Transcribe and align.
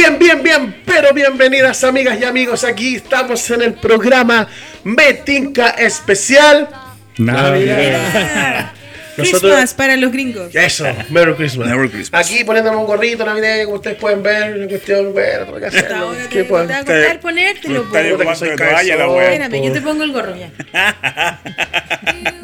Bien, 0.00 0.18
bien, 0.18 0.42
bien, 0.42 0.76
pero 0.86 1.12
bienvenidas 1.12 1.84
amigas 1.84 2.18
y 2.18 2.24
amigos. 2.24 2.64
Aquí 2.64 2.96
estamos 2.96 3.50
en 3.50 3.60
el 3.60 3.74
programa 3.74 4.48
Metinca 4.82 5.72
Especial. 5.72 6.70
Navidad. 7.18 8.72
Nosotros- 9.18 9.42
Christmas 9.42 9.74
para 9.74 9.98
los 9.98 10.10
gringos. 10.10 10.54
Eso, 10.54 10.86
Merry 11.10 11.34
Christmas. 11.34 11.68
Merry 11.68 11.90
Christmas. 11.90 12.26
Aquí 12.26 12.44
poniéndome 12.44 12.78
un 12.78 12.86
gorrito 12.86 13.26
navideño, 13.26 13.66
como 13.66 13.76
ustedes 13.76 13.98
pueden 13.98 14.22
ver, 14.22 14.56
una 14.56 14.68
cuestión, 14.68 15.12
bueno, 15.12 15.44
tengo 15.44 15.60
que 15.60 15.66
hacerlo. 15.66 16.14
¿Qué 16.30 16.44
te, 16.44 16.50
va 16.50 16.62
a 16.62 16.78
costar 16.78 17.20
ponértelo. 17.20 17.82
Espérame, 17.82 19.62
yo 19.62 19.72
te 19.72 19.82
pongo 19.82 20.04
el 20.04 20.12
gorro 20.12 20.34
ya. 20.34 20.50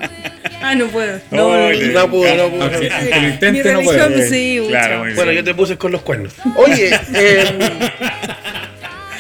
ah, 0.67 0.75
no 0.75 0.87
puedo. 0.89 1.21
No, 1.31 1.47
Oh, 1.49 1.57
no, 1.57 1.71
le- 1.73 1.87
No 1.89 2.11
pude, 2.11 2.37
no 2.37 2.49
pude. 2.51 2.63
Aunque- 2.63 2.89
no. 2.89 2.95
aunque 2.97 3.15
lo 3.15 3.21
Mi 3.21 3.27
intente, 3.29 3.73
no 3.73 3.79
religión, 3.81 4.13
puede. 4.13 4.29
sí, 4.29 4.61
Claro, 4.69 4.99
Bueno, 5.01 5.25
bien. 5.25 5.35
yo 5.37 5.45
te 5.45 5.55
puse 5.55 5.77
con 5.77 5.93
los 5.93 6.03
cuernos. 6.03 6.33
Oye, 6.57 6.91
eh, 7.15 7.45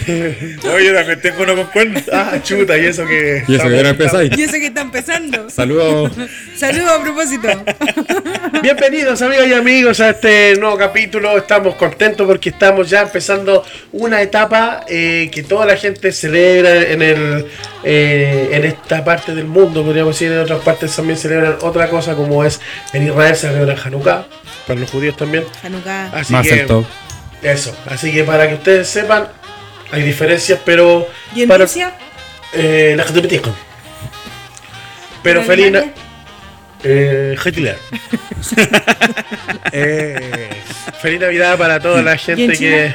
Oye, 0.72 0.86
yo 0.86 0.94
también 0.94 1.20
tengo 1.20 1.42
uno 1.42 1.56
con 1.56 1.66
cuernos. 1.66 2.02
ah, 2.12 2.38
chuta, 2.42 2.78
y 2.78 2.86
eso 2.86 3.04
que. 3.06 3.42
Y 3.48 3.54
eso 3.56 3.68
que 3.68 3.76
ahora 3.76 3.88
empezáis. 3.88 4.36
Y 4.38 4.42
eso 4.42 4.52
que 4.52 4.66
está 4.66 4.82
empezando. 4.82 5.50
Saludos. 5.50 6.12
Saludos 6.56 6.90
a 6.90 7.02
propósito. 7.02 7.48
Bienvenidos 8.62 9.20
amigas 9.22 9.48
y 9.48 9.52
amigos 9.52 10.00
a 10.00 10.10
este 10.10 10.54
nuevo 10.56 10.76
capítulo. 10.78 11.36
Estamos 11.36 11.74
contentos 11.74 12.26
porque 12.26 12.50
estamos 12.50 12.88
ya 12.88 13.02
empezando 13.02 13.64
una 13.92 14.22
etapa 14.22 14.84
eh, 14.88 15.28
que 15.32 15.42
toda 15.42 15.66
la 15.66 15.76
gente 15.76 16.12
celebra 16.12 16.82
en 16.82 17.02
el 17.02 17.46
eh, 17.82 18.50
en 18.52 18.64
esta 18.64 19.04
parte 19.04 19.34
del 19.34 19.46
mundo, 19.46 19.84
podríamos 19.84 20.14
decir. 20.14 20.30
En 20.30 20.38
otras 20.38 20.60
partes 20.60 20.94
también 20.94 21.18
celebran 21.18 21.56
otra 21.62 21.88
cosa 21.88 22.14
como 22.14 22.44
es 22.44 22.60
en 22.92 23.06
Israel 23.06 23.34
se 23.34 23.48
celebra 23.48 23.76
Hanukkah, 23.82 24.26
para 24.68 24.78
los 24.78 24.90
judíos 24.90 25.16
también. 25.16 25.44
Hanukkah. 25.64 26.10
Así 26.12 26.32
Más 26.32 26.46
que 26.46 26.60
el 26.60 26.66
top. 26.66 26.84
eso, 27.42 27.76
así 27.86 28.12
que 28.12 28.22
para 28.22 28.48
que 28.48 28.54
ustedes 28.54 28.88
sepan, 28.88 29.28
hay 29.92 30.02
diferencias, 30.02 30.58
pero 30.64 31.08
¿Y 31.34 31.42
en 31.42 31.48
para 31.48 31.64
Rusia? 31.64 31.94
eh, 32.52 32.94
la 32.96 33.04
gente 33.04 33.22
me 33.22 33.28
Pero 35.22 35.40
¿En 35.40 35.46
feliz 35.46 35.70
na- 35.72 35.78
Alemania? 35.78 36.02
eh, 36.84 37.36
Hitler. 37.44 37.78
Eh, 39.72 40.50
feliz 41.00 41.20
Navidad 41.20 41.58
para 41.58 41.80
toda 41.80 42.02
la 42.02 42.16
gente 42.16 42.44
en 42.44 42.52
que. 42.56 42.94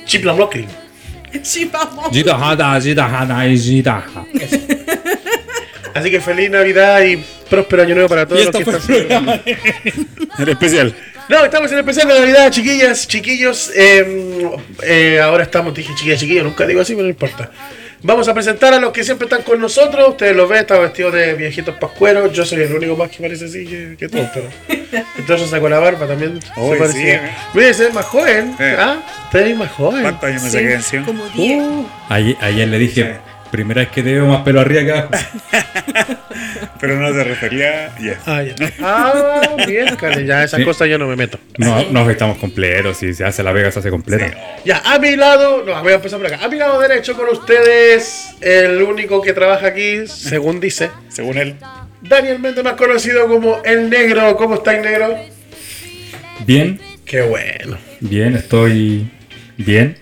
Chipla 0.04 0.32
ha. 0.32 0.66
Así 5.94 6.10
que 6.10 6.20
feliz 6.20 6.50
Navidad 6.50 7.02
y 7.02 7.16
próspero 7.48 7.82
año 7.82 7.94
nuevo 7.94 8.08
para 8.08 8.26
todos 8.26 8.42
Y 8.42 8.44
los 8.44 8.56
que 8.56 8.62
están 8.62 8.80
fue 8.80 8.96
el 8.98 9.02
celebrando. 9.08 9.42
En 10.38 10.48
especial. 10.48 10.94
No, 11.30 11.44
estamos 11.44 11.70
en 11.70 11.78
el 11.78 11.80
especial 11.88 12.08
de 12.08 12.18
Navidad, 12.20 12.50
chiquillas, 12.50 13.06
chiquillos. 13.06 13.70
eh, 13.76 14.50
eh, 14.82 15.20
ahora 15.20 15.44
estamos, 15.44 15.72
dije 15.72 15.92
chiquillas, 15.94 16.18
chiquillos, 16.18 16.42
nunca 16.44 16.66
digo 16.66 16.80
así, 16.80 16.92
pero 16.94 17.04
no 17.04 17.10
importa. 17.10 17.50
Vamos 18.02 18.26
a 18.28 18.34
presentar 18.34 18.74
a 18.74 18.80
los 18.80 18.92
que 18.92 19.04
siempre 19.04 19.26
están 19.26 19.42
con 19.42 19.60
nosotros. 19.60 20.08
Ustedes 20.08 20.34
los 20.34 20.48
ven, 20.48 20.60
están 20.60 20.80
vestidos 20.80 21.12
de 21.12 21.34
viejitos 21.34 21.76
pascueros. 21.76 22.32
Yo 22.32 22.44
soy 22.44 22.62
el 22.62 22.74
único 22.74 22.96
más 22.96 23.10
que 23.10 23.18
parece 23.22 23.44
así 23.44 23.64
que, 23.66 23.94
que 23.96 24.08
todos, 24.08 24.26
pero. 24.34 24.48
Entonces 25.18 25.50
sacó 25.50 25.68
la 25.68 25.78
barba 25.78 26.06
también. 26.06 26.40
Oye, 26.56 26.86
se 26.86 26.92
sí, 26.92 27.08
eh. 27.08 27.20
Mire, 27.54 27.74
se 27.74 27.84
ve 27.84 27.90
más 27.92 28.06
joven. 28.06 28.56
Eh. 28.58 28.76
¿Ah? 28.78 28.96
Usted 29.26 29.46
es 29.46 29.56
más 29.56 29.70
joven. 29.70 30.02
¿Cuántos 30.02 30.24
años 30.30 30.42
me 30.42 30.48
Sí, 30.50 30.56
saqué 30.56 30.72
encima? 30.74 31.06
como 31.06 31.28
10. 31.28 31.62
Ayer, 32.08 32.36
ayer 32.40 32.68
le 32.68 32.78
dije, 32.78 33.16
primera 33.52 33.82
vez 33.82 33.90
que 33.90 34.02
te 34.02 34.14
veo 34.14 34.26
más 34.26 34.42
pelo 34.42 34.60
arriba 34.62 34.82
que 34.82 34.92
abajo. 34.92 35.10
Pero 36.80 36.96
no 36.98 37.12
te 37.12 37.24
refería. 37.24 37.94
Ya. 38.00 38.18
Ah, 38.26 38.42
ya. 38.42 38.54
Ah, 38.80 39.56
bien, 39.66 39.94
Cale, 39.96 40.24
ya 40.24 40.44
esas 40.44 40.58
Sí. 40.60 40.64
cosas 40.64 40.88
yo 40.88 40.98
no 40.98 41.06
me 41.06 41.16
meto. 41.16 41.38
No, 41.58 41.84
nos 41.90 42.08
estamos 42.10 42.38
completos. 42.38 42.96
Si 42.96 43.12
se 43.12 43.24
hace 43.24 43.42
la 43.42 43.52
vega, 43.52 43.70
se 43.70 43.80
hace 43.80 43.90
completa. 43.90 44.30
Ya, 44.64 44.78
a 44.84 44.98
mi 44.98 45.14
lado, 45.16 45.62
no, 45.64 45.82
voy 45.82 45.92
a 45.92 45.96
empezar 45.96 46.18
por 46.18 46.26
acá. 46.32 46.44
A 46.44 46.48
mi 46.48 46.56
lado 46.56 46.80
derecho 46.80 47.14
con 47.16 47.28
ustedes, 47.28 48.30
el 48.40 48.80
único 48.82 49.20
que 49.20 49.32
trabaja 49.32 49.66
aquí, 49.68 50.06
según 50.06 50.58
dice, 50.60 50.90
Según 51.08 51.36
él. 51.38 51.56
Daniel 52.02 52.38
Méndez, 52.38 52.64
más 52.64 52.74
conocido 52.74 53.28
como 53.28 53.60
El 53.64 53.90
Negro. 53.90 54.34
¿Cómo 54.36 54.54
está 54.54 54.74
el 54.74 54.82
Negro? 54.82 55.16
Bien, 56.46 56.80
Qué 57.04 57.20
bueno. 57.22 57.76
bien, 58.00 58.36
estoy 58.36 59.10
bien. 59.58 59.98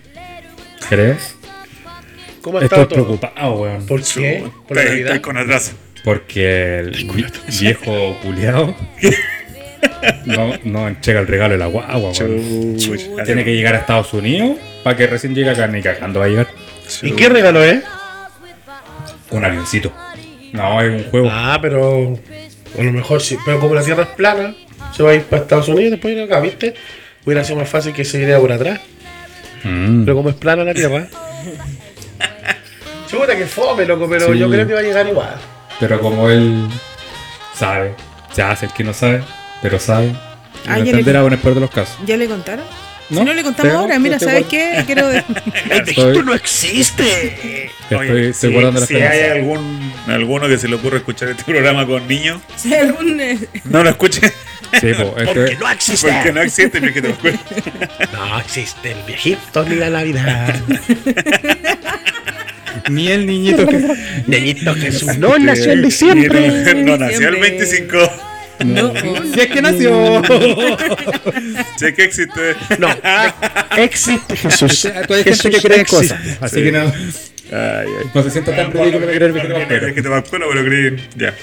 ¿Crees? 0.87 1.35
¿Cómo 2.41 2.61
estado 2.61 2.83
Estoy 2.83 2.97
todo? 2.97 3.05
preocupado, 3.17 3.53
weón. 3.55 3.85
¿Por 3.85 4.01
qué? 4.01 4.45
¿Por 4.67 4.77
la 4.77 4.85
Navidad? 4.85 5.05
estoy 5.07 5.19
con 5.19 5.37
atraso. 5.37 5.73
Porque 6.03 6.79
el 6.79 6.91
vi- 7.13 7.25
viejo 7.59 8.17
culiado 8.23 8.75
no, 10.25 10.53
no 10.63 10.87
entrega 10.87 11.19
el 11.19 11.27
regalo 11.27 11.53
de 11.53 11.57
la 11.59 11.65
guagua, 11.67 11.97
weón. 11.97 12.77
Chuch. 12.77 13.01
Tiene 13.25 13.43
que 13.43 13.53
llegar 13.55 13.75
a 13.75 13.79
Estados 13.79 14.13
Unidos 14.13 14.57
para 14.83 14.95
que 14.95 15.07
recién 15.07 15.35
llegue 15.35 15.49
acá 15.49 15.67
ni 15.67 15.81
cagando 15.81 16.19
va 16.19 16.25
a 16.25 16.29
llegar. 16.29 16.47
¿Y 17.01 17.11
qué 17.11 17.29
regalo 17.29 17.63
es? 17.63 17.83
Un 19.31 19.45
avioncito. 19.45 19.91
No, 20.53 20.81
es 20.81 20.89
un 21.03 21.09
juego. 21.11 21.27
Ah, 21.31 21.59
pero 21.61 22.17
a 22.77 22.81
lo 22.81 22.91
mejor 22.91 23.21
sí. 23.21 23.37
Pero 23.45 23.59
como 23.59 23.75
la 23.75 23.83
Tierra 23.83 24.03
es 24.03 24.09
plana, 24.09 24.55
se 24.95 25.03
va 25.03 25.11
a 25.11 25.15
ir 25.15 25.23
para 25.23 25.43
Estados 25.43 25.67
Unidos 25.67 25.87
y 25.87 25.91
después 25.91 26.15
ir 26.15 26.21
acá, 26.23 26.39
¿viste? 26.39 26.73
Hubiera 27.25 27.43
sido 27.43 27.59
más 27.59 27.69
fácil 27.69 27.93
que 27.93 28.03
se 28.05 28.17
viniera 28.17 28.39
por 28.39 28.51
atrás. 28.51 28.79
Mm. 29.63 30.03
Pero 30.05 30.15
como 30.15 30.29
es 30.29 30.35
plana 30.35 30.63
la 30.63 30.73
Tierra. 30.73 31.07
Chuta 33.09 33.35
que 33.35 33.45
fome, 33.45 33.85
loco, 33.85 34.07
pero 34.09 34.31
Sí. 34.33 34.39
yo 34.39 34.49
creo 34.49 34.67
que 34.67 34.73
va 34.73 34.79
a 34.79 34.83
llegar 34.83 35.07
igual. 35.07 35.35
Pero 35.79 35.99
como 36.01 36.29
él 36.29 36.67
sabe, 37.55 37.95
se 38.33 38.41
hace 38.41 38.65
el 38.65 38.73
que 38.73 38.83
no 38.83 38.93
sabe, 38.93 39.23
pero 39.61 39.79
sabe. 39.79 40.13
Ah, 40.67 40.77
lo 40.77 40.77
ya 40.79 40.83
le- 40.83 40.89
entenderá 40.91 41.21
con 41.21 41.33
el 41.33 41.39
peor 41.39 41.55
de 41.55 41.61
los 41.61 41.71
casos. 41.71 41.95
¿Ya 42.05 42.17
le 42.17 42.27
contaron? 42.27 42.65
No, 43.09 43.21
si 43.21 43.25
no 43.25 43.33
le 43.33 43.41
contamos 43.43 43.73
ahora, 43.73 43.97
mira, 43.97 44.19
¿sabes 44.19 44.45
qué? 44.45 44.83
Quiero. 44.85 45.09
Estoy, 45.71 46.21
no 46.23 46.33
existe! 46.33 47.71
estoy, 47.89 48.25
estoy 48.27 48.33
si, 48.33 48.53
guardando 48.53 48.81
la 48.81 48.85
si 48.85 48.95
hay 48.97 49.39
algún, 49.39 49.93
alguno 50.07 50.47
que 50.47 50.57
se 50.59 50.67
le 50.67 50.75
ocurre 50.75 50.97
escuchar 50.97 51.29
este 51.29 51.43
programa 51.51 51.87
con 51.87 52.07
niños, 52.07 52.39
si 52.55 52.73
hay 52.73 52.81
algún. 52.87 53.19
eh, 53.19 53.39
no 53.63 53.83
lo 53.83 53.89
escuche. 53.89 54.31
Sí, 54.79 54.93
po, 54.93 55.15
esto 55.17 55.25
Porque 55.33 55.53
es- 55.53 55.59
no 55.59 55.69
existe. 55.71 56.11
Porque 56.11 56.31
no 56.31 56.41
existe 56.41 56.79
lo 56.81 57.15
cuente. 57.17 57.63
No 58.13 58.39
existe 58.39 58.91
el 58.91 59.03
viejito 59.07 59.63
ni 59.65 59.75
la 59.75 59.89
Navidad. 59.89 60.55
ni 62.89 63.07
el 63.07 63.25
niñito 63.25 63.65
que. 63.67 63.77
Niñito 64.27 64.75
Jesús 64.75 65.17
no 65.17 65.37
nació 65.39 65.71
en 65.73 65.81
diciembre. 65.83 66.27
No, 66.29 66.97
nació 66.97 67.29
el 67.29 67.35
Diciembre. 67.35 67.39
25. 67.41 67.97
no, 68.65 68.93
Si 69.33 69.39
es 69.39 69.47
que 69.47 69.61
nació. 69.61 70.21
Sé 71.77 71.93
que 71.93 72.03
existe. 72.03 72.55
No, 72.77 72.89
existe 73.77 74.35
Jesús. 74.35 74.85
Hay 74.85 75.23
gente 75.23 75.49
que 75.49 75.61
cree 75.61 75.85
cosas. 75.85 76.19
Así 76.41 76.55
Sí. 76.57 76.63
que 76.63 76.71
no, 76.71 76.91
Ay, 77.51 77.87
ay. 77.99 78.09
no 78.13 78.23
se 78.23 78.29
sienta 78.31 78.55
tan 78.55 78.71
ridículo 78.71 79.07
de 79.07 79.15
creer 79.15 79.33
que 79.33 79.39
te 79.41 79.47
va 79.53 79.57
a 79.59 79.61
Es 79.61 79.67
creer. 79.67 79.93
que 79.95 80.01
te 80.01 80.09
va 80.09 80.23
pero 80.49 80.63
creí. 80.65 81.07
Ya. 81.15 81.33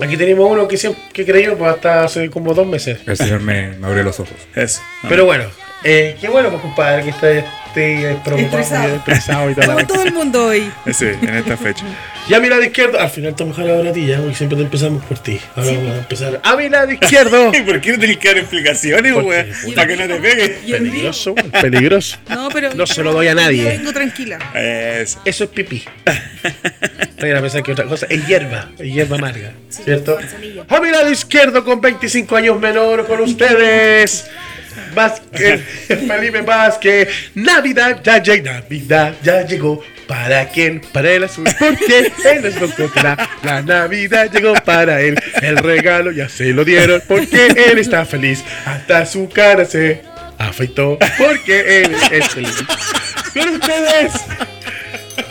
Aquí 0.00 0.16
tenemos 0.16 0.50
uno 0.50 0.66
que 0.68 0.76
siempre 0.76 1.02
que 1.12 1.24
creyó 1.24 1.56
pues 1.56 1.72
hasta 1.74 2.04
hace 2.04 2.28
como 2.30 2.52
dos 2.54 2.66
meses. 2.66 2.98
El 3.06 3.16
señor 3.16 3.40
me, 3.40 3.70
me 3.78 3.86
abrió 3.86 4.02
los 4.02 4.18
ojos. 4.20 4.34
Eso. 4.54 4.80
Pero 5.08 5.24
bueno, 5.24 5.44
eh, 5.84 6.16
qué 6.20 6.28
bueno 6.28 6.50
pues 6.50 6.62
compadre 6.62 7.04
que 7.04 7.10
esté, 7.10 7.38
esté 7.66 8.16
preocupado 8.24 8.62
Estresado. 8.62 8.94
y 8.94 8.96
estresado 8.98 9.50
y 9.50 9.54
toda 9.54 9.66
la 9.68 9.74
como 9.74 9.86
todo 9.86 10.02
el 10.02 10.12
mundo 10.12 10.46
hoy. 10.46 10.70
Sí, 10.92 11.06
en 11.06 11.34
esta 11.34 11.56
fecha. 11.56 11.84
Y 12.26 12.32
a 12.32 12.40
mi 12.40 12.48
lado 12.48 12.62
izquierdo, 12.62 12.98
al 12.98 13.10
final 13.10 13.34
te 13.34 13.44
mejor 13.44 13.68
ahora 13.68 13.90
a 13.90 13.92
ti 13.92 14.06
ya, 14.06 14.18
porque 14.18 14.34
siempre 14.34 14.56
te 14.56 14.64
empezamos 14.64 15.04
por 15.04 15.18
ti. 15.18 15.38
Ahora 15.56 15.72
vamos 15.72 15.90
a 15.92 15.98
empezar. 15.98 16.40
A 16.42 16.56
mi 16.56 16.70
lado 16.70 16.90
izquierdo. 16.90 17.52
¿Y 17.54 17.60
por 17.60 17.80
qué 17.82 17.92
no 17.92 17.98
tenés 17.98 18.16
que 18.16 18.28
dar 18.28 18.38
explicaciones, 18.38 19.12
puta, 19.12 19.74
Para 19.74 19.86
que 19.88 19.96
no 19.96 20.06
te 20.06 20.20
pegue. 20.20 20.48
Peligroso, 20.70 21.34
peligroso. 21.60 22.16
No, 22.30 22.48
pero. 22.50 22.74
No 22.74 22.86
se 22.86 23.02
lo 23.02 23.12
doy 23.12 23.28
a 23.28 23.34
nadie. 23.34 23.64
Yo 23.64 23.68
vengo 23.68 23.92
tranquila. 23.92 24.38
Eso. 24.54 25.20
Eso 25.24 25.44
es 25.44 25.50
pipí. 25.50 25.84
Vayan 27.20 27.36
a 27.36 27.40
pensar 27.42 27.62
que 27.62 27.72
otra 27.72 27.84
cosa 27.84 28.06
es 28.08 28.26
hierba, 28.26 28.70
es 28.78 28.92
hierba 28.92 29.16
amarga, 29.16 29.52
¿cierto? 29.68 30.18
A 30.68 30.80
mi 30.80 30.90
lado 30.90 31.10
izquierdo, 31.10 31.64
con 31.64 31.80
25 31.80 32.36
años 32.36 32.58
menor, 32.58 33.06
con 33.06 33.20
ustedes. 33.22 34.30
Vázquez, 34.94 35.60
Felipe 35.88 36.40
Vázquez. 36.42 37.08
Navidad 37.34 38.00
ya 38.02 38.22
llegó, 38.22 38.44
Navidad 38.44 39.14
ya 39.22 39.46
llegó. 39.46 39.82
¿Para 40.06 40.48
quién? 40.48 40.82
Para 40.92 41.12
el 41.12 41.24
azul. 41.24 41.44
Porque 41.58 42.12
él 42.24 42.44
es 42.44 42.60
loco 42.60 42.92
que 42.92 43.02
la, 43.02 43.28
la 43.42 43.62
Navidad 43.62 44.30
llegó 44.30 44.52
para 44.54 45.00
él. 45.00 45.18
El 45.40 45.56
regalo 45.56 46.10
ya 46.10 46.28
se 46.28 46.52
lo 46.52 46.64
dieron 46.64 47.02
porque 47.08 47.46
él 47.46 47.78
está 47.78 48.04
feliz. 48.04 48.44
Hasta 48.66 49.06
su 49.06 49.28
cara 49.30 49.64
se 49.64 50.02
afeitó 50.38 50.98
porque 51.16 51.82
él 51.82 51.96
es 52.10 52.28
feliz. 52.28 52.54
Con 53.32 53.48
ustedes. 53.48 54.12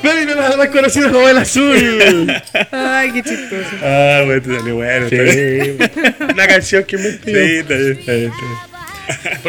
Felipe 0.02 0.36
más 0.36 0.58
más 0.58 0.68
conocido 0.70 1.12
como 1.12 1.30
el 1.30 1.38
azul. 1.38 2.34
Ay, 2.72 3.12
qué 3.12 3.24
chistoso. 3.24 3.70
Ah, 3.82 4.24
bueno, 4.26 4.42
te 4.42 4.56
salió 4.56 4.76
bueno. 4.76 5.10
Sí, 5.10 5.78
una 6.30 6.48
canción 6.48 6.84
que 6.84 6.98
me 6.98 7.04
Sí, 7.04 7.18
está 7.18 7.32
bien, 7.32 7.60
está 7.60 7.76
bien, 7.76 7.98
está 7.98 8.12
bien. 8.12 8.73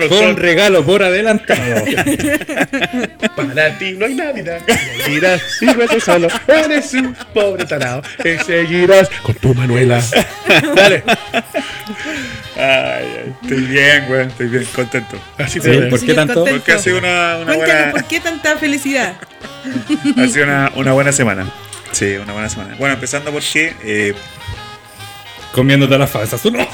Con 0.08 0.36
regalo 0.36 0.84
por 0.84 1.02
adelantado. 1.02 1.84
Para 3.36 3.78
ti 3.78 3.92
no 3.92 4.06
hay 4.06 4.14
Navidad. 4.14 4.60
Seguirás 5.04 5.42
síguete 5.58 6.00
solo. 6.00 6.28
Eres 6.46 6.92
un 6.94 7.14
pobre 7.32 7.64
tarado. 7.64 8.02
Te 8.22 8.42
seguirás 8.42 9.08
con 9.22 9.34
tu 9.36 9.54
Manuela. 9.54 10.02
Dale. 10.74 11.02
Ay, 12.56 12.62
ay, 12.66 13.34
estoy 13.42 13.60
bien, 13.62 14.06
weón, 14.08 14.28
estoy 14.28 14.48
bien 14.48 14.64
contento. 14.74 15.18
Así 15.38 15.60
Sí, 15.60 15.70
¿por 15.90 16.00
qué 16.00 16.14
tanto? 16.14 16.34
contento. 16.34 16.58
Porque 16.58 16.72
ha 16.72 16.78
sido 16.78 16.98
una, 16.98 17.36
una 17.36 17.54
Cuéntanos, 17.54 17.66
buena, 17.66 17.90
¿por 17.92 18.04
qué 18.04 18.20
tanta 18.20 18.56
felicidad? 18.58 19.14
ha 20.16 20.26
sido 20.28 20.44
una, 20.44 20.72
una 20.76 20.92
buena 20.92 21.12
semana. 21.12 21.50
Sí, 21.92 22.16
una 22.16 22.32
buena 22.32 22.48
semana. 22.48 22.74
Bueno, 22.78 22.94
empezando 22.94 23.30
porque 23.32 23.74
eh, 23.84 24.14
Comiéndote 25.54 25.96
las 25.96 26.10
falsas. 26.10 26.44
No. 26.46 26.66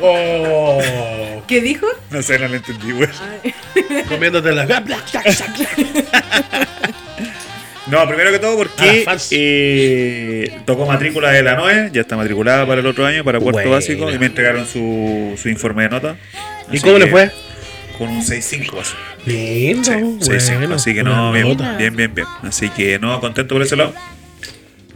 Oh, 0.00 0.80
¿Qué 1.46 1.60
dijo? 1.60 1.86
no 2.10 2.22
sé, 2.22 2.38
no 2.38 2.48
lo 2.48 2.56
entendí, 2.56 2.92
weón. 2.92 3.10
comiéndote 4.08 4.52
la 4.52 4.66
No, 7.86 8.08
primero 8.08 8.32
que 8.32 8.40
todo 8.40 8.56
porque 8.56 9.06
eh, 9.30 10.58
tocó 10.64 10.86
matrícula 10.86 11.30
de 11.30 11.44
la 11.44 11.54
NOE, 11.54 11.90
ya 11.92 12.00
está 12.00 12.16
matriculada 12.16 12.66
para 12.66 12.80
el 12.80 12.86
otro 12.86 13.06
año, 13.06 13.22
para 13.22 13.38
cuarto 13.38 13.60
Buena. 13.60 13.76
básico, 13.76 14.10
y 14.10 14.18
me 14.18 14.26
entregaron 14.26 14.66
su, 14.66 15.38
su 15.40 15.48
informe 15.48 15.84
de 15.84 15.90
nota. 15.90 16.16
¿Y 16.72 16.78
Así 16.78 16.84
cómo 16.84 16.98
le 16.98 17.06
fue? 17.06 17.30
Con 17.96 18.08
un 18.08 18.22
6-5 18.22 18.74
pasó. 18.74 18.96
Lindo. 19.24 19.92
Sí, 20.20 20.30
6-5, 20.30 20.58
bueno, 20.58 20.74
así 20.74 20.94
que 20.94 21.04
no, 21.04 21.30
bien, 21.32 21.56
bien, 21.78 21.94
bien, 21.94 22.12
bien. 22.12 22.26
Así 22.42 22.70
que 22.70 22.98
no, 22.98 23.20
contento 23.20 23.54
por 23.54 23.62
ese 23.62 23.76
lado. 23.76 23.94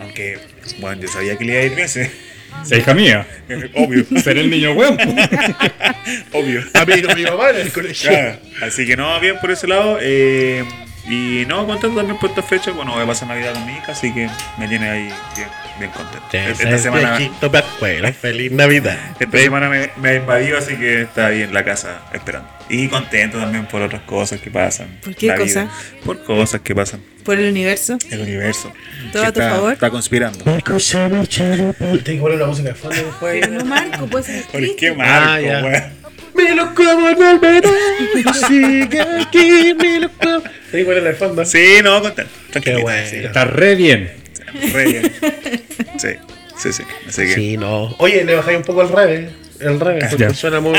Aunque, 0.01 0.41
bueno, 0.81 1.03
yo 1.03 1.09
sabía 1.09 1.39
que 1.39 1.45
le 1.45 1.53
iba 1.53 1.61
a 1.61 1.65
ir 1.67 1.77
bien, 1.77 1.89
Sí, 2.65 2.77
hija 2.77 2.95
mía. 2.95 3.27
obvio, 3.75 4.05
Ser 4.23 4.39
el 4.39 4.51
niño 4.51 4.73
weón. 4.73 4.99
obvio. 6.33 6.63
Amigo 6.75 7.09
de 7.09 7.15
mi 7.15 7.25
mamá 7.25 7.51
en 7.51 7.57
el 7.57 7.73
colegio. 7.73 8.11
Claro, 8.11 8.39
Así 8.63 8.87
que 8.87 8.97
no, 8.97 9.19
bien 9.21 9.37
por 9.41 9.51
ese 9.51 9.67
lado. 9.67 9.99
eh, 10.01 10.65
y 11.09 11.45
no, 11.47 11.67
contento 11.67 11.97
también 11.97 12.19
por 12.19 12.31
esta 12.31 12.43
fecha. 12.43 12.71
Bueno, 12.71 12.93
voy 12.93 13.03
a 13.03 13.07
pasar 13.07 13.27
Navidad 13.29 13.55
con 13.55 13.67
mi 13.67 13.73
hija, 13.73 13.93
así 13.93 14.13
que 14.13 14.29
me 14.59 14.69
tiene 14.69 14.89
ahí 14.89 15.11
bien, 15.35 15.49
bien 15.81 15.91
contento. 15.91 16.27
Esta 16.63 16.79
semana, 16.79 17.17
Viejito 17.19 17.51
Pascuela, 17.51 18.13
Feliz 18.13 18.53
Navidad. 18.53 18.97
esta 19.19 19.39
semana 19.39 19.69
me, 19.69 19.91
me 20.01 20.11
ha 20.11 20.15
invadido, 20.17 20.59
así 20.59 20.77
que 20.77 21.03
está 21.03 21.27
ahí 21.27 21.43
en 21.43 21.53
la 21.53 21.65
casa 21.65 22.03
esperando. 22.13 22.49
Y 22.69 22.87
contento 22.89 23.39
también 23.39 23.67
por 23.67 23.83
otras 23.83 24.03
cosas 24.03 24.41
que 24.41 24.51
pasan. 24.51 24.99
¿Por 25.03 25.17
qué 25.17 25.27
la 25.27 25.37
cosa? 25.37 25.63
vida, 25.63 25.73
Por 26.05 26.23
cosas 26.23 26.61
que 26.61 26.75
pasan. 26.75 27.01
¿Por 27.25 27.39
el 27.39 27.51
universo? 27.51 27.99
El 28.11 28.21
universo. 28.21 28.73
¿Todo 29.13 29.25
a 29.25 29.33
tu 29.33 29.41
está, 29.41 29.51
favor? 29.51 29.73
Está 29.73 29.91
conspirando. 29.91 30.39
Tengo 30.45 30.63
que 32.05 32.17
poner 32.21 32.37
una 32.37 32.47
música 32.47 32.69
de 32.69 32.75
fondo 32.75 32.97
después. 32.97 33.51
No, 33.51 33.65
Marco, 33.65 34.07
pues 34.07 34.29
es 34.29 34.43
¿Por 34.47 34.61
triste. 34.61 34.77
qué 34.77 34.93
Marco, 34.93 35.47
Ah? 35.53 35.91
Me 36.33 36.55
lo 36.55 36.75
como 36.75 37.09
en 37.11 37.23
el 37.23 37.39
verano. 37.41 37.75
Sigue 38.49 39.01
aquí, 39.01 39.75
me 39.75 40.01
lo 40.01 40.09
como. 40.11 40.41
Tengo 40.41 40.51
que 40.71 40.85
ponerla 40.85 41.09
de 41.11 41.15
fondo. 41.17 41.45
Sí, 41.45 41.81
no, 41.83 42.01
contento. 42.01 42.31
Tranquilito, 42.51 42.83
bueno. 42.83 43.09
sí, 43.09 43.17
Está 43.17 43.45
re 43.45 43.75
bien. 43.75 44.13
Re 44.73 44.85
bien. 44.87 45.13
Sí, 45.99 46.09
sí, 46.57 46.73
sí. 46.73 46.83
Así 47.09 47.23
que. 47.23 47.35
Sí, 47.35 47.57
no. 47.57 47.95
Oye, 47.99 48.25
le 48.25 48.35
bajáis 48.35 48.57
un 48.59 48.65
poco 48.65 48.83
el 48.83 48.89
revés. 48.89 49.31
El 49.61 49.79
revés, 49.79 50.05
porque 50.09 50.33
suena 50.35 50.59
muy. 50.61 50.75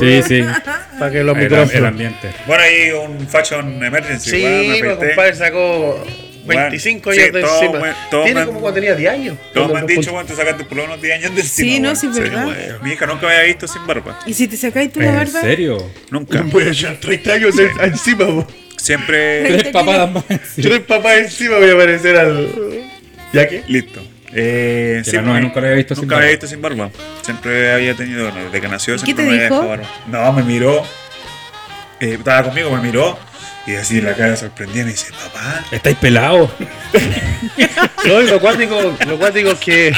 Sí, 0.00 0.22
sí. 0.26 0.44
Para 0.98 1.12
que 1.12 1.22
los 1.22 1.36
El, 1.36 1.42
el 1.44 1.48
micrófonos. 1.50 1.88
ambiente. 1.88 2.30
Bueno, 2.46 2.62
hay 2.64 2.90
un 2.90 3.28
fashion 3.28 3.82
emergency. 3.84 4.30
Sí, 4.30 4.80
mi 4.82 4.88
compadre 4.96 5.34
sacó 5.36 6.04
25 6.44 7.04
Bueno, 7.04 7.22
años 7.22 7.26
sí, 7.26 7.30
de 7.32 7.40
todo 7.40 7.60
encima. 7.62 7.78
buen- 7.78 7.94
todo 8.10 8.24
Tiene 8.24 8.44
como 8.46 8.60
cuando 8.60 8.74
tenía 8.80 8.94
10 8.96 9.12
años. 9.12 9.36
Todos 9.54 9.72
me 9.72 9.78
han 9.78 9.86
dicho, 9.86 10.10
bueno, 10.10 10.26
te 10.26 10.34
sacaste 10.34 10.64
por 10.64 10.76
lo 10.78 10.82
menos 10.82 11.00
10 11.00 11.14
años 11.14 11.34
de 11.36 11.40
encima. 11.42 11.68
Sí, 11.72 11.78
no, 11.80 11.88
weón. 11.90 11.96
sí, 11.96 12.06
es 12.08 12.18
verdad. 12.18 12.46
weón. 12.48 12.82
Mi 12.82 12.90
hija 12.92 13.06
nunca 13.06 13.26
me 13.28 13.32
había 13.34 13.46
visto 13.46 13.68
sin 13.68 13.86
barba. 13.86 14.18
¿Y 14.26 14.34
si 14.34 14.48
te 14.48 14.56
sacáis 14.56 14.92
tú 14.92 14.98
la 14.98 15.06
¿En 15.10 15.14
barba? 15.18 15.40
serio? 15.40 15.90
Nunca. 16.10 16.42
Voy 16.46 16.64
a 16.64 16.70
echar 16.70 16.96
30 16.96 17.32
años 17.34 17.56
en- 17.56 17.70
encima, 17.84 18.24
vos. 18.24 18.46
Siempre. 18.82 19.44
Tres 19.58 19.72
papadas 19.72 20.10
más. 20.12 20.24
Yo 20.56 20.68
Tres 20.70 20.80
papás 20.80 21.18
encima 21.18 21.58
voy 21.58 21.70
a 21.70 21.72
aparecer 21.74 22.16
al. 22.16 22.48
¿Ya 23.32 23.48
qué? 23.48 23.62
Listo. 23.68 24.02
Eh, 24.34 25.02
me- 25.12 25.40
nunca 25.40 25.60
la 25.60 25.66
había 25.68 25.76
visto 25.76 25.94
sin 25.94 26.02
Nunca 26.04 26.16
había 26.16 26.26
barba. 26.28 26.30
visto 26.32 26.46
sin 26.48 26.62
barba. 26.62 26.90
Siempre 27.22 27.72
había 27.72 27.94
tenido, 27.94 28.24
bueno, 28.30 28.44
desde 28.46 28.60
que 28.62 28.68
nació, 28.68 28.94
¿Y 28.94 28.98
qué 28.98 29.04
siempre 29.04 29.24
te 29.24 29.30
me 29.30 29.36
había 29.36 29.48
dijo? 29.50 29.54
dejado 29.62 29.68
barba. 29.84 29.88
No, 30.08 30.32
me 30.32 30.42
miró. 30.42 30.82
eh, 32.00 32.14
estaba 32.18 32.42
conmigo, 32.44 32.70
me 32.70 32.80
miró. 32.82 33.18
Y 33.66 33.74
así 33.76 34.00
la 34.00 34.14
cara 34.14 34.34
sorprendida 34.36 34.84
me 34.84 34.90
dice, 34.90 35.12
papá. 35.12 35.64
Estáis 35.70 35.96
pelados. 35.98 36.50
No, 38.04 38.20
y 38.20 38.26
lo 38.26 38.40
cuático, 38.40 38.96
lo 39.06 39.16
cuático 39.18 39.50
es 39.52 39.58
que. 39.60 39.92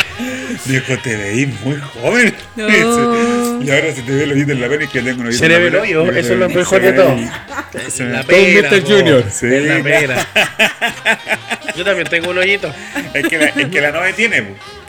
Dijo, 0.66 0.98
te 1.02 1.16
veí 1.16 1.46
muy 1.64 1.76
joven. 1.80 2.34
No. 2.56 2.64
Y 3.64 3.70
ahora 3.70 3.94
se 3.94 4.02
te 4.02 4.12
ve 4.12 4.24
el 4.24 4.32
ojito 4.32 4.52
en 4.52 4.60
la 4.60 4.68
pena 4.68 4.84
y 4.84 4.88
que 4.88 5.00
tengo 5.00 5.20
un 5.22 5.28
ojito 5.28 5.38
Se 5.38 5.46
en 5.46 5.52
le 5.52 5.58
ve 5.58 5.64
el 5.66 5.70
pera. 5.72 5.82
hoyo, 5.82 6.10
eso 6.12 6.32
es 6.34 6.38
lo 6.38 6.48
mejor 6.50 6.82
de 6.82 6.92
todo. 6.92 7.16
La 7.98 8.22
Todo 8.22 8.26
pera, 8.26 8.70
Mr. 8.70 8.82
Junior. 8.84 9.24
Sí. 9.30 9.46
La 9.48 9.82
pera. 9.82 10.26
Yo 11.76 11.84
también 11.84 12.06
tengo 12.08 12.30
un 12.30 12.38
hoyito. 12.38 12.72
Es 13.14 13.26
que 13.28 13.38
la, 13.38 13.46
es 13.46 13.66
que 13.68 13.80
la 13.80 13.90
novia 13.90 14.12
tiene, 14.14 14.44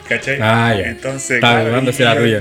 ¿cachai? 0.08 0.38
Ah, 0.40 0.74
ya. 0.78 0.84
Entonces, 0.90 1.40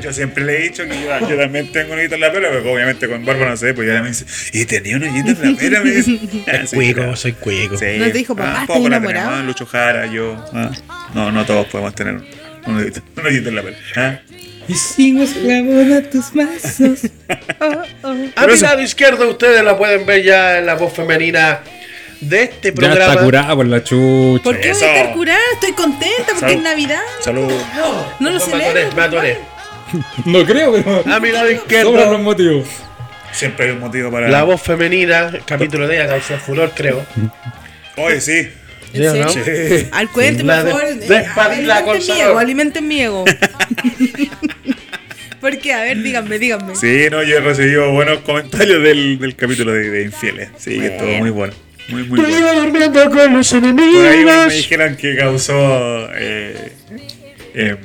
yo, 0.03 0.13
siempre 0.13 0.43
le 0.43 0.57
he 0.57 0.61
dicho 0.63 0.83
que 0.83 0.89
yo, 1.01 1.29
yo 1.29 1.37
también 1.37 1.71
tengo 1.71 1.93
un 1.93 1.99
hoyito 1.99 2.15
en 2.15 2.21
la 2.21 2.31
pera, 2.31 2.49
pero 2.51 2.71
obviamente 2.73 3.07
con 3.07 3.25
barba 3.25 3.49
no 3.49 3.57
sé, 3.57 3.73
pues 3.73 3.87
ya 3.87 4.01
me 4.01 4.09
dice, 4.09 4.25
y 4.53 4.65
tenía 4.65 4.97
un 4.97 5.03
hoyito 5.03 5.29
en 5.41 5.51
la 5.53 5.57
pera, 5.57 5.81
me 5.81 5.91
dice. 5.91 6.19
Ah, 6.47 6.65
sí, 6.67 6.75
Cuico, 6.75 6.95
claro. 7.01 7.15
soy 7.15 7.31
cuico. 7.33 7.77
Sí. 7.77 7.85
¿No 7.97 8.05
te 8.05 8.11
dijo, 8.13 8.35
papá, 8.35 8.59
Ah, 8.61 8.63
poco 8.67 8.81
la 8.89 8.97
enamorado? 8.97 9.29
tenemos, 9.29 9.45
Lucho 9.47 9.65
Jara, 9.65 10.05
yo. 10.07 10.45
ah. 10.53 10.71
No, 11.15 11.31
no 11.31 11.45
todos 11.45 11.65
podemos 11.67 11.95
tener 11.95 12.15
un 12.15 12.25
hoyito 13.25 13.49
en 13.49 13.55
la 13.55 13.61
pera. 13.63 13.77
¿ah? 13.97 14.19
Y 14.67 14.73
sigo 14.73 15.21
esclavo 15.23 15.95
a 15.95 16.01
tus 16.09 16.31
besos. 16.33 17.11
Oh, 17.59 17.65
oh. 18.03 18.09
A 18.09 18.13
Pero 18.35 18.47
mi 18.47 18.53
eso- 18.53 18.65
lado 18.65 18.81
izquierdo 18.81 19.29
ustedes 19.29 19.63
la 19.63 19.77
pueden 19.77 20.05
ver 20.05 20.23
ya 20.23 20.59
en 20.59 20.65
la 20.65 20.75
voz 20.75 20.93
femenina 20.93 21.59
de 22.21 22.43
este 22.43 22.69
Ya 22.69 22.75
programa. 22.75 23.11
está 23.13 23.23
curada 23.23 23.55
por 23.55 23.65
la 23.67 23.83
chucha. 23.83 24.43
¿Por 24.43 24.59
qué 24.59 24.69
voy 24.69 24.77
Eso. 24.77 24.85
a 24.85 24.95
estar 24.95 25.13
curada? 25.13 25.39
Estoy 25.53 25.71
contenta 25.73 26.15
porque 26.27 26.39
Salud. 26.39 26.55
es 26.57 26.61
Navidad. 26.63 27.01
Salud. 27.21 27.51
No 28.19 28.29
lo 28.29 28.37
me 28.39 28.43
atoré, 28.43 28.63
celebro. 28.65 28.95
me 28.95 29.01
atoré. 29.03 29.39
No 30.25 30.45
creo, 30.45 30.71
pero. 30.73 31.03
A 31.15 31.19
mi 31.19 31.31
lado 31.31 31.45
Sobran 31.47 31.53
los 31.53 31.61
izquierdo, 31.63 32.17
motivos. 32.19 32.67
Siempre 33.31 33.65
hay 33.67 33.71
un 33.73 33.79
motivo 33.79 34.11
para. 34.11 34.27
la 34.29 34.43
voz 34.43 34.61
femenina, 34.61 35.31
capítulo 35.45 35.87
de 35.87 35.95
ella 35.95 36.07
causó 36.07 36.37
furor, 36.37 36.71
creo. 36.75 37.05
Oye, 37.97 38.19
sí. 38.21 38.49
¿En 38.95 39.11
¿Sí 39.11 39.19
o 39.19 39.23
no? 39.23 39.29
Sí. 39.29 39.87
Al 39.91 40.09
cuente, 40.09 40.43
espadila 40.43 41.83
con 41.83 41.95
alimenten 41.97 42.07
mi 42.15 42.21
ego, 42.21 42.37
alimenten 42.39 42.87
mi 42.87 43.01
ego. 43.01 43.25
¿Por 45.41 45.57
qué? 45.59 45.73
A 45.73 45.81
ver, 45.81 46.01
díganme, 46.01 46.39
díganme. 46.39 46.75
Sí, 46.75 47.05
no, 47.11 47.21
yo 47.21 47.37
he 47.37 47.41
recibido 47.41 47.91
buenos 47.91 48.19
comentarios 48.21 48.81
del, 48.81 49.19
del 49.19 49.35
capítulo 49.35 49.73
de, 49.73 49.89
de 49.91 50.03
Infieles. 50.03 50.49
Sí, 50.57 50.79
que 50.79 50.87
estuvo 50.87 51.11
muy 51.19 51.29
bueno. 51.29 51.53
Muy, 51.89 52.03
muy 52.03 52.19
bueno. 52.19 52.39
iba 52.39 52.53
durmiendo 52.53 53.09
con 53.11 53.33
los 53.37 53.49
Por 53.51 53.63
ahí 53.63 53.73
me 53.73 53.79
enemigos. 53.81 54.53
dijeron 54.53 54.95
que 54.95 55.15
causó. 55.17 56.09
Eh, 56.15 56.71
eh, 57.53 57.75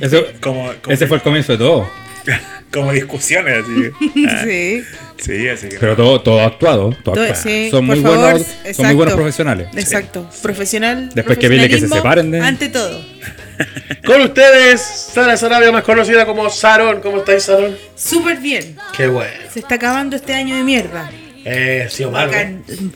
Eso, 0.00 0.24
como, 0.40 0.72
como, 0.80 0.94
ese 0.94 1.06
fue 1.06 1.18
el 1.18 1.22
comienzo 1.22 1.52
de 1.52 1.58
todo. 1.58 1.90
como 2.72 2.90
discusiones, 2.92 3.64
así. 3.64 3.74
que- 4.14 4.26
ah, 4.30 4.42
Sí. 4.44 4.82
Sí, 5.18 5.48
así 5.48 5.68
que. 5.68 5.78
Pero 5.78 5.96
todo, 5.96 6.20
todo 6.20 6.40
actuado. 6.40 6.90
Todo 7.04 7.14
Todo- 7.14 7.24
actuado. 7.24 7.42
sí, 7.42 7.68
son, 7.70 7.86
por 7.86 7.96
muy 7.96 8.02
favor, 8.04 8.18
buenos, 8.32 8.46
son 8.74 8.86
muy 8.86 8.94
buenos 8.94 9.14
profesionales. 9.14 9.68
Exacto. 9.76 10.28
Profesional. 10.42 11.10
Después 11.14 11.38
que 11.38 11.48
dile 11.48 11.68
que 11.68 11.80
se 11.80 11.88
separen 11.88 12.30
de- 12.30 12.40
Ante 12.40 12.68
todo. 12.68 13.00
Con 14.04 14.20
ustedes, 14.20 14.80
Sara 14.80 15.36
Sarabia, 15.36 15.70
más 15.70 15.84
conocida 15.84 16.26
como 16.26 16.50
Sarón. 16.50 17.00
¿Cómo 17.00 17.18
estáis, 17.18 17.44
Sarón? 17.44 17.76
Súper 17.96 18.38
bien. 18.38 18.76
Qué 18.96 19.06
bueno. 19.06 19.30
Se 19.52 19.60
está 19.60 19.76
acabando 19.76 20.16
este 20.16 20.34
año 20.34 20.56
de 20.56 20.62
mierda. 20.64 21.10
Eh, 21.44 21.86
sí, 21.88 22.02
Omar. 22.04 22.30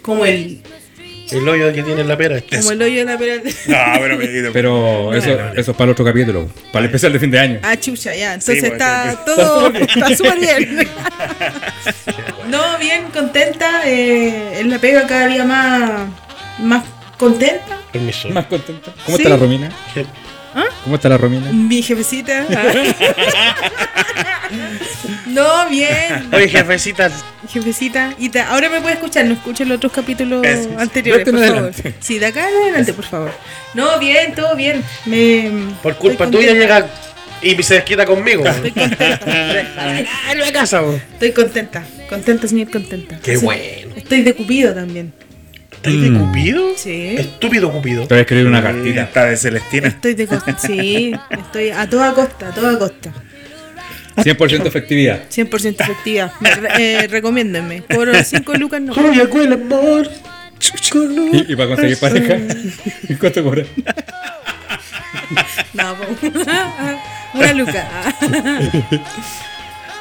Como 0.03 0.25
el, 0.27 0.61
El 1.31 1.49
hoyo 1.49 1.73
que 1.73 1.83
tiene 1.83 2.01
en 2.01 2.09
la 2.09 2.17
pera. 2.17 2.41
como 2.41 2.71
el 2.73 2.83
hoyo 2.83 2.99
de 3.01 3.05
la 3.05 3.19
pera. 3.19 3.43
No, 3.67 4.01
pero 4.01 4.15
amiguito. 4.15 4.51
Pero 4.53 5.15
eso, 5.15 5.31
eso 5.57 5.71
es 5.73 5.77
para 5.77 5.85
el 5.85 5.91
otro 5.91 6.05
capítulo. 6.05 6.49
Para 6.73 6.81
el 6.81 6.87
especial 6.87 7.13
de 7.13 7.19
fin 7.21 7.31
de 7.31 7.39
año. 7.39 7.61
Ah, 7.63 7.77
chucha, 7.77 8.15
ya. 8.15 8.35
Entonces 8.35 8.61
pues, 8.61 8.73
está 8.73 9.11
está 9.13 9.25
todo. 9.25 9.73
Está 9.75 10.09
súper 10.17 10.39
bien. 10.41 10.89
no, 12.51 12.79
bien, 12.79 13.05
contenta. 13.13 13.83
Eh, 13.87 14.61
en 14.61 14.71
la 14.71 14.79
pega 14.79 15.07
cada 15.07 15.27
día 15.27 15.45
más, 15.45 16.09
más 16.61 16.85
contenta. 17.19 17.77
Permiso. 17.93 18.29
Más 18.31 18.47
contenta. 18.47 18.93
¿Cómo 19.05 19.17
Sí. 19.17 19.23
está 19.23 19.29
la 19.31 19.37
Romina? 19.37 19.71
¿Qué? 20.63 20.69
¿Cómo 20.85 20.97
está 20.97 21.09
la 21.09 21.19
Romina? 21.19 21.51
Mi 21.53 21.83
jefecita. 21.83 22.45
no, 25.27 25.69
bien. 25.71 26.29
Oye, 26.33 26.49
jefecita, 26.49 27.11
Jefecita. 27.51 28.15
Y 28.19 28.29
ta- 28.31 28.49
ahora 28.49 28.69
me 28.69 28.81
puede 28.81 28.95
escuchar, 28.95 29.25
no 29.27 29.35
escuchen 29.35 29.69
los 29.69 29.77
otros 29.77 29.93
capítulos 29.93 30.45
Eso. 30.47 30.71
anteriores, 30.79 31.29
por 31.29 31.47
favor. 31.47 31.73
Sí, 32.01 32.19
de 32.19 32.27
acá 32.27 32.49
en 32.49 32.57
adelante, 32.57 32.93
por 32.93 33.05
favor. 33.05 33.33
No, 33.75 33.99
bien, 33.99 34.35
todo 34.35 34.55
bien. 34.57 34.83
Me, 35.07 35.51
por 35.83 35.97
culpa 35.97 36.31
tuya 36.31 36.53
llega 36.53 36.87
y 37.43 37.63
se 37.63 37.75
desquita 37.75 38.05
conmigo. 38.05 38.45
Estoy 38.47 38.73
contenta. 38.73 39.21
Casa. 40.53 40.83
Estoy 41.13 41.33
contenta. 41.33 41.85
Contenta, 42.09 42.49
señor, 42.49 42.71
contenta. 42.71 43.19
Qué 43.23 43.37
Sí. 43.37 43.45
bueno. 43.45 43.95
Estoy 43.97 44.23
de 44.23 44.35
Cupido 44.35 44.75
también. 44.75 45.13
¿Estás 45.79 46.01
de 46.01 46.13
Cupido? 46.19 46.73
Sí. 46.77 47.15
Estúpido 47.19 47.71
Cupido. 47.73 48.03
Te 48.07 48.15
voy 48.15 48.19
a 48.19 48.21
escribir 48.23 48.47
una 48.47 48.63
cartita. 48.63 49.03
está 49.03 49.27
de 49.27 49.37
Celestina. 49.37 49.89
Estoy 49.89 50.15
de 50.15 50.27
costa. 50.27 50.59
Sí, 50.59 51.13
estoy 51.31 51.71
a 51.71 51.89
toda 51.89 52.13
costa, 52.15 52.49
a 52.49 52.51
toda 52.53 52.79
costa. 52.79 53.13
100% 54.17 54.67
efectividad. 54.67 55.23
100% 55.31 55.81
efectiva. 55.81 56.33
Me 56.41 56.53
re- 56.53 57.03
eh, 57.05 57.07
recomiéndenme. 57.07 57.83
Por 57.83 58.13
5 58.25 58.55
lucas 58.55 58.81
no. 58.81 58.93
¿Cómo 58.95 59.13
llegó 59.13 59.41
el 59.43 59.53
amor? 59.53 60.09
Y, 61.33 61.53
y 61.53 61.57
para 61.57 61.69
conseguir 61.69 61.99
pareja, 62.01 62.37
¿cuánto 63.21 63.45
cobra? 63.45 63.63
No, 65.75 65.95
po. 65.95 66.05
Una 67.35 67.53
luca. 67.53 67.89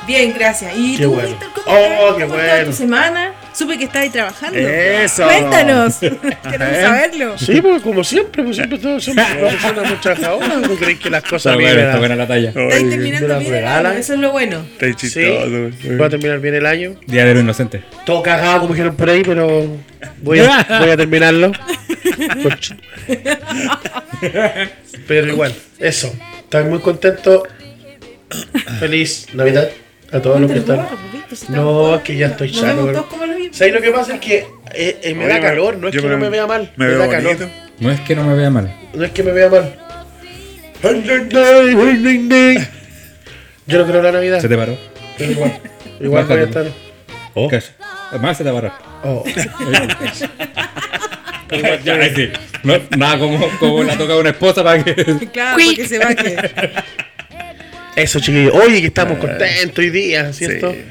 Bien, 0.08 0.34
gracias. 0.34 0.74
¿Y 0.76 0.98
Qué 0.98 1.04
tú, 1.04 1.12
bueno. 1.14 1.30
Víctor, 1.30 1.50
cómo 1.54 1.78
Oh, 1.78 2.16
qué 2.18 2.24
¿Cómo 2.24 2.36
está 2.40 2.54
bueno. 2.56 2.70
tu 2.72 2.76
semana? 2.76 3.32
Supe 3.58 3.78
que 3.78 3.86
estabas 3.86 4.12
trabajando. 4.12 4.60
Eso. 4.60 5.24
Cuéntanos. 5.24 5.96
Queremos 6.00 6.78
saberlo. 6.78 7.38
Sí, 7.40 7.60
pues 7.62 7.82
como 7.82 8.04
siempre, 8.04 8.44
pues 8.44 8.56
siempre 8.58 8.78
todos 8.78 9.04
somos 9.04 9.26
personas 9.26 9.90
muy 9.90 9.98
trabajadoras. 9.98 10.62
¿No 10.70 10.76
creéis 10.76 11.00
que 11.00 11.10
las 11.10 11.24
cosas 11.24 11.56
buena, 11.56 11.74
me 11.74 11.82
está 11.86 11.98
buena 11.98 12.16
la 12.16 12.28
talla. 12.28 12.50
Estáis 12.50 12.90
terminando 12.90 13.28
la 13.28 13.38
bien 13.40 13.48
el 13.54 13.60
regalan. 13.62 13.86
año, 13.94 14.00
eso 14.00 14.14
es 14.14 14.20
lo 14.20 14.32
bueno. 14.32 14.58
Está 14.80 14.86
Sí, 14.88 14.94
chistoso. 14.96 15.96
voy 15.98 16.04
a 16.06 16.10
terminar 16.10 16.40
bien 16.40 16.54
el 16.56 16.66
año. 16.68 16.96
Día 17.08 17.26
de 17.26 17.34
los 17.34 17.44
inocentes. 17.44 17.82
Todo 18.06 18.22
cagado, 18.22 18.60
como 18.62 18.74
dijeron 18.74 18.96
por 18.96 19.10
ahí, 19.10 19.24
pero 19.24 19.66
voy 20.22 20.40
a, 20.40 20.66
voy 20.80 20.90
a 20.92 20.98
terminarlo. 20.98 21.52
Pero 25.08 25.28
igual, 25.28 25.54
eso. 25.80 26.14
Estoy 26.42 26.64
muy 26.66 26.80
contento. 26.80 27.44
Feliz 28.80 29.28
Navidad 29.34 29.70
a 30.12 30.20
todos 30.22 30.42
los 30.42 30.52
que 30.52 30.60
están. 30.60 30.86
No, 31.50 31.96
es 31.96 32.02
que 32.04 32.16
ya 32.16 32.28
estoy 32.28 32.52
Nos 32.52 33.06
¿Sabes 33.52 33.74
lo 33.74 33.82
que 33.82 33.92
pasa? 33.92 34.16
Es 34.16 34.20
que 34.22 34.46
eh, 34.74 35.00
eh, 35.02 35.14
me 35.14 35.26
Oye, 35.26 35.34
da 35.34 35.42
calor, 35.42 35.78
no 35.78 35.88
es 35.88 35.96
que 35.96 36.02
no 36.02 36.18
me 36.18 36.30
vea 36.30 36.48
mal. 36.48 36.72
Me, 36.76 36.86
Me, 36.86 36.92
veo 36.92 37.00
da 37.00 37.10
calor. 37.10 37.38
No 37.80 37.92
es 37.92 38.00
que 38.02 38.16
no 38.16 38.24
me 38.24 38.36
vea 38.36 38.50
mal. 38.50 38.74
No 38.94 39.04
es 39.04 39.12
que 39.12 39.24
me 39.24 39.32
vea 39.32 39.50
mal. 39.50 39.76
Yo 43.68 43.78
no 43.80 43.86
creo 43.86 43.98
en 43.98 44.04
la 44.04 44.12
Navidad. 44.12 44.40
Se 44.40 44.48
te 44.48 44.58
paró. 44.58 44.78
pero 45.18 45.32
igual. 45.32 45.60
Igual 46.00 46.26
voy 46.26 46.38
a 46.40 46.44
estar. 46.44 46.68
Oh. 47.34 47.48
¿Qué? 47.50 47.62
Más 48.22 48.38
se 48.38 48.44
te 48.44 48.52
paró. 48.52 48.72
Oh. 49.04 49.24
Sí. 52.14 52.30
No, 52.64 52.74
nada 52.98 53.20
como, 53.20 53.50
como 53.60 53.84
la 53.84 53.98
toca 53.98 54.18
una 54.18 54.32
esposa 54.32 54.64
para 54.64 54.84
que. 54.84 54.94
Claro, 55.32 55.58
porque 55.64 55.88
se 55.88 55.98
va 55.98 56.14
que. 56.14 56.36
Eso, 57.96 58.20
chiquillos. 58.20 58.54
Oye, 58.54 58.82
que 58.82 58.88
estamos 58.88 59.18
contentos 59.18 59.80
hoy 59.80 59.90
día, 59.90 60.34
¿cierto? 60.34 60.74
Sí. 60.74 60.84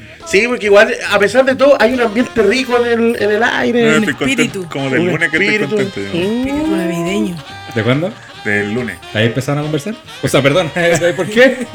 Porque 0.47 0.65
igual, 0.65 0.93
a 1.09 1.19
pesar 1.19 1.45
de 1.45 1.55
todo, 1.55 1.77
hay 1.79 1.93
un 1.93 2.01
ambiente 2.01 2.41
rico 2.43 2.77
en 2.83 2.85
el, 2.85 3.21
en 3.21 3.31
el 3.31 3.43
aire. 3.43 3.81
No, 3.83 3.97
estoy 3.97 4.13
contento, 4.13 4.41
espíritu. 4.41 4.69
Como 4.69 4.89
del 4.89 4.99
un 4.99 5.07
lunes 5.07 5.29
que 5.29 5.37
estoy 5.37 5.55
espíritu. 5.55 5.75
contento. 5.75 5.99
yo. 6.01 6.21
Espíritu 6.21 6.75
navideño. 6.75 7.35
¿De 7.75 7.83
cuándo? 7.83 8.13
Del 8.43 8.73
lunes. 8.73 8.97
Ahí 9.13 9.25
empezaron 9.25 9.59
a 9.59 9.61
conversar. 9.63 9.95
O 10.21 10.27
sea, 10.27 10.41
perdón, 10.41 10.71
¿sabes 10.75 11.15
por 11.15 11.27
qué? 11.29 11.67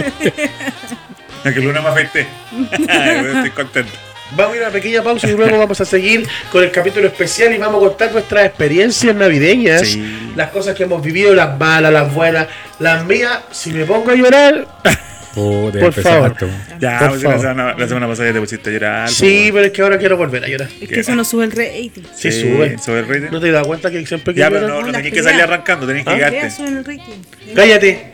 Que 1.43 1.49
el 1.49 1.65
lunes 1.65 1.83
me 1.83 1.89
afecté. 1.89 2.27
estoy 2.73 3.51
contento. 3.51 3.93
Vamos 4.35 4.55
a 4.55 4.57
ir 4.57 4.63
a 4.63 4.67
una 4.67 4.73
pequeña 4.73 5.03
pausa 5.03 5.29
y 5.29 5.33
luego 5.33 5.59
vamos 5.59 5.79
a 5.81 5.85
seguir 5.85 6.27
con 6.51 6.63
el 6.63 6.71
capítulo 6.71 7.07
especial 7.07 7.53
y 7.55 7.59
vamos 7.59 7.83
a 7.83 7.89
contar 7.89 8.13
nuestras 8.13 8.47
experiencias 8.47 9.15
navideñas. 9.15 9.83
Sí. 9.87 10.33
Las 10.35 10.51
cosas 10.51 10.75
que 10.75 10.85
hemos 10.85 11.03
vivido, 11.03 11.35
las 11.35 11.59
malas, 11.59 11.93
las 11.93 12.15
buenas. 12.15 12.47
Las 12.79 13.05
mías, 13.05 13.41
si 13.51 13.73
me 13.73 13.85
pongo 13.85 14.11
a 14.11 14.15
llorar, 14.15 14.67
Oh, 15.35 15.71
de 15.71 15.81
Por 15.81 15.93
favor. 15.95 16.31
harto. 16.31 16.47
Ya, 16.81 16.99
Por 16.99 17.09
pues, 17.11 17.23
la, 17.23 17.39
semana, 17.39 17.75
la 17.77 17.89
semana 17.89 18.07
pasada 18.07 18.29
ya 18.29 18.35
te 18.35 18.41
pusiste 18.41 18.71
a 18.71 18.73
llorar. 18.73 19.09
sí, 19.09 19.51
pero 19.53 19.65
es 19.67 19.73
que 19.73 19.83
ahora 19.83 19.99
quiero 19.99 20.17
volver 20.17 20.45
a 20.45 20.49
llorar. 20.49 20.69
Es 20.81 20.89
que 20.89 21.01
eso 21.01 21.15
no 21.15 21.25
sube 21.25 21.45
el 21.45 21.53
rating. 21.53 22.03
Sí, 22.15 22.31
sube. 22.31 22.79
Sube 22.79 23.01
el 23.01 23.09
rating. 23.09 23.31
¿No 23.31 23.41
te 23.41 23.51
das 23.51 23.67
cuenta 23.67 23.91
que 23.91 24.05
siempre 24.07 24.35
que 24.35 24.41
ya, 24.41 24.51
pero 24.51 24.69
no, 24.69 24.83
no 24.83 24.93
que 25.03 25.23
salir 25.23 25.43
arrancando, 25.43 25.87
tenéis 25.87 26.05
que 26.05 26.13
¿Ah? 26.13 26.31
quedarte. 26.31 26.65
El 26.65 26.85
rating. 26.85 27.55
Cállate. 27.55 28.13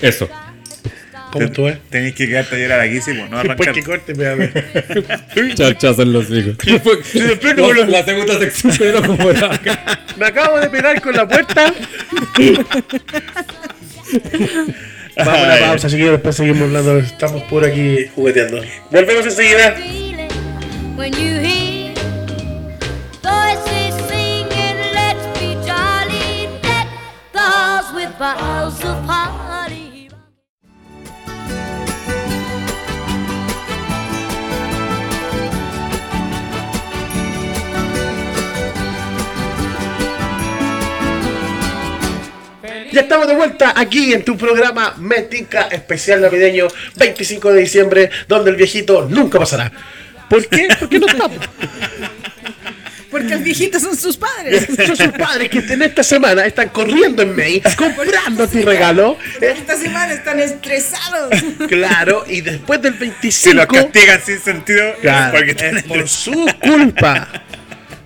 Eso. 0.00 0.28
¿Cómo 1.32 1.50
tú 1.50 1.64
ves? 1.64 1.78
Tenéis 1.88 2.14
que 2.14 2.28
quedarte 2.28 2.56
a 2.56 2.58
llorar 2.58 2.80
aquí, 2.80 3.00
sí, 3.00 3.14
pues, 3.14 3.30
no 3.30 3.42
Después 3.42 3.68
arrancar. 3.68 3.74
que 3.74 3.82
corte, 3.82 4.14
me 4.14 4.26
a 4.26 4.34
ver. 4.34 5.54
Chachazo 5.54 6.02
en 6.02 6.12
los 6.12 6.30
hijos. 6.30 6.58
después 6.58 7.14
la, 7.88 8.04
segunda 8.04 8.38
sección, 8.38 8.74
pero 8.78 9.02
como 9.02 9.30
era 9.30 9.54
acá. 9.54 10.00
Me 10.18 10.26
acabo 10.26 10.60
de 10.60 10.68
pegar 10.68 11.00
con 11.00 11.16
la 11.16 11.26
puerta. 11.26 11.72
Vamos 15.16 15.34
a 15.34 15.42
una 15.44 15.58
pausa, 15.58 15.88
chiquillos. 15.88 16.12
Después 16.12 16.36
seguimos 16.36 16.62
hablando. 16.62 16.98
Estamos 16.98 17.42
por 17.44 17.64
aquí 17.64 18.06
jugueteando. 18.14 18.62
Volvemos 18.90 19.26
enseguida. 19.26 19.76
Ya 42.92 43.00
estamos 43.00 43.26
de 43.26 43.34
vuelta 43.34 43.72
aquí 43.74 44.12
en 44.12 44.22
tu 44.22 44.36
programa 44.36 44.94
Metica 44.98 45.62
Especial 45.70 46.20
Navideño 46.20 46.68
25 46.96 47.52
de 47.52 47.60
diciembre, 47.62 48.10
donde 48.28 48.50
el 48.50 48.56
viejito 48.56 49.06
nunca 49.08 49.38
pasará. 49.38 49.72
¿Por 50.28 50.46
qué? 50.46 50.68
Porque 50.78 50.98
no 50.98 51.06
estamos. 51.06 51.38
Porque 53.10 53.28
los 53.28 53.42
viejitos 53.42 53.82
son 53.82 53.96
sus 53.96 54.16
padres. 54.16 54.66
Son 54.86 54.96
sus 54.96 55.08
padres 55.08 55.48
que 55.50 55.58
en 55.58 55.82
esta 55.82 56.02
semana 56.02 56.44
están 56.46 56.68
corriendo 56.68 57.22
en 57.22 57.34
May, 57.36 57.62
comprando 57.76 58.46
tu 58.48 58.62
regalo. 58.62 59.18
Esta 59.40 59.76
semana 59.76 60.12
están 60.12 60.40
estresados. 60.40 61.30
Claro, 61.68 62.24
y 62.26 62.40
después 62.42 62.80
del 62.82 62.94
25. 62.94 63.50
Si 63.50 63.54
los 63.54 63.66
castigan 63.66 64.20
sin 64.22 64.40
sentido, 64.40 64.94
Claro, 65.00 65.38
porque 65.38 65.56
es 65.58 65.82
por 65.84 66.08
su 66.08 66.46
culpa. 66.60 67.28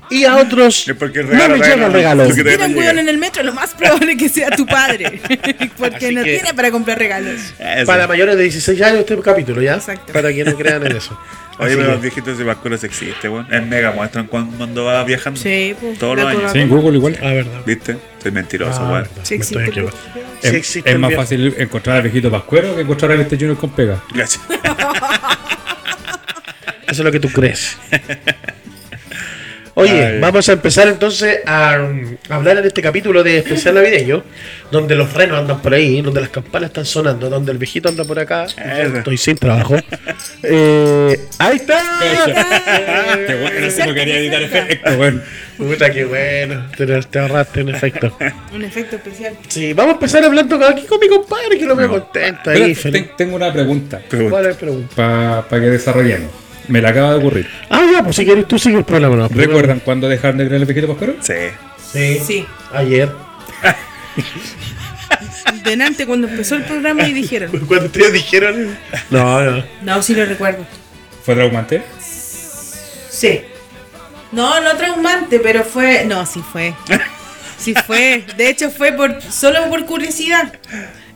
Y 0.09 0.25
a 0.25 0.37
otros 0.37 0.87
Es 0.89 0.95
porque 0.97 1.21
el 1.21 1.27
no 1.27 1.33
regalo 1.33 1.57
les 1.57 1.69
llega 1.69 1.87
el 1.87 1.93
regalo. 1.93 2.27
Tiene 2.33 2.65
un 2.67 2.73
no 2.73 2.79
hueón 2.79 2.99
en 3.01 3.09
el 3.09 3.19
metro, 3.19 3.43
lo 3.43 3.53
más 3.53 3.75
probable 3.75 4.13
es 4.13 4.19
que 4.19 4.29
sea 4.29 4.51
tu 4.51 4.65
padre. 4.65 5.21
Porque 5.79 6.07
Así 6.07 6.15
no 6.15 6.23
que- 6.23 6.35
tiene 6.39 6.55
para 6.55 6.71
comprar 6.71 6.99
regalos. 6.99 7.41
Eso. 7.59 7.87
Para 7.87 8.07
mayores 8.07 8.37
de 8.37 8.43
16 8.45 8.81
años 8.83 9.01
este 9.01 9.19
capítulo, 9.21 9.61
¿ya? 9.63 9.75
Exacto. 9.75 10.13
Para 10.13 10.33
que 10.33 10.45
no 10.45 10.57
crean 10.57 10.87
en 10.87 10.97
eso. 10.97 11.19
Oye, 11.59 11.69
Así 11.69 11.77
pero 11.77 11.87
que- 11.89 11.93
los 11.95 12.03
viejitos 12.03 12.39
de 12.39 12.45
Vascuras 12.45 12.85
existe, 12.85 13.29
weón. 13.29 13.47
En 13.53 13.69
Mega 13.69 13.91
muestran 13.93 14.27
cuando, 14.27 14.85
va 14.85 15.03
viajando. 15.05 15.41
Sí, 15.41 15.75
pues. 15.81 15.99
Todos 15.99 16.17
los 16.19 16.27
años. 16.27 16.53
Sí, 16.53 16.59
en 16.61 16.69
Google 16.69 16.97
igual. 16.99 17.19
Ah, 17.21 17.33
verdad. 17.33 17.63
¿Viste? 17.67 17.97
Soy 18.23 18.31
mentiroso, 18.31 18.81
Ah, 18.83 18.93
weón. 18.93 19.05
Sí 19.23 19.37
Me 19.39 19.41
estoy 19.43 19.63
existe, 19.65 19.65
equivocando. 19.65 20.03
pues. 20.13 20.25
Sí 20.43 20.49
Es, 20.49 20.55
existe 20.55 20.91
es 20.93 20.99
más 20.99 21.15
fácil 21.15 21.55
encontrar 21.59 21.97
al 21.97 22.03
viejito 22.03 22.31
pascuero 22.31 22.77
que 22.77 22.83
encontrar 22.83 23.11
al 23.13 23.21
este 23.23 23.37
Junior 23.37 23.57
con 23.57 23.71
pega. 23.71 24.03
Gracias. 24.15 24.41
Eso 26.83 26.93
es 26.93 26.99
lo 27.01 27.11
que 27.11 27.19
tú 27.21 27.29
crees. 27.31 27.77
Oye, 29.78 30.06
Ay. 30.06 30.21
vamos 30.21 30.49
a 30.49 30.52
empezar 30.54 30.88
entonces 30.88 31.40
a 31.45 31.76
um, 31.83 32.16
hablar 32.30 32.56
en 32.56 32.64
este 32.64 32.80
capítulo 32.80 33.23
de 33.23 33.37
especial 33.38 33.75
navideño, 33.75 34.23
donde 34.71 34.95
los 34.95 35.12
renos 35.12 35.38
andan 35.38 35.61
por 35.61 35.75
ahí, 35.75 36.00
donde 36.00 36.23
las 36.23 36.30
campanas 36.30 36.71
están 36.71 36.87
sonando, 36.87 37.28
donde 37.28 37.52
el 37.52 37.59
viejito 37.59 37.90
anda 37.90 38.02
por 38.04 38.18
acá. 38.18 38.45
Eso. 38.47 38.97
Estoy 38.99 39.16
sin 39.18 39.37
trabajo. 39.37 39.76
Eh, 40.42 41.18
¡Ahí 41.38 41.56
está! 41.56 41.78
Qué 43.26 43.35
bueno, 43.35 43.66
eso 43.66 43.85
no 43.87 43.95
quería 43.95 44.18
editar 44.18 44.42
efecto, 44.42 44.97
bueno. 44.97 45.21
Puta, 45.56 45.90
qué 45.90 46.04
bueno. 46.04 46.66
Te, 46.76 46.87
te 47.02 47.18
ahorraste 47.18 47.62
un 47.62 47.75
efecto. 47.75 48.16
Un 48.54 48.62
efecto 48.62 48.97
especial. 48.97 49.35
Sí, 49.49 49.73
vamos 49.73 49.92
a 49.92 49.95
empezar 49.95 50.25
hablando 50.25 50.64
aquí 50.66 50.83
con 50.87 51.00
mi 51.00 51.09
compadre, 51.09 51.59
que 51.59 51.64
lo 51.66 51.75
veo 51.75 51.88
contento 51.88 52.50
ahí. 52.50 52.75
Ten- 52.75 53.11
tengo 53.16 53.37
una 53.37 53.52
pregunta 53.52 54.00
¿Cuál 54.09 54.47
es 54.47 54.52
la 54.54 54.59
pregunta? 54.61 55.45
para 55.49 55.62
que 55.62 55.71
desarrollemos. 55.71 56.30
Me 56.69 56.81
la 56.81 56.91
acaba 56.91 57.13
de 57.13 57.19
ocurrir. 57.19 57.49
Ah, 57.71 57.85
ya, 57.93 58.03
pues 58.03 58.17
si 58.17 58.25
quieres 58.25 58.49
tú 58.49 58.59
sigue 58.59 58.79
el 58.79 58.85
programa. 58.85 59.17
¿no? 59.17 59.29
¿Recuerdan 59.29 59.81
cuándo 59.81 60.09
dejaron 60.09 60.39
de 60.39 60.47
creer 60.47 60.63
el 60.63 60.67
viejito 60.67 60.89
pascuero? 60.89 61.17
Sí. 61.21 61.35
Sí. 61.93 62.21
Sí. 62.25 62.47
Ayer. 62.73 63.11
Delante 65.65 66.07
cuando 66.07 66.29
empezó 66.29 66.57
el 66.57 66.65
programa 66.65 67.07
y 67.07 67.13
dijeron. 67.13 67.51
Cuando 67.67 67.87
ustedes 67.87 68.13
dijeron. 68.13 68.77
No, 69.11 69.43
no. 69.43 69.65
No, 69.83 70.03
sí 70.03 70.15
lo 70.15 70.25
recuerdo. 70.25 70.65
¿Fue 71.25 71.35
traumante? 71.35 71.83
Sí. 73.11 73.43
No, 74.33 74.61
no 74.61 74.77
traumante, 74.77 75.41
pero 75.41 75.65
fue. 75.65 76.05
No, 76.05 76.25
sí 76.27 76.43
fue. 76.53 76.75
Sí 77.59 77.75
fue. 77.75 78.25
De 78.37 78.49
hecho, 78.49 78.71
fue 78.71 78.93
por 78.93 79.21
solo 79.23 79.69
por 79.69 79.85
curiosidad. 79.87 80.53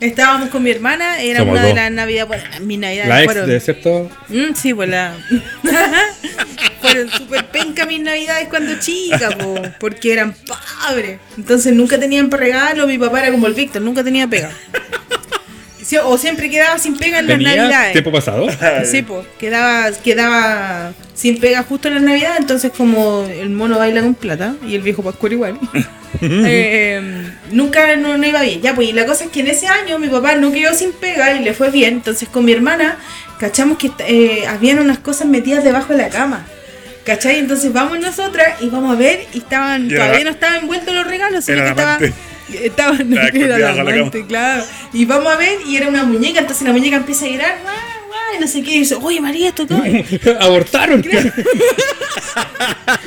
Estábamos 0.00 0.48
con 0.48 0.62
mi 0.62 0.70
hermana, 0.70 1.20
era 1.20 1.40
Somos 1.40 1.52
una 1.52 1.66
de 1.66 1.74
las 1.74 1.92
navidades. 1.92 2.28
Bueno, 2.28 2.44
mis 2.66 2.78
navidades 2.78 3.08
La 3.08 3.22
ex 3.22 3.32
fueron. 3.32 3.48
de 3.50 3.60
cierto. 3.60 4.10
Mm, 4.28 4.54
sí, 4.54 4.72
pues 4.72 4.88
la. 4.88 5.14
fueron 6.80 7.10
súper 7.10 7.46
penca 7.48 7.84
mis 7.84 8.00
navidades 8.00 8.48
cuando 8.48 8.78
chica, 8.78 9.30
po, 9.30 9.60
porque 9.78 10.12
eran 10.14 10.34
pobres. 10.34 11.18
Entonces 11.36 11.74
nunca 11.74 11.98
tenían 11.98 12.30
para 12.30 12.44
regalo. 12.44 12.86
Mi 12.86 12.98
papá 12.98 13.20
era 13.20 13.30
como 13.30 13.46
el 13.46 13.54
Víctor, 13.54 13.82
nunca 13.82 14.02
tenía 14.02 14.26
pega. 14.26 14.50
Sí, 15.90 15.96
O 15.96 16.16
siempre 16.16 16.48
quedaba 16.48 16.78
sin 16.78 16.96
pega 16.96 17.18
en 17.18 17.26
las 17.26 17.36
¿Tenía 17.36 17.56
navidades. 17.56 17.92
tiempo 17.94 18.12
pasado? 18.12 18.46
Sí, 18.84 19.02
pues, 19.02 19.26
quedaba, 19.40 19.90
quedaba 20.04 20.92
sin 21.14 21.40
pega 21.40 21.64
justo 21.64 21.88
en 21.88 21.94
la 21.94 22.00
Navidad, 22.00 22.36
entonces 22.38 22.70
como 22.76 23.24
el 23.24 23.50
mono 23.50 23.76
baila 23.76 24.00
con 24.00 24.14
plata 24.14 24.54
y 24.64 24.76
el 24.76 24.82
viejo 24.82 25.02
Pascual 25.02 25.32
igual. 25.32 25.58
eh, 26.22 27.32
nunca 27.50 27.96
no, 27.96 28.16
no 28.16 28.24
iba 28.24 28.40
bien. 28.42 28.62
Ya, 28.62 28.72
pues, 28.76 28.90
y 28.90 28.92
la 28.92 29.04
cosa 29.04 29.24
es 29.24 29.30
que 29.30 29.40
en 29.40 29.48
ese 29.48 29.66
año 29.66 29.98
mi 29.98 30.06
papá 30.06 30.36
no 30.36 30.52
quedó 30.52 30.72
sin 30.74 30.92
pega 30.92 31.32
y 31.32 31.42
le 31.42 31.54
fue 31.54 31.72
bien. 31.72 31.94
Entonces 31.94 32.28
con 32.28 32.44
mi 32.44 32.52
hermana 32.52 32.96
cachamos 33.40 33.76
que 33.76 33.90
eh, 34.06 34.46
habían 34.46 34.78
unas 34.78 35.00
cosas 35.00 35.26
metidas 35.26 35.64
debajo 35.64 35.92
de 35.92 36.02
la 36.02 36.08
cama. 36.08 36.46
¿Cachai? 37.04 37.40
Entonces 37.40 37.72
vamos 37.72 37.98
nosotras 37.98 38.62
y 38.62 38.68
vamos 38.68 38.92
a 38.92 38.96
ver 38.96 39.26
y 39.34 39.38
estaban, 39.38 39.86
Y 39.86 39.94
todavía 39.94 40.22
no 40.22 40.30
estaban 40.30 40.60
envueltos 40.60 40.94
los 40.94 41.06
regalos, 41.08 41.44
sino 41.44 41.64
que 41.64 41.74
la 41.74 41.98
Estaba 42.54 42.96
era 42.96 43.24
escondida 43.26 43.58
la 43.58 43.70
amante, 43.80 44.24
claro. 44.26 44.64
Y 44.92 45.04
vamos 45.04 45.32
a 45.32 45.36
ver 45.36 45.58
y 45.66 45.76
era 45.76 45.88
una 45.88 46.04
muñeca, 46.04 46.40
entonces 46.40 46.66
la 46.66 46.72
muñeca 46.72 46.96
empieza 46.96 47.26
a 47.26 47.28
llorar, 47.28 47.58
guau, 47.62 47.74
guau, 48.08 48.36
y 48.36 48.40
no 48.40 48.46
sé 48.46 48.62
qué. 48.62 48.72
Y 48.72 48.78
dice, 48.80 48.94
oye 48.96 49.20
María, 49.20 49.48
esto 49.48 49.66
qué. 49.66 50.20
Abortaron. 50.40 51.04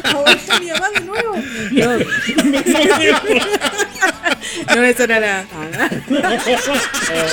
Abortó 0.03 0.59
mi 0.59 0.67
mamá 0.67 0.89
de 0.89 0.99
nuevo. 1.01 1.35
No. 1.71 1.97
no, 4.75 4.83
eso 4.83 5.03
era 5.03 5.19
la. 5.19 5.45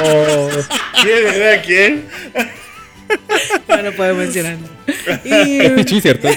Oh, 0.04 0.48
¿Quién 1.02 1.26
era 1.34 1.62
quién? 1.62 2.04
No, 3.68 3.82
no 3.82 3.92
puedo 3.92 4.14
mencionarlo. 4.14 4.68
Y 5.24 5.60
Sí, 5.88 6.00
cierto. 6.00 6.28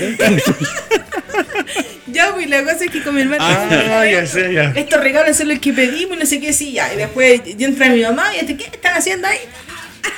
Ya, 2.14 2.34
pues 2.34 2.50
la 2.50 2.64
cosa 2.64 2.86
es 2.86 2.92
que 2.92 3.02
con 3.04 3.16
mi 3.16 3.22
hermano. 3.22 3.44
Ah, 3.44 4.06
ya 4.06 4.26
sé, 4.26 4.54
ya. 4.54 4.72
Estos 4.76 5.02
regalos 5.02 5.36
son 5.38 5.48
los 5.50 5.60
que 5.60 5.74
pedimos 5.74 6.16
y 6.18 6.20
no 6.20 6.26
sé 6.26 6.40
qué, 6.40 6.54
sí, 6.54 6.72
ya. 6.74 6.94
Y 6.94 6.98
después 6.98 7.42
entra 7.46 7.90
mi 7.90 8.02
mamá 8.02 8.34
y 8.36 8.40
este, 8.40 8.56
¿qué 8.56 8.66
están 8.66 8.96
haciendo 8.96 9.28
ahí? 9.28 9.40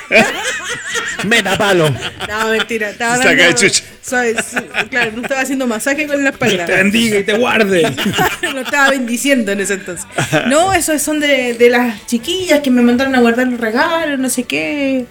Metapalo. 1.24 1.90
No, 1.90 2.48
mentira, 2.50 2.90
estaba 2.90 3.16
Saca 3.16 3.28
dando. 3.30 3.44
de 3.44 3.54
chucha. 3.54 3.82
suave, 4.02 4.34
sí, 4.42 4.56
claro, 4.90 5.12
no 5.16 5.22
estaba 5.22 5.40
haciendo 5.40 5.66
masaje 5.66 6.06
con 6.06 6.22
la 6.22 6.30
espalda. 6.30 6.64
Te 6.66 6.76
bendiga 6.76 7.18
y 7.18 7.24
te 7.24 7.32
guarde. 7.36 7.82
lo 8.52 8.60
estaba 8.60 8.90
bendiciendo 8.90 9.52
en 9.52 9.60
ese 9.60 9.74
entonces. 9.74 10.06
No, 10.46 10.72
esos 10.72 11.02
son 11.02 11.20
de, 11.20 11.54
de 11.54 11.70
las 11.70 12.06
chiquillas 12.06 12.60
que 12.60 12.70
me 12.70 12.82
mandaron 12.82 13.14
a 13.14 13.20
guardar 13.20 13.48
los 13.48 13.60
regalos, 13.60 14.18
no 14.18 14.28
sé 14.28 14.44
qué. 14.44 15.06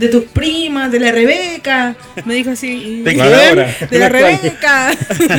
De 0.00 0.08
tus 0.08 0.24
primas, 0.24 0.90
de 0.90 0.98
la 0.98 1.12
Rebeca. 1.12 1.94
Me 2.24 2.32
dijo 2.34 2.50
así. 2.52 3.02
¿De? 3.02 3.10
De 3.90 3.98
la 3.98 4.08
Rebeca. 4.08 4.92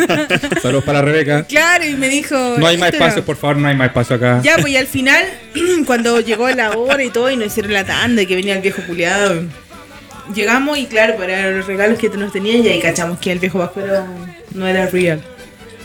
Saludos 0.62 0.84
para 0.84 1.02
Rebeca. 1.02 1.44
claro, 1.46 1.84
y 1.86 1.96
me 1.96 2.08
dijo. 2.10 2.36
No 2.60 2.68
hay 2.68 2.78
más 2.78 2.90
esto 2.90 2.98
era- 2.98 3.06
espacio, 3.08 3.26
por 3.26 3.38
favor, 3.38 3.58
no 3.58 3.68
hay 3.68 3.76
más 3.76 3.88
espacio 3.88 4.18
acá. 4.18 4.40
Ya, 4.44 4.58
pues 4.58 4.72
y 4.74 4.78
al 4.78 4.86
final, 4.86 5.24
cuando 5.88 6.20
llegó 6.22 6.48
la 6.52 6.72
hora 6.72 7.04
y 7.04 7.10
todo, 7.10 7.32
y 7.32 7.36
nos 7.38 7.48
hicieron 7.48 7.74
la 7.74 7.84
tanda, 7.86 8.22
y 8.22 8.28
que 8.28 8.36
venía 8.36 8.54
el 8.56 8.62
viejo 8.62 8.84
culiado, 8.84 9.44
llegamos 10.36 10.78
y 10.78 10.86
claro, 10.86 11.16
para 11.18 11.50
los 11.50 11.66
regalos 11.66 11.98
que 11.98 12.10
nos 12.10 12.32
tenían, 12.32 12.64
y 12.64 12.70
ahí 12.70 12.80
cachamos 12.80 13.18
que 13.18 13.32
el 13.32 13.40
viejo 13.40 13.58
vascuero 13.58 14.06
no 14.54 14.68
era 14.68 14.86
real. 14.86 15.22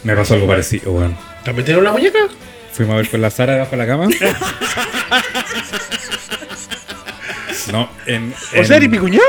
Me 0.04 0.14
pasó 0.14 0.34
algo 0.34 0.46
parecido, 0.46 0.92
weón. 0.92 1.16
¿También 1.44 1.64
tiene 1.64 1.80
una 1.80 1.92
muñeca? 1.92 2.18
Fuimos 2.72 2.92
a 2.92 2.96
ver 2.98 3.08
con 3.08 3.22
la 3.22 3.30
Sara 3.30 3.54
debajo 3.54 3.70
de 3.70 3.76
la 3.78 3.86
cama. 3.86 4.08
No, 7.72 7.88
en. 8.06 8.32
O 8.32 8.56
en- 8.56 8.66
sea, 8.66 8.82
¿y 8.82 8.88
mi 8.88 8.98
cuñado? 8.98 9.24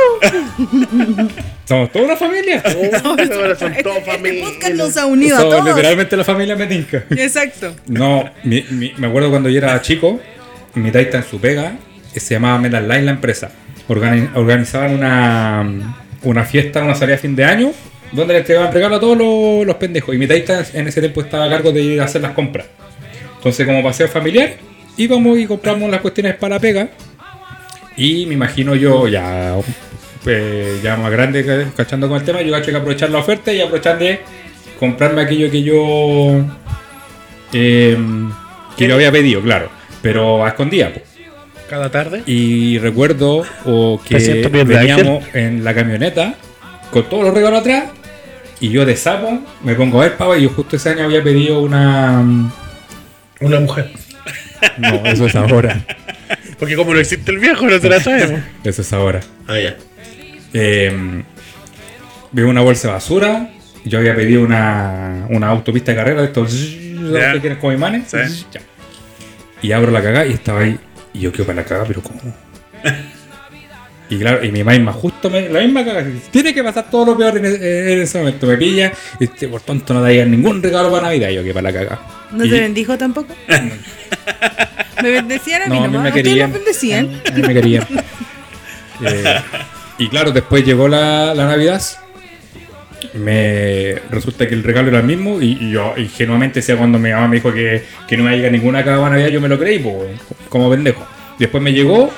Somos 1.66 1.92
toda 1.92 2.06
una 2.06 2.16
familia. 2.18 2.62
Ahora 3.04 3.56
son 3.56 3.74
todos 3.84 3.98
Este 3.98 4.12
familia. 4.12 4.44
podcast 4.46 4.74
nos 4.76 4.98
ha 4.98 5.06
unido 5.06 5.36
a 5.36 5.40
Somos 5.40 5.56
todos. 5.56 5.68
literalmente 5.76 6.18
la 6.18 6.24
familia 6.24 6.56
Metinca. 6.56 7.04
Exacto. 7.12 7.76
No, 7.88 8.30
mi- 8.44 8.66
mi- 8.72 8.94
me 8.98 9.08
acuerdo 9.08 9.30
cuando 9.30 9.50
yo 9.50 9.58
era 9.58 9.82
chico, 9.82 10.20
mi 10.76 10.92
taita 10.92 11.18
en 11.18 11.24
su 11.24 11.40
pega, 11.40 11.78
que 12.14 12.20
se 12.20 12.36
llamaba 12.36 12.58
Metal 12.60 12.88
Line 12.88 13.02
la 13.04 13.12
empresa. 13.12 13.52
Organi- 13.90 14.30
organizaban 14.36 14.94
una, 14.94 15.96
una 16.24 16.44
fiesta, 16.46 16.84
una 16.84 16.96
salida 16.96 17.16
de 17.16 17.22
fin 17.22 17.36
de 17.36 17.44
año, 17.46 17.72
donde 18.12 18.34
le 18.34 18.40
entregaban 18.40 18.72
regalo 18.74 18.96
a 18.96 19.00
todos 19.00 19.18
los, 19.18 19.66
los 19.66 19.76
pendejos. 19.78 20.14
Y 20.16 20.18
mi 20.18 20.28
taita 20.28 20.64
en 20.74 20.88
ese 20.88 21.00
tiempo 21.02 21.22
estaba 21.22 21.46
a 21.46 21.50
cargo 21.50 21.72
de 21.72 21.82
ir 21.82 22.02
a 22.02 22.06
hacer 22.06 22.22
las 22.22 22.32
compras. 22.32 22.68
Entonces, 23.38 23.66
como 23.66 23.84
paseo 23.84 24.08
familiar, 24.08 24.56
íbamos 24.98 25.38
y 25.38 25.46
compramos 25.46 25.90
las 25.92 26.02
cuestiones 26.02 26.36
para 26.36 26.56
la 26.56 26.60
pega. 26.62 26.88
Y 27.98 28.26
me 28.28 28.36
imagino 28.36 28.76
yo, 28.76 29.08
ya, 29.08 29.56
pues, 30.24 30.82
ya 30.84 30.96
más 30.98 31.12
grande, 31.12 31.44
ca- 31.46 31.72
cachando 31.76 32.08
con 32.08 32.18
el 32.20 32.24
tema, 32.24 32.42
yo 32.42 32.52
cacho 32.54 32.72
que 32.72 32.78
aprovechar 32.78 33.10
la 33.10 33.18
oferta 33.20 33.52
y 33.52 33.60
aprovechar 33.60 33.98
de 33.98 34.22
comprarme 34.80 35.22
aquello 35.24 35.50
que 35.50 35.64
yo 35.64 36.46
eh, 37.54 37.98
que 38.78 38.88
yo 38.88 38.96
había 38.96 39.12
pedido, 39.12 39.42
claro, 39.42 39.70
pero 40.02 40.46
a 40.46 40.50
escondida. 40.50 40.94
po. 40.94 41.02
Cada 41.70 41.90
tarde. 41.92 42.24
Y 42.26 42.78
recuerdo 42.80 43.44
que 44.08 44.16
veníamos 44.64 45.24
en 45.34 45.64
la 45.64 45.74
camioneta 45.74 46.36
con 46.92 47.04
todos 47.10 47.26
los 47.26 47.34
regalos 47.34 47.60
atrás 47.60 47.86
y 48.62 48.70
yo 48.70 48.86
de 48.86 48.96
sapo 48.96 49.40
me 49.64 49.76
pongo 49.76 50.00
a 50.00 50.04
ver, 50.06 50.16
pava, 50.18 50.38
y 50.38 50.44
yo 50.44 50.50
justo 50.50 50.76
ese 50.78 50.90
año 50.92 51.04
había 51.06 51.22
pedido 51.24 51.60
una... 51.62 52.24
Una 53.42 53.60
mujer. 53.60 53.92
No, 54.78 55.06
eso 55.06 55.26
es 55.28 55.36
ahora. 55.36 55.80
Porque 56.60 56.76
como 56.76 56.94
no 56.94 57.00
existe 57.00 57.32
el 57.32 57.40
viejo, 57.40 57.66
no 57.68 57.80
te 57.80 57.90
la 57.90 58.00
traemos. 58.00 58.40
Eso 58.64 58.82
es 58.82 58.94
ahora. 58.94 59.20
Ah, 59.48 59.60
ya. 59.60 59.76
Eh, 60.54 61.24
veo 62.32 62.50
una 62.50 62.62
bolsa 62.62 62.88
de 62.88 62.94
basura. 62.96 63.50
Yo 63.86 64.00
había 64.00 64.16
pedido 64.16 64.42
una, 64.42 65.28
una 65.30 65.48
autopista 65.48 65.92
de 65.92 65.98
carrera 65.98 66.22
de 66.22 66.28
estos 66.28 66.54
Ya. 67.14 67.34
que 67.34 67.40
tienes 67.40 67.60
como 67.60 67.74
imanes. 67.74 68.06
Sí. 68.08 68.46
Ya. 68.52 68.62
Y 69.62 69.72
abro 69.72 69.92
la 69.92 70.02
cagada 70.02 70.26
y 70.26 70.34
estaba 70.34 70.62
ahí. 70.62 70.78
Y 71.14 71.20
yo 71.22 71.32
quedo 71.32 71.46
para 71.46 71.58
la 71.62 71.66
cagada, 71.66 71.86
pero 71.88 72.02
¿cómo? 72.02 72.20
Y 74.10 74.18
claro, 74.20 74.42
y 74.42 74.54
mi 74.54 74.64
mamá 74.64 74.94
justo 74.94 75.30
me, 75.30 75.50
la 75.50 75.60
misma 75.60 75.84
cagada. 75.84 76.08
Tiene 76.32 76.54
que 76.54 76.64
pasar 76.64 76.90
todo 76.90 77.08
lo 77.08 77.18
peor 77.18 77.38
en, 77.40 77.44
ese- 77.46 77.92
en 77.94 78.00
ese 78.00 78.18
momento. 78.20 78.48
Me 78.48 78.56
pilla. 78.56 78.94
Y 79.20 79.26
este, 79.26 79.50
por 79.50 79.60
tanto 79.60 79.94
no 79.94 80.02
daría 80.02 80.24
ningún 80.26 80.64
regalo 80.64 80.90
para 80.90 81.08
Navidad. 81.08 81.30
Yo 81.30 81.44
que 81.44 81.54
para 81.54 81.70
la 81.72 81.78
cagada. 81.78 82.00
¿No 82.32 82.46
Y- 82.46 82.50
te 82.50 82.58
bendijo 82.62 82.98
tampoco? 82.98 83.36
me 85.02 85.10
bendecían 85.12 85.62
a 85.64 85.66
mí 85.68 85.78
No, 85.80 85.86
a 85.86 85.88
mí 85.88 85.98
me 85.98 86.08
¿Ustedes 86.10 86.24
querían. 86.28 86.50
nos 86.50 86.60
bendecían? 86.60 87.22
A 87.28 87.32
mí 87.32 87.42
me 87.42 87.54
querían. 87.54 87.88
Eh, 89.06 89.36
y 90.00 90.08
claro, 90.10 90.32
después 90.32 90.66
llegó 90.66 90.88
la, 90.88 91.36
la 91.36 91.46
Navidad. 91.46 91.80
Me 93.14 93.96
resulta 94.10 94.48
que 94.48 94.56
el 94.56 94.64
regalo 94.64 94.88
era 94.90 95.00
el 95.00 95.06
mismo. 95.06 95.40
Y, 95.42 95.58
y 95.62 95.72
yo 95.72 95.94
ingenuamente, 95.98 96.62
sea 96.62 96.78
cuando 96.78 96.98
mi 96.98 97.12
mamá 97.12 97.28
me 97.28 97.36
dijo 97.36 97.54
que, 97.54 97.84
que 98.08 98.18
no 98.18 98.24
me 98.24 98.30
iba 98.30 98.34
a 98.34 98.36
llegar 98.38 98.52
ninguna 98.52 98.84
cagada 98.84 99.10
Navidad, 99.10 99.28
yo 99.30 99.40
me 99.42 99.48
lo 99.48 99.60
creí, 99.60 99.80
po, 99.80 100.04
como 100.50 100.70
pendejo. 100.70 101.06
Después 101.38 101.62
me 101.64 101.74
llegó 101.74 102.12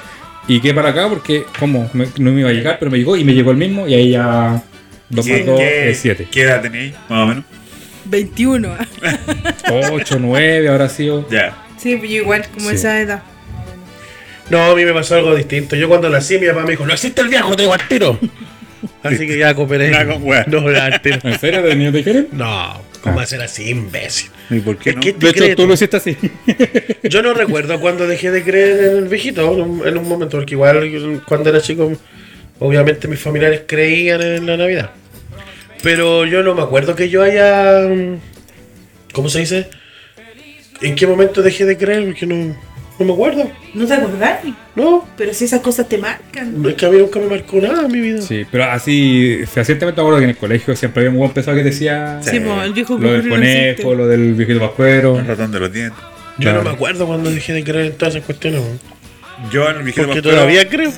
y 0.48 0.62
quedé 0.62 0.74
para 0.74 0.90
acá 0.90 1.10
porque, 1.10 1.44
¿cómo? 1.60 1.90
Me- 1.94 2.08
no 2.18 2.32
me 2.32 2.40
iba 2.42 2.50
a 2.50 2.54
llegar, 2.54 2.78
pero 2.80 2.90
me 2.92 2.98
llegó 2.98 3.18
y 3.18 3.24
me 3.26 3.34
llegó 3.34 3.52
el 3.52 3.58
mismo. 3.58 3.88
Y 3.88 3.94
ahí 3.94 4.12
ya. 4.12 4.64
2 5.10 5.26
¿Qué, 5.26 5.38
más 5.38 5.46
2 5.48 5.60
qué- 5.60 5.90
es 5.90 5.98
7. 6.00 6.28
¿Qué 6.32 6.42
edad 6.44 6.62
tenéis? 6.62 6.94
Más 7.10 7.24
o 7.24 7.26
menos. 7.26 7.44
21. 8.06 8.70
8, 9.92 10.18
9 10.20 10.70
habrá 10.70 10.88
sido. 10.90 11.28
Ya. 11.30 11.58
Sí, 11.82 11.96
pues 11.96 12.10
yo 12.12 12.18
igual, 12.18 12.46
como 12.54 12.70
Sí. 12.70 12.76
esa 12.76 13.00
edad. 13.02 13.24
No, 14.50 14.64
a 14.72 14.76
mí 14.76 14.84
me 14.84 14.94
pasó 14.94 15.16
algo 15.16 15.36
distinto. 15.36 15.76
Yo 15.76 15.88
cuando 15.88 16.10
nací, 16.10 16.38
mi 16.40 16.48
papá 16.48 16.64
me 16.64 16.72
dijo, 16.72 16.86
no 16.86 16.94
existe 16.94 17.22
el 17.22 17.28
viejo, 17.30 17.56
te 17.56 17.64
digo 17.64 17.74
al 17.74 17.88
tiro. 17.88 18.20
Así 19.04 19.28
que 19.28 19.38
ya 19.38 19.54
cooperé. 19.54 19.92
No, 20.06 20.20
al 20.82 21.02
tiro. 21.02 21.20
¿En 21.24 21.40
serio 21.40 21.62
de 21.62 21.76
niños 21.76 21.94
te 21.94 22.04
quieren? 22.04 22.28
No, 22.32 22.82
¿cómo 23.02 23.20
hacer 23.20 23.42
así, 23.42 23.70
imbécil? 23.70 24.32
¿Y 24.50 24.60
por 24.60 24.78
qué 24.78 24.94
no? 24.94 25.02
que- 25.02 25.14
De 25.14 25.30
hecho, 25.30 25.56
tú 25.56 25.68
lo 25.68 25.74
hiciste 25.74 25.98
así. 25.98 26.18
Yo 27.04 27.22
no 27.22 27.34
recuerdo 27.34 27.80
cuando 27.80 28.08
dejé 28.08 28.32
de 28.32 28.42
creer 28.44 28.92
en 28.92 28.98
el 29.00 29.08
viejito, 29.10 29.42
en 29.54 29.62
un, 29.62 29.88
en 29.88 29.98
un 29.98 30.08
momento, 30.08 30.38
porque 30.38 30.56
igual 30.56 31.22
cuando 31.28 31.50
era 31.50 31.62
chico, 31.62 31.92
obviamente 32.60 33.08
mis 33.08 33.20
familiares 33.20 33.62
creían 33.68 34.22
en 34.22 34.46
la 34.46 34.58
Navidad. 34.58 34.92
Pero 35.84 36.26
yo 36.26 36.42
no 36.44 36.56
me 36.56 36.62
acuerdo 36.62 36.96
que 36.96 37.10
yo 37.10 37.22
haya... 37.24 37.88
¿Cómo 39.14 39.30
se 39.30 39.40
dice? 39.40 39.70
¿En 40.82 40.96
qué 40.96 41.06
momento 41.08 41.42
dejé 41.42 41.66
de 41.66 41.78
creer? 41.78 42.06
Porque 42.06 42.26
no, 42.26 42.56
no 43.00 43.06
me 43.06 43.14
acuerdo. 43.14 43.50
¿No 43.74 43.86
te 43.86 43.94
acordás? 43.94 44.40
No, 44.76 45.08
Pero 45.18 45.34
si 45.34 45.46
esas 45.46 45.60
cosas 45.62 45.88
te 45.90 45.98
marcan. 45.98 46.66
es 46.66 46.76
que 46.76 46.86
a 46.86 46.90
mí 46.90 46.98
nunca 46.98 47.20
me 47.20 47.28
marcó 47.28 47.58
nada 47.60 47.86
en 47.86 47.92
mi 47.92 48.00
vida. 48.00 48.22
Sí, 48.22 48.46
pero 48.50 48.66
así, 48.66 49.40
fehacientemente 49.46 50.02
me 50.02 50.04
acuerdo 50.04 50.20
que 50.20 50.24
en 50.26 50.30
el 50.32 50.38
colegio 50.38 50.76
siempre 50.76 51.02
había 51.02 51.12
un 51.12 51.18
buen 51.18 51.32
pesado 51.32 51.58
que 51.58 51.64
decía 51.64 52.20
Sí, 52.22 52.40
pues 52.40 52.64
el 52.66 52.74
viejo 52.74 52.98
lo 52.98 53.12
del 53.12 53.28
no 53.28 53.36
conejo, 53.36 53.94
lo 53.96 54.08
del 54.08 54.34
viejito 54.36 54.60
pascuero. 54.60 55.20
El 55.20 55.28
ratón 55.28 55.52
de 55.52 55.60
los 55.60 55.72
dientes. 55.74 56.00
Yo 56.38 56.44
Claro. 56.44 56.64
no 56.64 56.70
me 56.70 56.76
acuerdo 56.76 57.06
cuando 57.08 57.30
dejé 57.30 57.52
de 57.54 57.64
creer 57.66 57.86
en 57.88 57.98
todas 57.98 58.16
esas 58.16 58.26
cuestiones. 58.26 58.62
Yo 59.52 59.70
en 59.70 59.78
el 59.78 59.84
viejito 59.84 60.06
Porque 60.08 60.22
pascuero. 60.22 60.38
todavía 60.38 60.68
creo. 60.70 60.92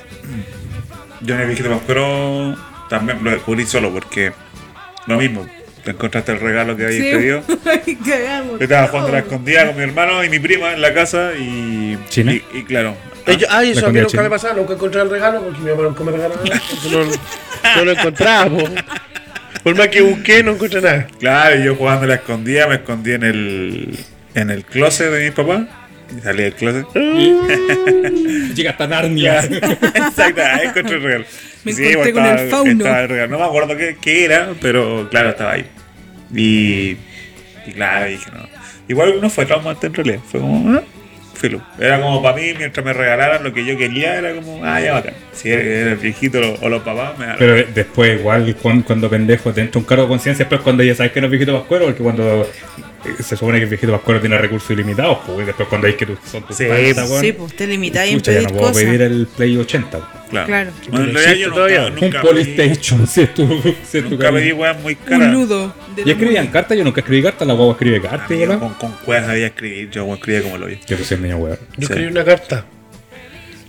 Yo 1.22 1.36
en 1.36 1.41
el 1.41 1.48
viejito 1.48 1.70
pascuero 1.70 2.56
también 2.89 3.24
lo 3.24 3.32
descubrí 3.32 3.65
solo 3.65 3.91
porque 3.91 4.32
lo 5.08 5.17
mismo. 5.17 5.48
Te 5.84 5.91
encontraste 5.91 6.32
el 6.34 6.39
regalo 6.39 6.78
que 6.78 6.86
habías 6.86 7.04
Sí. 7.04 7.12
pedido. 7.12 7.44
Ay, 7.86 7.96
cagamos. 7.96 8.60
Yo 8.60 8.63
estaba 8.63 8.88
jugando 8.88 9.10
a 9.10 9.12
la 9.13 9.20
escondida 9.20 9.65
con 9.67 9.78
mi 9.78 9.84
hermano 9.84 10.24
y 10.24 10.30
mi 10.30 10.39
prima 10.39 10.74
en 10.74 10.82
la 10.82 10.94
casa 10.94 11.32
y. 11.38 11.98
¿China? 12.10 12.34
Y, 12.34 12.44
y 12.54 12.63
claro. 12.63 12.96
Yo- 13.28 13.48
Ay, 13.50 13.72
eso 13.72 13.88
a 13.88 13.89
mí 13.89 13.96
nunca 14.00 14.10
china. 14.12 14.24
me 14.24 14.30
pasaba, 14.30 14.54
nunca 14.56 14.74
encontré 14.74 15.02
el 15.02 15.10
regalo 15.10 15.41
porque 15.41 15.60
mi 15.60 15.70
mamá 15.72 15.84
nunca 15.84 16.04
me 16.04 16.12
regalaba 16.12 16.41
nada. 16.44 16.62
No, 16.91 17.76
no 17.78 17.86
lo 17.86 17.91
encontraba, 18.00 18.50
po. 18.50 18.70
Por 19.63 19.76
más 19.76 19.88
que 19.89 20.02
busqué, 20.02 20.44
no 20.44 20.52
encontré 20.52 20.82
nada. 20.82 21.08
Claro, 21.20 21.56
y 21.60 21.63
yo 21.65 21.76
jugando 21.76 22.06
a 22.06 22.08
la 22.08 22.15
escondida 22.15 22.67
me 22.67 22.76
escondí 22.76 23.12
en 23.13 23.24
el. 23.24 23.98
en 24.36 24.50
el 24.50 24.63
closet 24.65 25.12
de 25.12 25.24
mi 25.26 25.32
papá. 25.32 25.81
Y 26.17 26.21
salí 26.21 26.43
del 26.43 26.54
closet. 26.54 26.86
Llega 28.56 28.71
hasta 28.71 28.88
Narnia. 28.88 29.39
Exacto, 29.45 30.41
ahí 30.41 30.67
encontré 30.67 30.95
el 30.97 31.04
regalo. 31.04 31.26
Me 31.63 31.74
Sí, 31.74 31.84
encontré 31.88 32.12
pues, 32.12 32.13
con 32.13 32.26
el 32.26 32.32
estaba- 32.39 32.50
fauno. 32.50 32.71
estaba 32.86 33.02
el 33.02 33.10
regalo. 33.10 33.32
No 33.32 33.39
me 33.39 33.45
acuerdo 33.45 33.78
qué, 33.78 33.97
qué 34.02 34.26
era, 34.26 34.50
pero 34.62 35.08
claro, 35.10 35.30
estaba 35.30 35.54
ahí. 35.54 35.65
Y, 36.34 36.97
y 37.67 37.71
claro, 37.74 38.08
dije, 38.10 38.30
no. 38.34 38.47
Igual 38.88 39.21
no 39.21 39.30
fue 39.30 39.45
traumante 39.45 39.88
en 39.88 39.93
realidad. 39.93 40.19
Fue 40.30 40.39
como, 40.41 40.76
ah, 40.78 40.84
filo. 41.36 41.62
Era 41.80 42.02
como 42.02 42.21
para 42.21 42.36
mí, 42.36 42.54
mientras 42.58 42.86
me 42.86 42.93
regalaran 42.93 43.43
lo 43.43 43.54
que 43.54 43.63
yo 43.65 43.78
quería, 43.78 44.15
era 44.15 44.34
como, 44.34 44.63
ah, 44.65 44.82
ya 44.82 44.93
bacán. 44.93 45.13
Si 45.34 45.50
era, 45.50 45.62
era 45.62 45.91
el 45.91 45.97
viejito 45.97 46.39
o 46.39 46.41
los- 46.41 46.62
o 46.63 46.69
los 46.69 46.82
papás, 46.84 47.17
me 47.17 47.28
lo 47.28 47.38
Pero 47.38 47.54
de- 47.54 47.63
después, 47.74 48.19
igual, 48.19 48.56
cuando, 48.62 48.86
cuando 48.86 49.10
pendejo 49.10 49.54
te 49.54 49.62
entra 49.62 49.80
un 49.80 49.86
cargo 49.86 50.04
de 50.04 50.10
conciencia, 50.10 50.43
después 50.45 50.62
cuando 50.62 50.84
ya 50.84 50.95
sabes 50.95 51.12
que 51.13 51.21
no 51.21 51.28
es 51.28 51.32
viejito 51.32 51.58
pascuero, 51.58 51.86
porque 51.86 52.04
cuando 52.04 52.50
se 53.24 53.36
supone 53.38 53.58
que 53.58 53.64
el 53.64 53.70
viejito 53.70 53.92
Pascuero 53.92 54.20
tiene 54.20 54.38
recursos 54.38 54.70
ilimitados, 54.72 55.20
pues 55.26 55.46
después 55.48 55.68
cuando 55.70 55.88
hay 55.88 55.94
que 55.96 56.06
tu- 56.06 56.18
son 56.30 56.44
tus 56.44 56.56
Sí, 56.58 56.66
panzas, 56.66 57.10
weón, 57.10 57.22
Sí, 57.22 57.32
pues 57.34 57.56
te 57.56 57.68
limitáis 57.68 58.12
en 58.12 58.18
pucha, 58.20 58.32
ya 58.32 58.38
pedir 58.40 58.52
no 58.52 58.58
puedo 58.58 58.72
cosas. 58.72 58.84
pedir 58.86 59.02
el 59.02 59.28
Play 59.28 59.58
80. 59.58 59.98
weón. 59.98 60.10
Claro. 60.32 60.48
Claro. 60.48 60.72
Bueno, 60.90 61.06
en 61.08 61.14
No 61.14 61.20
realidad 61.20 61.24
existe 61.24 61.40
yo 61.42 61.48
nunca, 61.48 61.56
todavía. 61.56 61.86
Un 61.88 61.96
nunca 61.96 62.22
Polystation, 62.22 63.08
si 63.08 63.22
es 63.22 63.34
tu, 63.34 63.62
si 63.84 63.98
es 63.98 64.04
tu 64.06 64.10
nunca 64.12 64.32
pedí 64.32 64.52
weas 64.54 64.80
muy 64.80 64.94
Un 64.94 65.00
caras. 65.10 65.34
nudo. 65.34 65.74
de 65.96 66.04
¿Y 66.06 66.12
escribían 66.12 66.48
cartas? 66.48 66.78
Yo 66.78 66.84
nunca 66.86 67.02
escribí 67.02 67.22
cartas, 67.24 67.48
la 67.48 67.54
guagua 67.54 67.74
escribe 67.74 68.02
cartas, 68.02 68.32
Amigo, 68.32 68.60
con, 68.60 68.74
con 68.76 68.92
cuevas 69.04 69.26
sabía 69.28 69.48
escribir, 69.48 69.90
yo 69.90 70.14
escribía 70.14 70.42
como 70.44 70.58
lo 70.58 70.68
vi. 70.68 70.78
Que 70.78 70.96
tú 70.96 71.04
seas 71.04 71.20
niño, 71.20 71.38
weón. 71.38 71.58
Yo 71.78 71.88
Sí. 71.88 71.94
escribí 71.94 72.08
una 72.12 72.24
carta. 72.24 72.66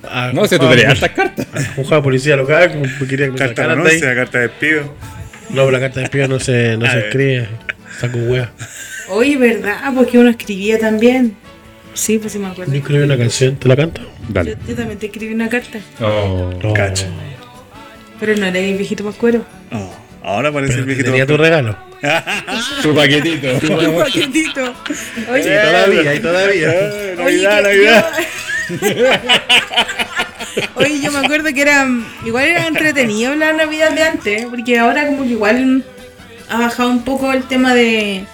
a- 0.09 0.33
No, 0.33 0.47
si 0.47 0.59
tú 0.59 0.67
a- 0.67 0.71
tenías 0.71 0.91
hartas 0.91 1.11
cartas. 1.11 1.47
Un 1.77 1.89
de 1.89 2.03
policía 2.03 2.37
local, 2.37 2.71
como 2.73 2.83
que 2.85 3.07
quería 3.09 3.27
que 3.27 3.33
me 3.33 3.39
Carta 3.39 3.65
anuncia, 3.73 4.15
carta 4.15 4.39
de 4.39 4.49
despido. 4.49 4.83
No, 5.51 5.57
pero 5.65 5.71
la 5.73 5.81
carta 5.81 6.01
de 6.01 6.05
espía 6.05 6.29
no 6.29 6.39
se, 6.41 6.77
no 6.77 6.91
se 6.91 6.99
escribe. 7.07 7.49
Saco 7.99 8.19
wea. 8.19 8.51
Oye, 9.09 9.37
¿verdad? 9.37 9.93
Porque 9.95 10.19
uno 10.19 10.31
escribía 10.31 10.79
también. 10.79 11.37
Sí, 11.95 12.19
pues 12.19 12.33
sí 12.33 12.39
me 12.39 12.47
acuerdo. 12.49 12.73
Yo 12.73 12.79
escribí 12.79 13.03
una 13.03 13.19
canción, 13.19 13.57
¿te 13.57 13.69
la 13.69 13.77
canto? 13.77 14.01
Dale. 14.29 14.57
yo 14.67 14.75
también 14.75 14.99
te 14.99 15.07
escribí 15.07 15.35
una 15.35 15.49
carta. 15.49 15.79
Oh. 16.01 16.51
No. 16.63 16.73
Cacha. 16.73 17.07
Pero 18.19 18.37
no 18.37 18.47
era 18.47 18.59
el 18.59 18.77
viejito 18.77 19.05
Pascuero. 19.05 19.45
Oh, 19.73 19.93
ahora 20.23 20.53
parece 20.53 20.75
el 20.75 20.79
Pero 20.81 20.87
viejito. 20.87 21.11
tenía 21.11 21.27
tu 21.27 21.37
regalo. 21.37 21.77
Tu 22.83 22.95
paquetito. 22.95 23.49
Un 23.89 23.97
paquetito. 24.03 24.75
Sí, 24.89 25.25
Oye, 25.31 25.59
todavía, 25.61 26.15
y 26.15 26.21
todavía. 26.21 26.69
Eh, 26.73 27.17
Oye, 27.25 27.43
Navidad, 27.43 27.63
Navidad. 27.63 28.07
yo- 28.71 28.77
Oye, 30.75 31.01
yo 31.01 31.13
me 31.13 31.19
acuerdo 31.21 31.53
que 31.55 31.63
era 31.63 31.87
igual 32.25 32.45
era 32.45 32.67
entretenido 32.67 33.35
la 33.35 33.53
Navidad 33.53 33.93
de 33.93 34.03
antes, 34.03 34.47
porque 34.47 34.79
ahora 34.79 35.07
como 35.07 35.23
que 35.25 35.31
igual 35.31 35.85
ha 36.49 36.59
bajado 36.59 36.91
un 36.91 37.05
poco 37.05 37.33
el 37.33 37.45
tema 37.45 37.75
de 37.75 38.25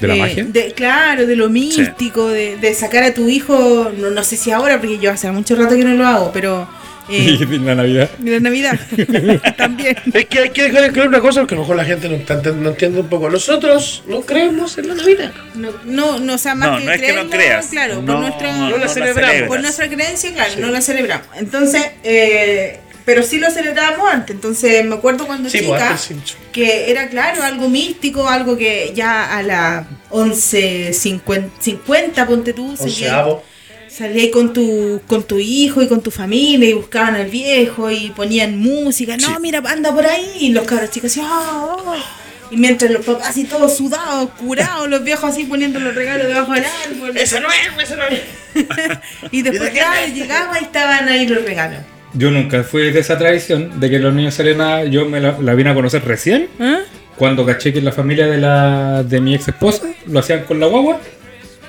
¿De 0.00 0.06
la 0.08 0.14
eh, 0.14 0.18
magia? 0.18 0.44
de- 0.44 0.72
claro, 0.72 1.26
de 1.26 1.36
lo 1.36 1.48
místico, 1.48 2.28
de, 2.28 2.56
de 2.56 2.74
sacar 2.74 3.02
a 3.02 3.14
tu 3.14 3.28
hijo, 3.28 3.90
no, 3.96 4.10
no 4.10 4.24
sé 4.24 4.36
si 4.36 4.50
ahora, 4.50 4.78
porque 4.78 4.98
yo 4.98 5.10
hace 5.10 5.30
mucho 5.30 5.56
rato 5.56 5.76
que 5.76 5.84
no 5.84 5.94
lo 5.94 6.06
hago, 6.06 6.30
pero 6.32 6.68
Y 7.10 7.42
eh, 7.42 7.46
la 7.64 7.74
Navidad. 7.74 8.10
de 8.18 8.32
la 8.32 8.40
Navidad 8.40 8.78
también. 9.56 9.96
Es 10.12 10.26
que 10.26 10.40
hay 10.40 10.50
que 10.50 10.64
dejar 10.64 10.82
de 10.82 10.92
creer 10.92 11.08
una 11.08 11.20
cosa 11.20 11.40
porque 11.40 11.54
a 11.54 11.56
lo 11.56 11.62
mejor 11.62 11.76
la 11.76 11.86
gente 11.86 12.06
no, 12.06 12.16
está- 12.16 12.34
no 12.52 12.68
entiende 12.68 13.00
un 13.00 13.08
poco. 13.08 13.30
Nosotros 13.30 14.02
no 14.06 14.20
creemos 14.20 14.76
en 14.76 14.88
la 14.88 14.94
Navidad. 14.94 15.32
No, 15.54 15.70
no, 15.86 16.18
no, 16.20 16.34
o 16.34 16.38
sea, 16.38 16.54
más 16.54 16.68
No, 16.70 16.78
que 16.78 16.84
no 16.84 16.92
es 16.92 17.00
que 17.00 17.12
no 17.14 17.30
creas. 17.30 17.66
claro, 17.68 17.94
por 17.94 18.04
no, 18.04 18.20
nuestra 18.20 18.52
no 18.58 18.76
la 18.76 18.88
celebramos. 18.88 19.48
por 19.48 19.60
nuestra 19.62 19.88
creencia, 19.88 20.34
claro, 20.34 20.52
no 20.58 20.68
la 20.68 20.82
celebramos. 20.82 21.26
Entonces, 21.36 21.82
eh, 22.04 22.78
pero 23.08 23.22
sí 23.22 23.38
lo 23.38 23.50
celebrábamos 23.50 24.06
antes. 24.12 24.34
Entonces, 24.36 24.84
me 24.84 24.96
acuerdo 24.96 25.26
cuando 25.26 25.48
Sí, 25.48 25.60
pues 25.66 25.80
chica 26.08 26.38
que 26.52 26.90
era, 26.90 27.08
claro, 27.08 27.42
algo 27.42 27.66
místico, 27.70 28.28
algo 28.28 28.54
que 28.58 28.92
ya 28.94 29.34
a 29.34 29.42
las 29.42 29.86
11.50, 30.10 31.48
50, 31.58 32.26
ponte 32.26 32.52
tú, 32.52 32.76
salía, 32.76 32.92
Onceavo. 32.92 33.42
salía 33.88 34.24
ahí 34.24 34.30
con 34.30 34.52
tu, 34.52 35.00
con 35.06 35.22
tu 35.22 35.38
hijo 35.38 35.80
y 35.80 35.88
con 35.88 36.02
tu 36.02 36.10
familia 36.10 36.68
y 36.68 36.74
buscaban 36.74 37.14
al 37.14 37.30
viejo 37.30 37.90
y 37.90 38.10
ponían 38.10 38.58
música. 38.58 39.16
No, 39.16 39.26
Sí. 39.28 39.34
mira, 39.40 39.62
anda 39.66 39.90
por 39.90 40.06
ahí. 40.06 40.30
Y 40.40 40.48
los 40.50 40.66
cabros 40.66 40.90
chicos 40.90 41.10
así, 41.12 41.20
"Ah, 41.24 41.76
ah". 41.86 41.96
Y 42.50 42.58
mientras 42.58 42.90
los 42.90 43.06
papás 43.06 43.28
así 43.28 43.44
todos 43.44 43.74
sudados, 43.74 44.28
curados, 44.38 44.86
los 44.86 45.02
viejos 45.02 45.30
así 45.30 45.44
poniendo 45.44 45.80
los 45.80 45.94
regalos 45.94 46.26
debajo 46.26 46.52
del 46.52 46.64
árbol. 46.64 47.16
Esa 47.16 47.40
no 47.40 47.48
es, 47.48 47.84
esa 47.84 47.96
no 47.96 48.04
es. 48.04 48.20
Y 49.30 49.40
después, 49.40 49.70
claro, 49.70 50.06
llegaba 50.14 50.60
y 50.60 50.64
estaban 50.64 51.08
ahí 51.08 51.26
los 51.26 51.42
regalos. 51.42 51.80
Yo 52.14 52.30
nunca 52.30 52.62
fui 52.64 52.90
de 52.90 52.98
esa 53.00 53.18
tradición 53.18 53.78
de 53.80 53.90
que 53.90 53.98
los 53.98 54.14
niños 54.14 54.34
salían 54.34 54.60
a... 54.60 54.84
Yo 54.84 55.06
me 55.08 55.20
la, 55.20 55.36
la 55.40 55.54
vine 55.54 55.70
a 55.70 55.74
conocer 55.74 56.04
recién, 56.04 56.48
¿Ah? 56.58 56.78
cuando 57.16 57.44
caché 57.44 57.72
que 57.72 57.80
la 57.82 57.92
familia 57.92 58.26
de 58.26 58.38
la 58.38 59.02
de 59.02 59.20
mi 59.20 59.34
ex 59.34 59.48
esposa 59.48 59.88
lo 60.06 60.18
hacían 60.18 60.44
con 60.44 60.58
la 60.60 60.66
guagua. 60.66 60.98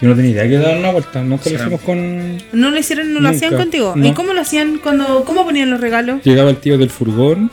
Yo 0.01 0.07
no 0.07 0.15
tenía 0.15 0.31
idea 0.31 0.47
que 0.47 0.57
dar 0.57 0.77
una 0.77 0.91
vuelta, 0.91 1.21
nunca 1.21 1.49
lo 1.49 1.57
Sí. 1.57 1.61
hicimos 1.61 1.81
con... 1.81 2.37
¿No 2.53 2.71
lo 2.71 2.77
hicieron, 2.79 3.07
no 3.13 3.19
lo 3.19 3.29
Nunca, 3.31 3.35
hacían 3.35 3.57
contigo? 3.57 3.93
no. 3.97 4.07
¿Y 4.07 4.13
cómo 4.13 4.31
lo 4.33 4.39
hacían 4.39 4.77
cuando, 4.81 5.25
cómo 5.25 5.43
ponían 5.43 5.69
los 5.69 5.81
regalos? 5.81 6.23
Llegaba 6.23 6.49
el 6.51 6.55
tío 6.57 6.77
del 6.77 6.89
furgón. 6.89 7.51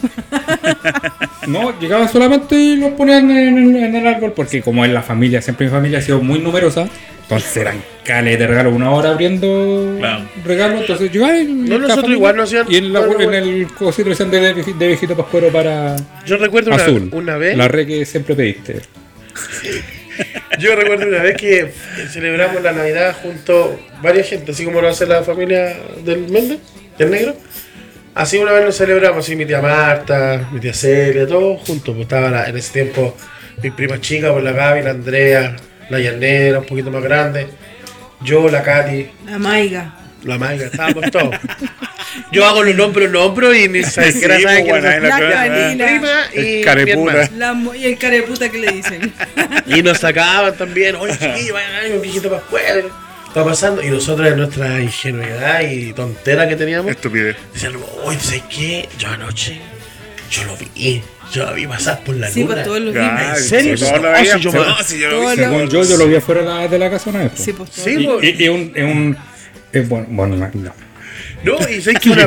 no, 1.48 1.78
llegaban 1.80 2.08
solamente 2.08 2.54
y 2.56 2.76
los 2.76 2.90
ponían 2.92 3.28
en, 3.32 3.58
en- 3.58 3.76
en 3.76 3.94
el 3.96 4.06
árbol, 4.06 4.32
porque 4.34 4.62
como 4.62 4.84
en 4.84 4.94
la 4.94 5.02
familia, 5.02 5.42
siempre 5.42 5.66
mi 5.66 5.72
familia 5.72 5.98
ha 5.98 6.02
sido 6.02 6.20
muy 6.22 6.38
numerosa, 6.38 6.86
entonces 7.28 7.56
eran 7.56 7.82
cales 8.04 8.38
de 8.38 8.46
regalo, 8.46 8.70
una 8.70 8.90
hora 8.92 9.10
abriendo 9.10 9.96
Claro. 9.98 10.24
regalos, 10.44 10.80
entonces 10.82 11.10
llegaban 11.12 11.40
y 11.40 11.44
No, 11.44 11.74
la 11.74 11.78
nosotros 11.78 11.94
familia- 11.96 12.16
igual 12.16 12.36
nos 12.36 12.44
hacían- 12.48 12.66
Y 12.68 12.76
en, 12.76 12.92
la- 12.92 13.00
bueno, 13.00 13.20
en 13.22 13.30
bueno. 13.30 13.46
el 13.46 13.66
cosito 13.74 14.10
de, 14.10 14.40
de, 14.54 14.54
de 14.74 14.86
viejito 14.86 15.16
pascuero 15.16 15.48
para 15.48 15.96
Yo 16.24 16.36
recuerdo 16.36 16.72
una, 16.72 16.82
azul. 16.82 17.08
una 17.12 17.36
vez. 17.36 17.56
La 17.56 17.66
re 17.68 17.84
que 17.86 18.04
siempre 18.06 18.34
pediste. 18.36 18.80
Yo 20.58 20.74
recuerdo 20.74 21.06
una 21.06 21.22
vez 21.22 21.36
que 21.36 21.72
celebramos 22.10 22.62
la 22.62 22.72
Navidad 22.72 23.14
junto 23.20 23.78
varias 24.02 24.28
gente, 24.28 24.52
así 24.52 24.64
como 24.64 24.80
lo 24.80 24.88
hace 24.88 25.04
la 25.06 25.22
familia 25.22 25.76
del 26.04 26.28
Méndez, 26.30 26.58
del 26.98 27.10
negro. 27.10 27.36
Así 28.14 28.38
una 28.38 28.52
vez 28.52 28.64
lo 28.64 28.72
celebramos, 28.72 29.18
así 29.24 29.36
mi 29.36 29.44
tía 29.44 29.60
Marta, 29.60 30.48
mi 30.52 30.58
tía 30.60 30.72
Celia, 30.72 31.26
todos 31.26 31.60
juntos. 31.66 31.94
Pues 31.94 32.04
estaba 32.06 32.30
la- 32.30 32.46
en 32.48 32.56
ese 32.56 32.72
tiempo 32.72 33.14
mis 33.62 33.72
primas 33.72 34.00
chicas, 34.00 34.30
pues 34.32 34.42
la 34.44 34.52
Gaby, 34.52 34.82
la 34.84 34.90
Andrea, 34.90 35.56
la 35.90 36.00
Yanera, 36.00 36.58
un 36.60 36.66
poquito 36.66 36.90
más 36.90 37.02
grande. 37.02 37.48
Yo, 38.22 38.48
la 38.48 38.62
Katy, 38.62 39.10
La 39.26 39.38
maiga. 39.38 39.94
la 40.22 40.38
Maiga, 40.38 40.66
estábamos 40.66 41.10
todos. 41.10 41.36
Yo 42.32 42.46
hago 42.46 42.62
los 42.64 42.74
nombres, 42.74 43.10
nombres 43.10 43.58
y 43.64 43.68
ni 43.68 43.82
Sí, 43.84 43.90
saben 43.90 44.14
pues, 44.20 44.64
bueno, 44.68 44.88
ahí 44.88 45.00
son. 45.00 45.78
la 45.78 45.86
prima 45.86 46.12
y 46.34 46.38
El 46.58 46.64
careputa. 46.64 47.30
La 47.36 47.62
y 47.76 47.84
el 47.84 47.98
cara 47.98 48.14
de 48.16 48.22
puta 48.22 48.48
que 48.48 48.58
le 48.58 48.72
dicen. 48.72 49.12
Y 49.66 49.82
nos 49.82 49.98
sacaban 49.98 50.56
también, 50.56 50.96
oye 50.96 51.12
chiquillo, 51.18 51.54
vayan 51.54 51.92
a 51.92 51.94
un 51.94 52.00
viejito 52.02 52.30
Pascual. 52.30 52.84
Está 53.28 53.44
pasando. 53.44 53.82
Y 53.82 53.90
nosotros 53.90 54.26
en 54.28 54.36
nuestra 54.38 54.80
ingenuidad 54.80 55.60
y 55.60 55.92
tontera 55.92 56.48
que 56.48 56.56
teníamos, 56.56 56.90
Estupidez. 56.90 57.36
decíamos, 57.52 57.82
oye, 58.04 58.18
¿sabes 58.18 58.42
qué? 58.48 58.88
Yo 58.98 59.08
anoche, 59.08 59.60
yo 60.30 60.44
lo 60.44 60.56
vi. 60.56 61.02
Yo 61.32 61.44
lo 61.46 61.54
vi 61.54 61.66
pasar 61.66 62.00
por 62.04 62.14
la 62.16 62.28
Sí, 62.30 62.40
luna. 62.42 62.54
pues 62.54 62.64
todos 62.66 62.80
los 62.80 62.96
Ah, 62.96 63.00
vimos. 63.20 63.38
¿En 63.38 63.44
serio? 63.44 63.76
sí, 63.76 63.84
todos 63.84 64.02
lo 64.02 64.16
si 64.16 64.40
yo 64.40 64.52
No, 64.52 64.76
me- 64.76 64.84
si 64.84 64.98
yo 64.98 65.08
lo 65.10 65.16
Todos 65.16 65.30
vi. 65.36 65.36
lo- 65.42 65.48
Según 65.50 65.68
yo, 65.68 65.84
yo 65.84 65.96
lo 65.96 66.06
vi 66.06 66.14
afuera 66.16 66.40
de 66.42 66.46
la, 66.46 66.68
de 66.68 66.78
la 66.78 66.90
casa 66.90 67.10
una 67.10 67.18
vez. 67.20 67.32
Sí, 67.34 67.52
pues. 67.52 67.70
Sí, 67.72 67.90
Y, 67.98 68.06
pues. 68.06 68.24
y- 68.24 68.44
y 68.44 68.48
un, 68.48 68.72
es 68.74 68.84
un 68.84 69.16
es 69.72 69.88
bueno, 69.88 70.06
bueno, 70.10 70.36
no, 70.36 70.72
no. 71.42 71.56
Y 71.68 71.80
sé 71.80 71.94
que 71.94 72.10
una, 72.10 72.26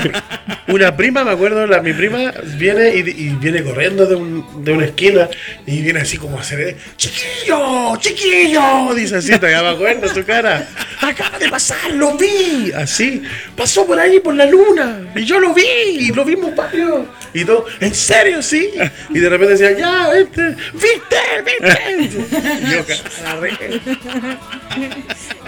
una 0.67 0.95
prima, 0.95 1.23
me 1.23 1.31
acuerdo, 1.31 1.65
la, 1.67 1.81
mi 1.81 1.93
prima 1.93 2.31
viene 2.57 2.95
y, 2.95 2.99
y 2.99 3.29
viene 3.39 3.63
corriendo 3.63 4.05
de, 4.05 4.15
un, 4.15 4.63
de 4.63 4.71
una 4.71 4.85
esquina 4.85 5.27
y 5.65 5.81
viene 5.81 5.99
así 6.01 6.17
como 6.17 6.37
a 6.37 6.41
hacer, 6.41 6.77
chiquillo, 6.95 7.97
chiquillo, 7.97 8.93
dice 8.95 9.17
así, 9.17 9.31
todavía 9.33 9.61
me 9.63 9.69
acuerdo 9.69 10.13
su 10.13 10.23
cara, 10.23 10.67
acaba 11.01 11.37
de 11.39 11.49
pasar, 11.49 11.91
lo 11.93 12.15
vi, 12.17 12.71
así, 12.75 13.21
pasó 13.55 13.85
por 13.85 13.99
ahí 13.99 14.19
por 14.19 14.35
la 14.35 14.45
luna 14.45 15.11
y 15.15 15.25
yo 15.25 15.39
lo 15.39 15.53
vi 15.53 15.63
y 15.63 16.11
lo 16.13 16.23
vimos 16.23 16.55
varios 16.55 17.07
y 17.33 17.45
todo, 17.45 17.65
en 17.79 17.93
serio, 17.93 18.41
sí, 18.41 18.71
y 19.09 19.19
de 19.19 19.29
repente 19.29 19.55
decían, 19.55 19.77
ya, 19.77 20.09
viste, 20.13 20.55
viste, 20.73 21.17
viste, 21.45 22.19
y 22.61 22.71
yo 22.71 22.85
agarré, 23.25 23.81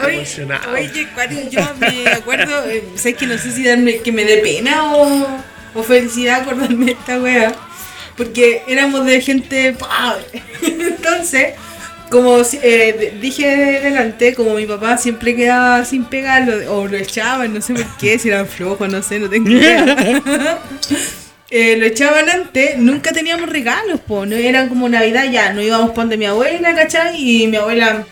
Oye, 0.04 0.26
oye, 0.74 1.08
cuando 1.14 1.50
yo 1.50 1.62
me 1.80 2.08
acuerdo, 2.12 2.66
eh, 2.66 2.84
sé 2.96 3.14
que 3.14 3.28
no 3.28 3.38
sé 3.38 3.51
si 3.52 3.64
darme 3.64 3.98
que 3.98 4.12
me 4.12 4.26
dé 4.26 4.38
pena 4.38 4.96
o, 4.96 5.28
o 5.76 5.84
felicidad 5.84 6.42
acordarme 6.42 6.86
de 6.86 6.92
esta 6.94 7.20
wea. 7.20 7.54
Porque 8.18 8.64
éramos 8.68 9.06
de 9.06 9.22
gente 9.22 9.74
pobre. 9.74 10.44
Entonces, 10.62 11.54
como 12.12 12.42
eh, 12.62 13.18
dije 13.22 13.48
delante, 13.82 14.36
como 14.36 14.56
mi 14.56 14.66
papá 14.66 14.98
siempre 14.98 15.36
quedaba 15.36 15.86
sin 15.86 16.04
pegarlo, 16.04 16.54
o 16.76 16.88
lo 16.88 16.98
echaban, 16.98 17.54
no 17.54 17.62
sé 17.62 17.74
por 17.74 17.98
qué, 17.98 18.20
si 18.20 18.28
eran 18.28 18.48
flojos, 18.48 18.90
no 18.90 19.02
sé, 19.02 19.18
no 19.18 19.30
tengo 19.30 19.50
idea. 19.50 20.60
Eh, 21.54 21.76
lo 21.76 21.86
echaban 21.86 22.30
antes, 22.30 22.78
nunca 22.78 23.12
teníamos 23.12 23.50
regalos, 23.50 24.00
po, 24.00 24.26
no 24.26 24.38
eran 24.38 24.70
como 24.70 24.88
Navidad 24.88 25.30
ya, 25.30 25.52
no 25.52 25.62
íbamos 25.62 25.90
para 25.90 26.04
donde 26.04 26.16
mi 26.16 26.24
abuela, 26.24 26.74
¿cachai? 26.74 27.18
Y 27.18 27.48
mi 27.48 27.58
abuela 27.58 28.06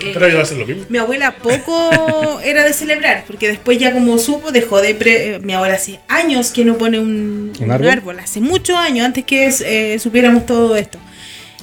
eh, 0.00 0.10
pero 0.14 0.26
yo 0.28 0.32
voy 0.34 0.40
a 0.40 0.42
hacer 0.42 0.58
lo 0.58 0.66
mismo. 0.66 0.84
mi 0.88 0.98
abuela 0.98 1.34
poco 1.36 2.40
era 2.44 2.64
de 2.64 2.72
celebrar, 2.72 3.24
porque 3.26 3.48
después 3.48 3.78
ya 3.78 3.92
como 3.92 4.18
supo, 4.18 4.52
dejó 4.52 4.80
de... 4.80 4.94
pre- 4.94 5.34
eh, 5.34 5.38
mi 5.40 5.52
abuela 5.54 5.74
hace 5.74 6.00
años 6.08 6.50
que 6.50 6.64
no 6.64 6.76
pone 6.78 6.98
un, 6.98 7.52
¿Un 7.58 7.64
un 7.64 7.70
árbol? 7.86 8.18
hace 8.20 8.40
muchos 8.40 8.76
años, 8.76 9.04
antes 9.06 9.24
que 9.24 9.50
eh, 9.64 9.98
supiéramos 9.98 10.46
todo 10.46 10.76
esto. 10.76 10.98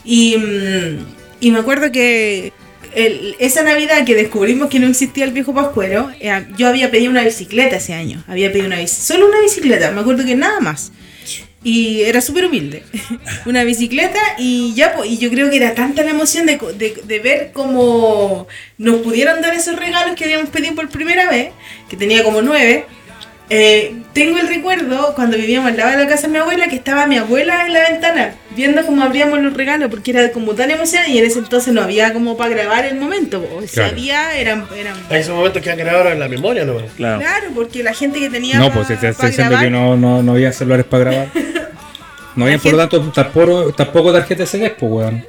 Y, 0.04 0.38
mm, 0.38 1.06
y 1.42 1.52
me 1.52 1.60
acuerdo 1.60 1.92
que 1.92 2.54
el- 2.94 3.36
esa 3.40 3.64
Navidad 3.64 4.06
que 4.06 4.16
descubrimos 4.16 4.70
que 4.70 4.80
no 4.80 4.88
existía 4.88 5.26
el 5.26 5.32
viejo 5.32 5.54
Pascuero, 5.54 6.12
eh, 6.20 6.46
yo 6.58 6.68
había 6.68 6.92
pedido 6.92 7.12
una 7.12 7.24
bicicleta 7.24 7.78
ese 7.78 7.94
año, 7.94 8.24
había 8.28 8.50
pedido 8.52 8.68
una 8.68 8.78
bici, 8.80 9.02
solo 9.02 9.28
una 9.28 9.42
bicicleta, 9.42 9.92
me 9.92 10.02
acuerdo 10.02 10.24
que 10.26 10.36
nada 10.36 10.60
más. 10.60 10.92
Y 11.66 12.04
era 12.04 12.22
súper 12.22 12.46
humilde. 12.46 12.84
Una 13.46 13.64
bicicleta 13.64 14.20
y 14.38 14.74
ya, 14.76 14.94
pues, 14.96 15.10
y 15.10 15.18
yo 15.18 15.30
creo 15.32 15.50
que 15.50 15.58
era 15.58 15.74
tanta 15.74 16.04
la 16.04 16.12
emoción 16.12 16.46
de, 16.46 16.58
co- 16.60 16.72
de, 16.72 16.94
de 17.04 17.20
ver 17.20 17.50
cómo 17.54 18.48
nos 18.78 18.98
pudieron 19.02 19.42
dar 19.42 19.54
esos 19.54 19.76
regalos 19.76 20.16
que 20.16 20.26
habíamos 20.26 20.50
pedido 20.50 20.76
por 20.76 20.88
primera 20.90 21.28
vez, 21.30 21.50
que 21.90 21.98
tenía 21.98 22.24
como 22.24 22.42
nueve, 22.42 22.86
Eh, 23.48 23.94
tengo 24.14 24.40
el 24.40 24.48
recuerdo 24.48 25.14
cuando 25.14 25.38
vivíamos 25.38 25.70
al 25.70 25.78
lado 25.78 25.92
de 25.92 25.98
la 26.04 26.08
casa 26.10 26.24
de 26.26 26.34
mi 26.34 26.40
abuela 26.40 26.68
que 26.68 26.76
estaba 26.78 27.06
mi 27.06 27.18
abuela 27.18 27.68
en 27.68 27.74
la 27.74 27.82
ventana 27.92 28.34
viendo 28.56 28.84
cómo 28.88 29.04
abríamos 29.04 29.38
los 29.40 29.54
regalos 29.54 29.92
porque 29.92 30.10
era 30.10 30.32
como 30.32 30.56
tan 30.56 30.72
emocionante 30.72 31.12
y 31.12 31.20
en 31.20 31.26
ese 31.26 31.38
entonces 31.38 31.72
no 31.72 31.84
había 31.84 32.12
como 32.12 32.38
para 32.38 32.50
grabar 32.50 32.86
el 32.86 32.96
momento. 32.96 33.38
O 33.56 33.62
Claro. 33.72 33.92
había, 33.92 34.36
eran, 34.36 34.66
eran 34.76 34.96
Hay 35.12 35.20
esos 35.22 35.36
momentos 35.36 35.62
que 35.62 35.70
han 35.70 35.78
grabado 35.78 36.10
en 36.10 36.20
la 36.20 36.28
memoria, 36.28 36.66
¿no? 36.66 36.78
Claro. 36.98 37.20
Claro, 37.20 37.48
porque 37.54 37.84
la 37.84 37.94
gente 37.94 38.18
que 38.20 38.32
tenía. 38.32 38.58
No, 38.58 38.70
pa- 38.70 38.82
pues 38.84 38.88
pa 39.00 39.10
estoy 39.10 39.28
diciendo 39.30 39.60
que 39.60 39.70
no, 39.70 39.96
no, 39.96 40.24
no 40.24 40.32
había 40.32 40.52
celulares 40.52 40.88
para 40.88 41.04
grabar. 41.04 41.28
No 42.36 42.46
había, 42.46 42.58
por 42.58 42.72
lo 42.74 42.78
tanto, 42.78 43.02
tampoco, 43.12 43.74
tampoco 43.74 44.12
tarjetas 44.14 44.50
CD, 44.50 44.70
pues, 44.72 44.92
weón. 44.92 45.26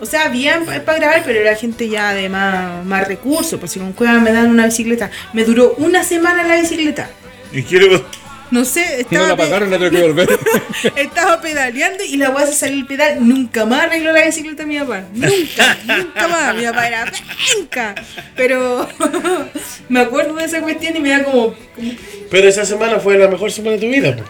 O 0.00 0.06
sea, 0.06 0.24
había 0.26 0.60
para 0.86 0.98
grabar, 0.98 1.22
pero 1.26 1.40
era 1.40 1.54
gente 1.56 1.88
ya 1.88 2.14
de 2.14 2.28
más, 2.30 2.84
más 2.86 3.06
recursos. 3.06 3.60
Pues 3.60 3.72
si 3.72 3.78
con 3.78 3.92
cueva 3.92 4.14
me 4.20 4.32
dan 4.32 4.48
una 4.50 4.64
bicicleta. 4.66 5.10
Me 5.34 5.44
duró 5.44 5.74
una 5.76 6.02
semana 6.04 6.42
la 6.44 6.56
bicicleta. 6.60 7.10
Y 7.52 7.62
quiero. 7.62 8.02
No 8.50 8.64
sé, 8.64 8.80
No 8.80 8.96
estaba, 8.98 9.28
la 9.28 9.36
pe- 9.36 9.42
pagaron, 9.44 9.70
la 9.70 9.78
tuve 9.78 9.90
que 9.90 10.02
volver. 10.02 10.28
estaba 10.96 11.40
pedaleando 11.40 12.02
y 12.02 12.16
la 12.16 12.30
weá 12.30 12.46
se 12.46 12.54
salió 12.54 12.78
el 12.78 12.86
pedal. 12.86 13.18
Nunca 13.28 13.64
más 13.66 13.82
arregló 13.84 14.10
la 14.12 14.24
bicicleta 14.24 14.64
mi 14.66 14.78
papá. 14.78 15.02
Nunca, 15.12 15.76
nunca 15.86 16.28
más. 16.28 16.56
Mi 16.56 16.64
papá 16.64 16.88
era 16.88 17.12
penca. 17.54 17.94
Pero 18.36 18.88
me 19.88 20.00
acuerdo 20.00 20.34
de 20.34 20.44
esa 20.46 20.60
cuestión 20.62 20.96
y 20.96 21.00
me 21.00 21.10
da 21.10 21.24
como. 21.24 21.54
como- 21.74 21.92
Pero 22.30 22.48
esa 22.48 22.64
semana 22.64 22.98
fue 22.98 23.18
la 23.18 23.28
mejor 23.28 23.52
semana 23.52 23.76
de 23.76 23.80
tu 23.82 23.88
vida, 23.88 24.16
pues. 24.16 24.28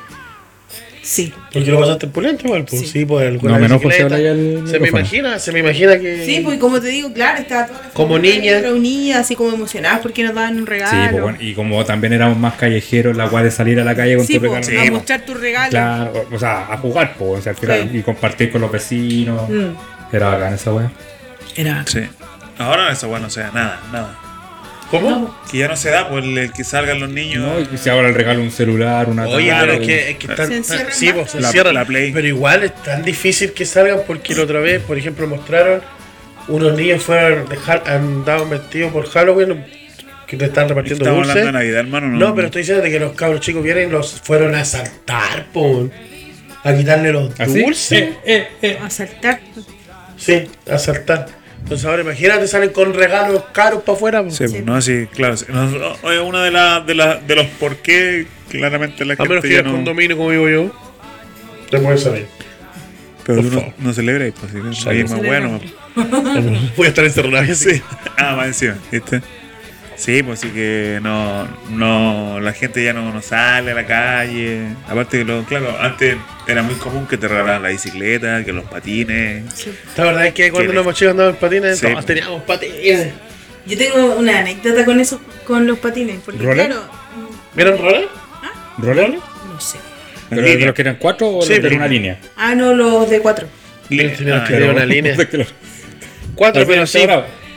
Sí. 1.11 1.33
Porque 1.53 1.69
lo 1.73 1.81
pasaste 1.81 2.07
pulento 2.07 2.47
igual, 2.47 2.65
pues. 2.65 2.83
Sí. 2.83 2.87
Sí, 2.87 3.05
pues 3.05 3.27
el- 3.27 3.43
No, 3.43 3.59
me 3.59 3.67
enojo 3.67 3.81
si 3.81 3.87
bicicleta. 3.89 4.15
habla 4.15 4.19
ya 4.21 4.31
el 4.31 4.63
Se 4.69 4.79
me 4.79 4.89
imagina, 4.91 5.39
se 5.41 5.51
me 5.51 5.59
imagina 5.59 5.99
que. 5.99 6.25
Sí, 6.25 6.41
pues 6.45 6.57
como 6.61 6.81
te 6.81 6.87
digo, 6.87 7.13
claro, 7.13 7.41
estaba 7.41 7.67
toda 7.67 7.81
la 7.83 7.89
Como 7.91 8.17
niña. 8.21 8.61
reunida, 8.61 9.19
así 9.19 9.35
como 9.35 9.51
emocionadas 9.53 9.99
porque 10.03 10.23
nos 10.23 10.37
daban 10.37 10.57
un 10.57 10.67
regalo. 10.69 10.93
Sí, 11.03 11.09
pues, 11.11 11.23
bueno, 11.23 11.39
y 11.41 11.55
como 11.55 11.85
también 11.85 12.13
éramos 12.13 12.39
más 12.39 12.55
callejeros, 12.55 13.17
la 13.17 13.27
weá 13.27 13.43
de 13.43 13.51
salir 13.51 13.81
a 13.81 13.85
la 13.85 13.97
calle 13.97 14.17
con 14.19 14.25
Sí, 14.25 14.35
tu 14.39 14.47
pues, 14.47 14.67
regalo. 14.69 14.89
a 14.89 14.93
mostrar 14.93 15.25
tu 15.27 15.35
regalo. 15.35 15.71
Claro, 15.71 16.27
o 16.31 16.39
sea, 16.39 16.73
a 16.73 16.77
jugar, 16.79 17.15
pues, 17.19 17.41
o 17.41 17.43
sea, 17.43 17.55
Sí. 17.55 17.91
y 17.99 18.03
compartir 18.03 18.53
con 18.53 18.61
los 18.61 18.71
vecinos. 18.71 19.51
Mm. 19.51 20.15
Era 20.15 20.29
bacán 20.29 20.55
esa 20.55 20.73
weá. 20.73 20.93
Era. 21.57 21.85
Sí. 21.89 22.03
Ahora 22.57 22.93
esa 22.93 23.09
weá 23.09 23.19
no 23.19 23.31
se 23.31 23.41
da 23.41 23.51
nada, 23.53 23.81
nada. 23.91 24.17
¿Cómo? 24.91 25.37
Que 25.51 25.59
ya 25.59 25.69
no 25.69 25.77
se 25.77 25.91
da 25.91 26.09
por 26.09 26.25
el 26.25 26.53
que 26.53 26.65
salgan 26.65 26.99
los 27.01 27.09
niños. 27.11 27.43
¿no? 27.47 27.61
Y 27.61 27.67
que 27.67 27.79
se 27.79 27.91
ahora 27.91 28.09
el 28.09 28.15
regalo 28.15 28.41
un 28.41 28.51
celular, 28.51 29.09
una 29.09 29.27
Oye, 29.29 29.53
pero 29.61 29.73
es 29.75 29.87
que, 29.87 30.11
es 30.11 30.17
que 30.19 30.27
están, 30.27 30.65
Se 30.65 30.91
sí, 30.91 31.07
más. 31.07 31.15
pues, 31.15 31.31
se 31.31 31.41
La- 31.73 31.85
Play. 31.85 32.13
Pero 32.13 32.27
igual 32.27 32.65
es 32.65 32.75
tan 32.83 33.03
difícil 33.03 33.53
que 33.53 33.65
salgan 33.65 34.01
porque 34.07 34.35
la 34.35 34.43
otra 34.43 34.59
vez, 34.61 34.83
por 34.83 34.99
ejemplo, 34.99 35.27
mostraron 35.29 35.81
unos 36.49 36.77
niños 36.77 37.03
fueron 37.03 37.47
andaban 37.87 38.51
vestidos 38.51 38.93
por 38.93 39.09
Halloween 39.09 39.65
que 40.27 40.37
te 40.37 40.47
están 40.47 40.69
repartiendo 40.69 41.05
Estamos 41.05 41.27
dulces. 41.27 41.37
hablando 41.43 41.59
de 41.59 41.65
Navidad, 41.65 41.81
hermano. 41.81 42.07
No, 42.09 42.35
pero 42.35 42.47
estoy 42.47 42.63
diciendo 42.63 42.83
de 42.83 42.91
que 42.91 42.99
los 43.01 43.13
cabros 43.13 43.41
chicos 43.41 43.63
vienen 43.63 43.89
y 43.89 43.93
los 43.93 44.21
fueron 44.21 44.55
a 44.55 44.61
asaltar, 44.61 45.47
po. 45.53 45.89
A 46.65 46.75
quitarle 46.75 47.13
los 47.13 47.39
¿Así? 47.39 47.63
dulces. 47.63 48.01
Eh, 48.03 48.15
eh, 48.25 48.49
eh. 48.63 48.79
A 48.83 48.91
saltar. 48.91 49.41
Sí, 50.17 50.49
a 50.71 50.75
asaltar. 50.75 51.27
Entonces 51.63 51.87
ahora 51.87 52.03
imagínate, 52.03 52.47
salen 52.49 52.71
con 52.71 52.95
regalos 52.95 53.45
caros 53.53 53.83
para 53.83 53.97
afuera. 53.97 54.25
Sí, 54.31 54.45
no, 54.65 54.81
sí, 54.81 55.07
claro. 55.13 55.37
sí. 55.37 55.47
No, 55.49 55.67
no, 55.67 56.13
es 56.13 56.21
una 56.21 56.45
de, 56.45 56.51
las 56.51 56.87
de, 56.87 56.95
las 56.95 57.27
de 57.27 57.37
los 57.37 57.47
por 57.47 57.77
qué 57.77 58.27
claramente 58.49 59.05
la 59.05 59.15
A 59.17 59.25
menos 59.25 59.43
que 59.43 59.63
no. 59.63 59.73
condominio 59.73 60.17
como 60.17 60.31
digo 60.31 60.49
yo. 60.49 60.73
Te 61.71 61.79
puedes 61.79 62.03
salir. 62.03 62.27
Pero 63.25 63.43
tú 63.43 63.51
no, 63.51 63.73
no 63.79 63.93
celebras, 63.93 64.33
pues 64.41 64.53
sí, 64.53 64.89
ahí 64.89 65.01
es 65.01 65.11
más 65.11 65.21
bueno. 65.25 65.61
Voy 66.77 66.87
a 66.87 66.89
estar 66.89 67.05
encerrado. 67.05 67.55
Sí. 67.55 67.81
Ah, 68.17 68.35
más 68.35 68.49
encima, 68.49 68.77
¿viste? 68.91 69.21
Sí, 70.01 70.23
pues 70.23 70.41
sí 70.41 70.49
que 70.49 70.99
no, 71.03 71.47
no, 71.71 72.41
la 72.41 72.55
gente 72.55 72.83
ya 72.83 72.95
no, 72.95 73.13
no 73.13 73.21
sale 73.21 73.73
a 73.73 73.75
la 73.75 73.85
calle. 73.87 74.69
Aparte 74.89 75.19
que 75.19 75.25
lo, 75.25 75.43
claro, 75.45 75.77
antes 75.79 76.17
era 76.47 76.63
muy 76.63 76.75
común 76.77 77.07
que 77.07 77.19
te 77.19 77.29
regalaran 77.29 77.63
la 77.63 77.69
bicicleta, 77.69 78.43
que 78.43 78.51
los 78.53 78.65
patines. 78.65 79.45
La 79.99 80.05
verdad 80.05 80.27
es 80.27 80.33
que 80.33 80.51
cuando 80.51 80.71
¿Qué? 80.71 80.77
éramos 80.79 80.95
chicos 80.95 81.11
andábamos 81.11 81.35
en 81.37 81.41
patines, 81.41 81.79
Sí, 81.79 81.87
todos 81.87 82.07
teníamos 82.07 82.43
patines. 82.45 83.09
Yo 83.67 83.77
tengo 83.77 84.17
una 84.17 84.39
anécdota 84.39 84.87
con 84.87 84.99
eso, 85.01 85.21
con 85.47 85.67
los 85.67 85.79
patines. 85.79 86.19
Porque 86.25 86.43
¿Roller? 86.43 86.67
claro, 86.69 86.83
¿Vieron 87.55 87.79
roller? 87.79 88.09
¿Roller? 88.79 89.11
no 89.11 89.61
sé. 89.61 89.77
¿Pero 90.31 90.41
de 90.43 90.65
los 90.65 90.75
que 90.75 90.81
eran 90.83 90.97
cuatro 90.97 91.29
o 91.37 91.43
Sí, 91.43 91.51
los 91.55 91.63
de 91.63 91.69
línea. 91.69 91.77
una 91.79 91.89
línea? 91.89 92.19
Ah, 92.39 92.55
no, 92.55 92.73
los 92.73 93.11
de 93.11 93.21
cuatro. 93.21 93.47
Línea. 93.91 94.17
Teníamos 94.17 94.45
Ah, 94.45 94.49
que 94.49 94.63
una 94.63 94.87
línea. 94.87 95.15
Los- 95.33 95.55
Cuatro, 96.35 96.65
pero 96.67 96.87
sí. 96.87 97.07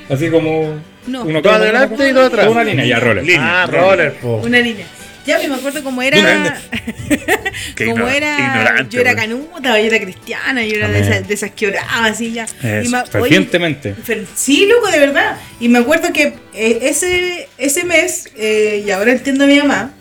Así 0.09 0.29
como. 0.29 0.81
No. 1.07 1.23
uno 1.23 1.41
cada- 1.41 1.57
adelante 1.57 2.09
y 2.09 2.11
dos 2.11 2.27
atrás. 2.27 2.47
Una 2.47 2.63
línea, 2.63 2.85
ya, 2.85 2.99
roller. 2.99 3.23
Línea. 3.25 3.63
Ah, 3.63 3.65
roller, 3.67 4.13
po. 4.13 4.37
Una 4.37 4.59
línea. 4.59 4.85
Ya 5.25 5.39
me 5.47 5.55
acuerdo 5.55 5.81
cómo 5.83 6.01
era. 6.01 6.17
Ignora- 7.79 8.13
era. 8.15 8.39
ignorante, 8.39 8.95
yo 8.95 9.01
era 9.01 9.15
canuta, 9.15 9.79
yo 9.79 9.85
era 9.87 9.99
cristiana, 9.99 10.63
yo 10.65 10.75
era 10.75 10.89
de 10.89 10.99
esas, 10.99 11.27
de 11.27 11.33
esas 11.33 11.51
que 11.51 11.67
oraba 11.67 12.05
así 12.05 12.33
ya. 12.33 12.45
Me- 12.61 13.05
Fervientemente. 13.05 13.95
Fer- 13.95 14.25
Sí, 14.35 14.65
loco, 14.67 14.91
de 14.91 14.99
verdad. 14.99 15.37
Y 15.59 15.69
me 15.69 15.79
acuerdo 15.79 16.11
que 16.11 16.33
eh, 16.53 16.79
ese, 16.83 17.47
ese 17.57 17.83
mes, 17.85 18.29
eh, 18.37 18.83
y 18.85 18.91
ahora 18.91 19.11
entiendo 19.11 19.45
a 19.45 19.47
mi 19.47 19.57
mamá, 19.59 19.91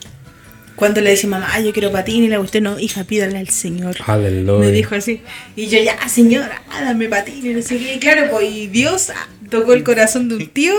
cuando 0.77 1.01
le 1.01 1.11
decía, 1.11 1.29
mamá, 1.29 1.61
yo 1.61 1.73
quiero 1.73 1.93
patín, 1.93 2.25
y 2.25 2.29
le 2.29 2.39
usted 2.39 2.61
no, 2.63 2.79
hija, 2.79 3.05
pídale 3.05 3.39
al 3.39 3.49
Señor. 3.49 3.97
Aleluya. 4.07 4.67
Me 4.67 4.73
dijo 4.73 4.95
así. 4.95 5.21
Y 5.57 5.67
yo, 5.69 5.79
ya, 5.83 6.09
señora, 6.09 6.63
dame 6.81 7.09
patín, 7.09 7.45
y 7.47 7.55
no 7.55 7.63
sé 7.63 7.79
qué. 7.79 7.95
Y 7.95 7.99
claro, 7.99 8.29
pues, 8.31 8.51
y 8.51 8.67
Dios 8.69 9.11
ah, 9.11 9.29
tocó 9.51 9.75
el 9.75 9.85
corazón 9.85 10.29
de 10.29 10.37
un 10.37 10.49
tío 10.49 10.75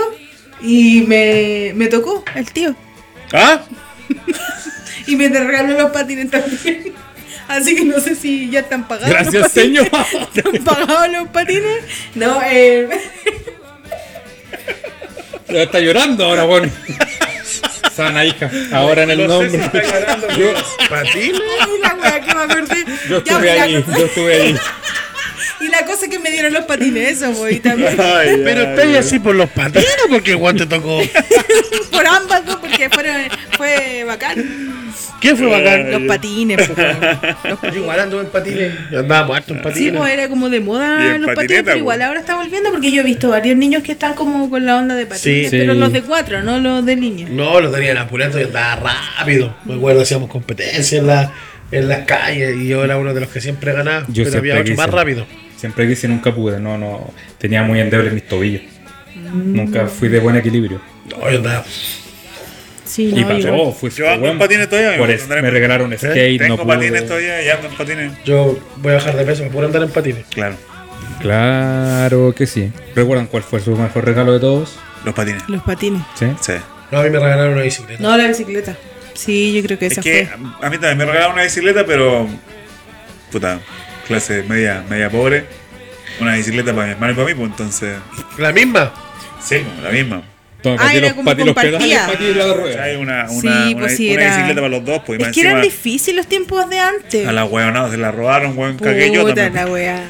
y 0.62 1.02
me, 1.08 1.72
me 1.76 1.88
tocó 1.88 2.24
el 2.36 2.52
tío. 2.52 2.76
Ah, 3.32 3.62
Y 5.08 5.16
me 5.16 5.28
regaló 5.28 5.78
los 5.78 5.92
patines 5.92 6.30
también. 6.32 6.94
Así 7.48 7.76
que 7.76 7.84
no 7.84 8.00
sé 8.00 8.16
si 8.16 8.50
ya 8.50 8.62
están 8.62 8.88
pagados. 8.88 9.10
los 9.10 9.34
Gracias, 9.34 9.52
patines. 9.52 9.90
señor. 9.90 10.32
¿Están 10.36 10.64
pagados 10.64 11.10
los 11.12 11.28
patines? 11.30 11.84
No, 12.16 12.42
eh. 12.42 12.88
Ya 15.50 15.64
está 15.64 15.80
llorando 15.80 16.26
ahora, 16.26 16.46
bueno. 16.46 16.72
Sana 17.96 18.26
hija. 18.26 18.50
Ahora 18.72 19.04
en 19.04 19.12
el 19.12 19.28
No 19.28 19.40
sé 19.42 19.50
si 19.52 19.58
nombre. 19.58 19.84
Yo, 20.38 20.54
patines. 20.90 21.42
Ay, 21.60 21.70
la 21.82 21.96
wea 21.96 22.20
que 22.22 22.36
me 22.36 22.42
acordé. 22.42 22.86
yo 23.10 23.24
Ya, 23.24 23.34
estuve 23.34 23.56
la 23.56 23.64
ahí. 23.64 23.84
cosa- 23.84 23.98
Yo 24.00 24.06
estuve 24.06 24.34
ahí. 24.42 24.56
Y 25.62 25.68
la 25.70 25.86
cosa 25.86 26.06
es 26.06 26.12
que 26.12 26.20
me 26.20 26.30
dieron 26.32 26.52
los 26.54 26.66
patines, 26.66 27.12
eso, 27.22 27.32
pues, 27.34 27.56
y 27.56 27.60
también. 27.60 27.96
Pero 27.98 28.62
estoy 28.64 28.96
así 28.98 29.20
por 29.20 29.36
los 29.36 29.50
patines 29.50 29.88
porque 30.10 30.32
el 30.32 30.38
guante 30.38 30.66
tocó. 30.66 31.02
Por 31.92 32.08
ambas, 32.08 32.42
pues, 32.46 32.56
porque 32.58 32.90
fueron, 32.90 33.16
fue 33.56 34.04
bacán. 34.06 34.83
¿Qué 35.24 35.36
fue 35.36 35.48
bacán? 35.48 35.90
Los 35.92 36.02
patines, 36.04 36.70
pues. 36.70 36.88
Los 37.46 37.62
Yo 37.74 37.80
igual 37.82 38.00
anduve 38.00 38.22
en 38.22 38.28
patines. 38.28 38.72
Andábamos 38.96 39.38
harto 39.38 39.54
en 39.54 39.60
Sí, 39.60 39.64
patines. 39.64 39.94
pues 39.98 40.14
era 40.14 40.28
como 40.30 40.50
de 40.50 40.60
moda 40.60 41.16
en 41.16 41.22
los 41.24 41.34
patines, 41.34 41.64
pero 41.64 41.78
igual 41.78 41.98
pues. 41.98 42.08
ahora 42.08 42.20
está 42.20 42.36
volviendo 42.36 42.70
porque 42.72 42.92
yo 42.92 43.02
he 43.02 43.06
visto 43.06 43.30
varios 43.30 43.58
niños 43.58 43.82
que 43.84 43.94
están 43.94 44.14
como 44.14 44.50
con 44.50 44.66
la 44.66 44.78
onda 44.78 44.94
de 44.96 45.06
patines, 45.08 45.50
Sí. 45.50 45.58
pero 45.58 45.74
Sí. 45.74 45.80
los 45.80 45.92
de 45.94 46.02
cuatro, 46.04 46.44
no 46.44 46.60
los 46.60 46.86
de 46.86 46.96
línea. 46.96 47.28
No, 47.30 47.60
lo 47.60 47.72
tenían 47.72 47.98
apurando 47.98 48.40
y 48.40 48.44
andaba 48.44 48.76
rápido. 49.18 49.56
Me 49.66 49.76
acuerdo, 49.76 50.02
hacíamos 50.02 50.30
competencia 50.30 51.00
en, 51.00 51.08
la, 51.08 51.32
en 51.72 51.88
las 51.88 52.00
calles 52.06 52.58
y 52.58 52.68
yo 52.68 52.84
era 52.84 52.98
uno 52.98 53.14
de 53.14 53.22
los 53.22 53.30
que 53.30 53.40
siempre 53.42 53.72
ganaba. 53.74 54.06
Yo 54.10 54.26
pero 54.26 54.38
había 54.40 54.60
otro 54.60 54.76
más 54.76 54.90
rápido. 54.90 55.26
Siempre 55.56 55.88
quise, 55.88 56.10
nunca 56.10 56.36
pude. 56.36 56.60
No, 56.60 56.78
no. 56.78 57.14
Tenía 57.38 57.64
muy 57.64 57.80
endebles 57.80 58.12
mis 58.14 58.28
tobillos. 58.28 58.62
Mm. 59.16 59.56
Nunca 59.56 59.88
fui 59.88 60.10
de 60.10 60.20
buen 60.20 60.36
equilibrio. 60.36 60.82
No, 61.10 61.30
yo 61.32 61.38
andaba. 61.38 61.64
Sí, 62.94 63.10
y 63.10 63.22
no, 63.22 63.28
pasó, 63.28 63.40
yo- 63.40 63.72
fui 63.72 63.90
Yo 63.90 64.06
ando 64.06 64.28
en 64.28 64.38
buen- 64.38 64.40
patines 64.40 64.70
todavía, 64.70 64.98
por 65.00 65.08
me 65.08 65.14
es- 65.16 65.28
me 65.28 65.50
regalaron 65.50 65.98
skate, 65.98 66.38
tengo 66.40 66.58
no 66.58 66.64
pude. 66.64 66.76
patines 66.76 67.08
todavía 67.08 67.42
y 67.42 67.50
ando 67.50 67.68
en 67.70 67.74
patines. 67.76 68.12
Yo 68.24 68.60
voy 68.78 68.92
a 68.92 68.96
bajar 68.96 69.16
de 69.18 69.26
peso 69.26 69.42
para 69.42 69.52
poder 69.54 69.66
andar 69.68 69.84
en 69.84 69.90
patines. 69.90 70.26
Claro, 70.30 70.56
Claro 71.22 72.34
que 72.36 72.46
sí. 72.46 72.72
¿Recuerdan 72.96 73.28
cuál 73.28 73.44
fue 73.44 73.60
su 73.62 73.76
mejor 73.76 74.06
regalo 74.06 74.34
de 74.34 74.40
todos? 74.40 74.78
los 75.06 75.14
patines. 75.14 75.44
los 75.50 75.62
patines. 75.64 76.02
¿Sí? 76.16 76.28
Sí. 76.40 76.54
No, 76.92 77.00
a 77.00 77.04
mí 77.04 77.10
me 77.10 77.20
regalaron 77.20 77.54
una 77.54 77.64
bicicleta. 77.64 78.02
No, 78.02 78.16
la 78.16 78.28
bicicleta. 78.28 78.78
Sí, 79.16 79.52
yo 79.54 79.62
creo 79.64 79.78
que 79.80 79.88
esa 79.88 80.00
Es 80.00 80.04
que 80.06 80.28
fue. 80.28 80.48
a 80.62 80.70
mí 80.70 80.78
también 80.78 80.98
me 81.00 81.06
regalaron 81.06 81.34
una 81.34 81.44
bicicleta, 81.44 81.86
pero. 81.86 82.28
Puta, 83.32 83.60
clase 84.08 84.44
media, 84.48 84.84
media 84.90 85.10
pobre. 85.10 85.46
Una 86.22 86.36
bicicleta 86.36 86.74
para 86.74 86.86
mi 86.88 86.92
hermano 86.94 87.14
y 87.14 87.16
para 87.16 87.28
mí, 87.28 87.34
pues 87.34 87.50
entonces. 87.50 87.98
La 88.38 88.52
misma. 88.54 88.94
Sí, 89.42 89.58
la 89.82 89.90
misma. 89.90 90.22
Toma, 90.64 90.76
Ah, 90.76 90.78
para 90.80 90.90
ti 90.92 90.98
era 90.98 91.08
los, 91.08 91.14
como 91.16 91.26
para 91.26 91.38
ti 91.38 91.44
los 91.44 91.56
pedales, 91.56 92.36
la 92.38 92.54
rueda. 92.54 92.84
Hay 92.84 92.96
una, 92.96 93.28
Sí, 93.30 93.36
una, 93.38 93.68
una, 93.68 93.78
pues 93.80 93.98
sí, 93.98 94.10
una 94.14 94.22
era- 94.24 94.32
bicicleta 94.36 94.62
para 94.62 94.70
los 94.70 94.86
dos, 94.86 95.02
pues 95.06 95.20
Es 95.22 95.28
que 95.28 95.42
eran 95.42 95.62
difíciles 95.62 96.16
los 96.18 96.28
tiempos 96.28 96.70
de 96.70 96.80
antes. 96.80 97.28
a 97.28 97.32
la 97.34 97.46
hueonada 97.46 97.92
se 97.92 97.98
la 97.98 98.12
robaron, 98.12 98.58
weón, 98.58 98.78
cagué 98.78 99.12
yo 99.12 99.26
también. 99.26 99.54
la 99.54 99.68
wea. 99.68 100.04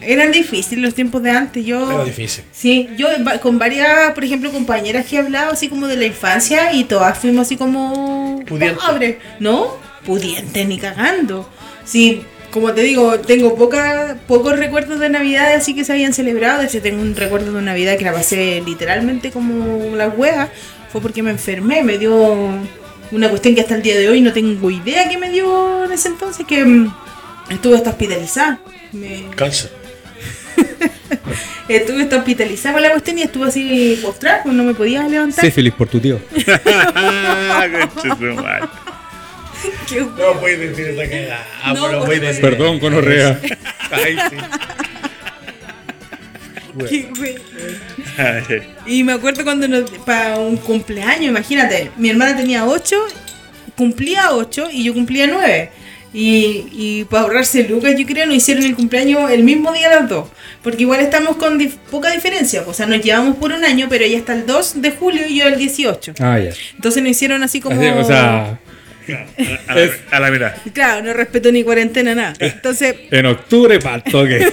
Eran 0.00 0.32
difíciles 0.32 0.82
los 0.82 0.94
tiempos 0.94 1.22
de 1.22 1.30
antes. 1.30 1.64
Yo. 1.66 1.90
Era 1.92 2.04
difícil. 2.04 2.44
Sí, 2.52 2.88
yo 2.96 3.08
con 3.42 3.58
varias, 3.58 4.12
por 4.14 4.24
ejemplo, 4.24 4.50
compañeras 4.50 5.04
que 5.06 5.16
he 5.16 5.18
hablado 5.18 5.52
así 5.52 5.68
como 5.68 5.86
de 5.86 5.96
la 5.96 6.06
infancia 6.06 6.72
y 6.72 6.84
todas 6.84 7.18
fuimos 7.18 7.42
así 7.46 7.56
como 7.56 8.42
Pudientes. 8.46 8.82
pobres, 8.82 9.16
¿no? 9.40 9.76
Pudientes 10.06 10.66
ni 10.66 10.78
cagando. 10.78 11.48
Sí, 11.84 12.22
como 12.50 12.72
te 12.72 12.82
digo, 12.82 13.18
tengo 13.20 13.54
poca, 13.56 14.16
pocos 14.26 14.58
recuerdos 14.58 15.00
de 15.00 15.10
Navidad 15.10 15.54
así 15.54 15.74
que 15.74 15.84
se 15.84 15.92
habían 15.92 16.12
celebrado. 16.14 16.60
De 16.60 16.66
hecho, 16.66 16.80
tengo 16.80 17.02
un 17.02 17.14
recuerdo 17.14 17.52
de 17.52 17.62
Navidad 17.62 17.96
que 17.98 18.04
la 18.04 18.12
pasé 18.12 18.62
literalmente 18.64 19.30
como 19.30 19.94
las 19.96 20.16
huevas. 20.16 20.48
Fue 20.90 21.00
porque 21.00 21.22
me 21.22 21.30
enfermé, 21.30 21.82
me 21.82 21.98
dio 21.98 22.48
una 23.10 23.28
cuestión 23.28 23.54
que 23.54 23.60
hasta 23.60 23.74
el 23.74 23.82
día 23.82 23.98
de 23.98 24.08
hoy 24.08 24.20
no 24.22 24.32
tengo 24.32 24.70
idea 24.70 25.08
que 25.08 25.18
me 25.18 25.30
dio 25.30 25.84
en 25.84 25.92
ese 25.92 26.08
entonces, 26.08 26.46
que 26.46 26.64
mm, 26.64 26.94
estuve 27.50 27.76
hasta 27.76 27.90
hospitalizada. 27.90 28.60
Me- 28.92 29.26
Cáncer. 29.36 29.70
estuve 31.68 32.02
hasta 32.02 32.16
hospitalizada 32.16 32.72
con 32.74 32.82
la 32.82 32.90
cuestión 32.90 33.18
y 33.18 33.22
estuve 33.22 33.48
así 33.48 33.98
postrada, 34.02 34.42
pues 34.42 34.54
no 34.54 34.64
me 34.64 34.74
podía 34.74 35.06
levantar. 35.06 35.44
Sífilis 35.44 35.74
por 35.74 35.88
tu 35.88 36.00
tío. 36.00 36.18
Qué 39.88 40.00
No 40.00 40.40
puedes 40.40 40.58
decir 40.76 40.86
esa 40.88 41.08
cagada. 41.10 41.46
No, 41.66 41.74
No, 41.74 41.92
no 42.00 42.04
puedes 42.04 42.20
decir. 42.20 42.40
Perdón, 42.42 42.78
gonorrea. 42.78 43.40
Ay, 43.90 44.16
sí. 44.30 44.36
qué. 46.88 47.38
Ay, 48.18 48.42
Y 48.86 49.04
me 49.04 49.12
acuerdo 49.12 49.44
cuando 49.44 49.66
para 50.04 50.38
un 50.38 50.56
cumpleaños, 50.56 51.26
imagínate, 51.30 51.90
mi 51.96 52.10
hermana 52.10 52.36
tenía 52.36 52.64
8, 52.66 52.96
cumplía 53.76 54.32
8 54.32 54.68
y 54.72 54.84
yo 54.84 54.94
cumplía 54.94 55.26
9. 55.26 55.70
Y, 56.14 56.66
y 56.72 57.04
para 57.04 57.24
ahorrarse 57.24 57.64
lucas, 57.68 57.94
yo 57.96 58.06
creo, 58.06 58.24
nos 58.26 58.36
hicieron 58.36 58.64
el 58.64 58.74
cumpleaños 58.74 59.30
el 59.30 59.44
mismo 59.44 59.72
día 59.72 59.90
las 59.90 60.08
dos. 60.08 60.28
Porque 60.62 60.82
igual 60.82 61.00
estamos 61.00 61.36
con 61.36 61.58
dif- 61.60 61.76
poca 61.90 62.10
diferencia. 62.10 62.64
O 62.66 62.72
sea, 62.72 62.86
nos 62.86 63.02
llevamos 63.02 63.36
por 63.36 63.52
un 63.52 63.62
año, 63.64 63.86
pero 63.90 64.04
ella 64.04 64.16
está 64.16 64.32
el 64.32 64.46
2 64.46 64.80
de 64.80 64.90
julio 64.92 65.26
y 65.28 65.36
yo 65.38 65.46
el 65.46 65.58
18. 65.58 66.14
Ah, 66.20 66.38
ya. 66.38 66.50
Entonces 66.74 67.02
nos 67.02 67.10
hicieron 67.10 67.42
así 67.42 67.60
como... 67.60 67.78
Así, 67.78 67.88
o 67.90 68.04
sea, 68.04 68.58
a, 69.14 69.74
la, 69.74 69.90
a 70.10 70.20
la. 70.20 70.54
Claro, 70.72 71.04
no 71.04 71.12
respeto 71.12 71.50
ni 71.52 71.64
cuarentena, 71.64 72.14
nada. 72.14 72.34
Entonces, 72.38 72.94
en 73.10 73.26
octubre 73.26 73.78
para 73.78 73.96
el 73.96 74.02
toque. 74.04 74.52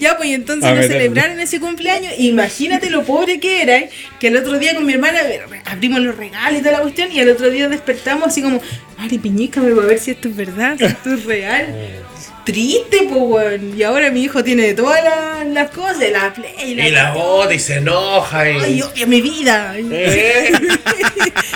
Ya, 0.00 0.16
pues 0.16 0.28
y 0.28 0.34
entonces 0.34 0.64
A 0.64 0.70
nos 0.74 0.80
ver, 0.80 0.92
celebraron 0.92 1.40
ese 1.40 1.60
cumpleaños. 1.60 2.12
Imagínate 2.18 2.90
lo 2.90 3.04
pobre 3.04 3.40
que 3.40 3.62
era, 3.62 3.78
¿eh? 3.78 3.90
que 4.18 4.28
el 4.28 4.36
otro 4.36 4.58
día 4.58 4.74
con 4.74 4.84
mi 4.84 4.92
hermana 4.92 5.20
eh, 5.22 5.40
abrimos 5.64 6.00
los 6.00 6.16
regalos 6.16 6.60
y 6.60 6.62
toda 6.62 6.72
la 6.72 6.82
cuestión, 6.82 7.10
y 7.12 7.20
el 7.20 7.30
otro 7.30 7.50
día 7.50 7.68
despertamos 7.68 8.28
así 8.28 8.42
como, 8.42 8.60
Ari 8.98 9.18
Piñícame, 9.18 9.72
voy 9.72 9.84
a 9.84 9.86
ver 9.86 9.98
si 9.98 10.10
esto 10.10 10.28
es 10.28 10.36
verdad, 10.36 10.76
si 10.78 10.84
esto 10.84 11.14
es 11.14 11.24
real. 11.24 11.66
Triste, 12.44 12.98
pues, 13.08 13.20
weón. 13.22 13.78
Y 13.78 13.82
ahora 13.82 14.10
mi 14.10 14.22
hijo 14.22 14.42
tiene 14.42 14.72
todas 14.74 15.02
las, 15.04 15.46
las 15.46 15.70
cosas, 15.70 15.98
la 16.10 16.32
play, 16.32 16.52
Y 16.80 16.90
la 16.90 17.12
bota 17.12 17.52
y 17.54 17.58
se 17.58 17.76
enoja 17.76 18.50
y. 18.50 18.58
Ay, 18.60 18.82
odia 18.82 19.06
mi 19.06 19.20
vida. 19.20 19.74
Eh. 19.78 20.52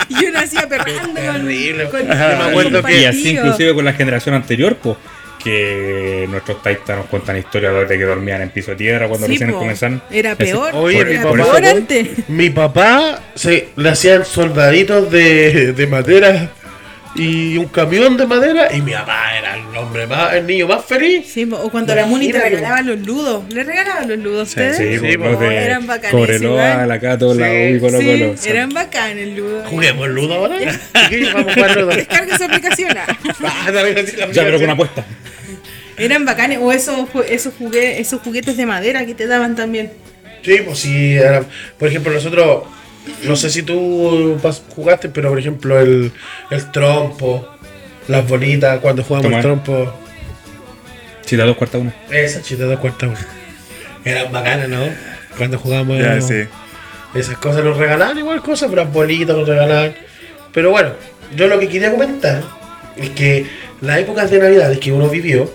y 0.09 0.21
yo 0.23 0.31
nací 0.31 0.57
perrando 0.69 1.13
con, 1.13 1.15
terrible. 1.15 1.89
con, 1.89 2.01
Yo 2.01 2.07
me 2.07 2.13
acuerdo 2.49 2.81
con 2.81 2.91
que- 2.91 3.01
y 3.01 3.05
así 3.05 3.29
inclusive 3.31 3.73
con 3.73 3.83
la 3.85 3.93
generación 3.93 4.35
anterior, 4.35 4.77
pues, 4.77 4.97
que 5.43 6.25
nuestros 6.29 6.61
taitas 6.63 6.97
nos 6.97 7.05
cuentan 7.07 7.37
historias 7.37 7.87
de 7.87 7.97
que 7.97 8.03
dormían 8.03 8.41
en 8.41 8.49
piso 8.49 8.71
de 8.71 8.77
tierra 8.77 9.07
cuando 9.07 9.27
Sí, 9.27 9.33
recién 9.33 9.51
po. 9.51 9.59
comenzaron. 9.59 10.01
Era 10.11 10.35
peor. 10.35 10.71
Oye, 10.73 10.99
era 10.99 11.09
mi 11.11 11.17
peor 11.17 11.39
papá- 11.39 11.69
antes. 11.69 12.07
Mi 12.29 12.49
papá 12.49 13.21
se, 13.35 13.69
le 13.75 13.89
hacían 13.89 14.25
soldaditos 14.25 15.11
de, 15.11 15.73
de 15.73 15.87
madera 15.87 16.49
y 17.15 17.57
un 17.57 17.67
camión 17.69 18.17
de 18.17 18.25
madera 18.25 18.75
y 18.75 18.81
mi 18.81 18.91
papá 18.91 19.37
era 19.37 19.55
el 19.55 19.77
hombre 19.77 20.05
más, 20.05 20.33
el 20.33 20.45
niño 20.45 20.67
más 20.67 20.83
feliz. 20.83 21.25
Sí, 21.31 21.47
o 21.49 21.69
cuando 21.69 21.95
la 21.95 22.05
Muni 22.05 22.29
te 22.31 22.39
regalaba 22.41 22.81
los 22.81 22.99
ludos. 22.99 23.45
¿Le 23.53 23.63
regalaban 23.63 24.09
los 24.09 24.17
ludos 24.19 24.39
a 24.39 24.43
ustedes? 24.43 24.77
Sí, 24.77 24.99
Sí, 25.11 25.17
pues, 25.17 25.39
de 25.39 25.55
Eran 25.63 25.87
bacanes, 25.87 26.11
Cobreloa, 26.11 26.85
la 26.85 26.99
Cato, 26.99 27.33
la 27.33 27.47
Sí, 27.47 27.53
U 27.73 27.75
y 27.75 27.79
Colo 27.79 27.99
Sí, 27.99 28.05
Colo. 28.05 28.35
eran 28.47 28.69
bacanes 28.71 29.17
el 29.27 29.35
ludo. 29.37 29.63
Juguemos 29.65 30.07
ludo 30.09 30.33
ahora. 30.35 30.57
Chiquillos, 31.09 31.33
vamos 31.33 31.51
a 31.51 31.53
jugar 31.55 31.75
ludo. 31.77 31.87
Descarga 31.95 32.35
esa 32.35 32.45
aplicación. 32.45 32.97
ah. 32.97 33.71
La 33.71 34.31
Ya, 34.31 34.43
pero 34.43 34.59
con 34.59 34.69
apuesta. 34.69 35.05
Eran 35.97 36.25
bacanes. 36.25 36.59
O 36.61 36.71
esos, 36.73 37.07
esos, 37.29 37.53
jugue- 37.57 37.99
esos 37.99 38.21
juguetes 38.21 38.57
de 38.57 38.65
madera 38.65 39.05
que 39.05 39.13
te 39.15 39.25
daban 39.27 39.55
también. 39.55 39.91
Sí, 40.43 40.57
pues 40.65 40.79
sí. 40.79 41.13
era- 41.15 41.45
por 41.79 41.87
ejemplo, 41.87 42.11
nosotros, 42.11 42.63
no 43.23 43.35
sé 43.35 43.49
si 43.49 43.63
tú 43.63 44.39
jugaste, 44.75 45.09
pero 45.09 45.29
por 45.29 45.39
ejemplo, 45.39 45.79
el, 45.79 46.11
el 46.51 46.71
trompo, 46.71 47.47
las 48.07 48.27
bolitas, 48.27 48.79
cuando 48.79 49.03
jugamos 49.03 49.31
el 49.31 49.41
trompo, 49.41 49.93
da 51.31 51.45
dos 51.45 51.57
cuartas 51.57 51.81
una. 51.81 51.93
esas 52.11 52.43
chitas 52.43 52.69
de 52.69 52.77
cuarta 52.77 53.07
una. 53.07 53.27
Eran 54.03 54.31
bacanas, 54.31 54.69
¿no? 54.69 54.83
Cuando 55.37 55.57
jugábamos 55.57 55.97
Ya, 55.99 56.21
sí. 56.21 56.43
esas 57.15 57.37
cosas, 57.37 57.63
nos 57.63 57.77
regalaban 57.77 58.17
igual 58.17 58.41
cosas, 58.41 58.69
pero 58.69 58.83
las 58.83 58.93
bolitas 58.93 59.35
nos 59.35 59.47
regalaban. 59.47 59.95
Pero 60.53 60.69
bueno, 60.71 60.91
yo 61.35 61.47
lo 61.47 61.59
que 61.59 61.67
quería 61.67 61.91
comentar 61.91 62.43
es 62.95 63.09
que 63.09 63.45
las 63.81 63.99
épocas 63.99 64.29
de 64.29 64.39
Navidad 64.39 64.77
que 64.77 64.91
uno 64.91 65.09
vivió, 65.09 65.51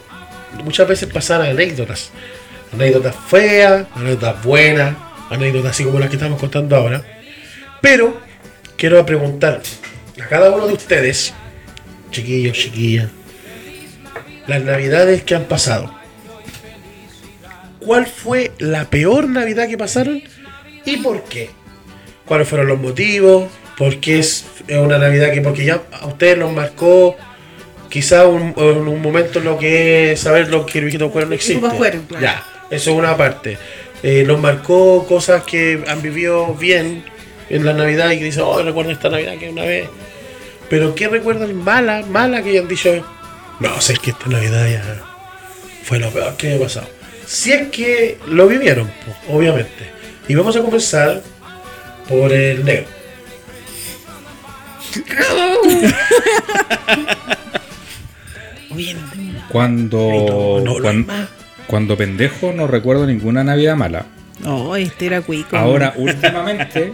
muchas 0.65 0.89
veces 0.89 1.09
pasaban 1.13 1.49
anécdotas. 1.51 2.11
Anécdotas 2.73 3.15
feas, 3.29 3.87
anécdotas 3.95 4.43
buenas, 4.43 4.95
anécdotas 5.31 5.71
así 5.71 5.85
como 5.85 5.99
las 6.01 6.09
que 6.11 6.17
estamos 6.17 6.39
contando 6.39 6.77
ahora. 6.77 7.03
Pero 7.81 8.21
quiero 8.77 9.05
preguntar 9.07 9.63
a 10.23 10.29
cada 10.29 10.51
uno 10.51 10.67
de 10.67 10.75
ustedes, 10.75 11.33
chiquillos, 12.11 12.57
chiquillas, 12.57 13.09
las 14.47 14.63
navidades 14.63 15.23
que 15.23 15.35
han 15.35 15.45
pasado. 15.45 15.95
¿Cuál 17.81 18.07
fue 18.07 18.53
la 18.59 18.91
peor 18.91 19.29
Navidad 19.29 19.69
que 19.69 19.79
pasaron 19.79 20.23
y 20.85 20.97
por 20.99 21.25
qué? 21.25 21.51
¿Cuáles 22.27 22.49
fueron 22.49 22.69
los 22.69 22.79
motivos? 22.79 23.51
¿Por 23.79 23.99
qué 24.01 24.19
es 24.19 24.45
una 24.69 24.99
Navidad 24.99 25.33
que 25.33 25.41
porque 25.41 25.65
ya 25.65 25.83
a 25.93 26.07
ustedes 26.07 26.37
los 26.37 26.53
marcó 26.53 27.17
quizá 27.89 28.27
un, 28.27 28.55
en 28.57 28.87
un 28.87 29.01
momento 29.01 29.39
en 29.39 29.47
lo 29.47 29.59
que 29.59 30.13
es 30.13 30.21
saber 30.21 30.49
lo 30.49 30.67
que 30.67 30.79
el 30.79 30.85
viejito 30.85 31.11
cuero 31.11 31.29
no 31.29 31.35
existe? 31.35 31.61
Claro. 31.61 32.01
Ya, 32.21 32.45
eso 32.71 32.91
es 32.91 32.97
una 32.97 33.17
parte. 33.17 33.57
Eh, 34.03 34.25
nos 34.27 34.39
marcó 34.39 35.07
cosas 35.07 35.43
que 35.45 35.83
han 35.89 36.03
vivido 36.03 36.55
bien 36.55 37.05
en 37.51 37.65
la 37.67 37.73
Navidad 37.75 38.11
y 38.13 38.19
que 38.19 38.25
dicen, 38.25 38.45
oh, 38.47 38.63
recuerdo 38.63 38.93
esta 38.93 39.11
Navidad 39.11 39.37
que 39.39 39.51
una 39.51 39.63
vez. 39.65 39.89
Pero 40.69 40.95
¿qué 40.95 41.09
recuerdan 41.09 41.55
mala, 41.57 42.05
mala 42.09 42.43
que 42.43 42.51
hayan 42.51 42.69
dicho? 42.69 43.05
No, 43.59 43.81
sé 43.81 43.95
que 43.95 44.11
esta 44.13 44.29
Navidad 44.29 44.69
ya 44.71 45.03
fue 45.85 45.99
lo 45.99 46.11
peor 46.11 46.37
que 46.37 46.49
me 46.49 46.55
ha 46.55 46.61
pasado. 46.61 46.89
Si 47.27 47.53
es 47.53 47.69
que 47.69 48.19
lo 48.29 48.47
vivieron, 48.47 48.91
pues, 49.05 49.17
obviamente. 49.29 49.91
Y 50.29 50.35
vamos 50.35 50.57
a 50.57 50.63
comenzar 50.63 51.21
por 52.09 52.33
el 52.33 52.65
negro. 52.65 52.87
Cuando, 59.51 59.99
No, 59.99 60.61
no, 60.61 60.73
cuan- 60.81 61.07
no 61.07 61.13
hay 61.13 61.19
más. 61.21 61.29
cuando 61.67 61.97
pendejo 61.97 62.53
no 62.53 62.67
recuerdo 62.67 63.07
ninguna 63.07 63.45
Navidad 63.45 63.77
mala. 63.77 64.07
Oh, 64.47 64.75
este 64.77 65.07
era 65.07 65.21
cuico. 65.23 65.57
Ahora 65.57 65.93
últimamente, 65.97 66.93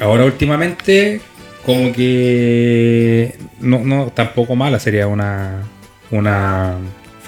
ahora 0.00 0.24
últimamente, 0.24 1.20
como 1.64 1.92
que 1.92 3.34
no, 3.60 3.80
no, 3.84 4.06
tampoco 4.14 4.54
mala 4.56 4.78
sería 4.78 5.06
una, 5.06 5.62
una, 6.10 6.76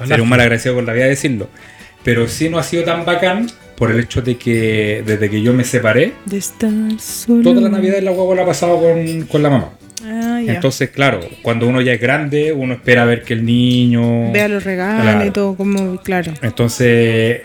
sería 0.06 0.22
un 0.22 0.28
mal 0.28 0.40
agradecido 0.40 0.74
con 0.74 0.86
la 0.86 0.92
vida 0.92 1.06
decirlo. 1.06 1.48
Pero 2.04 2.28
sí 2.28 2.48
no 2.48 2.58
ha 2.58 2.62
sido 2.62 2.84
tan 2.84 3.04
bacán 3.04 3.48
por 3.76 3.90
el 3.90 4.00
hecho 4.00 4.22
de 4.22 4.36
que 4.36 5.02
desde 5.06 5.28
que 5.30 5.42
yo 5.42 5.52
me 5.52 5.64
separé, 5.64 6.12
De 6.24 6.38
estar 6.38 6.70
solo. 6.98 7.42
toda 7.42 7.60
la 7.60 7.68
Navidad 7.68 8.00
la 8.02 8.10
guagua 8.12 8.36
la 8.36 8.42
ha 8.42 8.46
pasado 8.46 8.80
con, 8.80 9.22
con 9.22 9.42
la 9.42 9.50
mamá. 9.50 9.70
Ah, 10.04 10.40
ya. 10.44 10.54
Entonces, 10.54 10.90
claro, 10.90 11.20
cuando 11.42 11.66
uno 11.66 11.80
ya 11.80 11.92
es 11.92 12.00
grande, 12.00 12.52
uno 12.52 12.74
espera 12.74 13.04
ver 13.04 13.24
que 13.24 13.34
el 13.34 13.44
niño... 13.44 14.30
Vea 14.32 14.46
los 14.48 14.62
regalos 14.64 15.02
Claro. 15.02 15.26
y 15.26 15.30
todo, 15.32 15.56
como, 15.56 15.96
claro. 16.02 16.32
Entonces, 16.40 17.40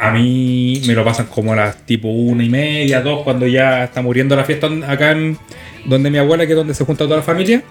a 0.00 0.10
mí 0.12 0.80
me 0.86 0.94
lo 0.94 1.04
pasan 1.04 1.26
como 1.26 1.52
a 1.52 1.56
las 1.56 1.76
tipo 1.86 2.08
una 2.08 2.42
y 2.44 2.48
media, 2.48 3.00
dos, 3.02 3.22
cuando 3.22 3.46
ya 3.46 3.84
está 3.84 4.00
muriendo 4.02 4.34
la 4.34 4.44
fiesta 4.44 4.68
acá 4.88 5.12
en 5.12 5.36
donde 5.84 6.10
mi 6.10 6.18
abuela, 6.18 6.46
que 6.46 6.52
es 6.52 6.56
donde 6.56 6.74
se 6.74 6.84
junta 6.84 7.04
toda 7.04 7.18
la 7.18 7.22
familia. 7.22 7.62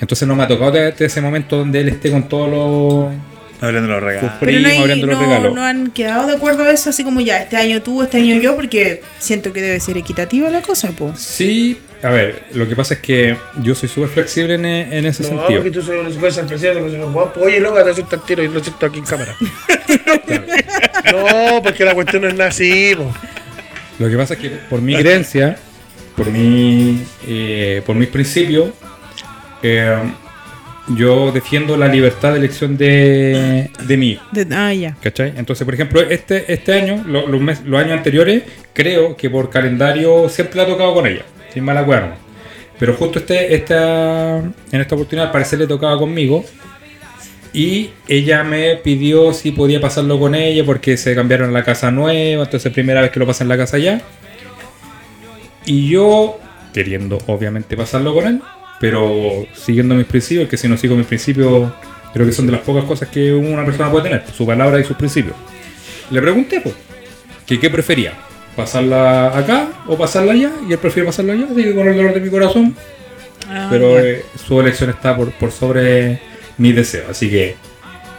Entonces 0.00 0.26
no 0.28 0.36
me 0.36 0.44
ha 0.44 0.48
tocado 0.48 0.70
de, 0.72 0.92
de 0.92 1.06
ese 1.06 1.20
momento 1.20 1.56
donde 1.56 1.80
él 1.80 1.88
esté 1.88 2.10
con 2.10 2.28
todos 2.28 2.48
los 2.50 3.14
Abriendo 3.60 3.88
los 3.90 4.00
regalos. 4.00 4.30
sus 4.30 4.38
Pero 4.38 4.52
primos, 4.52 4.62
no, 4.62 4.68
hay- 4.68 4.78
abriendo 4.80 5.06
los 5.08 5.16
no, 5.16 5.22
regalos. 5.26 5.54
no 5.56 5.64
han 5.64 5.90
quedado 5.90 6.26
de 6.28 6.36
acuerdo 6.36 6.62
a 6.62 6.70
eso, 6.70 6.90
así 6.90 7.02
como 7.02 7.20
ya, 7.20 7.42
este 7.42 7.56
año 7.56 7.82
tú, 7.82 8.02
este 8.02 8.18
año 8.18 8.36
yo, 8.40 8.54
porque 8.54 9.02
siento 9.18 9.52
que 9.52 9.60
debe 9.60 9.80
ser 9.80 9.96
equitativa 9.98 10.48
la 10.50 10.62
cosa, 10.62 10.92
pues. 10.96 11.18
Sí, 11.18 11.76
a 12.04 12.10
ver, 12.10 12.44
lo 12.54 12.68
que 12.68 12.76
pasa 12.76 12.94
es 12.94 13.00
que 13.00 13.36
yo 13.60 13.74
soy 13.74 13.88
súper 13.88 14.10
flexible 14.10 14.54
en, 14.54 14.64
en 14.64 15.06
ese 15.06 15.24
No, 15.24 15.30
sentido. 15.30 15.48
porque 15.62 15.70
tú 15.72 15.82
soy 15.82 15.96
un 15.98 16.12
super 16.12 16.32
presidente, 16.46 16.84
que 16.84 16.90
soy 16.90 17.00
un 17.00 17.12
guapo. 17.12 17.40
Oye, 17.40 17.58
loca, 17.58 17.82
te 17.82 17.90
el 18.00 18.06
tiro 18.24 18.44
y 18.44 18.48
lo 18.48 18.60
acepto 18.60 18.86
aquí 18.86 18.98
en 19.00 19.04
cámara. 19.04 19.34
no, 21.12 21.62
porque 21.62 21.84
la 21.84 21.94
cuestión 21.94 22.22
no 22.22 22.28
es 22.28 22.34
nada 22.34 22.50
así, 22.50 22.94
po. 22.96 23.12
Lo 23.98 24.08
que 24.08 24.16
pasa 24.16 24.34
es 24.34 24.40
que 24.40 24.48
por 24.50 24.80
mi 24.80 24.94
creencia, 24.96 25.56
por 26.16 26.30
mi, 26.30 27.02
eh, 27.26 27.82
por 27.84 27.96
mis 27.96 28.08
principios, 28.08 28.70
eh, 29.62 29.96
yo 30.88 31.32
defiendo 31.32 31.76
la 31.76 31.88
libertad 31.88 32.32
de 32.32 32.38
elección 32.38 32.76
de, 32.76 33.70
de 33.84 33.94
hijo. 34.04 34.24
De- 34.32 34.46
ah, 34.54 34.72
ya. 34.72 34.96
¿Cachai? 35.02 35.34
Entonces, 35.36 35.64
por 35.64 35.74
ejemplo, 35.74 36.00
este, 36.00 36.50
este 36.52 36.72
año, 36.72 37.04
lo- 37.06 37.26
los, 37.26 37.40
mes- 37.40 37.62
los 37.64 37.78
años 37.80 37.92
anteriores, 37.92 38.44
creo 38.72 39.16
que 39.16 39.28
por 39.28 39.50
calendario 39.50 40.28
siempre 40.28 40.56
la 40.56 40.62
ha 40.62 40.66
tocado 40.66 40.94
con 40.94 41.06
ella, 41.06 41.22
sin 41.52 41.64
mala 41.64 41.84
cuerda. 41.84 42.16
Pero 42.78 42.94
justo 42.94 43.18
este, 43.18 43.54
esta, 43.54 44.38
en 44.38 44.80
esta 44.80 44.94
oportunidad, 44.94 45.26
al 45.26 45.32
parecer 45.32 45.58
le 45.58 45.66
tocaba 45.66 45.98
conmigo. 45.98 46.44
Y 47.52 47.90
ella 48.06 48.44
me 48.44 48.76
pidió 48.76 49.32
si 49.32 49.52
podía 49.52 49.80
pasarlo 49.80 50.18
con 50.18 50.34
ella 50.34 50.64
porque 50.64 50.96
se 50.96 51.14
cambiaron 51.14 51.50
a 51.50 51.52
la 51.52 51.64
casa 51.64 51.90
nueva, 51.90 52.44
entonces 52.44 52.72
primera 52.72 53.00
vez 53.00 53.10
que 53.10 53.18
lo 53.18 53.26
pasa 53.26 53.44
en 53.44 53.48
la 53.48 53.56
casa 53.56 53.76
allá. 53.76 54.02
Y 55.64 55.88
yo 55.88 56.38
queriendo 56.72 57.18
obviamente 57.26 57.76
pasarlo 57.76 58.14
con 58.14 58.26
él, 58.26 58.40
pero 58.80 59.46
siguiendo 59.54 59.94
mis 59.94 60.06
principios, 60.06 60.48
que 60.48 60.56
si 60.56 60.68
no 60.68 60.76
sigo 60.76 60.94
mis 60.94 61.06
principios, 61.06 61.72
creo 62.12 62.26
que 62.26 62.32
son 62.32 62.46
de 62.46 62.52
las 62.52 62.60
pocas 62.60 62.84
cosas 62.84 63.08
que 63.08 63.32
una 63.32 63.64
persona 63.64 63.90
puede 63.90 64.04
tener, 64.04 64.24
su 64.36 64.46
palabra 64.46 64.78
y 64.78 64.84
sus 64.84 64.96
principios. 64.96 65.34
Le 66.10 66.20
pregunté, 66.22 66.60
pues, 66.60 66.74
que 67.46 67.58
qué 67.58 67.70
prefería, 67.70 68.12
pasarla 68.54 69.36
acá 69.36 69.68
o 69.86 69.96
pasarla 69.96 70.32
allá, 70.32 70.52
y 70.68 70.72
él 70.72 70.78
prefiere 70.78 71.06
pasarla 71.06 71.32
allá, 71.32 71.46
así 71.50 71.62
que 71.62 71.74
con 71.74 71.88
el 71.88 71.96
dolor 71.96 72.14
de 72.14 72.20
mi 72.20 72.30
corazón, 72.30 72.76
Ah, 73.50 73.68
pero 73.70 73.98
eh, 73.98 74.24
su 74.46 74.60
elección 74.60 74.90
está 74.90 75.16
por, 75.16 75.32
por 75.32 75.50
sobre 75.50 76.20
mi 76.58 76.72
deseo, 76.72 77.04
así 77.10 77.30
que 77.30 77.56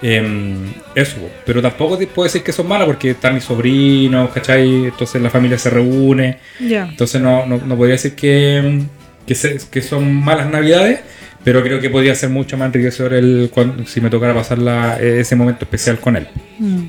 em, 0.02 0.72
eso, 0.96 1.18
pero 1.46 1.62
tampoco 1.62 1.98
te 1.98 2.08
puedo 2.08 2.26
decir 2.26 2.42
que 2.44 2.52
son 2.54 2.68
malas 2.68 2.88
porque 2.88 3.12
están 3.12 3.36
mis 3.36 3.44
sobrinos, 3.44 4.30
¿cachai? 4.32 4.86
Entonces 4.86 5.22
la 5.22 5.30
familia 5.30 5.58
se 5.58 5.70
reúne, 5.70 6.40
entonces 6.60 7.22
no, 7.22 7.46
no, 7.46 7.58
no 7.58 7.76
podría 7.78 7.94
decir 7.96 8.16
que, 8.16 8.82
que, 9.28 9.36
se- 9.36 9.60
que 9.70 9.82
son 9.82 10.14
malas 10.14 10.50
navidades, 10.50 11.02
pero 11.44 11.62
creo 11.64 11.80
que 11.82 11.90
podría 11.90 12.16
ser 12.16 12.30
mucho 12.30 12.58
más 12.58 12.68
enriquecedor 12.68 13.14
el, 13.14 13.50
cuan- 13.54 13.86
si 13.88 14.00
me 14.02 14.10
tocara 14.10 14.34
pasar 14.34 14.58
la- 14.60 14.98
ese 15.00 15.36
momento 15.36 15.66
especial 15.66 16.00
con 16.00 16.16
él. 16.16 16.28
Mm. 16.60 16.84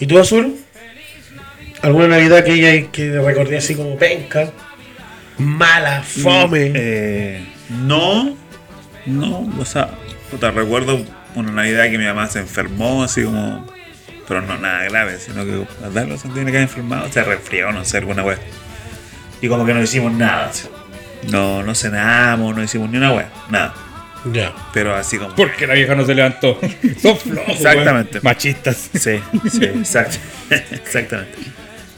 ¿Y 0.00 0.06
tú, 0.06 0.18
Azul? 0.18 0.54
¿Alguna 1.82 2.08
Navidad 2.08 2.44
que 2.44 2.52
ella 2.54 2.90
que 2.90 3.12
recordé 3.20 3.58
así 3.58 3.74
como 3.74 3.96
penca? 3.96 4.50
Mala, 5.38 6.02
fome. 6.02 6.72
Eh, 6.74 7.44
no, 7.84 8.36
no, 9.08 9.48
o 9.58 9.64
sea, 9.64 9.90
puta, 10.30 10.50
recuerdo 10.50 11.04
una 11.34 11.52
Navidad 11.52 11.90
que 11.90 11.98
mi 11.98 12.04
mamá 12.04 12.26
se 12.26 12.40
enfermó, 12.40 13.02
así 13.02 13.22
como, 13.22 13.66
pero 14.26 14.42
no 14.42 14.58
nada 14.58 14.84
grave, 14.84 15.18
sino 15.18 15.44
que 15.44 15.66
a 15.84 15.88
darlo 15.88 16.18
se 16.18 16.28
tiene 16.28 16.50
que 16.50 16.58
haber 16.58 16.68
enfermado, 16.68 17.10
se 17.10 17.22
resfrió, 17.22 17.72
no 17.72 17.84
sé, 17.84 17.98
alguna 17.98 18.22
wea. 18.22 18.38
Y 19.40 19.48
como 19.48 19.64
que 19.64 19.74
no 19.74 19.82
hicimos 19.82 20.12
nada, 20.12 20.46
así. 20.46 20.68
no, 21.30 21.62
no 21.62 21.74
cenamos, 21.74 22.54
no 22.54 22.62
hicimos 22.62 22.90
ni 22.90 22.98
una 22.98 23.12
wea, 23.12 23.30
nada. 23.50 23.74
Ya. 24.32 24.52
Pero 24.72 24.94
así 24.94 25.16
como. 25.18 25.34
Porque 25.34 25.66
la 25.66 25.74
vieja 25.74 25.94
no 25.94 26.04
se 26.04 26.14
levantó. 26.14 26.58
Son 27.00 27.16
flojos. 27.16 27.54
Exactamente. 27.54 28.20
Machistas. 28.20 28.90
Sí, 28.92 29.20
sí, 29.48 29.64
exacto. 29.64 30.18
Exactamente. 30.50 31.38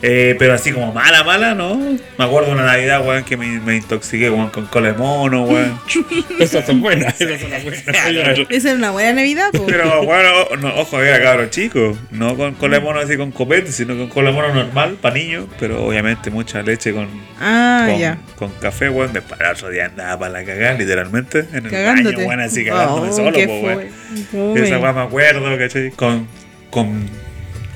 Eh, 0.03 0.35
pero 0.39 0.55
así 0.55 0.73
como 0.73 0.93
mala, 0.95 1.23
mala, 1.25 1.55
¿no? 1.55 1.77
Me 1.77 2.25
acuerdo 2.25 2.53
una 2.53 2.65
Navidad, 2.65 3.07
weón, 3.07 3.23
que 3.23 3.37
me, 3.37 3.61
me 3.61 3.77
intoxiqué, 3.77 4.31
weón, 4.31 4.49
con 4.49 4.65
cola 4.67 4.93
de 4.93 4.99
mono, 4.99 5.45
weón. 5.45 5.79
Esas 6.39 6.65
son 6.65 6.81
buenas. 6.81 7.21
Esas 7.21 7.39
son 7.41 7.51
las 7.51 7.63
buenas. 7.63 7.83
Esa 8.51 8.69
era 8.71 8.79
una 8.79 8.91
buena 8.93 9.13
Navidad, 9.13 9.51
po. 9.53 9.67
Pero 9.67 10.03
bueno, 10.05 10.31
no, 10.59 10.75
ojo, 10.81 11.01
era 11.03 11.23
cabros 11.23 11.51
chicos. 11.51 11.99
No 12.11 12.35
con 12.37 12.55
cola 12.55 12.79
de 12.79 12.83
mono 12.85 13.01
así 13.01 13.17
con 13.19 13.31
copete, 13.31 13.73
sino 13.73 13.95
con 13.97 14.09
cola 14.09 14.31
de 14.31 14.37
mono 14.37 14.55
normal, 14.55 14.97
para 15.03 15.15
niños. 15.17 15.45
Pero 15.59 15.85
obviamente 15.85 16.31
mucha 16.31 16.63
leche 16.63 16.93
con, 16.95 17.09
Ah, 17.39 17.87
con, 17.91 17.99
ya. 17.99 18.19
con 18.37 18.51
café, 18.53 18.89
weón. 18.89 19.13
Después 19.13 19.39
el 19.39 19.47
otro 19.49 19.69
día 19.69 19.85
andaba 19.87 20.19
para 20.21 20.33
la 20.33 20.45
cagada, 20.45 20.75
literalmente. 20.79 21.41
En 21.53 21.67
el 21.67 21.71
Cagándote. 21.71 22.17
baño, 22.17 22.27
weón, 22.29 22.41
así 22.41 22.65
cagándome 22.65 23.09
Oh, 23.11 23.13
solo, 23.13 23.33
po, 23.33 23.61
weón. 23.61 23.89
fue. 24.31 24.63
Esa 24.67 24.79
weá 24.79 24.93
me 24.95 25.01
acuerdo, 25.03 25.59
¿cachai? 25.59 25.91
Con, 25.91 26.27
con, 26.71 27.07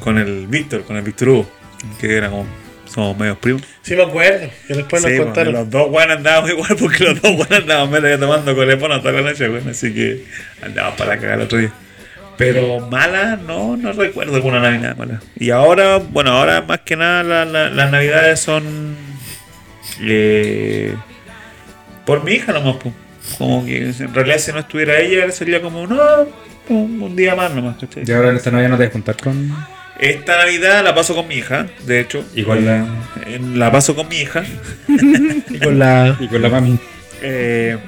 con 0.01 0.17
el 0.17 0.47
Víctor, 0.47 0.85
con 0.85 0.97
el 0.97 1.03
Víctor 1.03 1.29
Hugo, 1.29 1.51
que 2.01 2.17
era 2.17 2.31
como, 2.31 2.47
somos 2.87 3.17
medios 3.19 3.39
primos. 3.39 3.63
Sí, 3.83 3.95
me 3.97 4.03
acuerdo. 4.05 4.49
Que 4.69 4.75
después 4.75 5.03
Sí, 5.03 5.09
nos 5.09 5.17
bueno, 5.19 5.25
contaron. 5.25 5.53
los 5.55 5.71
dos 5.71 5.91
weones 5.91 6.17
andábamos 6.19 6.51
igual 6.51 6.77
porque 6.81 7.05
los 7.05 7.21
dos 7.21 7.31
weones 7.33 7.59
andaban 7.61 7.91
medio 7.91 8.19
tomando 8.19 8.55
colepona 8.55 9.01
toda 9.01 9.13
la 9.13 9.23
noche, 9.23 9.49
weón, 9.49 9.69
así 9.69 9.93
que 9.95 10.25
andábamos 10.63 10.99
para 10.99 11.19
cagar 11.19 11.39
el 11.39 11.45
otro 11.47 11.59
día. 11.59 11.73
Pero 12.37 12.81
mala, 12.91 13.37
no, 13.37 13.77
no 13.77 13.93
recuerdo 13.93 14.35
alguna 14.35 14.59
Navidad 14.61 14.97
mala. 14.97 15.21
Y 15.37 15.51
ahora, 15.51 15.99
bueno, 15.99 16.33
ahora 16.33 16.63
más 16.63 16.81
que 16.81 16.97
nada 16.97 17.23
la- 17.23 17.45
la- 17.45 17.71
las 17.71 17.91
Navidades 17.93 18.41
son 18.41 18.97
eh, 20.01 20.95
por 22.05 22.25
mi 22.25 22.33
hija 22.33 22.53
nomás, 22.53 22.77
pues. 22.83 22.95
Como 23.39 23.65
que 23.65 23.87
en 23.89 24.15
realidad 24.15 24.39
si 24.39 24.53
no 24.53 24.59
estuviera 24.59 24.99
ella 24.99 25.31
sería 25.31 25.63
como, 25.63 25.87
no, 25.87 25.97
un, 26.69 27.01
un 27.01 27.17
día 27.17 27.35
más 27.35 27.53
nomás, 27.55 27.77
¿cachai? 27.79 28.03
Y 28.07 28.13
ahora 28.13 28.31
en 28.31 28.37
esta 28.37 28.51
Navidad 28.51 28.69
no 28.71 28.77
te 28.77 28.83
vas 28.85 28.91
a 28.91 28.93
juntar 28.93 29.17
con. 29.17 29.51
Esta 29.99 30.39
Navidad 30.39 30.83
la 30.83 30.95
paso 30.95 31.15
con 31.15 31.29
mi 31.29 31.37
hija, 31.37 31.67
de 31.87 32.01
hecho. 32.01 32.25
Y 32.35 32.43
con 32.43 32.65
la- 32.65 32.87
Eh, 33.27 33.41
la 33.55 33.71
paso 33.71 33.95
con 33.95 34.09
mi 34.09 34.17
hija. 34.17 34.43
Y 34.89 35.59
con 35.61 35.79
la. 35.79 36.17
Y 36.19 36.27
con 36.29 36.43
la 36.43 36.49
mami. 36.49 36.79
Eh, 37.23 37.79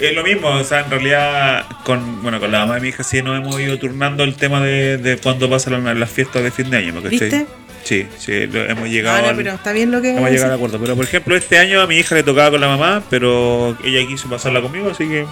es 0.00 0.14
lo 0.14 0.22
mismo, 0.24 0.48
o 0.48 0.64
sea, 0.64 0.80
en 0.80 0.90
realidad 0.90 1.64
con 1.84 2.22
bueno 2.22 2.40
con 2.40 2.50
la 2.50 2.60
mamá 2.60 2.76
de 2.76 2.80
mi 2.80 2.88
hija 2.88 3.04
sí 3.04 3.22
nos 3.22 3.38
hemos 3.38 3.60
ido 3.60 3.78
turnando 3.78 4.24
el 4.24 4.34
tema 4.34 4.60
de, 4.60 4.96
de 4.96 5.18
cuándo 5.18 5.48
pasan 5.48 5.84
las, 5.84 5.96
las 5.96 6.10
fiestas 6.10 6.42
de 6.42 6.50
fin 6.50 6.70
de 6.70 6.78
año, 6.78 6.94
¿cachai? 6.94 7.10
¿Viste? 7.10 7.46
Sí, 7.84 8.06
sí, 8.18 8.46
lo- 8.46 8.64
hemos 8.64 8.88
llegado 8.88 9.18
Ah, 9.18 9.22
no, 9.22 9.28
al- 9.28 9.36
pero 9.36 9.52
está 9.52 9.72
bien 9.72 9.90
lo 9.92 10.00
que. 10.00 10.16
hemos 10.16 10.30
llegado 10.30 10.48
de 10.50 10.54
acuerdo. 10.56 10.80
Pero 10.80 10.96
por 10.96 11.04
ejemplo, 11.04 11.36
este 11.36 11.58
año 11.58 11.80
a 11.82 11.86
mi 11.86 11.96
hija 11.96 12.14
le 12.14 12.22
tocaba 12.22 12.50
con 12.50 12.60
la 12.62 12.68
mamá, 12.68 13.02
pero 13.10 13.76
ella 13.84 14.06
quiso 14.08 14.28
pasarla 14.28 14.62
conmigo, 14.62 14.90
así 14.90 15.06
que 15.06 15.26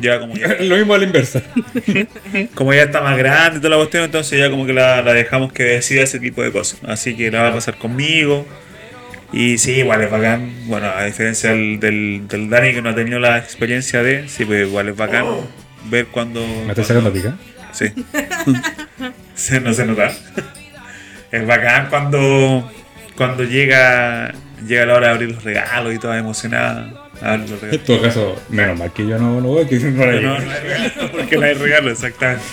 ya 0.00 0.20
como 0.20 0.34
ya, 0.34 0.56
Lo 0.60 0.76
mismo 0.76 0.94
a 0.94 0.98
la 0.98 1.04
inversa. 1.04 1.42
como 2.54 2.72
ya 2.74 2.82
está 2.82 3.00
más 3.00 3.16
grande 3.16 3.58
y 3.58 3.60
toda 3.60 3.70
la 3.70 3.76
cuestión, 3.76 4.04
entonces 4.04 4.38
ya 4.38 4.50
como 4.50 4.66
que 4.66 4.72
la, 4.72 5.02
la 5.02 5.12
dejamos 5.12 5.52
que 5.52 5.64
decida 5.64 6.02
ese 6.02 6.20
tipo 6.20 6.42
de 6.42 6.52
cosas. 6.52 6.80
Así 6.86 7.16
que 7.16 7.30
la 7.30 7.42
va 7.42 7.48
a 7.48 7.54
pasar 7.54 7.76
conmigo. 7.76 8.46
Y 9.32 9.56
sí, 9.58 9.72
igual 9.72 10.02
es 10.02 10.10
bacán. 10.10 10.52
Bueno, 10.66 10.88
a 10.94 11.04
diferencia 11.04 11.50
del, 11.50 11.80
del, 11.80 12.28
del 12.28 12.50
Dani 12.50 12.74
que 12.74 12.82
no 12.82 12.90
ha 12.90 12.94
tenido 12.94 13.18
la 13.18 13.38
experiencia 13.38 14.02
de, 14.02 14.28
sí, 14.28 14.44
pues 14.44 14.68
igual 14.68 14.90
es 14.90 14.96
bacán 14.96 15.24
ver 15.84 16.06
cuando. 16.06 16.40
Me 16.46 16.68
estoy 16.68 16.84
sacando 16.84 17.12
pica. 17.12 17.36
Sí. 17.72 17.86
Sí, 19.34 19.60
no 19.62 19.72
se 19.72 19.86
nota. 19.86 20.12
Es 21.30 21.46
bacán 21.46 21.88
cuando, 21.88 22.70
cuando 23.16 23.44
llega, 23.44 24.32
llega 24.66 24.86
la 24.86 24.94
hora 24.94 25.06
de 25.08 25.12
abrir 25.14 25.32
los 25.32 25.42
regalos 25.42 25.94
y 25.94 25.98
toda 25.98 26.18
emocionada. 26.18 27.01
A 27.22 27.32
abrir 27.34 27.50
los 27.50 27.62
En 27.62 27.78
todo 27.80 28.02
caso, 28.02 28.42
menos 28.48 28.78
mal 28.78 28.92
que 28.92 29.06
yo 29.06 29.18
no, 29.18 29.40
no 29.40 29.48
voy, 29.48 29.66
que 29.66 29.78
no 29.78 30.06
la 30.06 30.20
No, 30.20 30.20
no, 30.20 30.38
no 30.40 30.50
hay 30.50 30.60
regalo, 30.60 31.12
porque 31.12 31.36
no 31.36 31.42
hay 31.42 31.54
regalo, 31.54 31.90
exactamente. 31.90 32.44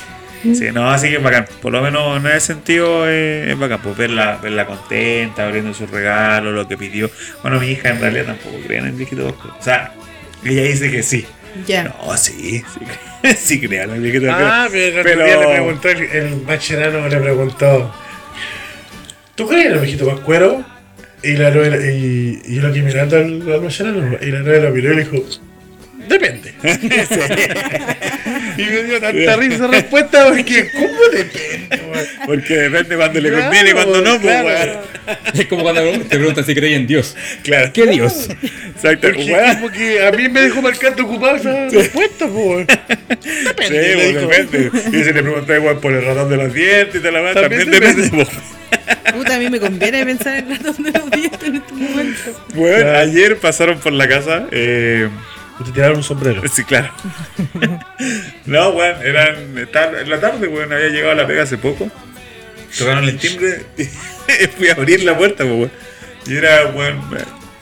Sí, 0.41 0.67
no, 0.73 0.89
así 0.89 1.09
que 1.09 1.17
es 1.17 1.23
bacán. 1.23 1.47
Por 1.61 1.73
lo 1.73 1.81
menos 1.81 2.17
en 2.17 2.27
ese 2.27 2.39
sentido 2.53 3.09
eh, 3.09 3.51
es 3.51 3.59
bacán, 3.59 3.81
pues 3.81 3.97
verla, 3.97 4.39
verla 4.41 4.65
contenta, 4.65 5.45
abriendo 5.45 5.73
su 5.73 5.85
regalo, 5.85 6.51
lo 6.51 6.67
que 6.67 6.77
pidió. 6.77 7.09
Bueno, 7.41 7.59
mi 7.59 7.67
hija 7.67 7.89
en 7.89 7.99
realidad 7.99 8.25
tampoco 8.25 8.57
cree 8.65 8.79
en 8.79 8.85
el 8.85 8.91
viejito 8.93 9.25
Pascuero. 9.25 9.57
O 9.59 9.63
sea, 9.63 9.93
ella 10.43 10.63
dice 10.63 10.91
que 10.91 11.03
sí. 11.03 11.25
Ya. 11.67 11.83
No, 11.83 12.15
sí, 12.15 12.63
sí, 12.73 13.33
sí 13.37 13.59
crea 13.59 13.83
en 13.83 13.91
el 13.91 14.01
viejito 14.01 14.27
Pascuero. 14.27 14.51
Ah, 14.51 14.67
pero 14.71 14.85
el 14.85 14.99
otro 14.99 15.25
día 15.25 15.37
le 15.37 15.47
preguntó, 15.47 15.89
el, 15.89 16.03
el 16.03 16.35
bachelano 16.41 17.07
le 17.09 17.17
preguntó: 17.17 17.93
¿Tú 19.35 19.47
crees 19.47 19.65
en 19.65 19.73
el 19.73 19.79
viejito 19.79 20.05
Pascuero? 20.05 20.63
Y 21.23 21.33
la 21.33 21.51
novela, 21.51 21.77
y, 21.77 22.41
y 22.45 22.55
lo 22.59 22.71
que 22.71 22.81
mirando 22.81 23.17
al, 23.17 23.41
al 23.41 24.21
y 24.21 24.31
la 24.31 24.39
novela 24.39 24.69
lo 24.69 24.71
miró 24.75 24.93
y 24.93 24.95
le 24.95 25.03
dijo: 25.03 25.25
Depende. 26.07 26.53
y 28.57 28.61
me 28.63 28.83
dio 28.83 28.99
tanta 28.99 29.35
risa 29.35 29.67
respuesta 29.67 30.25
porque, 30.27 30.69
¿cómo 30.71 30.87
depende? 31.13 31.79
Porque 32.25 32.53
depende 32.55 32.95
cuando 32.95 33.19
le 33.19 33.29
Claro, 33.29 33.43
conviene 33.43 33.69
y 33.69 33.73
cuando 33.73 34.01
no, 34.01 34.19
pues, 34.19 34.41
claro. 34.41 34.47
weón. 35.05 35.17
Es 35.35 35.45
como 35.47 35.63
cuando 35.63 35.91
te 35.91 36.17
preguntan 36.17 36.45
si 36.45 36.55
crees 36.55 36.77
en 36.77 36.87
Dios. 36.87 37.15
Claro. 37.43 37.71
¿Qué 37.73 37.85
Dios? 37.87 38.27
Exacto. 38.75 39.07
Porque 39.09 39.31
weón. 39.33 39.55
como 39.55 39.71
que 39.71 40.05
a 40.05 40.11
mí 40.11 40.29
me 40.29 40.41
dejó 40.41 40.61
marcando 40.61 41.03
ocupado 41.03 41.35
esa 41.35 41.67
respuesta, 41.69 42.27
pues. 42.27 42.67
Sí, 43.21 43.29
Depende. 43.45 43.95
le 44.13 44.19
pues, 44.25 44.51
depende. 44.51 44.71
Y 44.87 45.03
si 45.03 45.13
le 45.13 45.21
pregunté 45.21 45.55
igual 45.57 45.77
por 45.79 45.93
el 45.93 46.03
ratón 46.05 46.29
de 46.29 46.37
los 46.37 46.53
dientes 46.53 46.95
y 46.95 46.99
te 46.99 47.11
la 47.11 47.21
weá, 47.21 47.33
También 47.35 47.69
también 47.69 47.95
depende. 47.95 48.09
pues. 48.25 48.58
Puta, 49.13 49.35
a 49.35 49.39
mí 49.39 49.49
me 49.49 49.59
conviene 49.59 50.05
pensar 50.05 50.37
en 50.37 50.49
ratón 50.49 50.83
de 50.83 50.91
los 50.91 51.11
dientes 51.11 51.43
en 51.43 51.55
este 51.57 51.73
momento. 51.73 52.45
Bueno, 52.53 52.77
Claro. 52.77 52.97
ayer 52.99 53.37
pasaron 53.37 53.79
por 53.79 53.91
la 53.93 54.07
casa. 54.07 54.45
Eh, 54.51 55.09
te 55.65 55.71
tiraron 55.71 55.97
un 55.97 56.03
sombrero. 56.03 56.41
sí, 56.47 56.63
claro. 56.63 56.91
no, 58.45 58.69
weón, 58.69 58.97
eran. 59.03 59.35
En 59.57 60.09
la 60.09 60.19
tarde, 60.19 60.47
weón, 60.47 60.71
había 60.71 60.89
llegado 60.89 61.11
a 61.11 61.15
la 61.15 61.27
pega 61.27 61.43
hace 61.43 61.57
poco. 61.57 61.89
Tocaron 62.77 63.03
el 63.05 63.17
timbre 63.17 63.63
y 63.77 63.83
fui 64.57 64.69
a 64.69 64.73
abrir 64.73 65.03
la 65.03 65.17
puerta, 65.17 65.43
pues, 65.43 65.49
weón. 65.55 65.71
Y 66.27 66.35
era, 66.37 66.67
weón, 66.67 67.01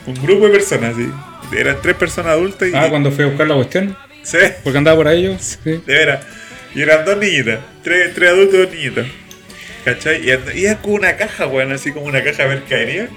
un 0.05 0.13
grupo 0.15 0.45
de 0.47 0.51
personas, 0.53 0.95
sí. 0.95 1.09
Eran 1.57 1.77
tres 1.81 1.95
personas 1.95 2.33
adultas 2.33 2.67
y. 2.69 2.75
Ah, 2.75 2.87
cuando 2.89 3.11
fui 3.11 3.23
a 3.23 3.27
buscar 3.27 3.47
la 3.47 3.55
cuestión. 3.55 3.95
Sí, 4.23 4.37
Porque 4.63 4.77
andaba 4.77 4.97
por 4.97 5.07
ahí 5.07 5.23
yo. 5.23 5.37
Sí. 5.39 5.57
de 5.63 5.77
veras. 5.85 6.25
Y 6.75 6.81
eran 6.81 7.05
dos 7.05 7.17
niñitas. 7.17 7.59
Tres, 7.81 8.13
tres 8.13 8.29
adultos 8.31 8.55
y 8.55 8.57
dos 8.63 8.71
niñitas. 8.73 9.05
¿Cachai? 9.87 10.21
Y, 10.21 10.59
y 10.59 10.65
era 10.65 10.81
como 10.81 10.95
una 10.95 11.15
caja, 11.15 11.47
weón, 11.47 11.71
así 11.71 11.93
como 11.93 12.07
una 12.07 12.21
caja 12.21 12.43
de 12.43 12.49
mercadería. 12.49 13.07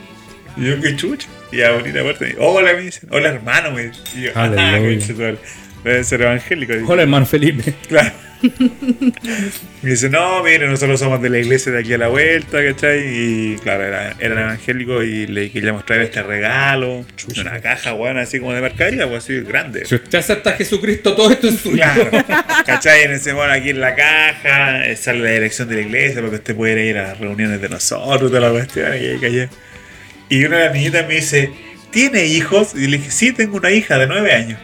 Y 0.57 0.67
yo, 0.67 0.81
qué 0.81 0.95
chucha. 0.95 1.27
Y 1.51 1.63
abrí 1.63 1.91
la 1.91 2.05
puerta 2.05 2.29
y 2.29 2.37
hola, 2.39 2.75
me 2.75 2.83
dicen. 2.83 3.09
Hola, 3.11 3.31
hermano, 3.31 3.73
me 3.73 3.89
dicen. 3.89 4.05
Y 4.15 4.23
yo, 4.27 4.31
ah. 4.37 4.49
Deben 4.49 6.05
ser 6.05 6.21
evangélicos. 6.23 6.77
Hola, 6.87 7.03
hermano 7.03 7.27
Felipe. 7.27 7.75
Claro. 7.89 8.13
Me 9.83 9.91
dice, 9.91 10.09
no, 10.11 10.43
mire, 10.43 10.67
nosotros 10.69 10.99
somos 11.01 11.21
de 11.23 11.31
la 11.31 11.39
iglesia 11.39 11.73
de 11.73 11.81
aquí 11.81 11.93
a 11.95 11.99
la 11.99 12.09
vuelta, 12.09 12.63
¿cachai? 12.65 13.01
Y 13.07 13.57
claro, 13.63 13.85
era- 13.85 14.15
eran 14.21 14.39
evangélicos 14.39 15.05
y 15.05 15.27
le 15.27 15.51
queríamos 15.51 15.85
traer 15.87 16.03
este 16.03 16.23
regalo. 16.23 17.05
Una 17.41 17.61
caja, 17.61 17.95
weón, 17.95 18.19
así 18.19 18.39
como 18.41 18.53
de 18.53 18.61
mercadería, 18.61 19.07
pues 19.09 19.25
así 19.25 19.41
grande. 19.41 19.85
Si 19.87 19.95
usted 19.95 20.19
acepta 20.19 20.51
a 20.51 20.53
Jesucristo, 20.55 21.15
todo 21.15 21.31
esto 21.31 21.49
es 21.49 21.57
suyo. 21.61 21.77
Claro, 21.77 22.11
¿cachai? 22.67 23.03
En 23.05 23.13
ese 23.13 23.33
bueno, 23.33 23.53
aquí 23.53 23.71
en 23.71 23.81
la 23.81 23.95
caja, 23.95 24.87
eh, 24.87 24.97
sale 24.97 25.21
la 25.21 25.31
dirección 25.31 25.69
de 25.69 25.77
la 25.77 25.81
iglesia, 25.83 26.21
porque 26.21 26.37
usted 26.37 26.55
puede 26.57 26.87
ir 26.87 26.99
a 26.99 27.03
las 27.09 27.19
reuniones 27.19 27.61
de 27.61 27.69
nosotros, 27.69 28.31
de 28.31 28.41
la 28.41 28.51
cuestión, 28.51 28.89
y 28.97 29.19
callé. 29.21 29.49
Y 30.29 30.45
una 30.45 30.59
de 30.59 30.65
las 30.67 30.75
niñitas 30.75 31.09
me 31.09 31.15
dice, 31.15 31.51
¿tiene 31.91 32.27
hijos? 32.27 32.75
Y 32.75 32.87
le 32.87 32.99
dije, 32.99 33.11
sí, 33.11 33.33
tengo 33.33 33.57
una 33.57 33.71
hija 33.71 33.99
de 33.99 34.07
nueve 34.07 34.33
años. 34.33 34.59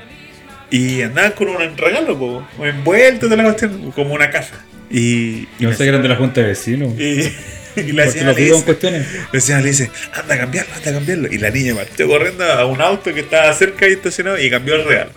Y 0.70 1.02
andaban 1.02 1.32
con 1.32 1.48
un 1.48 1.76
regalo, 1.76 2.18
po, 2.18 2.46
envuelto 2.64 3.28
de 3.28 3.36
la 3.36 3.44
cuestión, 3.44 3.92
como 3.92 4.14
una 4.14 4.30
caja. 4.30 4.64
Y, 4.90 5.46
Yo 5.58 5.72
sé 5.72 5.78
que 5.84 5.88
eran 5.88 6.02
de 6.02 6.08
la 6.08 6.16
Junta 6.16 6.40
de 6.40 6.48
Vecinos. 6.48 6.92
y, 6.98 7.32
y 7.80 7.92
la 7.92 8.10
señora 8.10 8.32
le 8.32 8.42
dice, 8.42 8.64
cuestiones. 8.64 9.06
la 9.32 9.40
señora 9.40 9.62
le 9.62 9.68
dice, 9.70 9.90
anda 10.12 10.34
a 10.34 10.38
cambiarlo, 10.38 10.74
anda 10.74 10.90
a 10.90 10.94
cambiarlo. 10.94 11.28
Y 11.32 11.38
la 11.38 11.50
niña 11.50 11.74
partió 11.74 12.08
corriendo 12.08 12.44
a 12.44 12.66
un 12.66 12.80
auto 12.80 13.12
que 13.14 13.20
estaba 13.20 13.52
cerca 13.52 13.88
y 13.88 13.92
estacionado 13.92 14.40
y 14.40 14.50
cambió 14.50 14.74
el 14.74 14.84
regalo. 14.84 15.10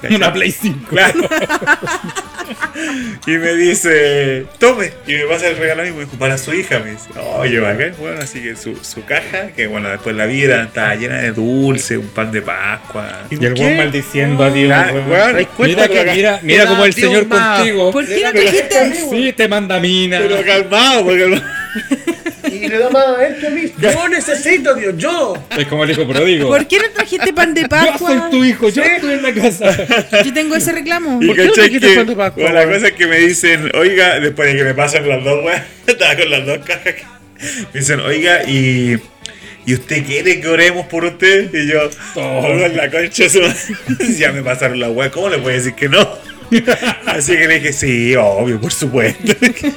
¿Cachai? 0.00 0.16
Una 0.16 0.32
Play 0.32 0.52
5. 0.52 0.86
Claro. 0.88 1.20
y 3.26 3.30
me 3.32 3.54
dice, 3.54 4.46
tome. 4.58 4.92
Y 5.06 5.12
me 5.14 5.24
pasa 5.24 5.48
el 5.48 5.56
regalo 5.56 5.82
a 5.82 5.84
mí, 5.84 5.90
me 5.92 6.00
dijo, 6.04 6.16
para 6.18 6.38
su 6.38 6.54
hija. 6.54 6.78
Me 6.78 6.92
dice, 6.92 7.08
oye, 7.36 7.58
bacán. 7.60 7.92
Bueno, 7.98 8.20
así 8.22 8.40
que 8.42 8.56
su, 8.56 8.76
su 8.82 9.04
caja, 9.04 9.48
que 9.48 9.66
bueno, 9.66 9.88
después 9.90 10.16
la 10.16 10.26
vida 10.26 10.62
estaba 10.62 10.94
llena 10.94 11.16
de 11.18 11.32
dulce, 11.32 11.98
un 11.98 12.08
pan 12.08 12.30
de 12.32 12.42
Pascua. 12.42 13.24
Y 13.30 13.44
el 13.44 13.52
weón 13.54 13.76
maldiciendo 13.76 14.44
a 14.44 14.50
Dios. 14.50 14.72
Ah, 14.74 14.90
weón. 14.92 15.10
weón, 15.10 15.32
¿Te 15.36 15.42
das 15.42 15.46
cuenta 15.56 15.88
Mira, 15.88 16.04
que- 16.04 16.12
mira, 16.16 16.40
mira 16.42 16.66
como 16.66 16.84
el 16.84 16.92
Dios 16.94 17.10
Señor 17.10 17.26
más- 17.26 17.56
contigo. 17.58 17.90
¿Por 17.92 18.06
qué 18.06 18.22
no 18.22 18.32
trajiste? 18.32 18.94
Sí, 19.10 19.32
te 19.32 19.48
manda 19.48 19.78
mina. 19.80 20.18
Pero 20.20 20.42
calmado, 20.44 21.04
porque 21.04 21.40
Y 22.62 22.68
le 22.68 22.78
da 22.78 22.90
más 22.90 23.06
a 23.16 23.26
él 23.26 23.36
que 23.40 23.46
a 23.46 23.50
mí. 23.50 23.72
Yo 23.78 24.08
necesito, 24.08 24.74
Dios, 24.74 24.94
yo. 24.96 25.34
Es 25.56 25.66
como 25.66 25.84
el 25.84 25.90
hijo 25.90 26.06
pródigo. 26.08 26.48
¿Por 26.48 26.66
qué 26.66 26.78
no 26.78 26.90
trajiste 26.94 27.32
pan 27.32 27.54
de 27.54 27.62
Yo 27.62 27.68
Pascua? 27.68 28.08
soy 28.20 28.30
tu 28.30 28.44
hijo, 28.44 28.68
yo 28.68 28.82
estoy 28.82 29.14
en 29.14 29.22
la 29.22 29.32
casa. 29.34 30.22
Yo 30.24 30.32
tengo 30.34 30.54
ese 30.56 30.72
reclamo. 30.72 31.20
¿Por 31.20 31.36
qué 31.36 31.44
no 31.46 31.52
trajiste 31.52 31.94
pan 31.94 32.06
de 32.06 32.16
Pascua, 32.16 32.42
bueno, 32.42 32.54
la 32.54 32.60
weón? 32.66 32.74
cosa 32.74 32.88
es 32.88 32.92
que 32.94 33.06
me 33.06 33.18
dicen, 33.18 33.70
oiga, 33.76 34.20
después 34.20 34.50
de 34.52 34.56
que 34.58 34.64
me 34.64 34.74
pasan 34.74 35.08
las 35.08 35.22
dos 35.24 35.44
weas, 35.44 35.62
estaba 35.86 36.16
con 36.16 36.30
las 36.30 36.46
dos 36.46 36.58
cajas. 36.58 36.94
Me 37.72 37.80
dicen, 37.80 38.00
oiga, 38.00 38.44
y. 38.44 38.98
¿Y 39.66 39.74
usted 39.74 40.02
quiere 40.06 40.40
que 40.40 40.48
oremos 40.48 40.86
por 40.86 41.04
usted? 41.04 41.52
Y 41.52 41.66
yo. 41.70 41.90
"Oh, 42.14 42.46
en 42.48 42.74
la 42.74 42.90
concha 42.90 43.24
de 43.24 43.28
su 43.28 43.40
madre". 43.42 43.56
Ya 44.18 44.32
me 44.32 44.42
pasaron 44.42 44.80
la 44.80 44.88
wea, 44.88 45.10
¿cómo 45.10 45.28
le 45.28 45.36
puede 45.38 45.56
decir 45.58 45.74
que 45.74 45.90
no? 45.90 46.08
Así 47.06 47.36
que 47.36 47.48
le 47.48 47.54
dije, 47.60 47.72
sí, 47.72 48.14
obvio, 48.16 48.60
por 48.60 48.72
supuesto. 48.72 49.32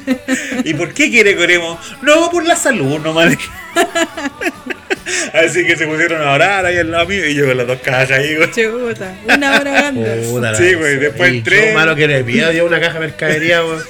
¿Y 0.63 0.74
por 0.74 0.93
qué 0.93 1.09
quiere 1.09 1.36
que 1.36 1.43
oremos? 1.43 1.80
No, 2.01 2.30
por 2.30 2.45
la 2.45 2.55
salud 2.55 2.99
nomás. 2.99 3.38
Así 5.34 5.65
que 5.65 5.76
se 5.76 5.88
pusieron 5.88 6.22
a 6.22 6.32
orar 6.32 6.65
ahí 6.65 6.78
al 6.78 6.91
lado 6.91 7.07
mío 7.07 7.28
y 7.28 7.34
yo 7.34 7.45
con 7.47 7.57
las 7.57 7.67
dos 7.67 7.80
cajas 7.82 8.11
ahí, 8.11 8.36
güey. 8.36 8.51
Chuta, 8.51 9.13
una 9.26 9.59
hora 9.59 9.72
grande. 9.72 10.55
Sí, 10.57 10.74
güey, 10.74 10.97
después 10.97 11.34
y 11.34 11.38
entré. 11.38 11.69
Yo 11.69 11.74
malo 11.74 11.95
que 11.95 12.07
le 12.07 12.24
pida 12.24 12.49
Dios 12.49 12.65
una 12.65 12.80
caja 12.80 12.93
de 12.93 12.99
mercadería, 13.01 13.63
weón. 13.63 13.84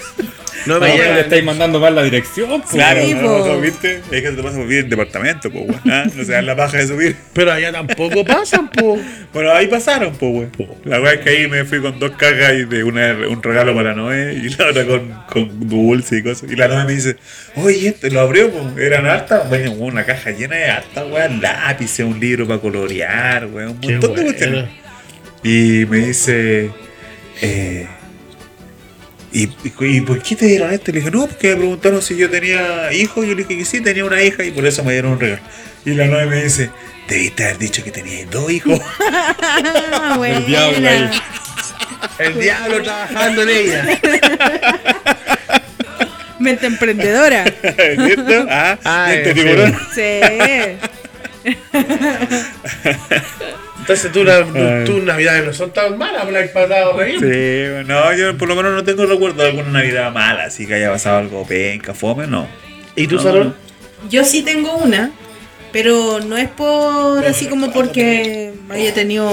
No 0.66 0.80
me 0.80 0.90
No, 0.98 1.14
le 1.14 1.20
estáis 1.22 1.44
mandando 1.44 1.80
mal 1.80 1.96
la 1.96 2.04
dirección. 2.04 2.50
po. 2.62 2.68
Claro, 2.70 3.02
Sí, 3.06 3.14
no, 3.14 3.22
po. 3.22 3.48
no, 3.48 3.60
¿viste? 3.60 4.02
Es 4.12 4.22
que 4.22 4.32
te 4.32 4.44
pasa 4.44 4.58
por 4.58 4.68
vivir 4.68 4.84
en 4.86 4.90
departamento, 4.90 5.50
pues, 5.52 5.66
güey. 5.66 5.80
¿ah? 5.90 6.06
No 6.14 6.24
se 6.24 6.32
dan 6.32 6.46
la 6.46 6.56
paja 6.56 6.78
de 6.78 6.88
subir. 6.88 7.16
Pero 7.34 7.52
allá 7.52 7.72
tampoco 7.72 8.24
pasan, 8.26 8.70
po. 8.70 9.00
Bueno, 9.34 9.52
ahí 9.52 9.68
pasaron, 9.68 10.14
pues, 10.16 10.32
güey. 10.32 10.48
La 10.86 11.02
weá 11.02 11.14
es 11.14 11.20
que 11.22 11.30
ahí 11.30 11.48
me 11.48 11.66
fui 11.66 11.82
con 11.82 11.98
dos 12.00 12.12
cajas 12.12 12.54
y 12.54 12.66
de 12.66 12.84
una, 12.84 13.16
un 13.30 13.42
regalo 13.42 13.74
para 13.76 13.94
Noé 13.94 14.34
y 14.34 14.50
la 14.50 14.68
otra 14.68 14.86
con, 14.86 15.10
con 15.28 15.70
dulce 15.70 16.18
y 16.18 16.24
cosas. 16.24 16.50
Y 16.52 16.56
la 16.56 16.68
Noé 16.68 16.86
me 16.86 16.94
dice, 16.94 17.16
oye, 17.56 17.90
este 17.90 18.12
lo 18.12 18.20
abrió, 18.22 18.50
pues. 18.52 18.78
Eran 18.78 19.06
hartas, 19.06 19.48
bueno, 19.50 19.72
una 19.74 20.04
caja 20.06 20.32
llena 20.32 20.56
de 20.56 20.66
hartas, 20.66 21.08
güey. 21.08 21.38
Lápices, 21.40 22.06
un 22.06 22.20
libro 22.20 22.48
para 22.48 22.60
colorear, 22.60 23.48
güey. 23.48 23.66
Un 23.68 23.80
Qué 23.80 23.92
montón 23.94 24.16
de 24.16 24.24
cuestiones. 24.26 24.66
Y 25.44 25.86
me 25.90 25.98
dice, 25.98 26.70
eh, 27.42 27.88
¿y, 29.34 29.50
y, 29.64 30.02
por 30.02 30.22
qué 30.22 30.36
te 30.36 30.46
dieron 30.46 30.72
esto? 30.74 30.92
Y 30.92 30.96
le 30.96 31.00
dije, 31.00 31.12
no, 31.12 31.26
porque 31.28 31.50
me 31.50 31.56
preguntaron 31.58 32.02
si 32.02 32.16
yo 32.18 32.30
tenía 32.30 32.92
hijos. 32.94 33.24
Y 33.26 33.30
yo 33.30 33.36
le 33.36 33.44
dije 33.44 33.58
que 33.60 33.66
sí, 33.66 33.82
tenía 33.82 34.04
una 34.06 34.22
hija 34.22 34.44
y 34.44 34.52
por 34.52 34.66
eso 34.66 34.84
me 34.84 34.92
dieron 34.94 35.14
un 35.14 35.20
regalo. 35.20 35.42
Y 35.86 35.92
la 35.92 36.06
novia 36.08 36.26
me 36.28 36.44
dice, 36.44 36.70
debiste 37.08 37.44
haber 37.46 37.58
dicho 37.58 37.84
que 37.84 37.92
tenías 37.92 38.30
dos 38.30 38.52
hijos. 38.52 38.80
Ah, 39.44 40.18
El 40.28 40.46
diablo 40.46 40.88
ahí. 40.90 41.10
El 42.20 42.40
diablo 42.40 42.82
trabajando 42.84 43.42
en 43.44 43.50
ella. 43.50 44.00
Mente 46.40 46.66
emprendedora. 46.66 47.44
¿Cierto? 48.06 48.46
Ah, 48.50 48.78
Ah, 48.84 49.14
este 49.14 49.34
sí. 49.34 49.40
tiburón. 49.42 49.78
Sí. 49.94 50.20
Entonces 53.82 54.12
tú, 54.12 54.24
la, 54.24 54.46
tus 54.86 55.04
navidades 55.04 55.46
no 55.46 55.54
son 55.54 55.74
tan 55.74 55.98
malas, 55.98 56.28
Black 56.28 56.54
Pasado, 56.54 56.96
reír. 56.96 57.20
Sí, 57.20 57.74
bueno, 57.74 58.06
no, 58.06 58.16
yo 58.16 58.38
por 58.38 58.48
lo 58.48 58.56
menos 58.56 58.74
no 58.74 58.84
tengo 58.84 59.06
recuerdo 59.06 59.42
de 59.42 59.50
alguna 59.50 59.70
Navidad 59.70 60.12
mala, 60.14 60.44
así 60.44 60.68
que 60.68 60.76
haya 60.76 60.92
pasado 60.92 61.18
algo 61.18 61.46
penca, 61.48 61.94
fome, 61.94 62.28
no. 62.28 62.48
¿Y 62.96 63.08
tú, 63.08 63.16
No, 63.16 63.24
Salón? 63.24 63.56
Yo 64.10 64.24
sí 64.24 64.44
tengo 64.44 64.78
una, 64.78 65.12
pero 65.72 66.20
no 66.20 66.38
es 66.38 66.48
por 66.50 67.26
así 67.26 67.48
como 67.48 67.72
porque 67.74 68.54
haya 68.70 68.94
tenido 68.94 69.32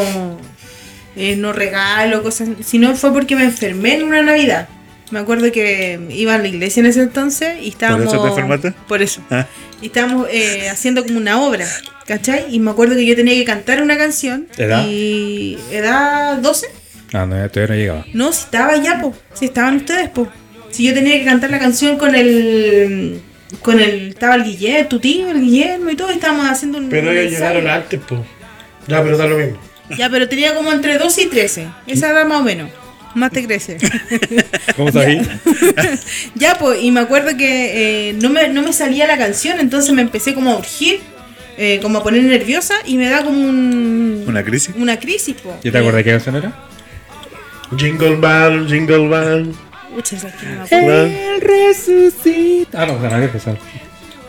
eh, 1.15 1.37
no 1.37 1.53
regalo, 1.53 2.23
cosas, 2.23 2.49
sino 2.65 2.95
fue 2.95 3.13
porque 3.13 3.37
me 3.37 3.45
enfermé 3.45 3.97
en 3.97 4.05
una 4.05 4.23
Navidad. 4.23 4.69
Me 5.11 5.19
acuerdo 5.19 5.51
que 5.53 5.99
iba 6.11 6.35
a 6.35 6.39
la 6.39 6.49
iglesia 6.49 6.81
en 6.81 6.87
ese 6.87 7.03
entonces 7.03 7.59
y 7.63 7.69
estábamos. 7.69 8.13
eso 8.13 8.59
te? 8.61 8.73
Por 8.87 9.03
eso. 9.03 9.23
Ah. 9.31 9.47
Y 9.81 9.87
estábamos 9.87 10.29
eh, 10.31 10.69
haciendo 10.69 11.05
como 11.05 11.19
una 11.19 11.41
obra, 11.41 11.67
¿cachai? 12.07 12.47
Y 12.51 12.59
me 12.59 12.71
acuerdo 12.71 12.97
que 12.97 13.07
yo 13.07 13.15
tenía 13.15 13.35
que 13.35 13.45
cantar 13.45 13.83
una 13.83 13.97
canción. 13.97 14.49
¿Edad? 14.57 14.85
Y. 14.87 15.59
¿Edad 15.71 16.39
12? 16.39 16.67
Ah, 17.13 17.27
no, 17.27 17.49
todavía 17.49 17.75
no 17.75 17.81
llegaba. 17.81 18.07
No, 18.13 18.33
si 18.33 18.43
estaba 18.43 18.77
ya, 18.77 19.01
po. 19.01 19.15
Si 19.35 19.47
estaban 19.47 19.77
ustedes, 19.77 20.09
po. 20.11 20.29
Si 20.71 20.85
yo 20.85 20.95
tenía 20.95 21.19
que 21.19 21.25
cantar 21.25 21.51
la 21.51 21.59
canción 21.59 21.97
con 21.97 22.15
el. 22.15 23.21
Con 23.63 23.81
el. 23.81 24.09
Estaba 24.09 24.35
el 24.35 24.45
Guillermo, 24.45 24.89
tu 24.89 25.01
tío, 25.01 25.31
el 25.31 25.41
Guillermo 25.41 25.91
y 25.91 25.97
todo. 25.97 26.11
Y 26.11 26.15
estábamos 26.15 26.47
haciendo 26.47 26.79
un. 26.79 26.89
Pero 26.89 27.11
ellos 27.11 27.33
llegaron 27.33 27.67
antes, 27.69 28.01
po. 28.01 28.25
Ya, 28.87 29.03
pero 29.03 29.17
da 29.17 29.27
lo 29.27 29.39
mismo. 29.39 29.59
Ya, 29.97 30.11
pero 30.11 30.29
tenía 30.29 30.55
como 30.55 30.73
entre 30.73 30.99
12 30.99 31.23
y 31.23 31.27
13. 31.27 31.69
Esa 31.87 32.11
edad 32.11 32.27
más 32.27 32.41
o 32.41 32.45
menos. 32.45 32.71
Más 33.19 33.31
te 33.33 33.45
crece. 33.45 33.77
¿Cómo 34.77 34.91
sabí? 34.93 35.21
ya, 36.35 36.57
pues, 36.59 36.83
y 36.83 36.91
me 36.91 37.01
acuerdo 37.01 37.37
que 37.37 38.11
eh, 38.11 38.13
no, 38.15 38.31
me, 38.31 38.49
no 38.49 38.63
me 38.63 38.73
salía 38.73 39.07
la 39.07 39.19
canción, 39.19 39.59
entonces 39.61 39.93
me 39.93 40.03
empecé 40.03 40.35
como 40.35 40.53
a 40.53 40.59
urgir, 40.59 41.01
eh, 41.57 41.81
como 41.83 41.99
a 41.99 42.03
poner 42.03 42.23
nerviosa 42.23 42.75
y 42.87 42.97
me 42.97 43.09
da 43.09 43.25
como 43.25 43.39
un, 43.41 44.25
¿Una 44.27 44.45
crisis? 44.45 44.75
una 44.77 44.99
crisis, 44.99 45.35
po. 45.43 45.57
¿Ya 45.63 45.73
te 45.73 45.79
acordás 45.79 46.05
qué 46.05 46.11
canción 46.13 46.37
era? 46.37 46.53
Jingle 47.77 48.17
bell, 48.17 48.67
jingle 48.69 49.09
bell. 49.09 49.55
Acuerdo. 50.63 50.87
Bell. 50.87 51.41
resucita. 51.41 52.83
Ah, 52.83 52.87
no, 52.87 52.95
o 52.95 53.01
sea, 53.01 53.11
no, 53.11 53.17
que 53.19 53.25
empezar. 53.25 53.59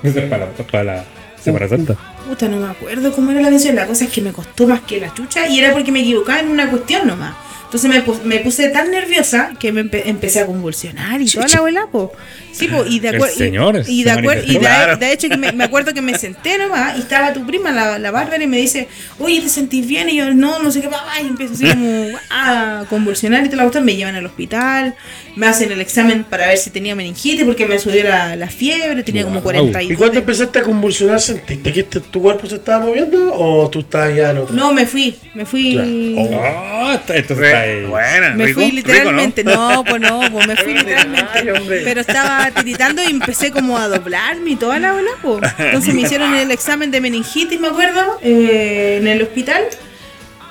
Eso 0.04 0.20
es 0.20 0.26
para, 0.30 0.46
la- 0.46 0.52
para 0.72 0.84
la 0.84 1.06
Semana 1.42 1.68
Santa. 1.68 1.96
Puta, 2.28 2.48
no 2.48 2.58
me 2.58 2.68
acuerdo 2.70 3.12
cómo 3.14 3.32
era 3.32 3.42
la 3.42 3.50
canción. 3.50 3.76
La 3.76 3.86
cosa 3.86 4.06
es 4.06 4.12
que 4.12 4.22
me 4.22 4.32
costó 4.34 4.68
más 4.68 4.82
que 4.82 5.00
la 5.00 5.14
chucha 5.14 5.48
y 5.48 5.60
era 5.60 5.72
porque 5.74 5.92
me 5.92 6.00
equivocaba 6.02 6.40
en 6.40 6.50
una 6.50 6.70
cuestión 6.70 7.08
nomás. 7.08 7.36
Entonces 7.72 7.88
me, 7.90 8.04
me 8.26 8.40
puse 8.40 8.70
tan 8.70 8.90
nerviosa 8.90 9.52
que 9.60 9.72
me 9.72 9.82
empe- 9.86 10.02
empecé 10.06 10.40
a 10.40 10.48
convulsionar 10.48 11.22
y 11.22 11.26
toda 11.28 11.48
la 11.48 11.58
abuela, 11.60 11.88
po. 11.92 12.12
Sí, 12.52 12.68
po, 12.68 12.84
y 12.86 13.00
de 13.00 13.10
acuerdo. 13.10 13.36
señor 13.36 13.84
Y, 13.88 14.02
y 14.02 14.04
de 14.04 14.12
acuerdo. 14.12 14.44
Y 14.46 14.54
de. 14.54 14.60
Claro. 14.60 14.98
de 14.98 15.12
hecho, 15.14 15.30
que 15.30 15.38
me, 15.38 15.52
me 15.52 15.64
acuerdo 15.64 15.94
que 15.94 16.02
me 16.02 16.18
senté 16.18 16.58
nomás 16.58 16.98
y 16.98 17.02
estaba 17.02 17.32
tu 17.34 17.46
prima, 17.46 17.72
la, 17.72 18.00
la 18.00 18.12
Bárbara, 18.12 18.44
y 18.44 18.48
me 18.48 18.58
dice, 18.58 18.88
oye, 19.20 19.42
¿te 19.42 19.50
sentís 19.50 19.86
bien? 19.88 20.10
Y 20.10 20.16
yo, 20.18 20.34
no, 20.34 20.60
no 20.60 20.72
sé 20.72 20.82
qué, 20.82 20.88
papá. 20.90 21.14
Y 21.22 21.28
empiezo 21.28 21.54
así 21.54 21.66
como 21.70 22.08
a 22.30 22.86
convulsionar 22.90 23.42
y 23.46 23.46
toda 23.46 23.58
la 23.58 23.64
cuestión. 23.64 23.86
Me 23.86 23.96
llevan 23.96 24.16
al 24.16 24.26
hospital, 24.26 24.96
me 25.36 25.48
hacen 25.48 25.72
el 25.72 25.80
examen 25.82 26.24
para 26.24 26.48
ver 26.48 26.58
si 26.58 26.70
tenía 26.70 26.96
meningitis 26.96 27.44
porque 27.46 27.66
me 27.66 27.80
subió 27.80 28.04
la, 28.04 28.36
la 28.36 28.48
fiebre, 28.48 29.04
tenía 29.04 29.24
como 29.24 29.36
Wow. 29.40 29.44
40 29.44 29.84
¿Y 29.84 29.96
cuando 29.96 30.20
empezaste 30.20 30.60
a 30.60 30.64
convulsionar, 30.64 31.22
sentiste 31.22 31.72
que 31.72 31.80
este- 31.82 32.00
tu 32.02 32.22
cuerpo 32.22 32.46
se 32.48 32.56
estaba 32.56 32.86
moviendo 32.86 33.34
o 33.34 33.70
tú 33.70 33.80
estabas 33.80 34.14
ya 34.16 34.32
en 34.32 34.40
otro? 34.40 34.54
No, 34.56 34.74
me 34.74 34.86
fui, 34.86 35.16
me 35.34 35.46
fui. 35.46 35.78
Oh, 36.18 36.92
esto, 36.92 37.14
está 37.14 37.62
ahí. 37.62 37.86
buena, 37.86 38.32
Me 38.36 38.46
rico, 38.48 38.60
fui 38.62 38.72
rico, 38.72 38.88
literalmente, 38.90 39.44
no, 39.44 39.84
pues 39.88 40.02
no, 40.02 40.22
pues 40.32 40.48
me 40.48 40.56
fui 40.58 40.74
Ay, 40.74 40.78
literalmente. 40.80 41.52
hombre. 41.54 41.82
Pero 41.84 42.02
estaba 42.02 42.49
tiritando 42.52 43.04
y 43.04 43.08
empecé 43.08 43.52
como 43.52 43.78
a 43.78 43.88
doblarme 43.88 44.52
y 44.52 44.56
toda 44.56 44.80
la 44.80 44.94
bola. 44.94 45.56
Entonces 45.58 45.94
me 45.94 46.02
hicieron 46.02 46.34
el 46.36 46.52
examen 46.52 46.92
de 46.92 47.02
meningitis, 47.02 47.60
me 47.60 47.68
acuerdo, 47.68 48.20
eh, 48.22 48.98
en 49.00 49.08
el 49.08 49.22
hospital. 49.22 49.64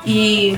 Y 0.05 0.55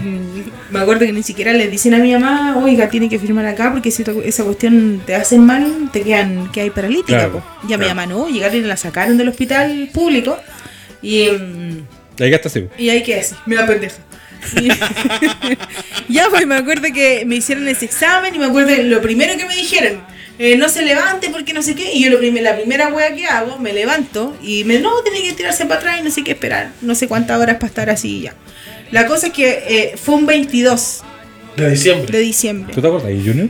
me 0.70 0.78
acuerdo 0.78 1.06
que 1.06 1.12
ni 1.12 1.22
siquiera 1.22 1.52
le 1.52 1.68
dicen 1.68 1.94
a 1.94 1.98
mi 1.98 2.12
mamá, 2.12 2.56
oiga, 2.58 2.88
tiene 2.88 3.08
que 3.08 3.18
firmar 3.18 3.46
acá 3.46 3.72
porque 3.72 3.90
si 3.90 4.04
esa 4.24 4.44
cuestión 4.44 5.02
te 5.04 5.16
hacen 5.16 5.44
mal, 5.44 5.90
te 5.92 6.02
quedan, 6.02 6.52
que 6.52 6.60
hay 6.60 6.70
paralítica. 6.70 7.30
Claro. 7.30 7.42
Ya 7.62 7.76
mi 7.76 7.84
claro. 7.84 7.94
mamá 7.94 8.06
no, 8.06 8.28
llegaron 8.28 8.58
y 8.58 8.60
la 8.60 8.76
sacaron 8.76 9.16
del 9.18 9.28
hospital 9.28 9.90
público. 9.92 10.38
Y. 11.02 11.28
Ahí 12.20 12.32
está 12.32 12.48
así. 12.48 12.68
y 12.78 12.90
ahí 12.90 13.02
quedé 13.02 13.20
así, 13.20 13.34
me 13.46 13.56
da 13.56 13.66
pendeja. 13.66 13.96
Ya, 16.08 16.28
pues 16.28 16.46
me 16.46 16.56
acuerdo 16.56 16.88
que 16.92 17.24
me 17.24 17.36
hicieron 17.36 17.68
ese 17.68 17.84
examen 17.84 18.34
y 18.34 18.38
me 18.38 18.46
acuerdo 18.46 18.68
que 18.74 18.82
lo 18.82 19.00
primero 19.00 19.36
que 19.36 19.46
me 19.46 19.54
dijeron, 19.54 20.00
eh, 20.42 20.56
no 20.56 20.68
se 20.68 20.82
levante 20.82 21.28
porque 21.30 21.52
no 21.52 21.62
sé 21.62 21.74
qué. 21.74 21.92
Y 21.92 22.02
yo 22.04 22.10
lo 22.10 22.18
prim- 22.18 22.36
la 22.42 22.56
primera 22.56 22.88
wea 22.88 23.14
que 23.14 23.26
hago, 23.26 23.58
me 23.58 23.72
levanto 23.72 24.34
y 24.42 24.64
me, 24.64 24.78
no, 24.80 24.90
tiene 25.02 25.22
que 25.22 25.32
tirarse 25.34 25.66
para 25.66 25.80
atrás 25.80 26.00
y 26.00 26.02
no 26.02 26.10
sé 26.10 26.24
qué 26.24 26.32
esperar. 26.32 26.72
No 26.80 26.94
sé 26.94 27.06
cuántas 27.08 27.38
horas 27.40 27.56
para 27.56 27.66
estar 27.68 27.90
así 27.90 28.16
y 28.18 28.20
ya. 28.22 28.34
La 28.90 29.06
cosa 29.06 29.28
es 29.28 29.32
que 29.32 29.48
eh, 29.68 29.94
fue 29.96 30.14
un 30.16 30.26
22 30.26 31.02
De 31.56 31.70
diciembre. 31.70 32.10
de 32.18 32.24
diciembre. 32.24 32.74
¿Tú 32.74 32.80
te 32.80 32.86
acuerdas 32.88 33.08
ahí, 33.08 33.22
Junior? 33.24 33.48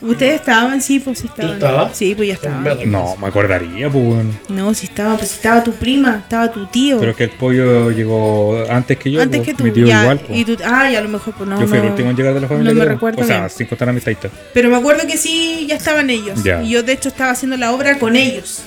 Ustedes 0.00 0.36
estaban, 0.36 0.80
sí, 0.80 1.00
pues 1.00 1.18
sí 1.18 1.26
estaban. 1.26 1.54
estabas? 1.54 1.96
Sí, 1.96 2.14
pues 2.14 2.28
ya 2.28 2.34
estaban. 2.34 2.90
No, 2.90 3.16
me 3.16 3.26
acordaría, 3.26 3.90
pues. 3.90 4.04
weón. 4.04 4.38
No, 4.48 4.72
si 4.72 4.86
estaba, 4.86 5.16
pues 5.16 5.32
estaba 5.32 5.64
tu 5.64 5.72
prima, 5.72 6.18
estaba 6.22 6.52
tu 6.52 6.66
tío. 6.66 6.98
Pero 7.00 7.10
es 7.10 7.16
que 7.16 7.24
el 7.24 7.30
pollo 7.30 7.90
llegó 7.90 8.64
antes 8.70 8.96
que 8.96 9.10
yo. 9.10 9.20
Antes 9.20 9.40
pues, 9.40 9.48
que 9.48 9.54
tú. 9.54 9.64
Mi 9.64 9.72
tío 9.72 9.86
ya, 9.86 10.02
igual, 10.02 10.20
pues. 10.20 10.38
y 10.38 10.44
tú, 10.44 10.56
ah, 10.64 10.88
ya 10.90 11.00
a 11.00 11.02
lo 11.02 11.08
mejor, 11.08 11.34
pues 11.34 11.48
no. 11.48 11.60
Yo 11.60 11.66
fui 11.66 11.78
el 11.78 11.84
último 11.86 12.10
en 12.10 12.16
llegar 12.16 12.34
de 12.34 12.40
la 12.40 12.48
familia. 12.48 12.72
No 12.72 12.78
me 12.78 12.84
recuerdo 12.84 13.22
O 13.22 13.26
sea, 13.26 13.38
bien. 13.38 13.50
sin 13.50 13.66
contar 13.66 13.88
a 13.88 13.92
mi 13.92 14.00
taita. 14.00 14.28
Pero 14.54 14.70
me 14.70 14.76
acuerdo 14.76 15.06
que 15.06 15.16
sí, 15.16 15.66
ya 15.68 15.74
estaban 15.74 16.10
ellos. 16.10 16.42
Ya. 16.44 16.62
Y 16.62 16.70
yo, 16.70 16.82
de 16.82 16.92
hecho, 16.92 17.08
estaba 17.08 17.32
haciendo 17.32 17.56
la 17.56 17.72
obra 17.72 17.98
con 17.98 18.14
ellos. 18.14 18.64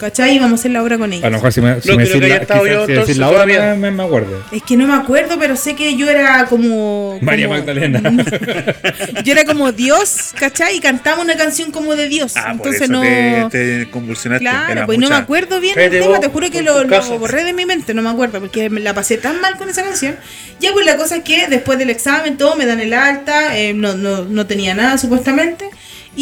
¿Cachai? 0.00 0.34
Íbamos 0.36 0.52
a 0.52 0.60
hacer 0.60 0.70
la 0.70 0.82
obra 0.82 0.96
con 0.96 1.12
ellos. 1.12 1.24
A 1.24 1.28
lo 1.28 1.36
mejor 1.36 1.52
si 1.52 1.60
me, 1.60 1.78
si 1.82 1.90
No 1.90 1.96
me 1.96 2.04
decís 2.04 2.20
la, 2.22 2.36
estado 2.36 2.62
quizás 2.62 2.74
yo 2.74 2.86
si 2.86 2.92
entonces 2.92 3.18
la 3.18 3.28
todavía. 3.28 3.60
me, 3.74 3.76
me, 3.76 3.90
me 3.90 4.02
acuerdo. 4.02 4.42
Es 4.50 4.62
que 4.62 4.76
no 4.78 4.86
me 4.86 4.94
acuerdo, 4.94 5.38
pero 5.38 5.56
sé 5.56 5.76
que 5.76 5.94
yo 5.94 6.08
era 6.08 6.46
como. 6.46 7.18
María 7.22 7.46
como- 7.46 7.58
Magdalena. 7.58 8.00
yo 9.24 9.32
era 9.32 9.44
como 9.44 9.72
Dios, 9.72 10.30
¿cachai? 10.38 10.76
Y 10.76 10.80
cantaba 10.80 11.20
una 11.20 11.36
canción 11.36 11.70
como 11.70 11.94
de 11.96 12.08
Dios. 12.08 12.32
Ah, 12.36 12.54
por 12.56 12.68
Entonces 12.68 12.82
eso 12.82 12.92
no. 12.92 13.02
te, 13.02 13.46
te 13.84 13.90
convulsionaste. 13.90 14.42
Claro, 14.42 14.86
pues 14.86 14.98
no 14.98 15.08
me 15.10 15.16
acuerdo 15.16 15.60
bien 15.60 15.78
el 15.78 15.90
tema, 15.90 16.06
vos, 16.06 16.20
te 16.20 16.28
juro 16.28 16.50
que 16.50 16.62
lo, 16.62 16.82
lo 16.84 17.18
borré 17.18 17.44
de 17.44 17.52
mi 17.52 17.66
mente, 17.66 17.92
no 17.92 18.00
me 18.00 18.08
acuerdo, 18.08 18.40
porque 18.40 18.70
me 18.70 18.80
la 18.80 18.94
pasé 18.94 19.18
tan 19.18 19.40
mal 19.40 19.56
con 19.58 19.68
esa 19.68 19.82
canción. 19.82 20.16
Ya 20.60 20.72
pues 20.72 20.86
la 20.86 20.96
cosa 20.96 21.16
es 21.16 21.24
que 21.24 21.46
después 21.48 21.78
del 21.78 21.90
examen, 21.90 22.36
todo, 22.38 22.56
me 22.56 22.64
dan 22.64 22.80
el 22.80 22.94
alta, 22.94 23.56
eh, 23.58 23.74
no, 23.74 23.94
no, 23.94 24.24
no 24.24 24.46
tenía 24.46 24.74
nada 24.74 24.96
supuestamente. 24.98 25.68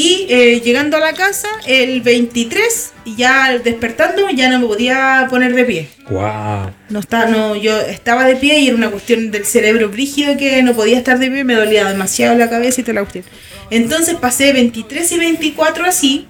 Y 0.01 0.27
eh, 0.29 0.61
llegando 0.61 0.97
a 0.97 1.01
la 1.01 1.13
casa, 1.13 1.49
el 1.67 2.03
23, 2.03 2.93
y 3.05 3.17
ya 3.17 3.59
despertando, 3.59 4.31
ya 4.31 4.49
no 4.49 4.61
me 4.61 4.67
podía 4.69 5.27
poner 5.29 5.57
de 5.57 5.65
pie. 5.65 5.89
Wow. 6.09 6.71
No 6.89 7.01
estaba, 7.01 7.27
no, 7.27 7.57
yo 7.57 7.77
estaba 7.81 8.25
de 8.25 8.37
pie 8.37 8.61
y 8.61 8.69
era 8.69 8.77
una 8.77 8.93
cuestión 8.93 9.33
del 9.33 9.45
cerebro 9.45 9.89
brígido 9.89 10.37
que 10.37 10.63
no 10.63 10.73
podía 10.73 10.99
estar 10.99 11.19
de 11.19 11.29
pie, 11.29 11.43
me 11.43 11.55
dolía 11.55 11.85
demasiado 11.85 12.39
la 12.39 12.49
cabeza 12.49 12.81
y 12.81 12.85
toda 12.85 12.95
la 12.95 13.01
cuestión. 13.01 13.25
Entonces 13.71 14.15
pasé 14.15 14.53
23 14.53 15.11
y 15.11 15.19
24 15.19 15.85
así, 15.85 16.29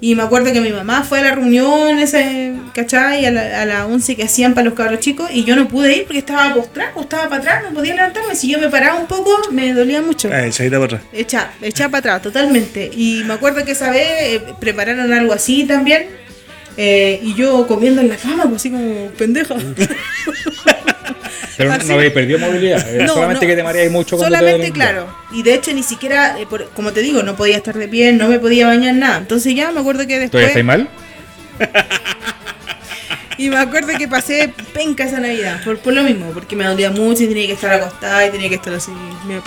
y 0.00 0.14
me 0.14 0.22
acuerdo 0.22 0.52
que 0.52 0.60
mi 0.60 0.70
mamá 0.72 1.02
fue 1.02 1.20
a 1.20 1.22
la 1.22 1.34
reunión, 1.34 1.98
ese, 1.98 2.52
¿cachai? 2.74 3.24
A 3.26 3.30
la, 3.30 3.62
a 3.62 3.64
la 3.66 3.86
11 3.86 4.16
que 4.16 4.24
hacían 4.24 4.52
para 4.54 4.66
los 4.66 4.74
cabros 4.74 5.00
chicos, 5.00 5.30
y 5.32 5.44
yo 5.44 5.56
no 5.56 5.66
pude 5.68 5.96
ir 5.96 6.04
porque 6.04 6.18
estaba 6.18 6.52
postrado, 6.54 7.00
estaba 7.00 7.28
para 7.28 7.40
atrás, 7.40 7.62
no 7.64 7.74
podía 7.74 7.94
levantarme. 7.94 8.34
Si 8.34 8.50
yo 8.50 8.58
me 8.58 8.68
paraba 8.68 8.98
un 8.98 9.06
poco, 9.06 9.30
me 9.50 9.72
dolía 9.72 10.02
mucho. 10.02 10.28
Ah, 10.32 10.46
echadita 10.46 10.76
por 10.76 10.86
atrás. 10.86 11.02
Echa, 11.12 11.50
echa 11.62 11.88
para 11.88 11.98
atrás, 12.00 12.22
totalmente. 12.22 12.90
Y 12.94 13.22
me 13.24 13.34
acuerdo 13.34 13.64
que 13.64 13.72
esa 13.72 13.90
vez 13.90 14.06
eh, 14.20 14.42
prepararon 14.60 15.12
algo 15.12 15.32
así 15.32 15.64
también. 15.64 16.06
eh, 16.76 17.20
y 17.22 17.34
yo 17.34 17.66
comiendo 17.66 18.00
en 18.00 18.08
la 18.08 18.16
cama, 18.16 18.44
pues 18.44 18.56
así 18.56 18.70
como 18.70 19.06
pendeja. 19.16 19.54
Pero 21.56 21.70
no 21.76 21.94
habéis 21.94 22.12
perdido 22.12 22.38
movilidad. 22.38 22.84
No, 23.02 23.14
solamente 23.14 23.46
no. 23.46 23.50
que 23.50 23.56
te 23.56 23.62
mareáis 23.62 23.90
mucho 23.90 24.16
cuando 24.16 24.34
te 24.36 24.40
Solamente, 24.40 24.72
claro. 24.72 25.06
Y 25.32 25.42
de 25.42 25.54
hecho, 25.54 25.72
ni 25.72 25.82
siquiera, 25.82 26.38
eh, 26.38 26.46
por- 26.48 26.68
como 26.70 26.92
te 26.92 27.00
digo, 27.02 27.22
no 27.22 27.36
podía 27.36 27.56
estar 27.56 27.76
de 27.76 27.88
pie, 27.88 28.12
no 28.12 28.28
me 28.28 28.38
podía 28.38 28.66
bañar 28.66 28.94
nada. 28.94 29.18
Entonces 29.18 29.54
ya 29.54 29.70
me 29.72 29.80
acuerdo 29.80 30.06
que 30.06 30.28
¿Todavía 30.28 30.48
estáis 30.48 30.54
después. 30.54 30.64
mal? 30.64 30.88
Y 33.36 33.48
me 33.48 33.56
acuerdo 33.56 33.88
que 33.98 34.06
pasé 34.06 34.52
penca 34.72 35.04
esa 35.04 35.18
Navidad. 35.18 35.60
Por, 35.64 35.78
por 35.78 35.92
lo 35.92 36.04
mismo, 36.04 36.30
porque 36.32 36.54
me 36.54 36.64
dolía 36.64 36.90
mucho 36.92 37.24
y 37.24 37.26
tenía 37.26 37.46
que 37.48 37.54
estar 37.54 37.72
acostada 37.72 38.24
y 38.26 38.30
tenía 38.30 38.48
que 38.48 38.54
estar 38.54 38.72
así, 38.72 38.92
medio. 39.26 39.42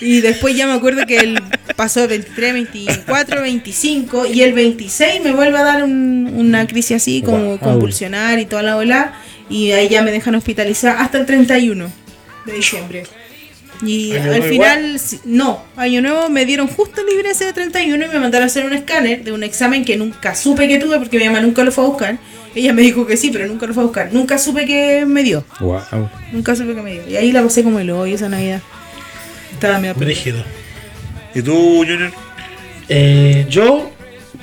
Y 0.00 0.20
después 0.20 0.56
ya 0.56 0.66
me 0.66 0.72
acuerdo 0.72 1.06
que 1.06 1.18
el 1.18 1.40
pasó 1.76 2.06
23, 2.08 2.52
24, 2.54 3.42
25 3.42 4.26
y 4.26 4.42
el 4.42 4.52
26 4.52 5.22
me 5.22 5.32
vuelve 5.32 5.58
a 5.58 5.62
dar 5.62 5.84
un- 5.84 6.28
una 6.34 6.66
crisis 6.66 6.96
así, 6.96 7.22
como 7.22 7.58
convulsionar 7.58 8.38
y 8.40 8.46
toda 8.46 8.62
la 8.64 8.76
ola. 8.76 9.12
Y 9.48 9.72
ahí 9.72 9.88
ya 9.88 10.02
me 10.02 10.10
dejan 10.10 10.34
hospitalizar 10.34 10.96
hasta 10.98 11.18
el 11.18 11.26
31 11.26 11.90
de 12.46 12.52
diciembre. 12.52 13.04
Y 13.82 14.12
¿Año 14.16 14.32
al 14.32 14.42
final, 14.42 15.00
no, 15.24 15.62
año 15.76 16.02
nuevo 16.02 16.28
me 16.28 16.44
dieron 16.44 16.66
justo 16.66 17.00
libre 17.04 17.30
ese 17.30 17.44
de 17.44 17.52
31 17.52 18.04
y 18.04 18.08
me 18.08 18.18
mandaron 18.18 18.42
a 18.44 18.46
hacer 18.46 18.64
un 18.64 18.72
escáner 18.72 19.22
de 19.22 19.30
un 19.30 19.44
examen 19.44 19.84
que 19.84 19.96
nunca 19.96 20.34
supe 20.34 20.66
que 20.66 20.78
tuve 20.78 20.98
porque 20.98 21.16
mi 21.18 21.26
mamá 21.26 21.40
nunca 21.40 21.62
lo 21.62 21.70
fue 21.70 21.84
a 21.84 21.86
buscar. 21.86 22.18
Ella 22.54 22.72
me 22.72 22.82
dijo 22.82 23.06
que 23.06 23.16
sí, 23.16 23.30
pero 23.30 23.46
nunca 23.46 23.66
lo 23.66 23.74
fue 23.74 23.84
a 23.84 23.86
buscar. 23.86 24.12
Nunca 24.12 24.38
supe 24.38 24.66
que 24.66 25.04
me 25.06 25.22
dio. 25.22 25.44
Wow. 25.60 26.10
Nunca 26.32 26.56
supe 26.56 26.74
que 26.74 26.82
me 26.82 26.92
dio. 26.92 27.08
Y 27.08 27.16
ahí 27.16 27.30
la 27.30 27.42
pasé 27.42 27.62
como 27.62 27.78
el 27.78 27.90
hoyo 27.90 28.16
esa 28.16 28.28
Navidad. 28.28 28.62
Estaba 29.52 29.78
medio. 29.78 29.94
¿Y 31.34 31.42
tú, 31.42 31.84
Junior? 31.86 32.10
Eh, 32.88 33.46
yo 33.48 33.92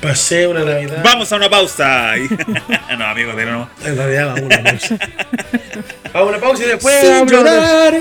pasé 0.09 0.47
una 0.47 0.63
Navidad. 0.63 1.01
Vamos 1.03 1.31
a 1.31 1.35
una 1.35 1.49
pausa. 1.49 2.13
No, 2.97 3.05
amigo, 3.05 3.33
pero 3.35 3.51
no. 3.51 3.69
En 3.83 3.97
realidad, 3.97 4.27
vamos 4.27 4.41
a 4.41 4.45
una 4.45 4.63
pausa. 4.63 4.97
vamos 6.13 6.27
a 6.27 6.29
una 6.29 6.37
pausa 6.39 6.63
y 6.63 6.67
después. 6.67 6.95
Sin 7.01 7.27
llorar. 7.27 7.93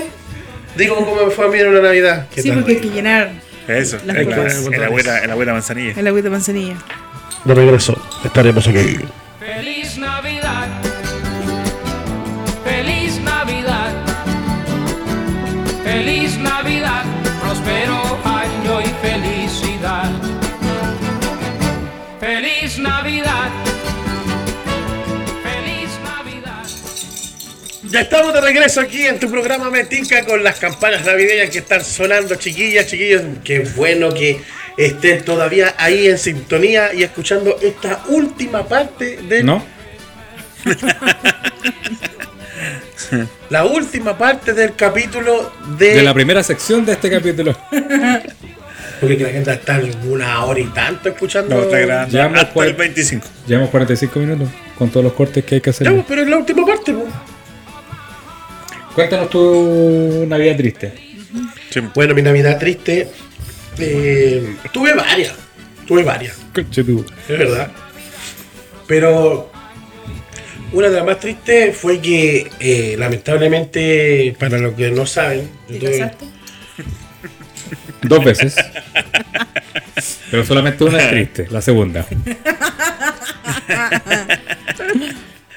Digo 0.75 0.95
cómo 0.95 1.25
me 1.25 1.31
fue 1.31 1.45
a 1.45 1.47
mí 1.49 1.59
en 1.59 1.67
una 1.67 1.81
Navidad. 1.81 2.27
¿Qué 2.33 2.41
Sí, 2.41 2.49
tal? 2.49 2.57
porque 2.59 2.73
hay 2.73 2.81
que 2.81 2.89
llenar 2.89 3.31
Eso, 3.67 3.97
Las 4.05 4.25
cosas. 4.25 4.65
el 4.71 4.83
agüita, 4.83 5.19
el 5.23 5.31
agüita 5.31 5.53
manzanilla. 5.53 5.93
el 5.99 6.07
agüita 6.07 6.25
de 6.25 6.29
manzanilla. 6.31 6.75
De 7.45 7.53
regreso, 7.53 7.97
estaremos 8.23 8.67
aquí. 8.67 8.97
Feliz 9.39 9.97
Navidad. 9.97 10.14
Navidad. 22.87 23.49
Feliz 25.43 25.89
Navidad. 26.03 26.63
Ya 27.83 28.01
estamos 28.01 28.33
de 28.33 28.41
regreso 28.41 28.79
aquí 28.81 29.05
en 29.05 29.19
tu 29.19 29.29
programa 29.29 29.71
Metica 29.71 30.23
con 30.23 30.43
las 30.43 30.59
campanas 30.59 31.03
navideñas 31.03 31.49
que 31.49 31.57
están 31.59 31.83
sonando, 31.83 32.35
chiquillas, 32.35 32.87
chiquillos. 32.87 33.23
Qué 33.43 33.59
bueno 33.75 34.13
que 34.13 34.41
estén 34.77 35.25
todavía 35.25 35.73
ahí 35.77 36.07
en 36.07 36.19
sintonía 36.19 36.93
y 36.93 37.01
escuchando 37.03 37.57
esta 37.61 38.03
última 38.09 38.67
parte 38.67 39.17
de 39.17 39.43
¿No? 39.43 39.63
la 43.49 43.65
última 43.65 44.17
parte 44.17 44.53
del 44.53 44.75
capítulo 44.75 45.51
de, 45.77 45.95
De 45.95 46.03
la 46.03 46.13
primera 46.13 46.43
sección 46.43 46.85
de 46.85 46.93
este 46.93 47.09
capítulo. 47.09 47.57
porque 49.07 49.23
la 49.23 49.29
gente 49.29 49.51
está 49.51 49.81
una 50.07 50.45
hora 50.45 50.59
y 50.59 50.65
tanto 50.65 51.09
escuchando. 51.09 51.55
No, 51.55 51.61
está 51.63 51.79
grabando 51.79 52.11
Llevamos 52.11 52.39
hasta 52.43 52.65
el 52.65 52.73
25. 52.73 53.27
Llevamos 53.47 53.69
45 53.69 54.19
minutos 54.19 54.49
con 54.77 54.89
todos 54.89 55.03
los 55.03 55.13
cortes 55.13 55.43
que 55.45 55.55
hay 55.55 55.61
que 55.61 55.69
hacer. 55.69 55.87
Ya, 55.87 55.93
pues, 55.93 56.05
pero 56.07 56.21
es 56.21 56.27
la 56.27 56.37
última 56.37 56.65
parte. 56.65 56.93
pues. 56.93 57.05
Cuéntanos 58.93 59.29
tu 59.29 60.25
Navidad 60.27 60.55
triste. 60.57 60.93
Sí. 61.69 61.81
Bueno, 61.93 62.13
mi 62.13 62.21
Navidad 62.21 62.57
triste. 62.59 63.09
eh, 63.77 64.55
tuve 64.71 64.93
varias. 64.93 65.33
Tuve 65.85 66.03
varias. 66.03 66.37
Es 67.27 67.37
verdad. 67.39 67.71
Pero 68.87 69.51
una 70.71 70.89
de 70.89 70.95
las 70.95 71.05
más 71.05 71.19
tristes 71.19 71.75
fue 71.75 71.99
que, 71.99 72.49
eh, 72.59 72.95
lamentablemente, 72.97 74.35
para 74.39 74.57
los 74.59 74.73
que 74.75 74.91
no 74.91 75.05
saben, 75.05 75.49
yo 75.67 75.79
¿Te 75.79 75.85
tuve- 75.87 75.99
casaste? 75.99 76.25
Dos 78.01 78.23
veces. 78.23 78.55
Pero 80.31 80.45
solamente 80.45 80.83
una 80.83 80.99
es 80.99 81.09
triste, 81.09 81.47
la 81.49 81.61
segunda. 81.61 82.05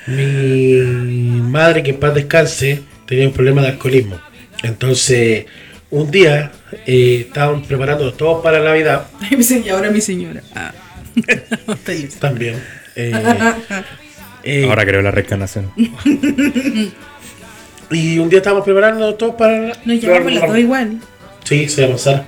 mi 0.06 1.40
madre, 1.42 1.82
que 1.82 1.90
en 1.90 2.00
paz 2.00 2.14
descanse, 2.14 2.82
tenía 3.06 3.26
un 3.26 3.32
problema 3.34 3.62
de 3.62 3.68
alcoholismo. 3.68 4.20
Entonces, 4.62 5.46
un 5.90 6.10
día 6.10 6.50
eh, 6.86 7.24
estaban 7.26 7.62
preparando 7.62 8.12
todos 8.12 8.42
para 8.42 8.60
Navidad 8.60 9.06
y 9.30 9.68
ahora 9.68 9.90
mi 9.90 10.00
señora. 10.00 10.42
Ah. 10.54 10.72
También. 12.20 12.62
eh, 12.94 13.12
eh, 14.44 14.66
Ahora 14.68 14.84
creo 14.84 15.02
la 15.02 15.10
reencarnación. 15.10 15.72
y 17.90 18.18
un 18.18 18.28
día 18.28 18.38
estábamos 18.38 18.64
preparando 18.64 19.14
todos 19.14 19.34
para 19.34 19.72
Nos 19.84 20.00
llamamos 20.00 20.32
las 20.32 20.46
dos 20.46 20.58
igual. 20.58 21.00
Sí, 21.48 21.66
se 21.66 21.80
llama 21.86 21.96
Sara. 21.96 22.26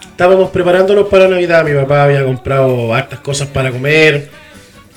Estábamos 0.00 0.48
preparándonos 0.48 1.06
para 1.08 1.28
Navidad. 1.28 1.66
Mi 1.66 1.74
papá 1.74 2.04
había 2.04 2.24
comprado 2.24 2.94
hartas 2.94 3.20
cosas 3.20 3.48
para 3.48 3.70
comer. 3.70 4.30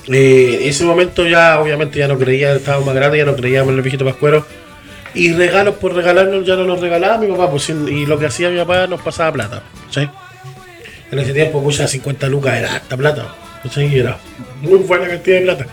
Eh, 0.07 0.59
en 0.61 0.69
ese 0.69 0.86
momento 0.86 1.28
ya, 1.28 1.59
obviamente, 1.59 1.99
ya 1.99 2.07
no 2.07 2.17
creía, 2.17 2.53
estábamos 2.53 2.86
más 2.86 2.95
grandes, 2.95 3.19
ya 3.19 3.26
no 3.26 3.36
creíamos 3.36 3.72
en 3.72 3.76
el 3.76 3.82
viejito 3.82 4.05
pascuero. 4.05 4.45
Y 5.13 5.34
regalos 5.34 5.76
por 5.76 5.93
regalarnos 5.93 6.45
ya 6.45 6.55
no 6.55 6.63
nos 6.63 6.80
regalaba 6.80 7.17
mi 7.17 7.28
papá. 7.28 7.51
Pues, 7.51 7.67
y 7.69 8.05
lo 8.05 8.17
que 8.17 8.28
hacía 8.28 8.49
mi 8.49 8.57
papá 8.59 8.88
nos 8.88 9.01
pasaba 9.01 9.34
plata. 9.34 9.63
¿sí? 9.89 10.07
En 11.11 11.19
ese 11.19 11.34
tiempo, 11.34 11.59
muchas 11.59 11.91
50 11.91 12.28
lucas 12.28 12.55
era 12.55 12.76
harta 12.76 12.95
plata. 12.95 13.36
¿sí? 13.69 13.82
Era 13.93 14.17
muy 14.61 14.80
buena 14.80 15.09
cantidad 15.09 15.39
de 15.39 15.43
plata. 15.43 15.65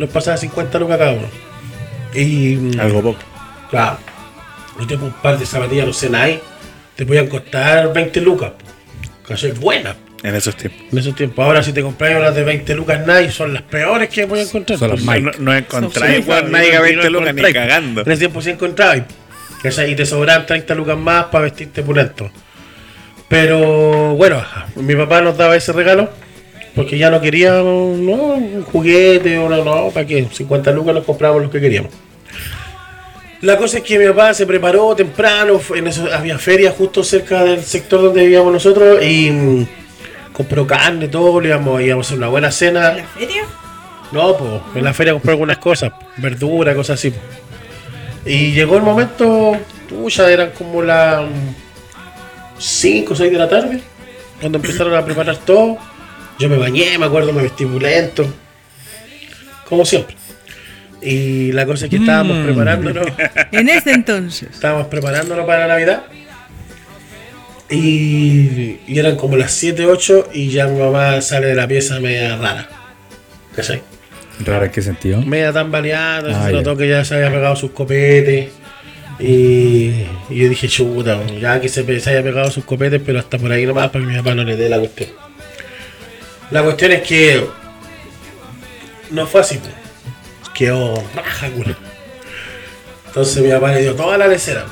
Nos 0.00 0.10
pasaba 0.10 0.36
50 0.36 0.80
lucas 0.80 0.98
cada 0.98 1.12
uno. 1.12 1.28
Y. 2.12 2.56
mm, 2.56 2.80
Algo 2.80 3.02
poco. 3.02 3.20
Claro. 3.70 4.09
Yo 4.80 4.86
tengo 4.86 5.06
un 5.06 5.12
par 5.12 5.38
de 5.38 5.46
zapatillas, 5.46 5.86
no 5.86 5.92
sé, 5.92 6.08
Nike, 6.08 6.40
te 6.96 7.06
podían 7.06 7.26
costar 7.26 7.92
20 7.92 8.20
lucas. 8.20 8.52
Casi 9.26 9.52
buenas 9.52 9.96
En 10.24 10.34
esos 10.34 10.56
tiempos. 10.56 10.80
en 10.90 10.98
esos 10.98 11.14
tiempos. 11.14 11.44
Ahora, 11.44 11.62
si 11.62 11.72
te 11.72 11.82
compras 11.82 12.16
unas 12.16 12.34
de 12.34 12.42
20 12.42 12.74
lucas 12.74 13.06
Nike, 13.06 13.30
son 13.30 13.54
las 13.54 13.62
peores 13.62 14.08
que 14.08 14.24
voy 14.24 14.40
a 14.40 14.42
encontrar. 14.42 14.78
Son 14.78 14.90
las 14.90 15.02
Mike. 15.02 15.20
No, 15.20 15.30
no 15.38 15.56
encontráis 15.56 16.16
Sí, 16.16 16.22
igual 16.22 16.48
claro, 16.48 16.52
nadie 16.52 16.70
y 16.70 16.74
no 16.74 16.82
20 16.82 17.10
lucas 17.10 17.34
ni 17.34 17.42
cagando. 17.52 18.00
En 18.00 18.10
ese 18.10 18.18
tiempo 18.18 18.42
sí 18.42 18.50
encontrabas. 18.50 19.02
¿cachai? 19.62 19.92
Y 19.92 19.96
te 19.96 20.06
sobran 20.06 20.46
30 20.46 20.74
lucas 20.74 20.98
más 20.98 21.26
para 21.26 21.44
vestirte 21.44 21.82
pulento. 21.82 22.30
Pero 23.28 24.16
bueno, 24.16 24.42
mi 24.76 24.96
papá 24.96 25.20
nos 25.20 25.36
daba 25.36 25.54
ese 25.54 25.72
regalo 25.72 26.10
porque 26.74 26.98
ya 26.98 27.10
no 27.10 27.20
queríamos 27.20 27.98
no, 27.98 28.12
un 28.14 28.62
juguete 28.64 29.38
o 29.38 29.48
no, 29.48 29.64
no, 29.64 29.90
¿para 29.90 30.06
qué? 30.06 30.26
50 30.30 30.72
lucas 30.72 30.94
nos 30.94 31.04
compramos 31.04 31.42
lo 31.42 31.50
que 31.50 31.60
queríamos. 31.60 31.92
La 33.42 33.56
cosa 33.56 33.78
es 33.78 33.84
que 33.84 33.98
mi 33.98 34.06
papá 34.06 34.34
se 34.34 34.44
preparó 34.46 34.94
temprano, 34.94 35.60
en 35.74 35.86
eso, 35.86 36.06
había 36.12 36.38
feria 36.38 36.72
justo 36.72 37.02
cerca 37.02 37.42
del 37.42 37.64
sector 37.64 38.02
donde 38.02 38.22
vivíamos 38.22 38.52
nosotros 38.52 39.02
y 39.02 39.30
mm, 39.30 39.66
compró 40.30 40.66
carne, 40.66 41.08
todo, 41.08 41.40
le 41.40 41.48
íbamos, 41.48 41.80
íbamos 41.80 42.06
a 42.06 42.08
hacer 42.08 42.18
una 42.18 42.28
buena 42.28 42.50
cena. 42.50 42.90
¿En 42.90 42.96
la 42.98 43.04
feria? 43.04 43.44
No, 44.12 44.36
pues 44.36 44.50
en 44.74 44.84
la 44.84 44.92
feria 44.92 45.14
compré 45.14 45.30
algunas 45.32 45.56
cosas, 45.56 45.90
verdura, 46.18 46.74
cosas 46.74 46.98
así. 46.98 47.14
Y 48.26 48.52
llegó 48.52 48.76
el 48.76 48.82
momento, 48.82 49.56
ya 50.08 50.30
eran 50.30 50.50
como 50.50 50.82
las 50.82 51.24
5 52.58 53.12
o 53.12 53.16
6 53.16 53.32
de 53.32 53.38
la 53.38 53.48
tarde, 53.48 53.80
cuando 54.38 54.58
empezaron 54.58 54.94
a 54.94 55.02
preparar 55.02 55.38
todo. 55.38 55.78
Yo 56.38 56.48
me 56.50 56.58
bañé, 56.58 56.98
me 56.98 57.06
acuerdo, 57.06 57.32
me 57.32 57.42
vestí 57.42 57.64
muy 57.64 57.80
lento, 57.80 58.26
como 59.66 59.86
siempre. 59.86 60.19
Y 61.02 61.52
la 61.52 61.64
cosa 61.66 61.86
es 61.86 61.90
que 61.90 61.96
estábamos 61.96 62.36
Mm. 62.38 62.44
preparándonos, 62.44 63.06
En 63.52 63.68
ese 63.68 63.92
entonces. 63.92 64.48
estábamos 64.52 64.86
preparándonos 64.88 65.46
para 65.46 65.66
Navidad. 65.66 66.02
Y, 67.70 68.78
y 68.88 68.98
eran 68.98 69.16
como 69.16 69.36
las 69.36 69.52
7, 69.52 69.86
8 69.86 70.30
y 70.32 70.50
ya 70.50 70.66
mi 70.66 70.78
mamá 70.80 71.20
sale 71.20 71.46
de 71.48 71.54
la 71.54 71.68
pieza 71.68 72.00
media 72.00 72.36
rara. 72.36 72.68
¿Cachai? 73.54 73.82
¿Rara 74.44 74.66
en 74.66 74.72
qué 74.72 74.82
sentido? 74.82 75.22
media 75.22 75.52
tambaleada, 75.52 76.42
Ah, 76.42 76.46
se 76.46 76.52
notó 76.52 76.76
que 76.76 76.88
ya 76.88 77.04
se 77.04 77.14
había 77.14 77.30
pegado 77.30 77.54
sus 77.56 77.70
copetes. 77.70 78.48
Y, 79.20 79.92
y 80.30 80.34
yo 80.36 80.48
dije, 80.48 80.66
chuta, 80.66 81.20
ya 81.40 81.60
que 81.60 81.68
se, 81.68 82.00
se 82.00 82.10
haya 82.10 82.22
pegado 82.22 82.50
sus 82.50 82.64
copetes, 82.64 83.00
pero 83.04 83.18
hasta 83.18 83.38
por 83.38 83.52
ahí 83.52 83.66
nomás 83.66 83.90
para 83.90 84.04
que 84.04 84.10
mi 84.10 84.16
papá 84.16 84.34
no 84.34 84.42
le 84.44 84.56
dé 84.56 84.68
la 84.68 84.78
cuestión. 84.78 85.10
La 86.50 86.62
cuestión 86.62 86.90
es 86.92 87.02
que 87.02 87.44
no 89.10 89.26
fue 89.26 89.42
así, 89.42 89.58
pues. 89.58 89.74
Quedó 90.54 91.02
raja, 91.14 91.48
culo. 91.56 91.74
Entonces 93.06 93.42
mi 93.42 93.50
papá 93.50 93.72
le 93.72 93.82
dio 93.82 93.94
toda 93.94 94.16
la 94.18 94.28
lecera, 94.28 94.64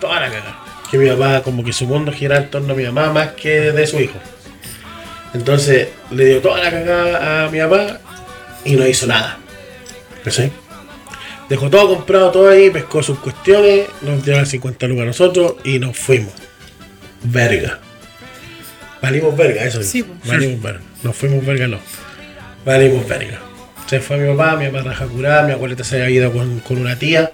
toda 0.00 0.20
la 0.20 0.28
caga. 0.30 0.58
Que 0.90 0.98
mi 0.98 1.08
papá, 1.10 1.42
como 1.42 1.64
que 1.64 1.72
su 1.72 1.86
mundo 1.86 2.12
giraba 2.12 2.42
en 2.42 2.50
torno 2.50 2.72
a 2.72 2.76
mi 2.76 2.84
mamá 2.84 3.12
más 3.12 3.28
que 3.32 3.72
de 3.72 3.86
su 3.86 3.98
hijo. 4.00 4.18
Entonces 5.34 5.88
le 6.10 6.24
dio 6.24 6.40
toda 6.40 6.62
la 6.64 6.70
cagada 6.70 7.44
a 7.46 7.50
mi 7.50 7.58
papá 7.60 7.98
y 8.64 8.76
no 8.76 8.86
hizo 8.86 9.06
nada. 9.06 9.38
¿Cachai? 10.24 10.50
Dejó 11.48 11.70
todo 11.70 11.88
comprado, 11.96 12.30
todo 12.30 12.50
ahí, 12.50 12.68
pescó 12.70 13.02
sus 13.02 13.18
cuestiones, 13.20 13.86
nos 14.02 14.22
dio 14.24 14.36
las 14.36 14.48
50 14.50 14.86
lucas 14.86 15.02
a 15.02 15.06
nosotros 15.06 15.54
y 15.64 15.78
nos 15.78 15.96
fuimos. 15.96 16.32
Verga. 17.22 17.78
Valimos 19.00 19.36
verga, 19.36 19.64
eso 19.64 19.82
Sí, 19.82 19.88
sí. 19.88 20.02
pues. 20.02 20.28
Valimos 20.30 20.60
verga. 20.62 20.80
Nos 21.02 21.16
fuimos 21.16 21.44
verga, 21.46 21.68
no. 21.68 21.78
Valimos 22.64 23.06
verga. 23.08 23.40
Se 23.88 24.00
fue 24.00 24.18
mi 24.18 24.36
papá, 24.36 24.56
mi 24.56 24.66
papá 24.66 24.82
raja 24.82 25.06
curada, 25.06 25.42
mi 25.44 25.52
abuelita 25.52 25.82
se 25.82 26.02
había 26.02 26.10
ido 26.10 26.32
con, 26.32 26.60
con 26.60 26.76
una 26.76 26.98
tía 26.98 27.32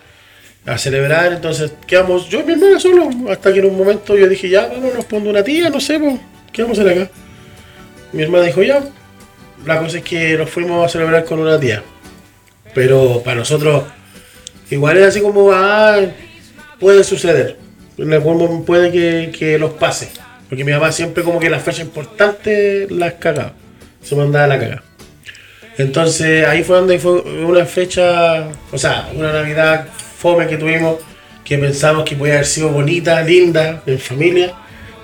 a 0.64 0.78
celebrar, 0.78 1.32
entonces 1.32 1.72
quedamos 1.86 2.28
yo 2.28 2.40
y 2.40 2.44
mi 2.44 2.52
hermana 2.52 2.78
solo, 2.78 3.10
hasta 3.30 3.52
que 3.52 3.58
en 3.58 3.66
un 3.66 3.76
momento 3.76 4.16
yo 4.16 4.28
dije, 4.28 4.48
ya, 4.48 4.68
vamos, 4.68 4.94
nos 4.94 5.04
pone 5.04 5.28
una 5.28 5.42
tía, 5.42 5.68
no 5.68 5.80
sé, 5.80 5.98
pues, 5.98 6.20
¿qué 6.52 6.62
vamos 6.62 6.78
a 6.78 6.82
hacer 6.82 7.02
acá? 7.02 7.10
Mi 8.12 8.22
hermana 8.22 8.44
dijo, 8.44 8.62
ya, 8.62 8.84
la 9.66 9.80
cosa 9.80 9.98
es 9.98 10.04
que 10.04 10.38
nos 10.38 10.48
fuimos 10.48 10.86
a 10.86 10.88
celebrar 10.88 11.24
con 11.24 11.40
una 11.40 11.58
tía. 11.58 11.82
Pero 12.72 13.20
para 13.24 13.38
nosotros, 13.38 13.84
igual 14.70 14.96
es 14.98 15.08
así 15.08 15.20
como, 15.20 15.50
ah, 15.52 16.00
puede 16.78 17.02
suceder. 17.02 17.56
En 17.98 18.12
algún 18.12 18.38
momento 18.38 18.64
puede 18.64 18.92
que, 18.92 19.32
que 19.36 19.58
los 19.58 19.72
pase. 19.72 20.10
Porque 20.48 20.64
mi 20.64 20.72
mamá 20.72 20.92
siempre 20.92 21.24
como 21.24 21.40
que 21.40 21.50
las 21.50 21.62
fechas 21.62 21.80
importantes 21.80 22.90
las 22.90 23.14
cagaba. 23.14 23.54
Se 24.02 24.14
mandaba 24.14 24.46
la 24.46 24.58
caga. 24.58 24.82
Entonces 25.78 26.46
ahí 26.46 26.62
fue 26.62 26.76
donde 26.76 26.98
fue 26.98 27.20
una 27.22 27.64
fecha, 27.64 28.46
o 28.70 28.78
sea, 28.78 29.08
una 29.14 29.32
Navidad 29.32 29.88
fome 30.18 30.46
que 30.46 30.56
tuvimos, 30.56 30.96
que 31.44 31.58
pensamos 31.58 32.04
que 32.04 32.14
podía 32.16 32.34
haber 32.34 32.46
sido 32.46 32.68
bonita, 32.70 33.20
linda, 33.22 33.82
en 33.86 33.98
familia. 33.98 34.54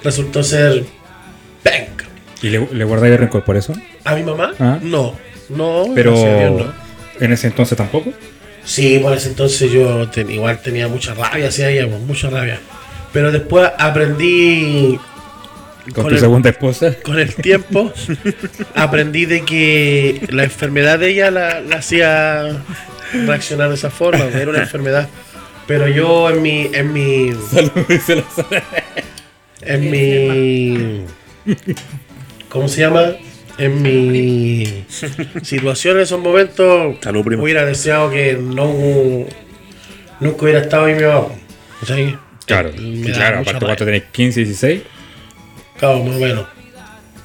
Resultó 0.02 0.42
ser 0.42 0.84
penca. 1.62 2.06
¿Y 2.42 2.48
le, 2.48 2.66
le 2.72 2.84
guardáis 2.84 3.18
rencor 3.18 3.44
por 3.44 3.56
eso? 3.56 3.74
¿A 4.04 4.14
mi 4.14 4.22
mamá? 4.22 4.52
Ah. 4.58 4.78
No, 4.80 5.14
no, 5.50 5.86
Pero 5.94 6.12
Dios, 6.14 6.66
no. 6.66 6.72
en 7.24 7.32
ese 7.32 7.48
entonces 7.48 7.76
tampoco. 7.76 8.12
Sí, 8.64 8.98
por 9.02 9.14
ese 9.14 9.28
entonces 9.30 9.70
yo 9.72 10.08
ten- 10.08 10.30
igual 10.30 10.60
tenía 10.62 10.86
mucha 10.88 11.12
rabia 11.14 11.48
hacia 11.48 11.68
ella, 11.68 11.86
mucha 11.86 12.30
rabia. 12.30 12.60
Pero 13.12 13.32
después 13.32 13.68
aprendí 13.76 14.98
Con, 15.94 16.04
Con 16.04 16.08
tu 16.08 16.14
el- 16.14 16.20
segunda 16.20 16.50
esposa. 16.50 16.94
con 17.02 17.18
el 17.18 17.34
tiempo, 17.34 17.92
aprendí 18.74 19.26
de 19.26 19.44
que 19.44 20.26
la 20.30 20.44
enfermedad 20.44 20.98
de 20.98 21.08
ella 21.10 21.30
la, 21.30 21.60
la 21.60 21.76
hacía 21.76 22.62
reaccionar 23.26 23.68
de 23.70 23.74
esa 23.74 23.90
forma, 23.90 24.24
era 24.26 24.50
una 24.50 24.60
enfermedad. 24.60 25.08
Pero 25.66 25.86
yo 25.88 26.30
en 26.30 26.42
mi, 26.42 26.68
en 26.72 26.92
mi, 26.92 27.32
en 29.62 29.90
mi, 29.90 31.04
¿cómo 32.48 32.68
se 32.68 32.80
llama? 32.80 33.12
En 33.58 33.82
mi 33.82 34.84
situación 35.42 35.96
en 35.96 36.02
esos 36.02 36.18
momentos, 36.20 36.96
Salud, 37.02 37.24
primo. 37.24 37.42
hubiera 37.42 37.64
deseado 37.66 38.10
que 38.10 38.34
no 38.40 38.72
nunca 40.20 40.42
hubiera 40.42 40.60
estado 40.60 40.86
ahí 40.86 40.94
mi 40.94 41.02
mamá. 41.02 41.26
Claro, 42.46 42.72
Me 42.72 42.78
sí, 43.06 43.12
claro. 43.12 43.38
mucha 43.38 43.50
Aparte, 43.50 43.52
rabia. 43.52 43.60
¿cuánto 43.60 43.84
tenéis? 43.84 44.04
¿15, 44.12 44.34
16? 44.34 44.82
Claro, 45.80 46.04
más 46.04 46.16
o 46.16 46.20
menos. 46.20 46.46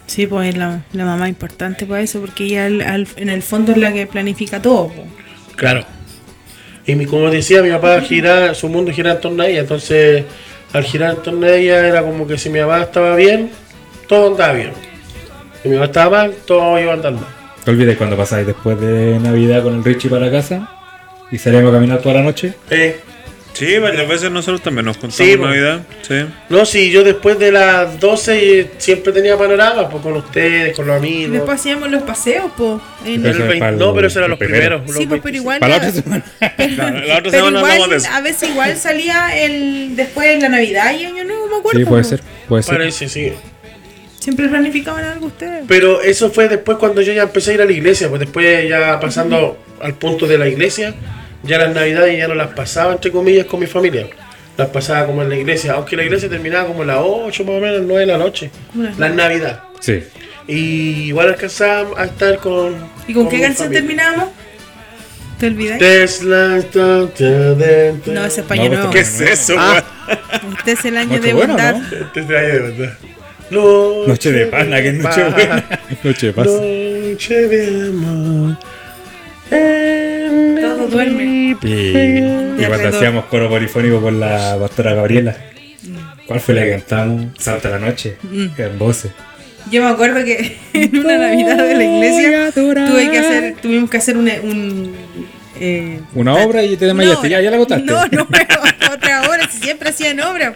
Sí, 0.08 0.26
pues 0.28 0.50
es 0.50 0.58
la, 0.58 0.82
la 0.94 1.06
mamá 1.06 1.28
importante 1.30 1.86
para 1.86 2.02
eso, 2.02 2.22
porque 2.22 2.46
ella 2.46 2.66
al- 2.66 2.82
al- 2.82 3.08
en 3.18 3.30
el 3.30 3.42
fondo 3.44 3.72
es 3.74 3.78
la 3.78 3.92
que 3.94 4.08
planifica 4.08 4.62
todo. 4.62 4.92
Claro. 5.56 5.84
Y 6.88 6.96
mi, 6.96 7.06
como 7.06 7.30
decía, 7.30 7.62
mi 7.64 7.72
papá 7.72 8.00
gira, 8.02 8.54
su 8.54 8.70
mundo 8.70 8.92
gira 8.92 9.12
en 9.14 9.22
torno 9.22 9.44
a 9.44 9.48
ella. 9.48 9.62
Entonces, 9.62 10.24
al 10.74 10.84
girar 10.84 11.16
en 11.16 11.22
torno 11.24 11.46
a 11.48 11.52
ella, 11.52 11.88
era 11.88 12.02
como 12.04 12.28
que 12.28 12.38
si 12.38 12.50
mi 12.50 12.60
papá 12.60 12.82
estaba 12.84 13.16
bien, 13.16 13.50
todo 14.08 14.32
andaba 14.32 14.54
bien. 14.54 14.72
Si 15.64 15.70
mi 15.70 15.76
papá 15.76 15.86
estaba 15.86 16.18
mal, 16.18 16.34
todo 16.46 16.80
iba 16.80 16.92
a 16.92 16.96
andar 16.96 17.14
mal. 17.14 17.26
¿Te 17.64 17.72
olvides 17.72 17.98
cuando 17.98 18.16
pasáis 18.16 18.46
después 18.46 18.80
de 18.80 19.20
Navidad 19.20 19.64
con 19.64 19.74
el 19.74 19.84
Richie 19.84 20.10
para 20.10 20.30
casa? 20.30 20.70
Y 21.32 21.40
salíamos 21.40 21.72
a 21.72 21.74
caminar 21.78 22.00
toda 22.02 22.16
la 22.16 22.22
noche. 22.22 22.54
Eh, 22.70 23.00
Sí, 23.56 23.78
varias 23.80 24.08
veces 24.08 24.30
nosotros 24.32 24.62
también 24.62 24.86
nos 24.86 24.98
contamos 24.98 25.16
Sí, 25.32 25.38
po. 25.38 25.46
Navidad. 25.46 25.82
Sí. 26.08 26.26
no, 26.50 26.66
si 26.66 26.92
yo 26.92 27.04
después 27.04 27.40
de 27.40 27.52
las 27.54 28.00
12 28.02 28.60
eh, 28.60 28.72
siempre 28.78 29.14
tenía 29.14 29.38
panorama, 29.38 29.90
pues 29.90 30.04
con 30.04 30.14
ustedes, 30.18 30.76
con 30.76 30.86
los 30.88 30.96
Y 30.98 31.00
amigos. 31.08 31.32
después 31.32 31.60
hacíamos 31.62 31.90
los 31.90 32.04
paseos, 32.04 32.52
po. 32.58 32.82
en- 33.06 33.22
Pero 33.22 33.34
El 33.46 33.52
eso 33.58 33.72
no, 33.72 33.94
pero 33.96 34.08
esos 34.08 34.18
eran 34.18 34.30
los 34.32 34.40
primero. 34.40 34.84
primeros. 34.84 34.98
Sí, 34.98 35.06
los 35.06 35.08
pues, 35.08 35.22
pero 35.22 35.34
25. 35.34 35.38
igual. 35.42 35.60
Para 35.62 35.72
la 35.72 35.78
otra 35.78 35.92
semana. 35.92 36.26
La, 36.42 36.92
la 36.92 37.18
otra 37.20 37.32
pero 37.32 37.32
semana 37.32 37.58
igual, 37.60 37.72
hablamos 37.72 37.90
de 37.90 37.96
eso. 37.98 38.08
a 38.12 38.22
veces 38.22 38.50
igual 38.50 38.76
salía 38.78 39.38
el 39.46 39.96
después 39.96 40.28
de 40.28 40.40
la 40.42 40.50
Navidad 40.50 40.94
y 41.00 41.06
Año 41.06 41.24
Nuevo, 41.24 41.48
me 41.48 41.56
acuerdo. 41.58 41.80
Sí, 41.80 41.86
puede 41.86 42.04
ser. 42.04 42.22
Puede 42.50 42.62
ser. 42.64 42.76
Parece, 42.78 43.08
sí. 43.10 43.32
Siempre 44.20 44.48
planificaban 44.50 45.04
algo 45.06 45.28
ustedes. 45.28 45.64
Pero 45.68 46.02
eso 46.02 46.30
fue 46.32 46.50
después 46.50 46.78
cuando 46.78 47.02
yo 47.02 47.14
ya 47.14 47.24
empecé 47.24 47.52
a 47.52 47.54
ir 47.54 47.62
a 47.62 47.66
la 47.66 47.72
iglesia, 47.72 48.10
pues 48.10 48.20
después 48.20 48.68
ya 48.68 49.00
pasando 49.00 49.58
al 49.80 49.94
punto 49.94 50.26
de 50.28 50.38
la 50.40 50.48
iglesia, 50.48 50.96
ya 51.46 51.58
las 51.58 51.74
navidades 51.74 52.18
ya 52.18 52.28
no 52.28 52.36
las 52.36 52.50
pasaba 52.54 52.94
entre 52.94 53.12
comillas 53.12 53.46
con 53.46 53.60
mi 53.60 53.68
familia. 53.68 54.08
Las 54.58 54.70
pasaba 54.70 55.06
como 55.06 55.22
en 55.22 55.30
la 55.30 55.36
iglesia, 55.36 55.74
aunque 55.74 55.96
la 55.98 56.04
iglesia 56.04 56.30
terminaba 56.30 56.68
como 56.68 56.84
a 56.84 56.86
las 56.86 56.98
8 57.02 57.44
más 57.44 57.56
o 57.56 57.60
menos, 57.60 57.82
9 57.84 58.00
de 58.02 58.06
la 58.06 58.18
noche. 58.18 58.50
Las 58.74 58.98
La 58.98 59.10
Navidad. 59.10 59.64
Sí. 59.80 60.04
Y 60.48 61.08
igual 61.08 61.30
alcanzaba 61.30 62.00
a 62.02 62.06
estar 62.06 62.38
con. 62.38 62.76
¿Y 63.08 63.14
con 63.14 63.28
qué 63.28 63.42
canción 63.42 63.68
familia. 63.68 63.80
terminamos? 63.82 64.30
¿Te 65.40 65.48
olvidas? 65.48 65.80
Tesla, 65.80 66.62
ta, 66.72 67.08
ta, 67.08 67.26
dentro. 67.26 68.14
No, 68.14 68.26
ese 68.26 68.42
es 68.42 68.52
Año 68.52 68.64
No, 68.70 68.70
Nuevo. 68.76 68.90
¿Qué 68.92 69.00
es 69.00 69.20
eso, 69.20 69.56
Ah. 69.58 69.84
Este 70.60 70.72
es 70.74 70.86
el 70.86 70.98
año 70.98 71.10
Noche 71.18 71.22
de 71.28 71.34
buena, 71.34 71.54
bondad. 71.54 71.76
¿no? 71.76 71.98
Este 72.06 72.20
es 72.22 72.28
de 72.28 72.38
año 72.38 72.48
de 72.48 72.60
verdad. 72.60 72.98
Noche, 73.52 74.08
Noche 74.08 74.32
de 74.32 74.46
pana, 74.48 74.82
que 74.82 74.88
es 74.90 74.94
noche 74.96 75.24
buena. 75.30 75.66
Noche 76.04 76.28
de 76.28 76.34
paz. 76.34 76.48
Noche 76.48 77.48
de 77.48 77.88
amor. 77.90 78.58
en 79.52 80.05
Duermen. 80.88 81.58
Y, 81.62 82.62
y 82.62 82.66
cuando 82.68 82.90
hacíamos 82.90 83.26
coro 83.26 83.50
polifónico 83.50 84.02
con 84.02 84.20
la 84.20 84.58
pastora 84.60 84.94
Gabriela. 84.94 85.36
¿Cuál 86.28 86.40
fue 86.40 86.56
la 86.56 86.64
que 86.64 86.72
cantamos? 86.72 87.26
Santa 87.38 87.70
la 87.70 87.80
noche. 87.80 88.18
En 88.58 88.80
voces. 88.80 89.12
Yo 89.72 89.84
me 89.84 89.90
acuerdo 89.90 90.24
que 90.24 90.58
en 90.74 90.98
una 90.98 91.18
Navidad 91.18 91.58
de 91.58 91.76
la 91.76 91.84
iglesia 91.84 92.52
tuve 92.52 93.10
que 93.10 93.20
hacer, 93.20 93.56
tuvimos 93.62 93.90
que 93.90 93.98
hacer 93.98 94.18
un, 94.18 94.30
un, 94.44 94.96
eh, 95.60 96.00
Una 96.14 96.34
obra 96.36 96.64
y 96.64 96.76
te 96.78 96.86
desmayaste. 96.86 97.30
Ya, 97.30 97.42
ya 97.42 97.52
la 97.52 97.58
contaste. 97.58 97.86
No, 97.86 98.06
no, 98.08 98.28
otra 98.94 99.22
hora 99.30 99.50
siempre 99.50 99.90
hacían 99.90 100.20
obras. 100.22 100.56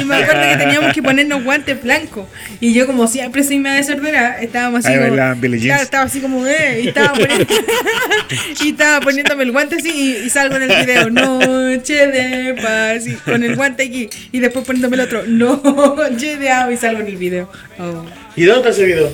Y 0.00 0.04
me 0.04 0.16
acuerdo 0.16 0.42
que 0.50 0.56
teníamos 0.56 0.94
que 0.94 1.02
ponernos 1.02 1.42
guantes 1.44 1.82
blancos. 1.82 2.26
Y 2.60 2.72
yo, 2.74 2.86
como 2.86 3.06
siempre 3.06 3.42
soy 3.42 3.58
media 3.58 3.76
desordenada, 3.78 4.40
estábamos 4.40 4.84
así 4.84 4.92
Ahí 4.94 5.08
como. 5.08 5.16
Jeans. 5.40 5.64
Claro, 5.64 5.82
estaba 5.82 6.04
así 6.04 6.20
como, 6.20 6.46
eh, 6.46 6.82
y 6.84 6.88
estaba, 6.88 7.12
poniendo- 7.12 7.46
y 8.64 8.68
estaba 8.70 9.00
poniéndome 9.00 9.42
el 9.44 9.52
guante 9.52 9.76
así 9.76 9.90
y, 9.90 10.26
y 10.26 10.30
salgo 10.30 10.56
en 10.56 10.70
el 10.70 10.84
video. 10.86 11.10
Noche 11.10 12.06
de 12.06 12.54
paz. 12.54 13.06
Y 13.06 13.14
con 13.14 13.42
el 13.42 13.56
guante 13.56 13.84
aquí. 13.84 14.08
Y 14.32 14.40
después 14.40 14.64
poniéndome 14.64 14.96
el 14.96 15.02
otro. 15.02 15.22
Noche 15.26 16.36
de 16.36 16.50
agua. 16.50 16.72
Y 16.72 16.76
salgo 16.76 17.00
en 17.00 17.06
el 17.06 17.16
video. 17.16 17.50
Oh. 17.78 18.04
¿Y 18.36 18.44
dónde 18.44 18.68
está 18.68 18.70
ese 18.70 18.84
video? 18.86 19.10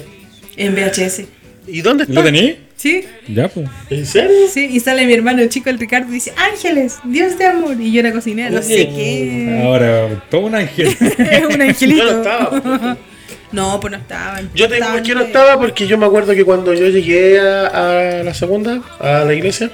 En 0.56 0.74
VHS. 0.74 1.22
¿Y 1.68 1.82
dónde 1.82 2.04
está? 2.04 2.14
¿Lo 2.14 2.22
tení? 2.22 2.65
¿Sí? 2.86 3.04
Ya, 3.26 3.48
pues. 3.48 3.68
¿En 3.90 4.06
serio? 4.06 4.30
Sí, 4.48 4.68
y 4.70 4.78
sale 4.78 5.06
mi 5.06 5.12
hermano 5.12 5.44
chico, 5.48 5.70
el 5.70 5.78
Ricardo, 5.78 6.08
y 6.10 6.14
dice, 6.14 6.32
Ángeles, 6.36 6.98
Dios 7.02 7.36
de 7.36 7.46
amor. 7.46 7.80
Y 7.80 7.90
yo 7.90 7.98
era 7.98 8.12
cocinera, 8.12 8.50
no 8.50 8.62
sé 8.62 8.88
qué. 8.94 9.60
Ahora, 9.64 10.22
todo 10.30 10.42
un 10.42 10.54
ángel. 10.54 10.86
Es 11.18 11.44
un 11.44 11.60
angelito. 11.60 12.04
Yo 12.04 12.12
no 12.12 12.18
estaba. 12.18 12.96
No, 13.52 13.78
pues 13.80 13.92
no 13.92 13.96
estaban. 13.98 14.50
Yo 14.54 14.68
te 14.68 14.74
digo 14.74 14.88
qué 15.04 15.14
no 15.14 15.22
estaba, 15.22 15.56
porque 15.58 15.86
yo 15.86 15.96
me 15.96 16.04
acuerdo 16.04 16.34
que 16.34 16.44
cuando 16.44 16.74
yo 16.74 16.88
llegué 16.88 17.38
a, 17.40 17.66
a 18.20 18.22
la 18.24 18.34
segunda, 18.34 18.82
a 18.98 19.24
la 19.24 19.34
iglesia, 19.34 19.70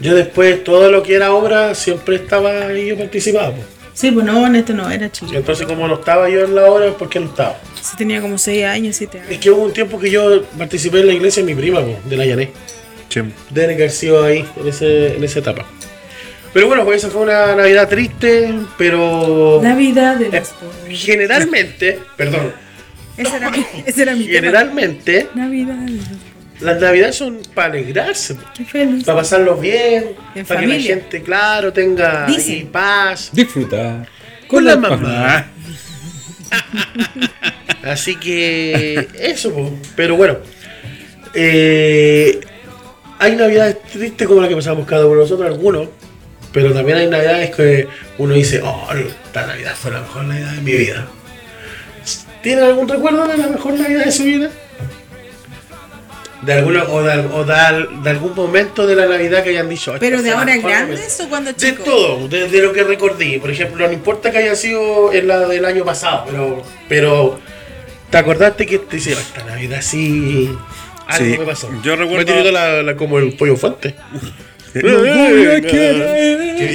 yo 0.00 0.14
después 0.14 0.62
todo 0.64 0.90
lo 0.90 1.02
que 1.02 1.14
era 1.14 1.32
obra 1.32 1.74
siempre 1.74 2.16
estaba 2.16 2.68
ahí 2.68 2.86
yo 2.86 2.96
participaba. 2.96 3.50
po. 3.50 3.62
Sí, 3.92 4.10
pues 4.10 4.24
no, 4.24 4.46
en 4.46 4.56
este 4.56 4.72
no 4.72 4.88
era 4.90 5.10
chico. 5.10 5.32
Entonces 5.34 5.66
como 5.66 5.86
no 5.88 5.94
estaba 5.94 6.28
yo 6.30 6.44
en 6.44 6.54
la 6.54 6.64
obra 6.70 6.86
es 6.86 6.94
porque 6.94 7.20
no 7.20 7.26
estaba. 7.26 7.58
Sí, 7.82 7.96
tenía 7.96 8.20
como 8.20 8.38
6 8.38 8.64
años, 8.64 8.96
7 8.96 9.18
Es 9.18 9.28
años. 9.28 9.40
que 9.40 9.50
hubo 9.50 9.62
un 9.64 9.72
tiempo 9.72 9.98
que 9.98 10.10
yo 10.10 10.42
participé 10.58 11.00
en 11.00 11.06
la 11.08 11.12
iglesia 11.12 11.42
de 11.44 11.54
mi 11.54 11.60
prima, 11.60 11.80
po, 11.80 11.98
de 12.04 12.16
la 12.16 12.24
Llané. 12.24 12.50
Sí. 13.08 13.20
Debe 13.50 13.74
haber 13.74 13.90
sido 13.90 14.22
ahí, 14.24 14.44
en, 14.60 14.68
ese, 14.68 15.16
en 15.16 15.24
esa 15.24 15.40
etapa. 15.40 15.66
Pero 16.52 16.66
bueno, 16.66 16.84
pues 16.84 16.98
esa 16.98 17.10
fue 17.10 17.22
una 17.22 17.54
Navidad 17.54 17.88
triste, 17.88 18.52
pero 18.78 19.60
Navidad 19.62 20.16
de 20.16 20.26
eh, 20.26 20.30
los 20.40 20.48
pobres. 20.48 21.00
generalmente, 21.04 21.98
perdón, 22.16 22.52
Ese 23.16 23.36
era 23.36 23.50
mi, 23.50 23.64
ese 23.86 24.02
era 24.02 24.14
mi 24.14 24.24
tema. 24.24 24.34
generalmente 24.36 25.28
Navidad 25.34 25.74
de 25.74 25.90
los 25.92 26.04
pobres. 26.06 26.29
Las 26.60 26.80
Navidades 26.80 27.16
son 27.16 27.40
para 27.54 27.68
alegrarse. 27.72 28.36
Para 29.04 29.18
pasarlo 29.18 29.56
bien, 29.56 30.16
En 30.34 30.44
para 30.46 30.60
que 30.60 30.66
la 30.66 30.74
gente, 30.78 31.22
claro, 31.22 31.72
tenga 31.72 32.26
paz. 32.70 33.30
Disfruta. 33.32 34.06
Con 34.46 34.64
la 34.64 34.76
mamá. 34.76 34.96
mamá. 34.96 35.46
Así 37.84 38.16
que 38.16 39.08
eso, 39.18 39.52
po. 39.54 39.72
pero 39.96 40.16
bueno. 40.16 40.38
eh, 41.34 42.40
hay 43.18 43.36
navidades 43.36 43.82
tristes 43.82 44.26
como 44.26 44.40
la 44.40 44.48
que 44.48 44.56
pasamos 44.56 44.86
cada 44.86 45.04
uno 45.06 45.16
de 45.16 45.20
nosotros, 45.22 45.46
algunos. 45.46 45.88
Pero 46.52 46.72
también 46.72 46.98
hay 46.98 47.06
navidades 47.06 47.54
que 47.54 47.86
uno 48.18 48.34
dice, 48.34 48.60
oh, 48.64 48.88
esta 48.92 49.46
navidad 49.46 49.74
fue 49.76 49.92
la 49.92 50.00
mejor 50.00 50.24
navidad 50.24 50.52
de 50.52 50.60
mi 50.62 50.72
vida. 50.72 51.06
¿Tienen 52.42 52.64
algún 52.64 52.88
recuerdo 52.88 53.26
de 53.28 53.36
la 53.38 53.46
mejor 53.48 53.74
navidad 53.74 54.04
de 54.04 54.10
su 54.10 54.24
vida? 54.24 54.50
De 56.42 56.54
alguna, 56.54 56.84
o, 56.84 57.02
de, 57.02 57.18
o 57.18 57.44
de 57.44 57.54
de 58.02 58.10
algún 58.10 58.34
momento 58.34 58.86
de 58.86 58.96
la 58.96 59.06
navidad 59.06 59.44
que 59.44 59.50
hayan 59.50 59.68
dicho. 59.68 59.90
"Esta 59.94 60.00
¿Pero 60.00 60.22
de 60.22 60.30
ahora 60.30 60.56
grandes 60.56 60.98
Navidad". 61.00 61.26
o 61.26 61.28
cuando 61.28 61.50
De 61.52 61.56
chicos? 61.56 61.84
todo, 61.84 62.28
desde 62.28 62.62
lo 62.62 62.72
que 62.72 62.82
recordé. 62.82 63.38
Por 63.38 63.50
ejemplo, 63.50 63.86
no 63.86 63.92
importa 63.92 64.30
que 64.30 64.38
haya 64.38 64.54
sido 64.54 65.12
en 65.12 65.28
la 65.28 65.40
del 65.46 65.64
año 65.66 65.84
pasado, 65.84 66.24
pero, 66.30 66.62
pero 66.88 67.38
¿te 68.10 68.16
acordaste 68.18 68.64
que 68.64 68.78
te 68.78 68.96
dice, 68.96 69.12
esta 69.12 69.44
Navidad 69.44 69.82
sí, 69.82 70.50
algo 71.06 71.24
Sí, 71.32 71.38
me 71.38 71.44
pasó? 71.44 71.68
yo 71.82 71.96
recuerdo- 71.96 72.34
Me 72.34 72.50
la, 72.52 72.82
la- 72.82 72.96
como 72.96 73.18
el 73.18 73.34
pollo 73.34 73.56
fuerte. 73.56 73.94
Quería 74.72 75.58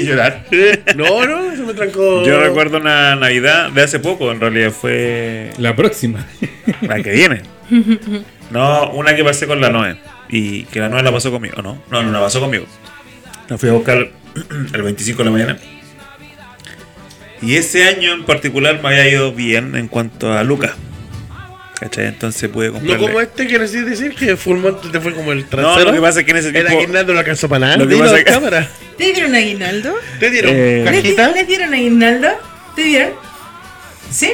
llorar. 0.04 0.46
No, 0.96 1.26
no, 1.26 1.52
eso 1.52 1.64
me 1.66 1.74
trancó. 1.74 2.24
Yo 2.26 2.40
recuerdo 2.40 2.78
una 2.78 3.16
Navidad 3.16 3.72
de 3.72 3.82
hace 3.84 4.00
poco, 4.00 4.32
en 4.32 4.40
realidad 4.42 4.72
fue 4.72 5.52
La 5.58 5.76
próxima. 5.76 6.26
la 6.82 7.02
que 7.02 7.12
viene. 7.12 7.42
No, 8.56 8.90
una 8.92 9.16
que 9.16 9.24
pasé 9.24 9.46
con 9.48 9.60
la 9.62 9.70
Noé. 9.70 9.98
Y 10.30 10.64
que 10.66 10.80
la 10.80 10.90
Noé 10.90 11.04
la 11.04 11.12
pasó 11.12 11.30
conmigo, 11.32 11.62
¿no? 11.62 11.82
No, 11.92 12.02
no 12.04 12.12
la 12.12 12.20
pasó 12.22 12.40
conmigo. 12.40 12.66
La 13.50 13.58
fui 13.58 13.70
a 13.70 13.74
buscar 13.74 13.98
el 14.74 14.82
25 14.82 15.20
de 15.20 15.26
la 15.26 15.32
mañana. 15.32 15.58
Y 17.42 17.58
ese 17.58 17.88
año 17.88 18.14
en 18.14 18.24
particular 18.26 18.80
me 18.82 18.90
había 18.90 19.08
ido 19.10 19.32
bien 19.34 19.76
en 19.76 19.88
cuanto 19.88 20.34
a 20.34 20.44
Lucas. 20.44 20.72
¿Cachai? 21.80 22.08
Entonces 22.08 22.50
pude 22.50 22.68
No 22.68 22.74
comprarle. 22.76 23.06
como 23.06 23.20
este, 23.20 23.46
quiere 23.48 23.66
decir, 23.66 23.84
decir 23.86 24.16
que 24.16 24.38
Fullmonte 24.38 24.88
te 24.88 25.00
fue 25.02 25.14
como 25.14 25.34
el 25.34 25.42
No, 25.42 25.48
trasero. 25.48 25.86
lo 25.88 25.94
que 25.94 26.00
pasa 26.02 26.20
es 26.22 26.26
que 26.26 26.32
en 26.32 26.38
ese 26.38 26.48
El 26.48 26.54
tiempo. 26.54 26.72
aguinaldo 26.80 27.14
no 27.14 27.20
alcanzó 27.20 27.50
para 27.50 27.60
nada. 27.60 27.78
Lo 27.78 27.88
que 27.88 27.98
pasa 27.98 28.16
que- 28.16 28.24
cámara. 28.24 28.70
¿Te 28.98 29.12
dieron 29.12 29.36
aguinaldo? 29.36 29.94
¿Te 30.20 30.32
dieron 30.32 30.52
Eh, 30.56 30.82
¿Les, 30.86 31.04
di- 31.04 31.16
cajita? 31.16 31.32
les 31.32 31.48
dieron 31.48 31.74
aguinaldo? 31.74 32.30
¿Te 32.78 32.84
dieron? 32.84 33.12
¿Sí? 34.10 34.32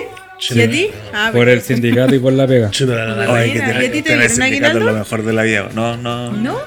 ¿Y 0.50 0.62
a 0.62 0.70
ti? 0.70 0.89
Ah, 1.14 1.30
Por 1.34 1.48
el 1.50 1.62
sindicato 1.62 2.16
y 2.16 2.20
por 2.20 2.34
la 2.34 2.48
pega. 2.48 2.70
Chuta 2.72 2.96
la- 2.96 3.06
la- 3.16 3.26
la- 3.28 3.36
Ay, 3.36 3.52
que 3.54 3.60
tener, 3.60 3.84
¿y 3.84 3.86
a 3.86 3.92
ti 3.92 4.02
te 4.02 4.10
dieron 4.10 4.30
sindicato 4.30 4.38
es 4.39 4.42
aguinaldo? 4.42 4.80
lo 4.80 4.94
mejor 5.00 5.24
de 5.24 5.34
la 5.34 5.44
vida. 5.44 5.70
No, 5.74 5.98
no. 5.98 6.32
¿No? 6.32 6.58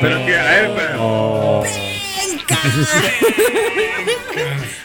Pero 0.00 0.26
que, 0.26 0.36
a 0.36 0.44
ver, 0.44 0.70
pero- 0.76 1.62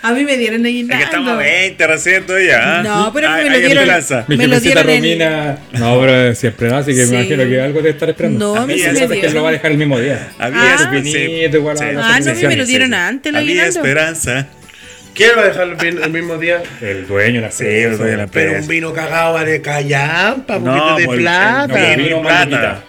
A 0.03 0.13
mí 0.13 0.23
me 0.23 0.37
dieron 0.37 0.61
Es 0.65 0.69
aguinaldo. 0.71 0.97
que 0.99 1.03
estamos 1.03 1.33
a 1.33 1.35
20 1.37 1.87
recién 1.87 2.25
todavía. 2.25 2.79
¿ah? 2.79 2.83
No, 2.83 3.11
pero 3.13 3.29
Hay- 3.29 3.43
me 3.43 3.49
lo 3.49 3.57
dieron. 3.57 3.77
esperanza. 3.79 4.25
Mi 4.27 4.37
Me 4.37 4.47
lo 4.47 4.55
jefecita 4.55 4.83
dieron 4.83 5.05
en- 5.05 5.19
Romina. 5.19 5.57
No, 5.73 5.99
pero 5.99 6.35
siempre 6.35 6.69
da, 6.69 6.77
así 6.77 6.93
que 6.95 7.05
Sí. 7.05 7.11
me 7.11 7.17
imagino 7.21 7.43
que 7.49 7.61
algo 7.61 7.77
debe 7.79 7.89
estar 7.89 8.09
esperando. 8.09 8.55
No, 8.55 8.61
a 8.61 8.65
mí 8.67 8.75
sí 8.79 8.85
Lo 8.85 8.93
me 8.93 8.99
es 8.99 9.07
que 9.07 9.13
dieron. 9.15 9.33
lo 9.33 9.43
va 9.43 9.49
a 9.49 9.51
dejar 9.51 9.71
el 9.71 9.77
mismo 9.77 9.99
día. 9.99 10.29
Había 10.39 10.75
Ah. 10.75 10.77
sí, 10.77 11.01
Vinito, 11.01 11.57
igual 11.57 11.75
a 11.75 11.79
sí. 11.79 11.85
la 11.85 11.89
Ah, 12.15 12.19
no, 12.21 12.31
a 12.31 12.33
mí 12.35 12.43
me 12.47 12.55
lo 12.55 12.65
dieron 12.65 12.93
antes 12.93 13.29
el 13.31 13.35
Había 13.35 13.49
aguinaldo. 13.63 13.79
esperanza. 13.79 14.47
¿Quién 15.17 15.31
va 15.37 15.41
a 15.41 15.45
dejar 15.47 15.67
el, 15.83 16.09
mismo 16.11 16.37
día? 16.37 16.61
El 16.79 17.07
dueño, 17.07 17.41
la 17.41 17.51
Sí, 17.51 17.65
el 17.65 17.97
dueño 17.97 18.11
de 18.11 18.17
la 18.17 18.27
Pero 18.27 18.51
un 18.51 18.55
empresa. 18.57 18.71
vino 18.71 18.93
cagado 18.93 19.33
vale 19.33 19.61
callampa, 19.61 20.57
un 20.57 20.63
No, 20.65 20.73
poquito 20.77 20.95
de 20.97 21.05
por 21.05 21.15
el- 21.15 21.21
plata. 21.21 21.67
no, 21.67 21.73
Vino 21.75 21.97
vino 22.03 22.17
y 22.17 22.21
plata. 22.21 22.47
plata. 22.47 22.83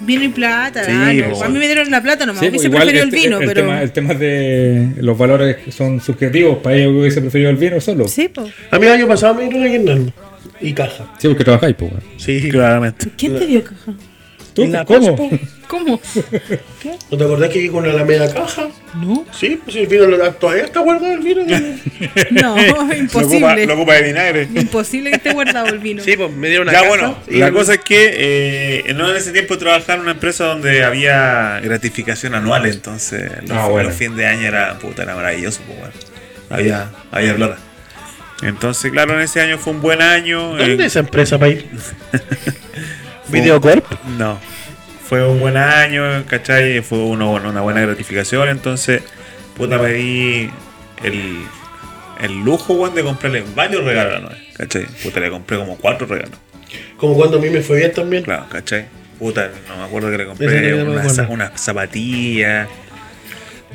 Vino 0.00 0.24
y 0.24 0.28
plata. 0.28 0.84
Sí, 0.84 0.92
no. 0.92 1.42
A 1.44 1.48
mí 1.48 1.58
me 1.58 1.66
dieron 1.66 1.90
la 1.90 2.02
plata 2.02 2.26
nomás. 2.26 2.40
Sí, 2.40 2.48
hubiese 2.48 2.68
preferido 2.70 3.02
el 3.04 3.08
este- 3.10 3.20
vino, 3.20 3.38
el, 3.40 3.46
pero. 3.46 3.60
tema, 3.62 3.82
el 3.82 3.92
tema 3.92 4.14
de 4.14 4.88
los 4.96 5.16
valores 5.16 5.56
son 5.74 6.00
subjetivos. 6.00 6.58
Para 6.58 6.76
ellos 6.76 6.92
hubiese 6.98 7.20
preferido 7.20 7.50
el 7.50 7.56
vino 7.56 7.80
solo. 7.80 8.08
Sí, 8.08 8.22
Sí, 8.22 8.28
pues. 8.28 8.48
A 8.70 8.78
mí 8.78 8.86
el 8.86 8.92
año 8.92 9.06
pasado 9.06 9.34
me 9.34 9.44
dieron 9.44 9.62
aguinaldo. 9.62 10.12
Y 10.60 10.72
caja. 10.72 11.04
porque 11.22 11.44
trabajáis, 11.44 11.76
pues. 11.76 11.92
Sí. 12.16 12.48
Claramente. 12.50 13.08
¿Quién 13.16 13.38
te 13.38 13.46
dio 13.46 13.62
caja? 13.62 13.92
¿Tú? 14.54 14.66
La 14.68 14.84
¿Cómo? 14.84 15.16
Cospo. 15.16 15.30
¿Cómo? 15.68 16.00
¿No 17.10 17.18
te 17.18 17.24
acordás 17.24 17.48
que 17.48 17.54
llegué 17.58 17.70
con 17.72 17.96
la 17.96 18.04
media 18.04 18.32
caja? 18.32 18.68
No. 18.94 19.26
Sí, 19.32 19.58
pues 19.64 19.74
el 19.76 19.86
vino, 19.88 20.06
lo- 20.06 20.32
todavía 20.34 20.64
está 20.64 20.80
guardado 20.80 21.12
el 21.12 21.20
vino. 21.20 21.42
No, 22.30 22.56
Lo 22.66 22.72
ocupa, 22.74 22.96
imposible. 22.96 23.66
lo 23.66 23.74
ocupa 23.74 23.94
de 23.94 24.02
vinagre. 24.02 24.48
Imposible 24.54 25.10
que 25.10 25.16
esté 25.16 25.32
guardado 25.32 25.66
el 25.66 25.78
vino. 25.80 26.02
sí, 26.02 26.16
pues 26.16 26.30
me 26.30 26.48
dieron 26.48 26.68
una 26.68 26.80
Ya 26.80 26.86
bueno, 26.88 27.18
y 27.28 27.38
la 27.38 27.48
el- 27.48 27.52
cosa 27.52 27.74
es 27.74 27.80
que 27.80 28.12
eh, 28.86 28.94
no 28.94 29.10
en 29.10 29.16
ese 29.16 29.32
tiempo 29.32 29.58
trabajaba 29.58 29.94
en 29.94 30.00
una 30.02 30.12
empresa 30.12 30.44
donde 30.44 30.84
había 30.84 31.58
gratificación 31.62 32.34
anual, 32.34 32.66
entonces 32.66 33.30
los, 33.42 33.50
Ah, 33.50 33.66
bueno. 33.68 33.88
los 33.88 33.98
fines 33.98 34.16
de 34.16 34.26
año 34.26 34.46
era, 34.46 34.78
puta, 34.78 35.02
era 35.02 35.16
maravilloso, 35.16 35.60
pues, 35.66 35.78
bueno. 35.78 35.92
había, 36.50 36.90
había 37.10 37.34
plata. 37.34 37.58
Entonces, 38.42 38.92
claro, 38.92 39.14
en 39.14 39.20
ese 39.22 39.40
año 39.40 39.58
fue 39.58 39.72
un 39.72 39.80
buen 39.80 40.02
año. 40.02 40.50
¿Dónde 40.50 40.64
eh, 40.72 40.74
es 40.74 40.86
esa 40.86 41.00
empresa 41.00 41.38
para 41.38 41.52
ir? 41.52 41.66
Fue- 43.28 43.40
¿Videocorp? 43.40 43.84
No. 44.18 44.38
Fue 45.06 45.26
un 45.26 45.38
buen 45.40 45.56
año, 45.56 46.02
¿cachai? 46.26 46.80
Fue 46.80 46.98
uno, 46.98 47.32
una 47.32 47.60
buena 47.60 47.80
gratificación. 47.82 48.48
Entonces, 48.48 49.02
puta, 49.56 49.78
me 49.78 49.92
di 49.92 50.50
el, 51.02 51.42
el 52.20 52.32
lujo, 52.44 52.72
weón, 52.74 52.94
de 52.94 53.02
comprarle 53.02 53.44
varios 53.54 53.84
regalos 53.84 54.14
a 54.16 54.18
la 54.20 54.28
Noé, 54.30 54.36
¿cachai? 54.56 54.86
Puta, 55.02 55.20
le 55.20 55.30
compré 55.30 55.58
como 55.58 55.76
cuatro 55.76 56.06
regalos. 56.06 56.38
Como 56.96 57.14
cuando 57.14 57.36
a 57.38 57.40
mí 57.40 57.50
me 57.50 57.60
fue 57.60 57.78
bien 57.78 57.92
también. 57.92 58.22
Claro, 58.24 58.46
¿cachai? 58.48 58.86
Puta, 59.18 59.50
no 59.68 59.76
me 59.76 59.84
acuerdo 59.84 60.10
que 60.10 60.18
le 60.18 60.26
compré 60.26 60.48
me 60.48 60.74
una, 60.82 61.00
acuerdo. 61.00 61.10
za- 61.14 61.28
una 61.28 61.52
zapatilla, 61.56 62.66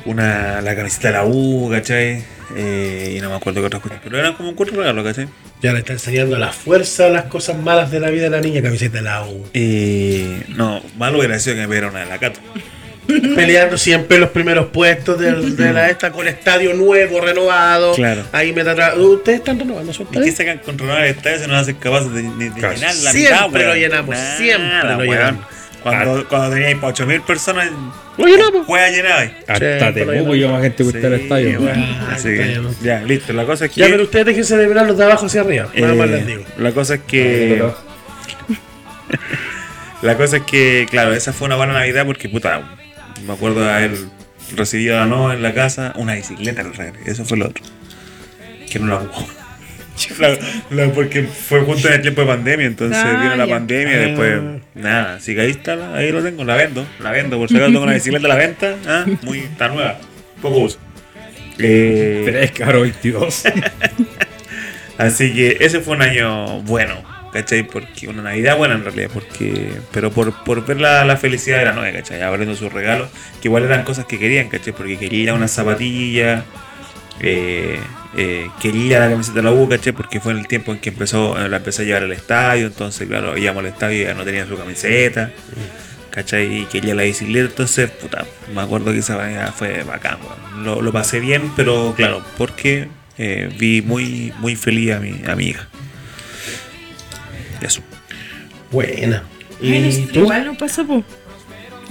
una, 0.05 0.61
la 0.61 0.75
camiseta 0.75 1.09
de 1.09 1.13
la 1.13 1.25
U, 1.25 1.69
¿cachai? 1.71 2.23
Eh, 2.55 3.15
y 3.17 3.21
no 3.21 3.29
me 3.29 3.35
acuerdo 3.35 3.61
qué 3.61 3.67
otras 3.67 3.81
cosas. 3.81 3.99
Pero 4.03 4.17
eran 4.17 4.33
como 4.33 4.55
cuatro 4.55 4.75
regalos, 4.77 5.03
¿cachai? 5.05 5.27
Ya 5.61 5.73
le 5.73 5.79
está 5.79 5.93
enseñando 5.93 6.37
la 6.37 6.51
fuerza, 6.51 7.09
las 7.09 7.25
cosas 7.25 7.57
malas 7.57 7.91
de 7.91 7.99
la 7.99 8.09
vida 8.09 8.23
de 8.23 8.29
la 8.31 8.41
niña, 8.41 8.61
camiseta 8.61 8.97
de 8.97 9.03
la 9.03 9.23
U. 9.25 9.45
Eh, 9.53 10.43
no, 10.49 10.81
malo 10.97 11.17
hubiera 11.19 11.37
sido 11.39 11.55
que 11.55 11.61
me 11.61 11.67
pidiera 11.67 11.87
una 11.87 11.99
de 12.01 12.05
la 12.07 12.17
Cato. 12.17 12.39
Peleando 13.35 13.75
siempre 13.77 14.15
en 14.17 14.21
los 14.21 14.29
primeros 14.29 14.67
puestos 14.67 15.19
del- 15.19 15.55
de, 15.55 15.73
la 15.73 15.89
esta 15.89 16.11
con 16.11 16.27
estadio 16.27 16.73
nuevo, 16.75 17.19
renovado. 17.21 17.93
Claro. 17.95 18.23
Ahí 18.31 18.53
me 18.53 18.63
trata. 18.63 18.93
Ustedes 18.95 19.39
están 19.39 19.57
renovando 19.59 19.91
su 19.91 20.03
¿Y 20.03 20.05
estadio. 20.05 20.25
qué 20.25 20.31
sacan 20.31 20.57
con 20.59 20.77
renovar 20.77 21.03
el 21.05 21.15
estadio 21.15 21.39
si 21.39 21.47
no 21.47 21.55
hacen 21.55 21.75
capaces 21.77 22.13
de, 22.13 22.21
de- 22.21 22.29
de 22.29 22.49
llenar 22.55 22.71
la 22.77 23.11
Siempre 23.11 23.21
mitad, 23.23 23.51
weón? 23.51 23.67
lo 23.67 23.75
llenamos, 23.75 24.15
siempre 24.37 24.89
lo 24.95 25.03
llenamos. 25.03 25.45
Cuando, 25.81 26.27
cuando 26.27 26.49
teníais 26.53 26.75
para 26.75 26.87
8000 26.89 27.21
personas, 27.21 27.69
Lo 28.19 28.27
llenamos. 28.27 28.65
juega 28.65 28.89
llenado. 28.89 29.19
ahí. 29.19 29.37
Hasta 29.47 29.93
Temuco 29.93 30.29
va. 30.29 30.35
lleva 30.35 30.51
más 30.51 30.61
gente 30.61 30.83
que 30.83 30.89
usted 30.89 31.05
al 31.05 31.13
estadio. 31.13 31.61
Así 32.09 32.29
que, 32.29 32.61
ya, 32.81 33.01
listo. 33.01 33.33
La 33.33 33.45
cosa 33.45 33.65
es 33.65 33.71
que. 33.71 33.81
Ya, 33.81 33.87
pero 33.87 34.03
ustedes 34.03 34.25
dejen 34.25 34.43
celebrar 34.43 34.85
los 34.85 34.97
de 34.97 35.05
abajo 35.05 35.25
hacia 35.25 35.41
arriba. 35.41 35.69
Nada 35.73 35.95
más 35.95 36.07
eh, 36.09 36.11
les 36.11 36.27
digo. 36.27 36.43
La 36.57 36.71
cosa 36.71 36.95
es 36.95 37.01
que. 37.01 37.63
La 40.01 40.15
cosa 40.15 40.37
es 40.37 40.43
que, 40.43 40.87
claro, 40.89 41.13
esa 41.13 41.33
fue 41.33 41.47
una 41.47 41.57
buena 41.57 41.73
Navidad 41.73 42.05
porque, 42.05 42.29
puta, 42.29 42.77
me 43.25 43.33
acuerdo 43.33 43.59
de 43.61 43.69
haber 43.69 43.91
recibido 44.55 44.97
a 44.97 45.05
no 45.05 45.33
en 45.33 45.41
la 45.41 45.53
casa 45.53 45.91
una 45.97 46.15
bicicleta 46.15 46.61
al 46.61 46.73
regalo. 46.73 46.99
Eso 47.05 47.25
fue 47.25 47.37
lo 47.37 47.47
otro. 47.47 47.63
Que 48.71 48.79
no 48.79 48.87
la 48.87 48.97
jugó. 48.99 49.38
Porque 50.95 51.23
fue 51.23 51.61
justo 51.61 51.87
en 51.87 51.95
el 51.95 52.01
tiempo 52.01 52.21
de 52.21 52.27
pandemia, 52.27 52.65
entonces 52.67 52.97
Ah, 53.03 53.19
vino 53.21 53.35
la 53.35 53.45
ya. 53.45 53.53
pandemia 53.53 53.93
y 53.95 54.05
después 54.07 54.41
nada, 54.75 55.15
así 55.15 55.35
que 55.35 55.41
ahí 55.41 55.51
está, 55.51 55.75
la- 55.75 55.95
ahí 55.95 56.11
lo 56.11 56.23
tengo, 56.23 56.43
la 56.43 56.55
vendo, 56.55 56.85
la 56.99 57.11
vendo, 57.11 57.37
por 57.37 57.49
si 57.49 57.55
acaso 57.55 57.71
tengo 57.71 57.83
una 57.83 57.93
bicicleta 57.93 58.25
a 58.25 58.29
la 58.29 58.35
venta, 58.35 58.75
ah, 58.87 59.05
muy, 59.23 59.39
está 59.39 59.67
nueva, 59.69 59.99
poco 60.41 60.57
uso. 60.59 60.79
Eh, 61.57 62.21
Tres 62.25 62.51
caro 62.51 62.81
22. 62.81 63.43
Así 64.97 65.33
que 65.33 65.57
ese 65.61 65.79
fue 65.79 65.95
un 65.95 66.01
año 66.01 66.61
bueno, 66.63 66.95
¿cachai? 67.31 67.63
Porque 67.63 68.07
una 68.09 68.21
Navidad 68.21 68.57
buena 68.57 68.75
en 68.75 68.83
realidad, 68.83 69.09
porque 69.13 69.71
pero 69.91 70.11
por, 70.11 70.43
por 70.43 70.65
ver 70.65 70.79
la, 70.81 71.05
la 71.05 71.15
felicidad 71.17 71.59
de 71.59 71.65
la 71.65 71.73
novia, 71.73 71.93
¿cachai? 71.93 72.21
Abriendo 72.21 72.55
sus 72.55 72.71
regalos, 72.71 73.09
que 73.41 73.47
igual 73.47 73.63
eran 73.63 73.83
cosas 73.83 74.05
que 74.05 74.19
querían, 74.19 74.49
¿cachai? 74.49 74.73
Porque 74.73 74.97
quería 74.97 75.33
una 75.33 75.47
zapatilla, 75.47 76.43
eh, 77.21 77.79
eh, 78.15 78.49
quería 78.61 78.99
la 78.99 79.09
camiseta 79.09 79.37
de 79.37 79.43
la 79.43 79.51
U, 79.51 79.67
¿cachai? 79.69 79.93
Porque 79.93 80.19
fue 80.19 80.31
en 80.33 80.39
el 80.39 80.47
tiempo 80.47 80.71
en 80.71 80.79
que 80.79 80.89
empezó, 80.89 81.39
eh, 81.39 81.47
la 81.47 81.57
empecé 81.57 81.83
a 81.83 81.85
llevar 81.85 82.03
al 82.03 82.11
estadio, 82.11 82.67
entonces, 82.67 83.07
claro, 83.07 83.37
íbamos 83.37 83.61
al 83.61 83.67
estadio 83.67 84.01
y 84.01 84.05
ya 84.05 84.13
no 84.13 84.23
tenía 84.23 84.45
su 84.45 84.57
camiseta. 84.57 85.31
¿Cachai? 86.09 86.61
Y 86.61 86.65
quería 86.65 86.95
la 86.95 87.03
bicicleta, 87.03 87.49
entonces, 87.49 87.91
puta, 87.91 88.25
me 88.53 88.61
acuerdo 88.61 88.91
que 88.91 88.97
esa 88.97 89.15
vaina 89.15 89.51
fue 89.51 89.83
bacán, 89.83 90.17
lo, 90.63 90.81
lo 90.81 90.91
pasé 90.91 91.19
bien, 91.19 91.51
pero 91.55 91.93
claro, 91.95 92.25
porque 92.35 92.87
eh, 93.21 93.49
vi 93.59 93.81
muy, 93.81 94.33
muy 94.39 94.55
feliz 94.55 94.93
a 94.93 94.99
mi, 94.99 95.21
a 95.27 95.35
mi 95.35 95.47
hija. 95.47 95.67
Eso. 97.61 97.81
Buena. 98.71 99.23
¿Y 99.61 100.05
tú? 100.05 100.21
Igual 100.21 100.45
no 100.45 100.57
pasó, 100.57 100.87
po. 100.87 101.03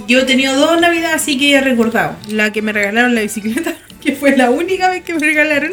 Yo 0.07 0.21
he 0.21 0.23
tenido 0.23 0.55
dos 0.55 0.81
navidades 0.81 1.17
así 1.17 1.37
que 1.37 1.53
he 1.53 1.61
recordado. 1.61 2.15
La 2.29 2.51
que 2.51 2.63
me 2.63 2.73
regalaron 2.73 3.13
la 3.13 3.21
bicicleta, 3.21 3.75
que 4.03 4.13
fue 4.13 4.35
la 4.35 4.49
única 4.49 4.89
vez 4.89 5.03
que 5.03 5.13
me 5.13 5.19
regalaron. 5.19 5.71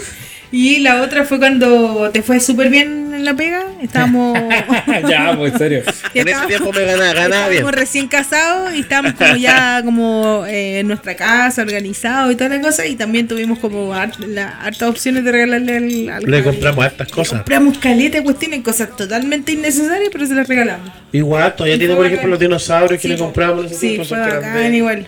Y 0.53 0.79
la 0.79 1.03
otra 1.03 1.25
fue 1.25 1.39
cuando 1.39 2.11
te 2.13 2.23
fue 2.23 2.39
súper 2.41 2.71
bien 2.71 3.13
en 3.15 3.25
la 3.25 3.35
pega. 3.35 3.65
Estábamos. 3.83 4.39
ya, 5.09 5.35
pues 5.37 5.53
en 5.53 5.59
serio. 5.59 5.83
En 6.15 6.29
ese 6.29 6.47
tiempo 6.47 6.73
me 6.73 6.85
ganaba, 6.85 7.13
ganaba 7.13 7.49
bien. 7.49 7.59
Estábamos 7.59 7.75
recién 7.75 8.09
casados 8.09 8.75
y 8.75 8.81
estábamos 8.81 9.13
como 9.15 9.37
ya 9.37 9.83
como 9.85 10.45
eh, 10.47 10.79
en 10.81 10.87
nuestra 10.89 11.15
casa, 11.15 11.61
organizados 11.63 12.33
y 12.33 12.37
toda 12.37 12.51
la 12.51 12.61
cosa. 12.63 12.87
Y 12.87 12.95
también 12.97 13.29
tuvimos 13.29 13.59
como 13.59 13.93
hart- 13.93 14.19
la- 14.27 14.49
hartas 14.63 14.89
opciones 14.89 15.25
de 15.25 15.33
regalarle 15.33 15.77
al, 15.77 16.09
al 16.09 16.23
Le 16.31 16.43
compramos 16.43 16.85
hartas 16.85 17.09
cosas. 17.09 17.39
Compramos 17.41 17.77
caleta 17.79 18.19
de 18.19 18.25
cuestiones, 18.25 18.63
cosas 18.63 18.97
totalmente 18.97 19.53
innecesarias, 19.53 20.09
pero 20.13 20.27
se 20.27 20.35
las 20.35 20.49
regalamos. 20.49 20.91
Igual, 21.13 21.55
todavía 21.55 21.77
Y 21.77 21.79
tiene, 21.81 21.95
por 21.97 22.07
ejemplo, 22.07 22.23
bacán. 22.23 22.31
los 22.31 22.41
dinosaurios 22.41 23.01
que 23.01 23.09
Sí, 23.09 23.15
le 23.15 23.19
compramos. 23.19 23.77
Sí, 23.77 24.01
fue 24.09 24.19
bacán 24.19 24.75
igual. 24.75 25.07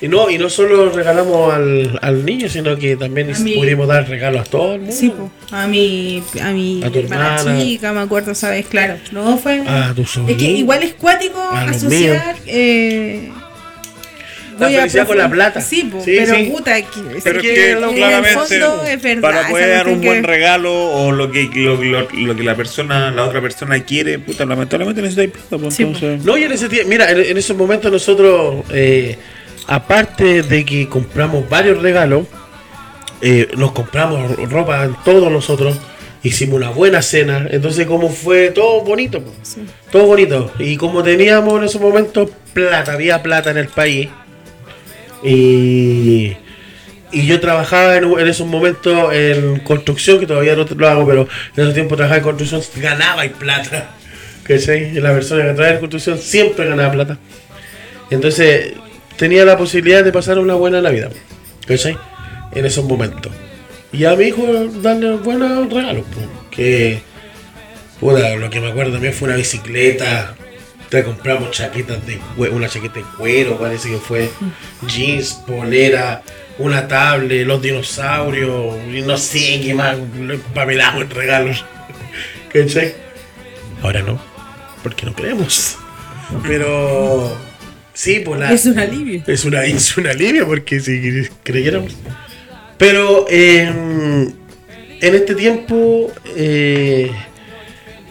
Y 0.00 0.06
no, 0.06 0.30
y 0.30 0.38
no 0.38 0.48
solo 0.48 0.90
regalamos 0.90 1.52
al, 1.52 1.98
al 2.02 2.24
niño, 2.24 2.48
sino 2.48 2.76
que 2.76 2.96
también 2.96 3.32
mí. 3.42 3.54
pudimos 3.56 3.88
dar 3.88 4.08
regalos 4.08 4.42
a 4.42 4.44
todo 4.44 4.74
el 4.74 4.80
mundo. 4.82 4.94
Sí, 4.96 5.08
po. 5.10 5.28
a 5.50 5.66
mi, 5.66 6.22
a 6.40 6.50
mi 6.52 6.82
A 6.84 6.90
tu 6.90 7.00
hermana 7.00 7.36
hermana. 7.40 7.60
chica, 7.60 7.92
me 7.92 8.00
acuerdo, 8.00 8.32
¿sabes? 8.34 8.66
Claro, 8.66 8.94
no 9.10 9.36
fue. 9.38 9.60
A 9.66 9.92
tu 9.94 10.02
es 10.02 10.10
sobrino. 10.10 10.38
que 10.38 10.44
igual 10.44 10.82
es 10.84 10.94
cuático 10.94 11.40
asociar. 11.50 12.36
Eh, 12.46 13.30
La 14.58 14.66
voy 14.66 14.76
a 14.76 14.78
felicidad 14.80 15.06
con 15.06 15.18
la 15.18 15.28
plata. 15.30 15.60
Sí, 15.60 15.82
po, 15.90 16.00
Sí, 16.04 16.14
pero 16.16 16.34
sí. 16.36 16.44
puta, 16.44 16.76
que, 16.80 16.86
Pero 17.02 17.10
es 17.18 17.26
es 17.26 17.32
que 17.32 17.40
que 17.54 17.70
en 17.72 17.78
el 17.84 17.94
claramente 17.96 18.38
fondo 18.60 18.84
es 18.84 19.02
verdad. 19.02 19.20
para 19.22 19.48
poder 19.48 19.68
dar 19.70 19.88
un 19.88 20.00
buen 20.00 20.22
regalo 20.24 20.72
o 20.74 21.10
lo 21.12 21.30
que 21.32 21.48
lo, 21.54 21.82
lo- 21.82 22.08
lo 22.12 22.36
que 22.36 22.42
la 22.44 22.54
persona 22.56 23.10
la 23.10 23.24
otra 23.24 23.40
persona 23.40 23.80
quiere 23.84 24.18
puta 24.20 24.44
lamentablemente 24.44 25.00
necesitáis 25.02 25.30
plata 25.30 25.58
pues, 25.58 25.74
Sí, 25.74 25.82
entonces 25.84 26.24
No, 26.24 26.36
y 26.36 26.44
en 26.44 26.52
ese 26.52 26.68
tiempo, 26.68 26.88
mira, 26.88 27.10
en, 27.10 27.18
en 27.20 27.36
esos 27.36 27.56
momentos 27.56 27.90
nosotros, 27.92 28.64
eh, 28.72 29.16
aparte 29.68 30.42
de 30.42 30.64
que 30.64 30.88
compramos 30.88 31.48
varios 31.48 31.80
regalos, 31.80 32.26
eh, 33.20 33.48
nos 33.56 33.72
compramos 33.72 34.36
ropa 34.50 34.84
en 34.84 34.96
todos 35.04 35.30
nosotros, 35.30 35.76
hicimos 36.22 36.56
una 36.56 36.70
buena 36.70 37.02
cena, 37.02 37.46
entonces 37.50 37.86
como 37.86 38.08
fue 38.08 38.50
todo 38.50 38.80
bonito, 38.80 39.22
todo 39.92 40.06
bonito. 40.06 40.50
Y 40.58 40.76
como 40.78 41.02
teníamos 41.02 41.58
en 41.58 41.64
esos 41.64 41.80
momentos 41.80 42.30
plata, 42.54 42.92
había 42.92 43.22
plata 43.22 43.50
en 43.50 43.58
el 43.58 43.68
país, 43.68 44.08
y, 45.22 46.34
y 47.12 47.26
yo 47.26 47.38
trabajaba 47.38 47.96
en, 47.96 48.04
en 48.04 48.26
esos 48.26 48.46
momentos 48.46 49.12
en 49.12 49.60
construcción, 49.60 50.18
que 50.18 50.26
todavía 50.26 50.56
no 50.56 50.64
lo 50.64 50.88
hago, 50.88 51.06
pero 51.06 51.28
en 51.56 51.62
esos 51.62 51.74
tiempos 51.74 51.96
trabajaba 51.96 52.18
en 52.18 52.24
construcción, 52.24 52.62
ganaba 52.76 53.26
y 53.26 53.30
plata. 53.30 53.90
¿Cachai? 54.44 54.94
La 54.94 55.12
persona 55.12 55.44
que 55.44 55.52
trabaja 55.52 55.74
en 55.74 55.80
construcción 55.80 56.18
siempre 56.18 56.66
ganaba 56.66 56.90
plata. 56.90 57.18
Entonces 58.10 58.72
tenía 59.18 59.44
la 59.44 59.58
posibilidad 59.58 60.02
de 60.02 60.12
pasar 60.12 60.38
una 60.38 60.54
buena 60.54 60.80
Navidad. 60.80 61.12
¿Cachai? 61.66 61.98
En 62.52 62.64
esos 62.64 62.84
momentos. 62.86 63.30
Y 63.92 64.04
a 64.04 64.14
mi 64.16 64.24
hijo 64.24 64.46
darle 64.82 65.16
buenos 65.16 65.70
regalos. 65.70 66.04
Que 66.50 67.00
puta, 68.00 68.34
lo 68.36 68.48
que 68.48 68.60
me 68.60 68.68
acuerdo 68.70 68.92
también 68.92 69.12
fue 69.12 69.28
una 69.28 69.36
bicicleta. 69.36 70.34
Te 70.88 71.04
compramos 71.04 71.50
chaquetas 71.50 72.06
de 72.06 72.18
cue- 72.36 72.50
una 72.50 72.66
chaqueta 72.68 72.94
de 73.00 73.04
cuero, 73.18 73.58
parece 73.58 73.90
que 73.90 73.98
fue 73.98 74.30
jeans, 74.86 75.34
polera, 75.46 76.22
una 76.56 76.88
tablet, 76.88 77.46
los 77.46 77.60
dinosaurios, 77.60 78.76
y 78.90 79.02
no 79.02 79.18
sé 79.18 79.60
qué 79.62 79.74
más, 79.74 79.98
lo 80.18 80.32
empapelamos 80.34 81.02
en 81.02 81.10
regalos. 81.10 81.64
¿Cachai? 82.52 82.94
Ahora 83.82 84.00
no, 84.00 84.18
porque 84.82 85.04
no 85.04 85.14
queremos. 85.14 85.76
Pero 86.42 87.36
sí, 87.98 88.20
pues 88.24 88.38
la, 88.38 88.52
Es 88.52 88.64
un 88.66 88.78
alivio. 88.78 89.22
es 89.26 89.44
una, 89.44 89.64
es 89.64 89.96
un 89.96 90.06
alivio 90.06 90.46
porque 90.46 90.78
si 90.80 90.92
cre- 90.92 91.30
creyéramos. 91.42 91.96
Pero 92.78 93.26
eh, 93.28 93.64
en 95.00 95.14
este 95.14 95.34
tiempo, 95.34 96.12
eh, 96.36 97.10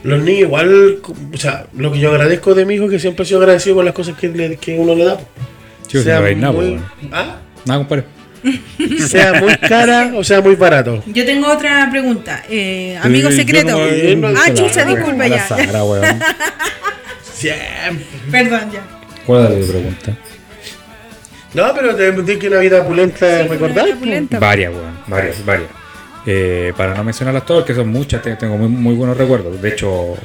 los 0.04 0.22
niños 0.22 0.42
igual, 0.42 0.98
o 1.34 1.38
sea, 1.38 1.68
lo 1.74 1.92
que 1.94 2.00
yo 2.00 2.10
agradezco 2.12 2.54
de 2.54 2.66
mi 2.66 2.76
hijo 2.76 2.86
es 2.86 2.92
que 2.92 3.00
siempre 3.00 3.24
he 3.24 3.26
sido 3.26 3.40
agradecido 3.40 3.76
con 3.78 3.86
las 3.86 3.94
cosas 3.94 4.18
que, 4.18 4.28
le- 4.28 4.58
que 4.58 4.78
uno 4.78 4.94
le 4.94 5.06
da. 5.06 5.20
Chico, 5.88 6.04
sea, 6.04 6.20
no 6.20 6.36
nada, 6.36 6.52
muy, 6.52 6.66
weón. 6.66 6.86
¿Ah? 7.14 7.38
Nada, 7.66 7.80
compadre. 7.80 8.04
sea 9.08 9.34
muy 9.42 9.56
cara 9.56 10.12
o 10.16 10.24
sea 10.24 10.42
muy 10.42 10.56
barato. 10.56 11.02
Yo 11.08 11.26
tengo 11.26 11.48
otra 11.52 11.88
pregunta. 11.90 12.44
Eh, 12.50 12.98
amigo 13.02 13.32
secreto. 13.32 13.72
no 14.18 14.28
Ah, 14.28 14.54
chucha, 14.54 14.84
disculpa 14.86 15.28
ya. 15.28 15.48
Sara. 15.48 15.82
Siempre. 17.34 18.06
Perdón, 18.32 18.72
ya. 18.72 18.97
¿Cuál 19.28 19.52
es 19.54 19.68
la 19.68 19.74
pregunta? 19.74 20.18
No, 21.54 21.74
pero 21.76 21.96
te 21.96 22.12
metí 22.12 22.38
que 22.40 22.48
una 22.48 22.58
vida 22.60 22.82
opulenta, 22.82 23.44
Sí, 23.44 23.48
¿recordás? 23.48 23.86
Varias, 24.40 24.74
weón. 24.74 24.98
Varias, 25.08 25.46
varias. 25.46 25.70
Eh, 26.26 26.74
para 26.76 26.94
no 26.96 27.04
mencionarlas 27.04 27.46
todas, 27.46 27.64
que 27.66 27.74
son 27.76 27.88
muchas, 27.90 28.22
te- 28.22 28.36
tengo 28.36 28.58
muy, 28.58 28.68
muy 28.68 28.96
buenos 28.96 29.16
recuerdos. 29.18 29.62
De 29.62 29.70
hecho, 29.70 30.16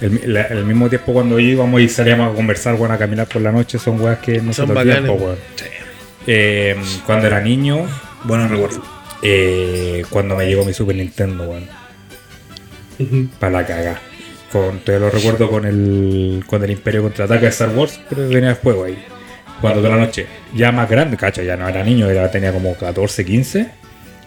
el, 0.00 0.32
la- 0.32 0.42
el 0.48 0.64
mismo 0.64 0.88
tiempo 0.88 1.12
cuando 1.12 1.38
íbamos 1.40 1.80
y 1.80 1.88
salíamos 1.88 2.32
a 2.32 2.36
conversar, 2.36 2.74
weón, 2.74 2.90
a 2.92 2.98
caminar 2.98 3.26
por 3.28 3.40
la 3.42 3.52
noche, 3.52 3.78
son 3.78 4.00
weas 4.00 4.18
que 4.18 4.40
no 4.40 4.52
Son 4.52 4.66
te 4.66 4.72
olvidan, 4.78 5.02
bacanes. 5.06 5.10
po, 5.20 5.24
weón. 5.24 5.38
Eh, 6.26 6.76
cuando 7.06 7.26
era 7.28 7.40
niño, 7.40 7.86
buenos 8.24 8.50
recuerdos 8.50 8.80
eh, 9.22 10.04
cuando 10.10 10.36
me 10.36 10.46
llegó 10.46 10.64
mi 10.64 10.74
Super 10.74 10.96
Nintendo, 10.96 11.44
weón. 11.44 11.66
Para 13.38 13.52
la 13.52 13.66
caga. 13.66 14.00
Con, 14.52 14.80
todavía 14.80 15.06
lo 15.06 15.12
recuerdo 15.12 15.50
con 15.50 15.66
el, 15.66 16.44
con 16.46 16.64
el 16.64 16.70
Imperio 16.70 17.02
Contraataca 17.02 17.42
de 17.42 17.48
Star 17.48 17.70
Wars, 17.70 18.00
pero 18.08 18.28
venía 18.28 18.50
el 18.50 18.56
juego 18.56 18.84
ahí. 18.84 18.98
Cuando 19.60 19.80
toda 19.80 19.96
la 19.96 20.04
noche, 20.04 20.26
ya 20.54 20.72
más 20.72 20.88
grande, 20.88 21.16
cacha, 21.16 21.42
ya 21.42 21.56
no 21.56 21.68
era 21.68 21.82
niño, 21.82 22.08
era, 22.08 22.30
tenía 22.30 22.52
como 22.52 22.74
14, 22.74 23.24
15. 23.24 23.70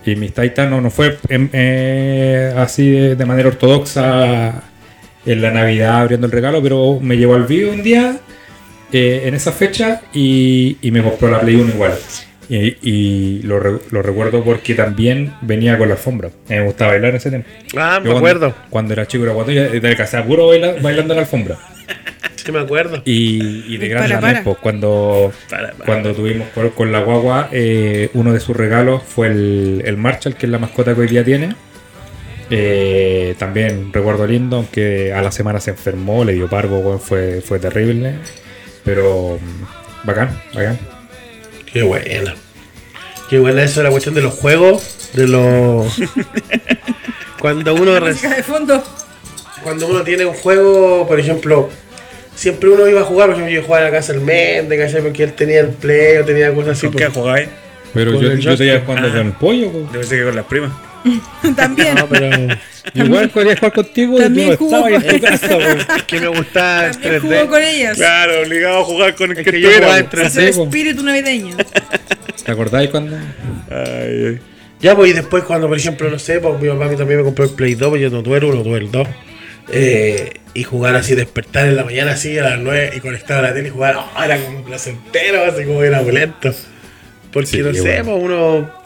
Y 0.05 0.15
mis 0.15 0.33
Titan 0.33 0.69
no, 0.69 0.89
fue 0.91 1.17
eh, 1.29 2.53
así 2.57 2.89
de, 2.89 3.15
de 3.15 3.25
manera 3.25 3.49
ortodoxa 3.49 4.63
en 5.25 5.41
la 5.41 5.51
Navidad 5.51 6.01
abriendo 6.01 6.25
el 6.27 6.31
regalo, 6.33 6.61
pero 6.61 6.99
me 6.99 7.17
llevó 7.17 7.35
al 7.35 7.45
vivo 7.45 7.71
un 7.71 7.83
día 7.83 8.17
eh, 8.91 9.23
en 9.25 9.35
esa 9.35 9.51
fecha 9.51 10.01
y, 10.13 10.77
y 10.81 10.91
me 10.91 11.01
compró 11.01 11.29
la 11.29 11.39
Play 11.39 11.55
1 11.55 11.73
igual. 11.73 11.93
Y, 12.53 12.77
y 12.81 13.41
lo, 13.43 13.61
re- 13.61 13.79
lo 13.91 14.01
recuerdo 14.01 14.43
porque 14.43 14.75
también 14.75 15.33
venía 15.41 15.77
con 15.77 15.87
la 15.87 15.93
alfombra. 15.95 16.31
Me 16.49 16.59
gustaba 16.61 16.91
bailar 16.91 17.11
en 17.11 17.15
ese 17.15 17.29
tiempo. 17.29 17.47
Ah, 17.77 17.93
Yo 17.95 18.01
me 18.01 18.09
cuando- 18.11 18.17
acuerdo. 18.17 18.55
Cuando, 18.69 18.93
era 18.93 19.07
chico 19.07 19.23
era 19.23 19.31
guato, 19.31 19.51
casa 19.95 20.21
puro 20.25 20.47
baila- 20.49 20.75
bailando 20.81 21.13
en 21.13 21.17
la 21.17 21.21
alfombra. 21.23 21.57
Sí, 22.35 22.51
me 22.51 22.59
acuerdo. 22.59 23.01
Y, 23.05 23.63
y 23.73 23.77
de 23.77 23.89
también, 23.91 24.19
para. 24.19 24.43
pues, 24.43 24.57
cuando, 24.57 25.31
Para, 25.49 25.71
para. 25.71 25.85
cuando 25.85 26.13
tuvimos 26.13 26.49
con, 26.49 26.69
con 26.71 26.91
la 26.91 26.99
guagua, 26.99 27.47
eh, 27.53 28.09
uno 28.15 28.33
de 28.33 28.39
sus 28.41 28.57
regalos 28.57 29.01
fue 29.03 29.27
el, 29.27 29.83
el 29.85 29.95
Marshall, 29.95 30.35
que 30.35 30.47
es 30.47 30.51
la 30.51 30.57
mascota 30.59 30.93
que 30.93 31.01
hoy 31.01 31.07
día 31.07 31.23
tiene. 31.23 31.55
Eh, 32.49 33.35
también 33.37 33.93
recuerdo 33.93 34.27
lindo, 34.27 34.57
aunque 34.57 35.13
a 35.13 35.21
la 35.21 35.31
semana 35.31 35.61
se 35.61 35.71
enfermó, 35.71 36.25
le 36.25 36.33
dio 36.33 36.49
parvo, 36.49 36.99
fue, 36.99 37.41
fue 37.41 37.59
terrible. 37.59 38.15
Pero 38.83 39.39
mm, 39.41 40.05
bacán, 40.07 40.37
bacán. 40.53 40.77
Qué 41.71 41.83
buena. 41.83 42.33
Qué 43.31 43.39
buena 43.39 43.63
eso, 43.63 43.81
la 43.81 43.91
cuestión 43.91 44.13
de 44.13 44.21
los 44.21 44.33
juegos, 44.33 45.09
de 45.13 45.25
los... 45.25 45.87
cuando 47.39 47.73
uno 47.75 47.93
de 47.93 48.13
fondo. 48.43 48.83
cuando 49.63 49.87
uno 49.87 50.03
tiene 50.03 50.25
un 50.25 50.33
juego, 50.33 51.07
por 51.07 51.17
ejemplo, 51.17 51.69
siempre 52.35 52.67
uno 52.67 52.89
iba 52.89 52.99
a 52.99 53.03
jugar, 53.05 53.27
por 53.29 53.35
ejemplo, 53.37 53.55
yo 53.55 53.63
jugaba 53.65 53.85
en 53.87 53.93
la 53.93 53.97
casa 53.97 54.11
del 54.11 54.21
Mende, 54.21 54.77
¿cachai? 54.77 55.01
Porque 55.01 55.23
él 55.23 55.31
tenía 55.31 55.61
el 55.61 55.69
play 55.69 56.17
o 56.17 56.25
tenía 56.25 56.53
cosas 56.53 56.77
así. 56.77 56.87
¿con 56.87 56.97
qué 56.97 57.05
pues. 57.05 57.15
jugáis? 57.15 57.49
Pero 57.93 58.19
yo, 58.19 58.33
yo 58.33 58.57
te 58.57 58.65
iba 58.65 58.81
jugando 58.81 59.07
Ah. 59.07 59.11
con 59.11 59.27
el 59.27 59.31
pollo, 59.31 59.71
po. 59.71 59.89
Debe 59.93 60.03
ser 60.03 60.19
que 60.19 60.25
con 60.25 60.35
las 60.35 60.45
primas. 60.47 60.71
También. 61.55 61.95
No, 61.95 62.07
pero 62.07 62.29
Yo 62.93 63.05
igual 63.05 63.31
quería 63.31 63.55
jugar 63.55 63.73
contigo 63.73 64.13
y 64.13 64.17
tú 64.17 64.23
También 64.23 64.55
jugó 64.57 64.87
estabas 64.87 65.03
en 65.03 65.19
tu 65.19 65.25
casa, 65.25 65.95
es 65.97 66.03
que 66.03 66.19
me 66.19 66.27
gustaba 66.27 66.85
el 66.87 66.91
También 66.93 67.21
jugó 67.21 67.33
3D. 67.33 67.47
con 67.49 67.61
ellas. 67.61 67.97
Claro, 67.97 68.41
obligado 68.41 68.79
a 68.79 68.83
jugar 68.83 69.15
con 69.15 69.31
el 69.31 69.37
Es 69.37 69.45
que 69.45 69.51
que 69.51 69.61
yo 69.61 69.69
en. 69.71 70.09
3D. 70.09 70.29
Sí, 70.51 70.57
po. 70.57 70.63
espíritu 70.63 71.03
navideño. 71.03 71.55
¿Te 72.45 72.51
acordáis 72.51 72.89
cuando? 72.89 73.15
Ay, 73.69 74.25
ay. 74.27 74.39
Ya, 74.81 74.95
pues, 74.95 75.11
y 75.11 75.13
después 75.13 75.43
cuando, 75.43 75.67
por 75.67 75.77
ejemplo, 75.77 76.09
no 76.09 76.17
sé, 76.17 76.39
pues 76.39 76.59
mi 76.59 76.67
mí 76.67 76.95
también 76.97 77.19
me 77.19 77.23
compró 77.23 77.45
el 77.45 77.51
Play 77.51 77.75
2, 77.75 77.89
pues 77.89 78.01
yo 78.01 78.09
no 78.09 78.23
tuve 78.23 78.37
el 78.39 78.45
1, 78.45 78.63
tuve 78.63 78.77
el 78.79 78.91
2. 78.91 79.07
Eh, 79.73 80.33
y 80.53 80.63
jugar 80.63 80.95
así, 80.95 81.13
despertar 81.15 81.67
en 81.67 81.75
la 81.75 81.83
mañana 81.85 82.11
así 82.13 82.37
a 82.37 82.43
las 82.43 82.59
9 82.59 82.93
y 82.95 82.99
conectar 82.99 83.37
a 83.39 83.41
la 83.49 83.53
tele 83.53 83.67
y 83.67 83.71
jugar, 83.71 83.95
oh, 83.97 84.23
era 84.23 84.37
como 84.43 84.63
placentero, 84.63 85.45
así 85.45 85.65
como 85.65 85.83
era 85.83 86.01
opulento. 86.01 86.51
Porque 87.31 87.47
Sí, 87.47 87.59
no 87.59 87.73
sé, 87.73 88.01
bueno. 88.01 88.05
pues 88.05 88.23
uno 88.23 88.80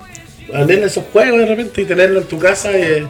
anhela 0.53 0.85
esos 0.87 1.03
juegos 1.11 1.39
de 1.39 1.45
repente 1.45 1.81
y 1.81 1.85
tenerlo 1.85 2.19
en 2.21 2.27
tu 2.27 2.37
casa. 2.39 2.69
eh, 2.73 3.05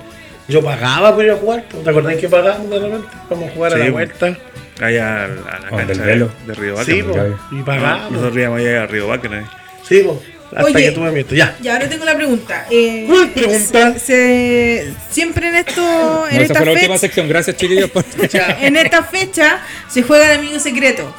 yo 0.47 0.61
pagaba 0.63 1.13
por 1.15 1.25
ir 1.25 1.31
a 1.31 1.35
jugar, 1.37 1.65
¿te 1.83 1.89
acordás 1.89 2.15
que 2.17 2.29
pagábamos 2.29 2.69
de 2.69 2.79
repente? 2.79 3.07
Vamos 3.29 3.49
a 3.49 3.53
jugar 3.53 3.73
a 3.73 3.77
Sí, 3.77 3.83
la 3.83 3.89
vuelta. 3.91 4.37
Allá 4.79 5.21
a, 5.21 5.23
a 5.25 5.27
la 5.59 5.69
cancha 5.69 5.91
el 5.93 5.97
de, 5.97 6.05
velo. 6.05 6.29
de 6.45 6.53
Río 6.53 6.83
Sí, 6.83 7.01
Vaca. 7.01 7.27
ya. 7.51 7.57
y 7.59 7.63
pagábamos. 7.63 8.11
Nosotros 8.11 8.37
íbamos 8.37 8.59
allá 8.59 8.83
a 8.83 8.85
Río 8.87 9.07
Vaca. 9.07 9.27
¿no? 9.29 9.49
Sí, 9.87 10.01
pues, 10.05 10.17
hasta 10.51 10.63
Oye. 10.65 10.83
que 10.85 10.91
tuve 10.91 11.11
miedo. 11.11 11.27
Ya. 11.31 11.55
Y 11.63 11.67
ahora 11.67 11.89
tengo 11.89 12.05
la 12.05 12.15
pregunta. 12.15 12.65
Eh, 12.69 13.05
¿Cuál 13.07 13.29
pregunta? 13.31 13.93
se- 13.93 13.99
se- 13.99 14.93
siempre 15.09 15.47
en 15.49 15.55
esto, 15.55 15.81
No, 15.81 16.27
en 16.27 16.33
esa 16.35 16.41
esta 16.43 16.55
fue 16.57 16.65
la 16.67 16.71
última 16.73 16.97
sección. 16.99 17.27
Gracias, 17.27 17.57
chiquillos. 17.57 17.89
por- 17.89 18.05
en 18.61 18.75
esta 18.75 19.03
fecha 19.03 19.59
se 19.89 20.03
juega 20.03 20.31
el 20.31 20.39
amigo 20.39 20.59
secreto. 20.59 21.11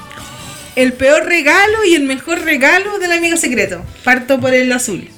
El 0.77 0.93
peor 0.93 1.25
regalo 1.25 1.85
y 1.85 1.95
el 1.95 2.03
mejor 2.03 2.43
regalo 2.43 2.99
del 2.99 3.11
amigo 3.13 3.37
secreto. 3.37 3.83
Parto 4.05 4.39
por 4.39 4.55
el 4.55 4.71
azul. 4.71 5.09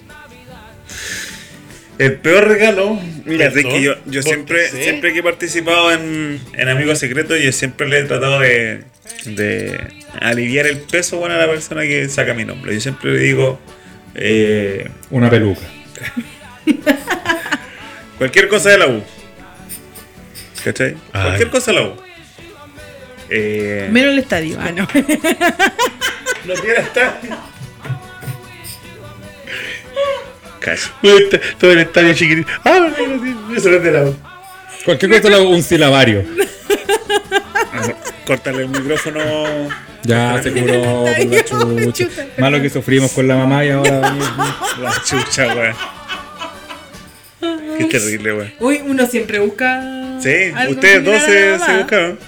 El 1.98 2.14
peor 2.14 2.46
regalo, 2.46 2.98
mira, 3.24 3.50
que 3.52 3.82
yo, 3.82 3.94
yo 4.06 4.22
¿por 4.22 4.32
siempre, 4.32 4.68
siempre 4.68 5.12
que 5.12 5.18
he 5.18 5.22
participado 5.22 5.90
en, 5.92 6.40
en 6.52 6.68
Amigos 6.68 7.00
Secretos, 7.00 7.40
yo 7.40 7.50
siempre 7.50 7.88
le 7.88 7.98
he 7.98 8.04
tratado 8.04 8.38
de, 8.38 8.84
de 9.24 9.80
aliviar 10.20 10.66
el 10.66 10.78
peso 10.78 11.18
bueno, 11.18 11.34
a 11.34 11.38
la 11.38 11.48
persona 11.48 11.82
que 11.82 12.08
saca 12.08 12.34
mi 12.34 12.44
nombre. 12.44 12.72
Yo 12.72 12.80
siempre 12.80 13.12
le 13.12 13.18
digo, 13.18 13.58
eh, 14.14 14.88
Una 15.10 15.28
peluca. 15.28 15.62
cualquier 18.18 18.48
cosa 18.48 18.70
de 18.70 18.78
la 18.78 18.86
U. 18.86 19.02
¿Cachai? 20.64 20.94
Ay. 21.12 21.22
Cualquier 21.22 21.50
cosa 21.50 21.72
de 21.72 21.76
la 21.80 21.86
U. 21.88 21.96
Eh, 23.30 23.88
Menos 23.90 24.12
el 24.12 24.18
estadio. 24.20 24.56
Ah, 24.60 24.70
no. 24.72 24.88
No 26.44 26.54
quiero 26.54 26.80
estar. 26.80 27.20
Todo 31.58 31.72
el 31.72 31.78
estadio 31.80 32.14
chiquitito. 32.14 32.48
Ah, 32.64 32.78
no, 32.80 33.06
no, 33.06 33.24
no, 33.24 33.56
eso 33.56 33.68
no 33.70 33.76
es 33.76 33.82
de 33.82 33.90
la. 33.92 34.12
Cualquier 34.84 35.10
cosa, 35.20 35.30
la- 35.30 35.40
un 35.40 35.62
silabario. 35.62 36.24
Córtale 38.26 38.62
el 38.62 38.68
micrófono. 38.68 39.20
Ya 40.04 40.40
se 40.42 40.52
curó 40.52 41.04
por 41.16 41.26
la 41.26 41.92
chucha. 41.92 42.08
Malo 42.38 42.62
que 42.62 42.70
sufrimos 42.70 43.12
con 43.12 43.26
la 43.28 43.36
mamá 43.36 43.64
y 43.64 43.70
ahora. 43.70 44.00
La 44.80 44.92
chucha, 45.04 45.48
weón. 45.54 45.74
Qué 47.78 47.84
terrible, 47.86 48.32
weón. 48.32 48.52
Uy, 48.60 48.80
uno 48.86 49.06
siempre 49.06 49.38
busca. 49.40 49.82
Sí, 50.20 50.52
algo 50.54 50.72
ustedes 50.74 51.04
dos 51.04 51.22
se, 51.22 51.58
se 51.58 51.76
buscaron. 51.78 52.18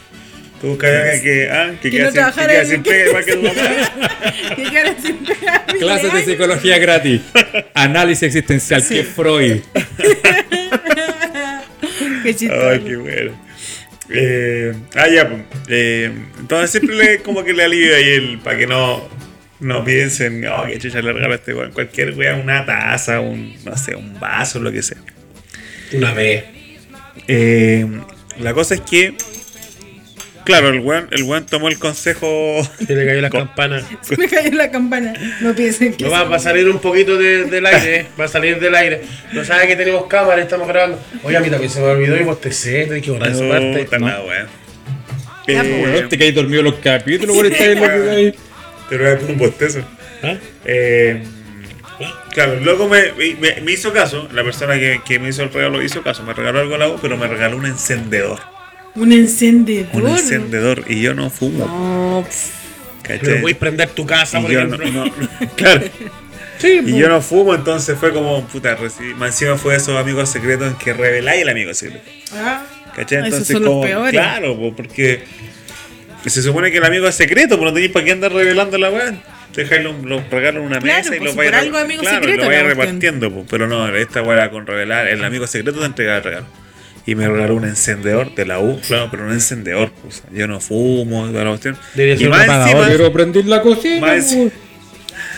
Tú 0.61 0.69
buscas 0.69 1.21
que, 1.21 1.49
ah, 1.51 1.71
que, 1.81 1.91
Que 1.91 1.97
queda 1.97 2.05
no 2.05 2.11
sin- 2.13 2.25
que 2.35 2.47
queda 2.47 2.61
en- 2.63 2.67
sin 2.69 2.83
pega 2.83 3.07
igual 3.07 3.25
que 3.25 3.33
tu 3.33 3.43
mamá. 3.43 3.55
Que 4.57 4.63
queda 4.65 4.95
sin 5.01 5.17
pegar. 5.25 5.67
Clases 5.79 6.13
de 6.13 6.25
psicología 6.25 6.79
gratis. 6.79 7.21
Análisis 7.75 8.23
existencial. 8.25 8.87
Que 8.87 9.05
Freud. 9.05 9.61
Qué 12.23 12.35
chistoso. 12.37 12.69
Ay, 12.69 12.81
qué 12.81 12.97
bueno. 12.97 13.33
Eh, 14.11 14.75
ah, 14.97 15.09
ya, 15.09 15.29
pues. 15.29 15.41
Eh, 15.69 16.11
entonces 16.39 16.71
siempre 16.71 16.95
le, 16.97 17.19
como 17.23 17.45
que 17.45 17.53
le 17.53 17.65
alivio 17.65 17.95
ahí 17.97 18.09
el, 18.09 18.39
para 18.41 18.59
que 18.59 18.67
no, 18.67 19.09
no 19.61 19.85
piensen, 19.85 20.47
oh, 20.47 20.67
que 20.67 20.79
chucha 20.79 21.01
le 21.01 21.13
regalo 21.13 21.33
a 21.33 21.37
este 21.37 21.55
weón. 21.55 21.73
Cualquier 21.73 22.13
weón, 22.13 22.41
una 22.41 22.67
taza, 22.67 23.21
un, 23.21 23.55
no 23.65 23.77
sé, 23.77 23.95
un 23.95 24.19
vaso, 24.21 24.59
lo 24.61 24.71
que 24.73 24.83
sea. 24.83 24.99
Una 25.93 26.13
vez. 26.13 26.45
Eh, 27.29 27.87
la 28.41 28.53
cosa 28.53 28.75
es 28.75 28.81
que, 28.83 29.15
claro, 30.45 30.69
el 30.69 30.81
weón, 30.81 31.09
el 31.11 31.23
weón 31.25 31.47
tomó 31.47 31.69
el 31.69 31.79
consejo. 31.79 32.63
Se 32.87 32.95
le 32.95 33.07
cayó 33.07 33.21
la 33.21 33.31
campana. 33.31 33.83
Se 34.03 34.17
me 34.17 34.29
cayó 34.29 34.51
la 34.57 34.71
campana. 34.71 35.13
No 35.41 35.55
piensen 35.55 35.95
que. 35.95 36.05
No 36.05 36.11
va, 36.11 36.25
va 36.25 36.37
a 36.37 36.41
salir 36.41 36.69
un 36.69 36.79
poquito 36.81 37.17
de- 37.17 37.45
del 37.45 37.67
aire, 37.67 37.97
eh, 38.01 38.07
va 38.19 38.25
a 38.25 38.29
salir 38.29 38.59
del 38.61 38.75
aire. 38.75 39.03
No 39.33 39.45
sabe 39.45 39.67
que 39.67 39.77
tenemos 39.77 40.07
cámara, 40.07 40.41
estamos 40.43 40.67
grabando. 40.69 41.01
Oye, 41.23 41.37
a 41.37 41.41
mí 41.41 41.51
también 41.51 41.71
se 41.71 41.81
me 41.81 41.87
olvidó 41.87 42.17
y 42.17 42.25
bostecé, 42.25 42.89
hay 42.93 43.01
que 43.01 43.11
borrar 43.11 43.31
esa 43.31 43.49
parte. 43.49 43.85
Puta, 43.85 43.99
¿no? 43.99 44.07
nada, 44.07 44.23
weón. 44.25 44.47
Eh, 45.47 45.55
pues, 45.57 45.95
Weón, 45.95 46.09
te 46.09 46.19
caí 46.19 46.33
dormido 46.33 46.63
los 46.63 46.75
capítulos 46.77 47.37
por 47.37 47.47
estar 47.47 47.69
en 47.71 47.81
lo 47.81 47.87
que 48.05 48.11
hay. 48.11 48.35
Pero 48.89 49.09
es 49.13 49.23
un 49.23 49.39
bostezo. 49.39 49.81
¿Ah? 50.23 50.35
Eh, 50.65 51.23
claro, 52.33 52.55
el 52.55 52.65
loco 52.65 52.89
me, 52.89 53.13
me- 53.41 53.61
me 53.61 53.73
hizo 53.73 53.93
caso, 53.93 54.29
la 54.33 54.43
persona 54.45 54.75
que, 54.79 55.01
que 55.05 55.19
me 55.19 55.29
hizo 55.31 55.43
el 55.43 55.53
regalo 55.53 55.83
hizo 55.83 56.03
caso, 56.03 56.23
me 56.23 56.33
regaló 56.35 56.61
algo 56.61 56.75
al 56.75 56.81
lado, 56.81 56.99
pero 57.01 57.17
me 57.17 57.27
regaló 57.27 57.57
un 57.57 57.67
encendedor. 57.67 58.39
Un 58.95 59.13
encendedor. 59.13 60.03
Un 60.03 60.09
encendedor, 60.09 60.85
y 60.89 61.01
yo 61.01 61.15
no 61.15 61.31
fumo. 61.31 61.67
No, 61.67 62.27
voy 63.43 63.53
a 63.53 63.59
prender 63.59 63.89
tu 63.91 64.07
casa, 64.07 64.39
Y 64.39 64.43
por 64.43 64.51
yo 64.51 64.65
no, 64.67 64.77
ejemplo. 64.77 65.05
no- 65.41 65.51
claro. 65.57 65.83
Sí, 66.59 66.81
Y 66.85 66.99
yo 66.99 67.09
no 67.09 67.23
fumo, 67.23 67.55
entonces 67.55 67.97
fue 67.99 68.13
como, 68.13 68.45
puta, 68.47 68.75
recibí, 68.75 69.15
más 69.15 69.31
encima 69.31 69.57
fue 69.57 69.77
esos 69.77 69.97
amigos 69.99 70.29
secretos 70.29 70.69
en 70.73 70.75
que 70.79 70.93
reveláis 70.93 71.43
el 71.43 71.49
amigo 71.49 71.73
secreto. 71.73 72.05
Ah, 72.35 72.65
¿Cachai? 72.95 73.19
esos 73.21 73.27
Entonces, 73.29 73.49
son 73.55 73.63
los 73.63 73.71
como, 73.71 73.83
peores. 73.83 74.11
claro, 74.13 74.57
po, 74.59 74.75
porque 74.77 75.23
se 76.27 76.43
supone 76.43 76.71
que 76.71 76.79
el 76.79 76.85
amigo 76.85 77.09
es 77.09 77.15
secreto, 77.15 77.57
pero 77.57 77.71
no 77.71 77.73
tenéis 77.73 77.93
para 77.93 78.05
qué 78.05 78.13
andar 78.13 78.33
revelando 78.33 78.77
la 78.77 78.91
weá. 78.91 79.15
Dejáis 79.57 79.83
los, 79.83 80.03
los 80.05 80.29
regalos 80.31 80.61
en 80.61 80.67
una 80.67 80.79
Claro, 80.81 80.99
mesa 80.99 81.15
y 81.17 81.19
pues, 81.19 81.29
los 81.29 81.37
vais 81.37 81.51
por 81.51 81.59
re- 81.61 81.67
algo 81.67 81.79
amigo 81.79 82.03
claro, 82.03 82.17
secreto 82.19 82.43
lo 82.43 82.49
vais 82.51 82.63
repartiendo, 82.65 83.31
po. 83.33 83.47
pero 83.51 83.67
no, 83.67 83.97
esta 83.97 84.23
weá 84.23 84.51
con 84.51 84.67
revelar, 84.67 85.09
el 85.09 85.25
amigo 85.25 85.47
secreto 85.47 85.81
te 85.81 85.87
entregaba 85.87 86.19
el 86.19 86.25
regalo. 86.25 86.47
Y 87.07 87.15
me 87.15 87.27
regaló 87.29 87.57
un 87.57 87.65
encendedor 87.65 88.35
de 88.35 88.45
la 88.47 88.59
U, 88.61 88.79
claro, 88.87 89.09
pero 89.11 89.25
un 89.25 89.33
encendedor, 89.33 89.91
pues, 90.03 90.23
yo 90.33 90.47
no 90.47 90.61
fumo, 90.61 91.27
toda 91.29 91.45
la 91.45 91.51
cuestión. 91.51 91.77
Debería 91.95 92.15
y 92.15 92.19
ser 92.19 92.27
un 92.29 92.33
más 92.33 92.43
apagador, 92.45 92.69
encima, 92.69 92.87
Quiero 92.89 93.13
prender 93.13 93.45
la 93.47 93.63
cocina. 93.63 94.07
Más. 94.07 94.37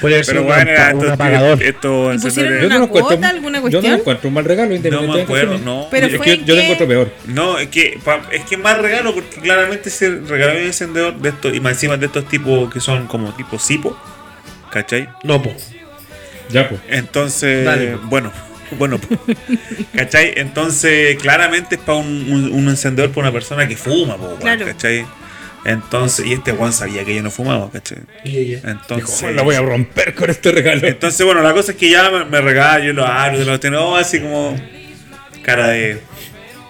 Puede 0.00 0.24
ser 0.24 0.34
pero 0.34 0.40
un, 0.42 0.46
bueno, 0.48 0.62
un 0.62 0.68
estos, 0.72 1.60
estos 1.62 2.14
¿Y 2.14 2.18
pusieron 2.18 2.52
encendedores- 2.52 2.62
Yo 2.62 2.62
no 2.62 2.66
¿Una 2.66 2.78
lo 2.78 2.84
encuentro. 2.84 3.08
cuota, 3.08 3.28
alguna 3.28 3.70
Yo 3.70 3.82
no 3.82 3.94
encuentro 3.94 4.28
un 4.28 4.34
mal 4.34 4.44
regalo, 4.44 4.68
No 4.70 4.74
independientemente. 4.76 5.32
me 5.32 5.40
acuerdo, 5.40 5.64
no. 5.64 5.86
Pero 5.90 6.06
es 6.08 6.16
fue 6.16 6.24
que 6.26 6.36
yo 6.38 6.40
lo 6.40 6.46
que- 6.54 6.60
encuentro 6.62 6.88
peor. 6.88 7.12
No, 7.26 7.58
es 7.58 7.68
que, 7.68 7.98
pa- 8.04 8.22
es 8.32 8.44
que 8.44 8.56
más 8.56 8.78
regalo 8.78 9.14
porque 9.14 9.40
claramente 9.40 9.90
se 9.90 10.10
regaló 10.10 10.52
un 10.58 10.66
encendedor 10.66 11.14
de 11.18 11.28
estos, 11.28 11.54
y 11.54 11.60
más 11.60 11.72
encima 11.74 11.96
de 11.96 12.06
estos 12.06 12.26
tipos 12.28 12.72
que 12.72 12.80
son 12.80 13.06
como 13.06 13.32
tipo 13.34 13.58
Sipo, 13.58 13.96
¿cachai? 14.72 15.08
No, 15.22 15.40
po. 15.40 15.54
Ya, 16.50 16.68
pues. 16.68 16.80
Entonces, 16.88 17.64
Dale. 17.64 17.96
bueno, 18.04 18.32
bueno, 18.78 18.98
¿cachai? 19.94 20.32
Entonces, 20.36 21.16
claramente 21.20 21.76
es 21.76 21.80
para 21.80 21.98
un, 21.98 22.06
un- 22.30 22.52
un 22.52 22.68
encendedor 22.68 23.10
para 23.10 23.22
una 23.28 23.32
persona 23.32 23.66
que 23.68 23.76
fuma, 23.76 24.16
po, 24.16 24.36
Claro. 24.40 24.66
¿cachai? 24.66 25.06
Entonces, 25.64 26.26
y 26.26 26.32
este 26.32 26.52
Juan 26.52 26.72
sabía 26.72 27.04
que 27.04 27.14
yo 27.14 27.22
no 27.22 27.30
fumaba, 27.30 27.70
¿cachai? 27.70 27.98
Entonces, 28.24 29.34
La 29.34 29.42
voy 29.42 29.54
a 29.54 29.60
romper 29.62 30.14
con 30.14 30.28
este 30.30 30.50
regalo. 30.52 30.86
entonces, 30.88 31.24
bueno, 31.24 31.40
la 31.42 31.52
cosa 31.52 31.72
es 31.72 31.78
que 31.78 31.88
ya 31.90 32.10
me, 32.10 32.24
me 32.24 32.40
regala, 32.40 32.84
yo 32.84 32.92
lo 32.92 33.06
abro, 33.06 33.44
lo 33.44 33.60
tengo 33.60 33.96
así 33.96 34.18
como 34.20 34.56
cara 35.42 35.68
de 35.68 36.00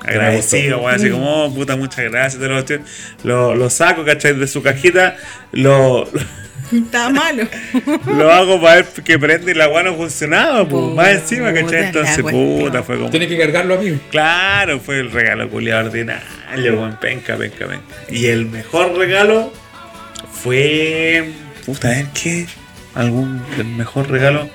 agradecido, 0.05 0.78
weón, 0.81 0.94
así 0.94 1.10
como, 1.10 1.44
oh, 1.47 1.55
puta, 1.55 1.76
muchas 1.76 2.05
gracias, 2.10 2.40
te 2.43 2.48
lo, 2.48 2.64
lo, 3.24 3.55
lo 3.55 3.70
saco, 3.70 4.05
¿cachai? 4.05 4.35
De 4.35 4.47
su 4.47 4.62
cajita, 4.62 5.16
lo, 5.52 6.10
Estaba 6.73 7.11
malo. 7.11 7.47
lo 8.07 8.32
hago 8.32 8.61
para 8.61 8.77
ver 8.77 8.86
que 9.05 9.19
prende 9.19 9.53
y 9.53 9.55
la 9.55 9.69
weá 9.69 9.82
no 9.82 9.94
funcionaba, 9.94 10.66
pues, 10.66 10.94
más 10.94 11.09
encima, 11.09 11.53
¿cachai? 11.53 11.85
Entonces, 11.85 12.23
puta, 12.23 12.82
fue 12.82 12.97
como, 12.97 13.11
Tienes 13.11 13.28
que 13.28 13.39
cargarlo 13.39 13.74
a 13.74 13.78
mí. 13.78 13.99
claro, 14.11 14.81
fue 14.81 15.01
el 15.01 15.11
regalo 15.11 15.49
culiado 15.51 15.86
ordinario, 15.86 16.74
weón, 16.74 16.99
penca, 17.01 17.36
penca, 17.36 17.66
penca. 17.66 17.85
Y 18.09 18.27
el 18.27 18.47
mejor 18.47 18.97
regalo 18.97 19.53
fue, 20.32 21.31
puta, 21.66 21.89
a 21.89 21.90
ver, 21.90 22.07
¿qué? 22.15 22.47
Algún, 22.94 23.43
el 23.59 23.65
mejor 23.66 24.11
regalo, 24.11 24.49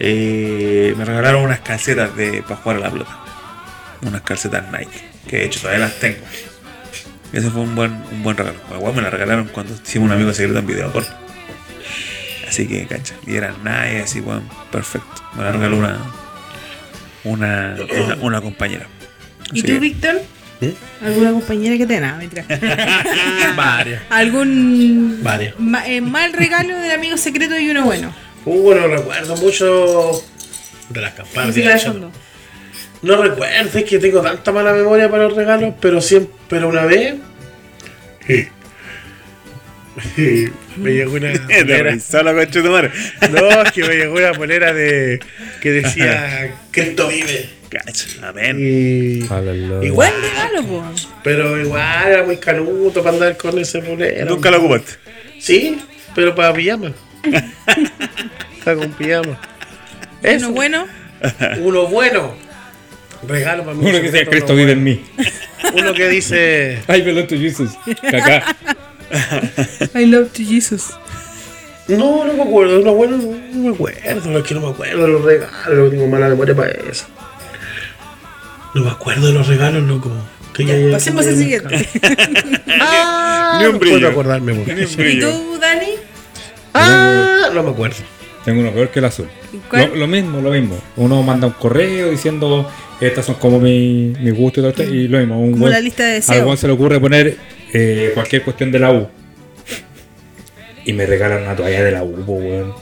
eh, 0.00 0.94
me 0.96 1.04
regalaron 1.04 1.42
unas 1.42 1.60
calcetas 1.60 2.14
de, 2.16 2.42
para 2.42 2.56
jugar 2.56 2.76
a 2.76 2.80
la 2.80 2.90
pelota. 2.90 3.18
Unas 4.02 4.22
calcetas 4.22 4.64
Nike, 4.70 5.00
que 5.28 5.38
de 5.38 5.44
hecho 5.46 5.60
todavía 5.60 5.86
las 5.86 5.98
tengo. 5.98 6.18
Ese 7.32 7.50
fue 7.50 7.62
un 7.62 7.74
buen, 7.74 7.92
un 8.12 8.22
buen 8.22 8.36
regalo. 8.36 8.58
Igual 8.74 8.94
me 8.94 9.02
la 9.02 9.10
regalaron 9.10 9.48
cuando 9.48 9.74
hicimos 9.74 10.06
un 10.06 10.12
amigo 10.12 10.32
secreto 10.32 10.60
en 10.60 10.66
video 10.66 10.92
Así 12.48 12.66
que, 12.66 12.86
cancha. 12.86 13.14
Y 13.26 13.36
eran 13.36 13.56
Nike, 13.64 14.02
así, 14.04 14.20
weón, 14.20 14.48
perfecto. 14.72 15.22
Me 15.36 15.44
la 15.44 15.52
regaló 15.52 15.76
una, 15.76 15.98
una, 17.24 17.76
una, 18.04 18.14
una 18.20 18.40
compañera. 18.40 18.86
¿Y 19.52 19.62
tú, 19.62 19.68
que- 19.68 19.78
Víctor? 19.78 20.22
¿Eh? 20.60 20.74
¿Alguna 21.04 21.30
compañera 21.30 21.76
que 21.78 21.86
te 21.86 22.00
nada. 22.00 22.20
Varias. 23.56 24.02
¿Algún 24.10 25.20
Varios. 25.22 25.54
ma- 25.60 25.86
eh, 25.86 26.00
mal 26.00 26.32
regalo 26.32 26.76
del 26.78 26.90
amigo 26.90 27.16
secreto 27.16 27.56
y 27.58 27.70
uno 27.70 27.84
bueno? 27.84 28.12
Uh, 28.44 28.74
no 28.74 28.88
recuerdo 28.88 29.36
mucho 29.36 30.20
de 30.88 31.00
las 31.00 31.12
campanas. 31.14 31.54
De 31.54 31.72
hecho. 31.72 31.92
fondo. 31.92 32.10
No 33.02 33.22
recuerdo, 33.22 33.78
es 33.78 33.84
que 33.84 33.98
tengo 34.00 34.20
tanta 34.20 34.50
mala 34.50 34.72
memoria 34.72 35.08
para 35.08 35.24
los 35.24 35.34
regalos, 35.36 35.74
pero 35.80 36.00
siempre, 36.00 36.34
pero 36.48 36.68
una 36.68 36.84
vez 36.86 37.14
me 40.76 40.92
llegó 40.92 41.14
una 41.14 41.32
polera. 41.60 41.96
No, 43.30 43.62
es 43.62 43.72
que 43.72 43.84
me 43.84 43.96
llegó 43.96 44.14
una 44.14 44.32
polera 44.32 44.72
de 44.72 45.20
que 45.60 45.72
decía 45.72 46.54
Cristo 46.70 47.08
vive. 47.08 47.50
Cacho, 47.68 48.08
amén. 48.22 48.56
Y 48.58 49.24
igual, 49.84 50.12
regalo, 50.22 50.66
po. 50.66 50.84
pero 51.22 51.60
igual 51.60 52.08
era 52.08 52.22
muy 52.22 52.38
canuto 52.38 53.02
para 53.02 53.14
andar 53.14 53.36
con 53.36 53.58
ese 53.58 53.80
polera. 53.80 54.24
Nunca 54.24 54.50
lo 54.50 54.58
ocupaste. 54.58 54.92
Sí, 55.38 55.78
pero 56.14 56.34
para 56.34 56.54
pijama. 56.54 56.92
Está 58.58 58.74
con 58.74 58.90
pijama. 58.92 59.38
Uno 60.22 60.50
bueno. 60.52 60.86
Uno 61.58 61.86
bueno. 61.88 62.48
Regalo 63.26 63.64
para 63.64 63.76
mí. 63.76 63.84
Uno 63.84 64.00
que 64.00 64.10
sea 64.10 64.24
Cristo 64.24 64.54
vive 64.54 64.72
en 64.72 64.84
mí. 64.84 65.04
Uno 65.74 65.92
que 65.92 66.08
dice. 66.08 66.78
Ay, 66.86 67.02
belong 67.02 67.26
to 67.26 67.36
Jesus. 67.36 67.72
Caca. 68.02 68.56
I 69.94 70.04
love 70.06 70.30
to 70.32 70.42
Jesus. 70.42 70.90
No, 71.88 72.24
no 72.24 72.34
me 72.34 72.42
acuerdo. 72.42 72.80
Uno 72.80 72.94
bueno, 72.94 73.16
no, 73.16 73.24
no 73.54 73.68
me 73.68 73.74
acuerdo. 73.74 73.98
Es 74.04 74.42
que 74.46 74.54
no 74.54 74.60
me 74.60 74.68
acuerdo 74.68 75.02
de 75.02 75.08
los 75.08 75.22
regalos. 75.24 75.90
Tengo 75.90 76.06
mala 76.06 76.28
memoria 76.28 76.54
para 76.54 76.70
eso. 76.70 77.06
No 78.74 78.82
me 78.84 78.90
acuerdo 78.90 79.26
de 79.28 79.32
los 79.32 79.46
regalos, 79.46 79.82
loco. 79.84 80.10
Que 80.54 80.64
ya, 80.66 80.76
ya- 80.76 80.92
Pasemos 80.92 81.26
al 81.26 81.36
siguiente. 81.36 81.88
Ah, 82.80 83.58
Ni 83.60 83.66
un 83.66 83.72
no 83.72 83.78
brillo. 83.78 83.96
puedo 83.96 84.08
acordarme. 84.10 84.54
po. 84.54 84.72
Ni 84.72 84.82
un 84.82 85.06
¿Y 85.10 85.18
tú, 85.20 85.58
Dani? 85.60 85.86
Ah, 86.74 87.48
no 87.52 87.62
me 87.62 87.70
acuerdo. 87.70 87.96
Tengo 88.44 88.60
uno 88.60 88.70
peor 88.72 88.90
que 88.90 88.98
el 89.00 89.04
azul. 89.06 89.26
¿Cuál? 89.68 89.90
Lo, 89.90 89.96
lo 89.96 90.06
mismo, 90.06 90.40
lo 90.40 90.50
mismo. 90.50 90.78
Uno 90.96 91.22
manda 91.22 91.46
un 91.46 91.54
correo 91.54 92.10
diciendo 92.10 92.70
estas 93.00 93.26
son 93.26 93.34
como 93.36 93.58
mi, 93.58 94.14
mi 94.20 94.30
gusto 94.30 94.60
y 94.60 94.62
todo 94.62 94.70
esto, 94.70 94.82
y 94.84 95.08
lo 95.08 95.18
mismo. 95.18 95.40
Un 95.40 95.52
Como 95.52 95.62
buen- 95.62 95.72
la 95.72 95.80
lista 95.80 96.04
de 96.04 96.12
deseos. 96.14 96.44
buen 96.44 96.56
se 96.58 96.66
le 96.66 96.72
ocurre 96.74 97.00
poner 97.00 97.36
eh, 97.72 98.10
cualquier 98.14 98.42
cuestión 98.42 98.70
de 98.72 98.78
la 98.78 98.92
U. 98.92 99.08
Y 100.84 100.92
me 100.92 101.06
regalan 101.06 101.42
una 101.42 101.54
toalla 101.56 101.84
de 101.84 101.90
la 101.92 102.02
U, 102.02 102.24
po, 102.24 102.32
weón. 102.34 102.74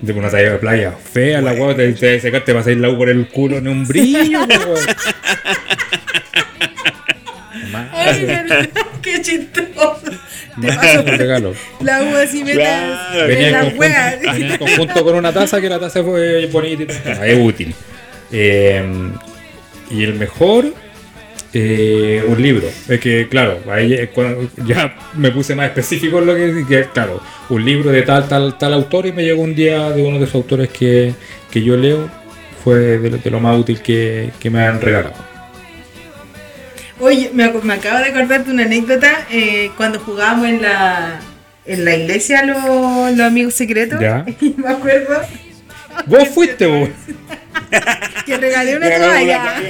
De 0.00 0.12
una 0.12 0.30
toalla 0.30 0.52
de 0.52 0.58
playa. 0.58 0.92
Fea 0.92 1.40
la 1.40 1.52
weón, 1.52 1.76
te, 1.76 1.92
te, 1.92 2.18
te, 2.18 2.40
te 2.40 2.52
va 2.52 2.60
a 2.60 2.62
salir 2.64 2.78
la 2.78 2.90
U 2.90 2.96
por 2.96 3.08
el 3.08 3.28
culo, 3.28 3.60
ni 3.60 3.68
un 3.70 3.86
brillo, 3.86 4.40
po, 4.48 4.70
weón. 4.72 4.86
Ay, 7.92 8.24
verdad, 8.24 8.68
qué 9.02 9.20
chistoso. 9.20 10.00
Más 10.56 11.04
regalo. 11.04 11.54
la 11.80 12.02
uva 12.02 12.22
así 12.22 12.42
metas 12.42 12.56
Claro. 12.56 13.20
en 13.20 13.28
Venía 13.28 13.46
en, 13.46 13.52
la 13.52 13.60
conjunto, 13.60 13.80
venía 14.32 14.52
en 14.52 14.58
conjunto 14.58 15.04
con 15.04 15.14
una 15.14 15.32
taza 15.32 15.60
que 15.60 15.68
la 15.68 15.78
taza 15.78 16.02
fue 16.02 16.46
bonita 16.46 16.92
es 17.24 17.38
útil. 17.38 17.74
Eh, 18.32 18.82
y 19.90 20.02
el 20.04 20.14
mejor, 20.14 20.74
eh, 21.52 22.24
un 22.26 22.40
libro. 22.40 22.68
Es 22.88 23.00
que, 23.00 23.28
claro, 23.28 23.60
ahí 23.70 24.08
ya 24.66 24.96
me 25.14 25.30
puse 25.30 25.54
más 25.54 25.68
específico 25.68 26.18
en 26.18 26.26
lo 26.26 26.34
que, 26.34 26.64
que, 26.68 26.84
claro, 26.92 27.20
un 27.48 27.64
libro 27.64 27.90
de 27.90 28.02
tal, 28.02 28.28
tal, 28.28 28.58
tal 28.58 28.74
autor 28.74 29.06
y 29.06 29.12
me 29.12 29.24
llegó 29.24 29.42
un 29.42 29.54
día 29.54 29.90
de 29.90 30.02
uno 30.02 30.18
de 30.18 30.24
esos 30.24 30.36
autores 30.36 30.68
que, 30.68 31.14
que 31.50 31.62
yo 31.62 31.76
leo. 31.76 32.08
Fue 32.64 32.98
de 32.98 33.10
lo, 33.10 33.18
de 33.18 33.30
lo 33.30 33.40
más 33.40 33.58
útil 33.58 33.80
que, 33.80 34.30
que 34.40 34.50
me 34.50 34.60
han 34.60 34.80
regalado. 34.80 35.14
Oye, 37.00 37.30
me, 37.32 37.48
me 37.50 37.74
acabo 37.74 37.98
de 37.98 38.06
acordar 38.06 38.44
de 38.44 38.50
una 38.50 38.64
anécdota 38.64 39.26
eh, 39.30 39.70
cuando 39.76 40.00
jugábamos 40.00 40.48
en 40.48 40.62
la, 40.62 41.20
en 41.64 41.84
la 41.84 41.94
iglesia 41.94 42.44
los, 42.44 42.58
los 43.16 43.20
amigos 43.20 43.54
secretos. 43.54 44.00
Ya. 44.00 44.26
Y 44.40 44.54
me 44.56 44.68
acuerdo 44.68 45.20
Vos 46.06 46.28
fuiste, 46.28 46.66
vos. 46.66 46.88
que 48.26 48.36
regalé 48.36 48.76
una 48.76 48.90
toalla. 48.98 49.62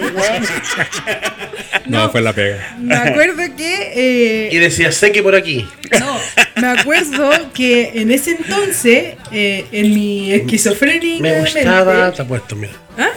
No, 1.86 2.10
fue 2.10 2.20
la 2.20 2.32
pega. 2.32 2.76
Me 2.78 2.94
acuerdo 2.94 3.42
que. 3.56 4.48
Y 4.52 4.56
eh, 4.56 4.60
decía, 4.60 4.92
sé 4.92 5.12
que 5.12 5.22
por 5.22 5.34
aquí. 5.34 5.66
no, 5.98 6.18
me 6.60 6.66
acuerdo 6.80 7.30
que 7.54 7.92
en 7.94 8.10
ese 8.10 8.32
entonces, 8.32 9.14
eh, 9.32 9.66
en 9.72 9.94
mi 9.94 10.32
esquizofrénica. 10.32 11.22
Me 11.22 11.40
gustaba. 11.40 11.94
mente- 11.94 12.16
Te 12.16 12.22
apuesto, 12.22 12.56
mira. 12.56 12.72
¿Ah? 12.98 13.08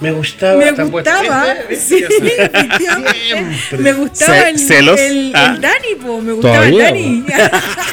Me 0.00 0.12
gustaba. 0.12 0.58
Me 0.58 0.70
gustaba, 0.84 1.54
¿Viste? 1.68 2.06
sí. 2.08 3.76
Me 3.78 3.92
gustaba 3.92 4.48
el, 4.48 4.58
celos. 4.58 4.98
el, 5.00 5.32
Ah. 5.34 5.52
el 5.54 5.60
Dani, 5.60 5.94
po, 6.00 6.20
me 6.20 6.32
gustaba 6.32 6.66
el 6.68 6.78
Dani. 6.78 7.24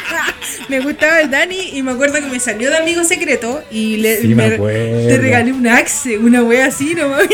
me 0.68 0.80
gustaba 0.80 1.20
el 1.20 1.30
Dani 1.30 1.70
y 1.72 1.82
me 1.82 1.92
acuerdo 1.92 2.14
que 2.14 2.26
me 2.26 2.38
salió 2.40 2.70
de 2.70 2.76
amigo 2.76 3.04
secreto 3.04 3.62
y 3.70 3.96
le 3.98 4.20
Sí, 4.20 4.28
me 4.34 4.44
acuerdo. 4.54 5.08
te 5.08 5.18
regalé 5.18 5.52
un 5.52 5.66
axe, 5.66 6.16
una 6.18 6.42
wea 6.42 6.66
así 6.66 6.94
nomás. 6.94 7.26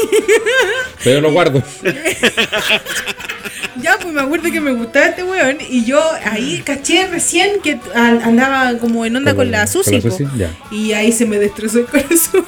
Pero 1.04 1.20
lo 1.20 1.32
guardo. 1.32 1.62
ya, 3.80 3.98
pues 4.00 4.12
me 4.14 4.20
acuerdo 4.20 4.50
que 4.50 4.60
me 4.60 4.72
gustaba 4.72 5.06
este 5.06 5.24
weón 5.24 5.58
y 5.68 5.84
yo 5.84 6.00
ahí 6.24 6.62
caché 6.64 7.06
recién 7.06 7.60
que 7.62 7.78
an- 7.94 8.22
andaba 8.22 8.76
como 8.78 9.04
en 9.06 9.16
onda 9.16 9.34
con, 9.34 9.50
la 9.50 9.66
Susi. 9.66 10.00
ya. 10.36 10.50
Y 10.70 10.92
ahí 10.92 11.12
se 11.12 11.26
me 11.26 11.38
destrozó 11.38 11.80
el 11.80 11.86
corazón. 11.86 12.44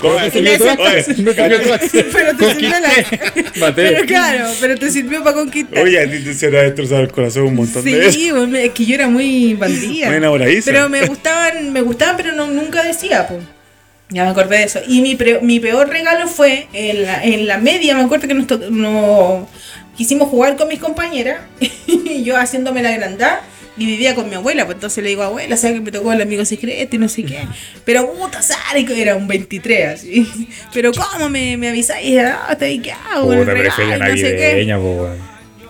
¿Cómo 0.00 0.16
Pero 2.12 2.36
te 2.36 2.54
sirvió 2.54 2.70
la... 2.80 3.72
Pero 3.74 4.04
claro, 4.06 4.48
pero 4.60 4.76
te 4.76 4.90
sirvió 4.90 5.22
para 5.22 5.36
conquistar. 5.36 5.78
Oye, 5.82 6.00
a 6.00 6.10
ti 6.10 6.18
te 6.24 6.34
se 6.34 6.48
te 6.50 6.58
ha 6.58 6.62
destrozado 6.62 7.02
el 7.02 7.12
corazón 7.12 7.44
un 7.44 7.54
montón 7.54 7.84
de 7.84 7.96
veces. 7.96 8.14
Sí, 8.14 8.30
es 8.56 8.70
que 8.72 8.84
yo 8.84 8.94
era 8.96 9.08
muy 9.08 9.54
bandida. 9.54 10.08
Muy 10.08 10.16
enamoradiza. 10.16 10.70
Pero 10.70 10.88
me 10.88 11.06
gustaban, 11.06 11.72
me 11.72 11.82
gustaban, 11.82 12.16
pero 12.16 12.32
no, 12.32 12.46
nunca 12.48 12.82
decía, 12.82 13.26
pues. 13.28 13.42
Ya 14.10 14.24
me 14.24 14.30
acordé 14.30 14.58
de 14.58 14.64
eso. 14.64 14.80
Y 14.86 15.00
mi, 15.00 15.14
pre- 15.14 15.40
mi 15.40 15.60
peor 15.60 15.88
regalo 15.88 16.28
fue 16.28 16.66
en 16.72 17.02
la, 17.04 17.22
en 17.24 17.46
la 17.46 17.58
media, 17.58 17.94
me 17.96 18.02
acuerdo 18.02 18.28
que 18.28 18.34
nos, 18.34 18.46
to- 18.46 18.70
no- 18.70 19.48
quisimos 19.96 20.28
jugar 20.28 20.56
con 20.56 20.68
mis 20.68 20.80
compañeras 20.80 21.40
y 21.86 22.22
yo 22.24 22.36
haciéndome 22.36 22.82
la 22.82 22.92
grandad 22.92 23.38
y 23.76 23.86
vivía 23.86 24.14
con 24.14 24.28
mi 24.28 24.36
abuela, 24.36 24.64
pues 24.66 24.76
entonces 24.76 25.02
le 25.02 25.10
digo, 25.10 25.22
abuela, 25.22 25.56
¿sabes 25.56 25.78
que 25.78 25.82
me 25.82 25.90
tocó 25.90 26.12
el 26.12 26.22
amigo 26.22 26.44
secreto 26.44 26.94
y 26.94 26.98
no 26.98 27.08
sé 27.08 27.24
qué? 27.24 27.40
Pero 27.84 28.12
puta, 28.12 28.40
que 28.86 29.02
era 29.02 29.16
un 29.16 29.26
23 29.26 29.88
así. 29.88 30.48
Pero 30.72 30.92
¿cómo 30.92 31.28
me, 31.28 31.56
me 31.56 31.68
avisáis? 31.68 32.18
Ah, 32.20 32.54
te 32.56 32.80
¿qué 32.80 32.92
hago? 32.92 33.34
Puta, 33.34 33.52
regalo? 33.52 33.98
No 33.98 34.16
sé 34.16 34.36
qué. 34.36 34.74
po. 34.76 35.08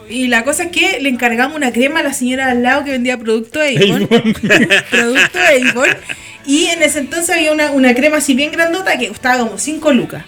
Y 0.09 0.29
la 0.29 0.45
cosa 0.45 0.65
es 0.65 0.71
que 0.71 1.01
le 1.01 1.09
encargamos 1.09 1.57
una 1.57 1.73
crema 1.73 2.01
a 2.01 2.03
la 2.03 2.13
señora 2.13 2.51
al 2.51 2.63
lado 2.63 2.85
que 2.85 2.91
vendía 2.91 3.19
producto 3.19 3.59
de 3.59 3.77
Avon. 3.77 4.07
producto 4.91 5.39
de 5.39 5.71
Avon. 5.71 5.89
Y 6.47 6.67
en 6.67 6.83
ese 6.83 6.99
entonces 6.99 7.35
había 7.35 7.53
una, 7.53 7.71
una 7.71 7.95
crema 7.95 8.19
así 8.19 8.35
bien 8.35 8.53
grandota 8.53 8.99
que 8.99 9.09
costaba 9.09 9.39
como 9.45 9.59
5 9.59 9.93
lucas. 9.95 10.25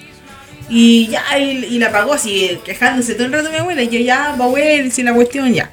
Y 0.69 1.09
ya, 1.09 1.23
y, 1.39 1.65
y 1.65 1.79
la 1.79 1.93
pagó 1.93 2.15
así, 2.15 2.59
quejándose 2.65 3.15
todo 3.15 3.27
el 3.27 3.33
rato 3.33 3.51
mi 3.51 3.57
abuela. 3.57 3.83
Y 3.83 3.89
yo 3.89 4.01
ya, 4.01 4.35
va 4.41 4.47
a 4.47 4.53
ver 4.53 4.91
si 4.91 5.03
la 5.03 5.15
cuestión 5.15 5.53
ya. 5.53 5.71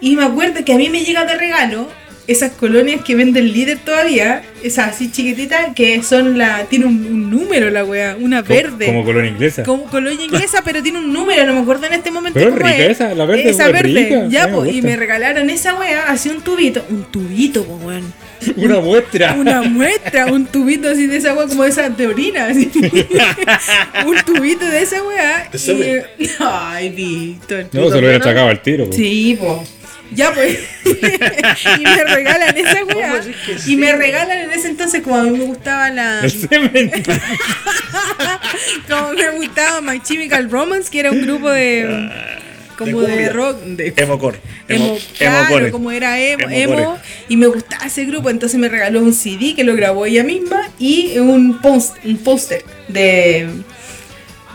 Y 0.00 0.16
me 0.16 0.24
acuerdo 0.24 0.64
que 0.64 0.72
a 0.72 0.76
mí 0.76 0.90
me 0.90 1.04
llega 1.04 1.24
de 1.24 1.36
regalo 1.36 1.88
esas 2.26 2.52
colonias 2.52 3.02
que 3.02 3.14
vende 3.14 3.40
el 3.40 3.52
líder 3.52 3.78
todavía, 3.78 4.42
esas 4.62 4.94
así 4.94 5.10
chiquititas, 5.10 5.74
que 5.74 6.02
son 6.02 6.38
la. 6.38 6.64
Tiene 6.64 6.86
un, 6.86 7.04
un 7.04 7.30
número 7.30 7.70
la 7.70 7.84
wea, 7.84 8.16
una 8.18 8.42
verde. 8.42 8.86
Como 8.86 9.04
colonia 9.04 9.30
inglesa. 9.30 9.62
Como 9.62 9.84
colonia 9.84 10.24
inglesa, 10.30 10.62
pero 10.64 10.82
tiene 10.82 10.98
un 10.98 11.12
número, 11.12 11.46
no 11.46 11.54
me 11.54 11.60
acuerdo 11.60 11.86
en 11.86 11.94
este 11.94 12.10
momento. 12.10 12.38
Pero 12.38 12.52
cómo 12.52 12.66
rica 12.66 12.84
esa, 12.86 13.14
la 13.14 13.26
verde 13.26 13.50
Esa 13.50 13.66
es 13.66 13.72
verde, 13.72 13.88
rica, 13.88 14.26
ya, 14.28 14.44
a 14.44 14.46
mí 14.46 14.52
me 14.52 14.58
po, 14.58 14.66
y 14.66 14.82
me 14.82 14.96
regalaron 14.96 15.50
esa 15.50 15.74
wea, 15.74 16.04
así 16.08 16.30
un 16.30 16.40
tubito. 16.40 16.84
Un 16.88 17.04
tubito, 17.04 17.64
po, 17.64 17.76
weón. 17.76 18.12
Una 18.56 18.80
muestra. 18.80 19.34
Una 19.34 19.62
muestra, 19.62 20.26
un 20.26 20.46
tubito 20.46 20.90
así 20.90 21.06
de 21.06 21.16
esa 21.16 21.34
wea, 21.34 21.46
como 21.46 21.62
de 21.64 21.70
esa 21.70 21.88
de 21.88 22.06
orina. 22.06 22.46
así. 22.46 22.70
un 24.06 24.16
tubito 24.24 24.64
de 24.66 24.82
esa 24.82 24.96
semen. 25.54 26.04
y- 26.18 26.28
Ay, 26.38 26.88
Víctor. 26.90 27.66
No, 27.72 27.90
se 27.90 28.00
lo 28.00 28.06
hubiera 28.06 28.22
sacado 28.22 28.48
al 28.48 28.60
tiro. 28.60 28.86
po. 28.86 28.92
Sí, 28.92 29.36
po. 29.38 29.64
Ya 30.12 30.32
pues. 30.32 30.58
y 30.84 31.82
me 31.82 32.04
regalan 32.04 32.56
esa 32.56 32.84
weá. 32.84 33.20
Y 33.48 33.58
sí? 33.58 33.76
me 33.76 33.92
regalan 33.96 34.38
en 34.38 34.52
ese 34.52 34.68
entonces, 34.68 35.02
como 35.02 35.16
a 35.16 35.22
mí 35.22 35.30
me 35.38 35.44
gustaba 35.44 35.90
la. 35.90 36.20
Como 38.88 39.12
me 39.14 39.30
gustaba 39.30 39.80
My 39.80 40.00
Chemical 40.00 40.50
Romance, 40.50 40.90
que 40.90 41.00
era 41.00 41.10
un 41.10 41.22
grupo 41.22 41.50
de. 41.50 42.10
Como 42.76 43.02
de 43.02 43.28
rock. 43.30 43.60
De, 43.60 43.94
Emocore. 43.96 44.40
Emo, 44.68 44.84
Emo, 44.84 44.98
claro, 45.18 45.46
emocore. 45.46 45.70
como 45.70 45.90
era 45.90 46.20
emo, 46.20 46.48
emo, 46.50 46.98
y 47.28 47.36
me 47.36 47.46
gustaba 47.46 47.86
ese 47.86 48.04
grupo, 48.04 48.30
entonces 48.30 48.58
me 48.58 48.68
regaló 48.68 49.00
un 49.00 49.12
CD 49.12 49.54
que 49.54 49.64
lo 49.64 49.74
grabó 49.74 50.06
ella 50.06 50.24
misma 50.24 50.70
y 50.78 51.18
un 51.18 51.60
post, 51.60 51.96
un 52.04 52.18
póster 52.18 52.64
de 52.88 53.48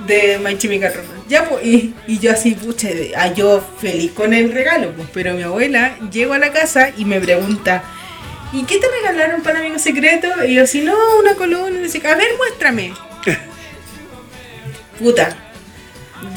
de 0.07 0.39
My 0.39 0.57
Chemical 0.57 0.93
Romance. 0.93 1.23
Ya, 1.27 1.47
pues, 1.47 1.65
y, 1.65 1.93
y 2.07 2.19
yo 2.19 2.31
así, 2.31 2.55
pucha, 2.55 2.89
ah, 3.15 3.33
yo 3.33 3.63
feliz 3.79 4.11
con 4.11 4.33
el 4.33 4.51
regalo, 4.51 4.91
pues, 4.93 5.07
pero 5.13 5.33
mi 5.33 5.43
abuela 5.43 5.97
llego 6.11 6.33
a 6.33 6.39
la 6.39 6.51
casa 6.51 6.91
y 6.97 7.05
me 7.05 7.19
pregunta, 7.19 7.83
¿y 8.51 8.63
qué 8.63 8.77
te 8.77 8.87
regalaron 8.87 9.41
para 9.41 9.59
amigo 9.59 9.77
secreto? 9.77 10.27
Y 10.45 10.55
yo 10.55 10.63
así, 10.63 10.81
no, 10.81 10.95
una 11.19 11.33
no 11.33 11.89
sé 11.89 11.99
qué. 11.99 12.07
a 12.07 12.15
ver, 12.15 12.29
muéstrame. 12.37 12.93
Puta, 14.99 15.48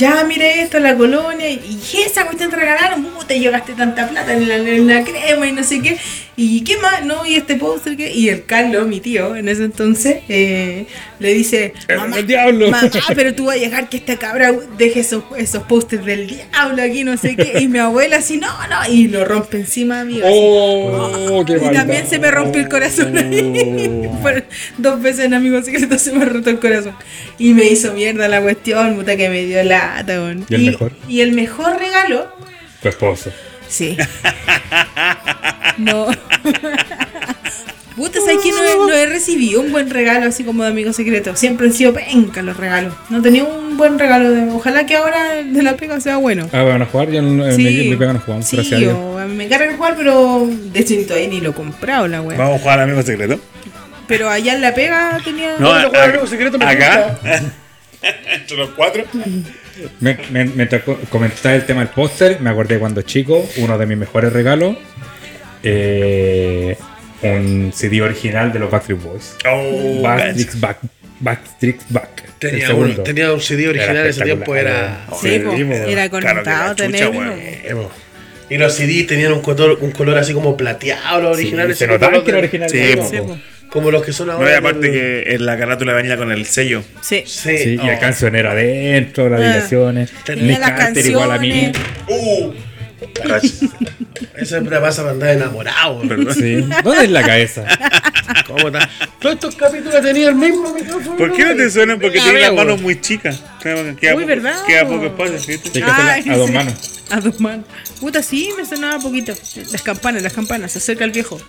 ya 0.03 0.24
mire 0.24 0.62
esto, 0.62 0.81
la 0.81 0.97
colonia, 0.97 1.49
y 1.49 1.81
esa 2.05 2.24
cuestión 2.27 2.51
te 2.51 2.57
regalaron, 2.57 3.05
puta, 3.05 3.35
yo 3.35 3.53
gasté 3.53 3.74
tanta 3.74 4.09
plata 4.09 4.33
en 4.33 4.49
la, 4.49 4.57
en 4.57 4.89
la 4.89 5.05
crema 5.05 5.47
y 5.47 5.53
no 5.53 5.62
sé 5.62 5.81
qué. 5.81 5.97
¿Y 6.36 6.64
qué 6.64 6.76
más? 6.78 7.04
No, 7.04 7.26
y 7.26 7.36
este 7.36 7.56
póster 7.56 7.96
que. 7.96 8.12
Y 8.12 8.28
el 8.28 8.44
Carlos, 8.44 8.86
mi 8.86 9.00
tío, 9.00 9.36
en 9.36 9.48
ese 9.48 9.64
entonces, 9.64 10.18
eh, 10.28 10.86
le 11.18 11.34
dice: 11.34 11.74
Mamá, 11.96 12.18
el 12.18 12.26
diablo". 12.26 12.70
mamá, 12.70 12.90
pero 13.14 13.34
tú 13.34 13.46
vas 13.46 13.56
a 13.56 13.60
dejar 13.60 13.88
que 13.88 13.98
esta 13.98 14.16
cabra 14.16 14.52
deje 14.78 15.00
esos, 15.00 15.24
esos 15.36 15.62
pósters 15.64 16.04
del 16.04 16.26
diablo 16.26 16.82
aquí, 16.82 17.04
no 17.04 17.16
sé 17.16 17.36
qué. 17.36 17.60
Y 17.60 17.68
mi 17.68 17.78
abuela 17.78 18.16
así, 18.16 18.38
no, 18.38 18.48
no, 18.68 18.92
y 18.92 19.09
lo 19.09 19.24
rompe 19.24 19.59
encima, 19.59 20.00
amigo. 20.00 20.26
así. 20.26 20.36
Oh, 20.36 21.44
qué 21.46 21.56
y 21.56 21.74
también 21.74 22.06
se 22.06 22.18
me 22.18 22.30
rompió 22.30 22.60
el 22.62 22.68
corazón 22.68 23.16
ahí. 23.16 24.09
Oh. 24.09 24.22
Dos 24.78 25.02
veces 25.02 25.26
en 25.26 25.34
Amigos 25.34 25.64
Secretos 25.66 26.02
se 26.02 26.12
me 26.12 26.24
roto 26.24 26.50
el 26.50 26.59
corazón. 26.59 26.96
Y 27.38 27.54
me 27.54 27.64
hizo 27.66 27.92
mierda 27.92 28.28
la 28.28 28.40
cuestión, 28.40 28.96
puta 28.96 29.16
que 29.16 29.28
me 29.28 29.44
dio 29.44 29.62
lata, 29.62 30.20
weón. 30.20 30.46
¿Y 30.48 30.54
el 30.54 30.64
mejor? 30.70 30.92
y 31.09 31.20
el 31.20 31.32
mejor 31.32 31.78
regalo, 31.78 32.28
Tu 32.82 32.88
esposo. 32.88 33.30
Sí. 33.73 33.97
No. 35.78 36.07
Puta, 37.97 38.20
¿sabes 38.20 38.39
que 38.43 38.51
no 38.53 38.62
he, 38.62 38.77
no 38.89 38.93
he 38.93 39.07
recibido 39.07 39.61
un 39.61 39.70
buen 39.73 39.90
regalo 39.90 40.27
así 40.27 40.44
como 40.44 40.62
de 40.62 40.70
Amigos 40.70 40.97
Secretos? 40.97 41.39
Siempre 41.39 41.66
han 41.66 41.73
sido 41.74 41.93
penca 41.93 42.40
los 42.43 42.57
regalos. 42.57 42.94
No 43.11 43.20
tenía 43.20 43.44
un 43.44 43.77
buen 43.77 43.99
regalo. 43.99 44.31
De, 44.31 44.51
ojalá 44.51 44.86
que 44.86 44.97
ahora 44.97 45.35
de 45.44 45.62
la 45.62 45.77
pega 45.77 46.01
sea 46.01 46.16
bueno. 46.16 46.49
Ah, 46.53 46.62
van 46.62 46.81
a 46.82 46.86
jugar, 46.86 47.11
yo 47.11 47.19
en, 47.20 47.40
en 47.40 47.55
Sí, 47.57 47.65
mi, 47.65 47.89
mi 47.90 47.97
pega 47.97 48.12
no 48.15 48.20
jugamos, 48.20 48.47
sí, 48.47 48.57
gracias 48.57 48.77
a 48.77 48.81
Dios. 48.81 48.93
yo- 48.94 49.19
a 49.19 49.27
mí 49.27 49.35
me 49.35 49.44
encargan 49.44 49.77
jugar, 49.77 49.94
pero 49.97 50.47
de 50.49 50.81
hecho 50.81 50.94
ni 50.94 51.05
todavía 51.05 51.28
ni 51.28 51.40
lo 51.40 51.51
he 51.51 51.55
comprado 51.55 52.09
la 52.09 52.23
wea. 52.23 52.39
Vamos 52.39 52.57
a 52.57 52.59
jugar 52.61 52.78
al 52.81 52.85
amigo 52.89 53.03
secreto. 53.03 53.39
Pero 54.09 54.28
allá 54.31 54.55
en 54.55 54.62
la 54.62 54.74
pega 54.74 55.19
tenía. 55.24 55.57
No, 55.59 55.70
Bueno, 55.70 55.89
juega 55.90 56.05
Amigo 56.07 56.27
Secreto 56.27 56.59
me 56.59 56.65
acá. 56.66 57.19
Entre 58.35 58.57
los 58.57 58.70
cuatro. 58.70 59.05
Me- 60.01 60.19
me- 60.31 60.44
mientras 60.44 60.82
co- 60.82 60.99
comentaba 61.11 61.55
el 61.55 61.65
tema 61.65 61.81
del 61.81 61.89
póster, 61.89 62.40
me 62.40 62.51
acordé 62.51 62.78
cuando 62.78 63.03
chico, 63.03 63.47
uno 63.59 63.78
de 63.78 63.86
mis 63.86 63.97
mejores 63.99 64.32
regalos, 64.32 64.77
eh, 65.62 66.77
un 67.23 67.73
CD 67.74 68.03
original 68.03 68.53
de 68.53 68.59
los 68.59 68.70
Backstreet 68.70 69.01
Boys. 69.03 69.36
Oh, 69.51 70.03
Backstreet 70.03 70.61
Back. 70.61 70.78
Backstreet 71.20 71.81
Back. 71.90 72.09
Tenía, 72.39 72.74
un, 72.74 73.05
tenía 73.05 73.32
un 73.32 73.40
CD 73.40 73.69
original 73.69 73.97
en 73.99 74.07
ese 74.07 74.23
tiempo, 74.23 74.57
era. 74.57 75.07
Sí, 75.20 75.28
Sí, 75.28 75.90
era 75.93 76.11
conectado. 76.11 76.74
Y 78.51 78.59
los 78.59 78.74
CD 78.74 79.05
tenían 79.05 79.32
un 79.32 79.40
color, 79.40 79.78
un 79.81 79.93
color 79.93 80.19
así 80.19 80.35
como 80.35 80.57
plateado, 80.57 81.23
los 81.23 81.36
Sí, 81.36 81.43
originales. 81.44 81.78
se 81.78 81.85
ese 81.85 81.93
notaba 81.93 82.23
que 82.24 82.31
era 82.31 82.39
original. 82.40 82.69
Sí. 82.69 82.94
Sí. 83.09 83.16
Como 83.73 83.90
los 83.90 84.05
que 84.05 84.12
son 84.12 84.27
No, 84.27 84.35
ahora. 84.35 84.53
y 84.53 84.55
aparte 84.55 84.90
que 84.90 85.35
en 85.35 85.47
la 85.47 85.57
carátula 85.57 85.94
venía 85.94 86.16
con 86.19 86.31
el 86.31 86.44
sello. 86.47 86.82
Sí. 87.01 87.23
Sí. 87.27 87.57
Sí, 87.57 87.74
y 87.74 87.78
Oh. 87.78 87.90
el 87.90 87.99
cancionero 87.99 88.51
adentro, 88.51 89.28
las 89.31 89.40
Ah. 89.40 89.47
direcciones. 89.49 90.11
Tenía 90.24 90.59
las 90.59 90.73
Carter 90.73 91.07
igual 91.07 91.32
a 91.32 91.39
mí. 91.39 91.73
canciones. 91.73 91.82
Uh. 92.09 92.53
Eso 94.36 94.47
siempre 94.47 94.78
pasa 94.78 95.03
para 95.03 95.12
andar 95.15 95.31
enamorado. 95.31 96.01
Perdón. 96.07 96.35
Sí. 96.35 96.65
¿Dónde 96.85 97.05
es 97.05 97.11
la 97.11 97.23
cabeza? 97.23 97.65
¿Cómo 98.47 98.69
está? 98.69 98.89
Todos 99.20 99.35
estos 99.35 99.57
capítulos 99.57 100.01
tenían 100.03 100.28
el 100.31 100.35
mismo 100.36 100.73
micrófono. 100.74 101.16
¿Por 101.16 101.32
qué 101.32 101.44
no 101.44 101.57
te 101.57 101.70
suenan? 101.70 101.99
Porque 101.99 102.20
tienen 102.20 102.43
las 102.43 102.53
manos 102.55 102.81
muy 102.81 103.01
chicas. 103.01 103.43
Queda, 103.62 103.97
queda 103.97 104.15
Uy, 104.15 104.23
poco, 104.24 104.27
¿verdad? 104.27 104.65
Queda 104.66 104.86
poco 104.86 105.07
espacio, 105.07 105.32
¿viste? 105.49 105.70
Hay 105.74 105.82
que 105.82 105.90
hacerla 105.90 106.12
Ay, 106.12 106.24
a 106.28 106.36
dos 106.36 106.47
sí. 106.49 106.53
manos. 106.55 107.03
A 107.11 107.20
dos 107.20 107.40
manos. 107.40 107.66
Puta, 108.01 108.23
sí, 108.23 108.51
me 108.57 108.65
sonaba 108.65 108.99
poquito. 109.01 109.32
Las 109.73 109.82
campanas, 109.82 110.23
las 110.23 110.32
campanas. 110.32 110.73
Se 110.73 110.78
acerca 110.78 111.05
el 111.05 111.11
viejo. 111.11 111.40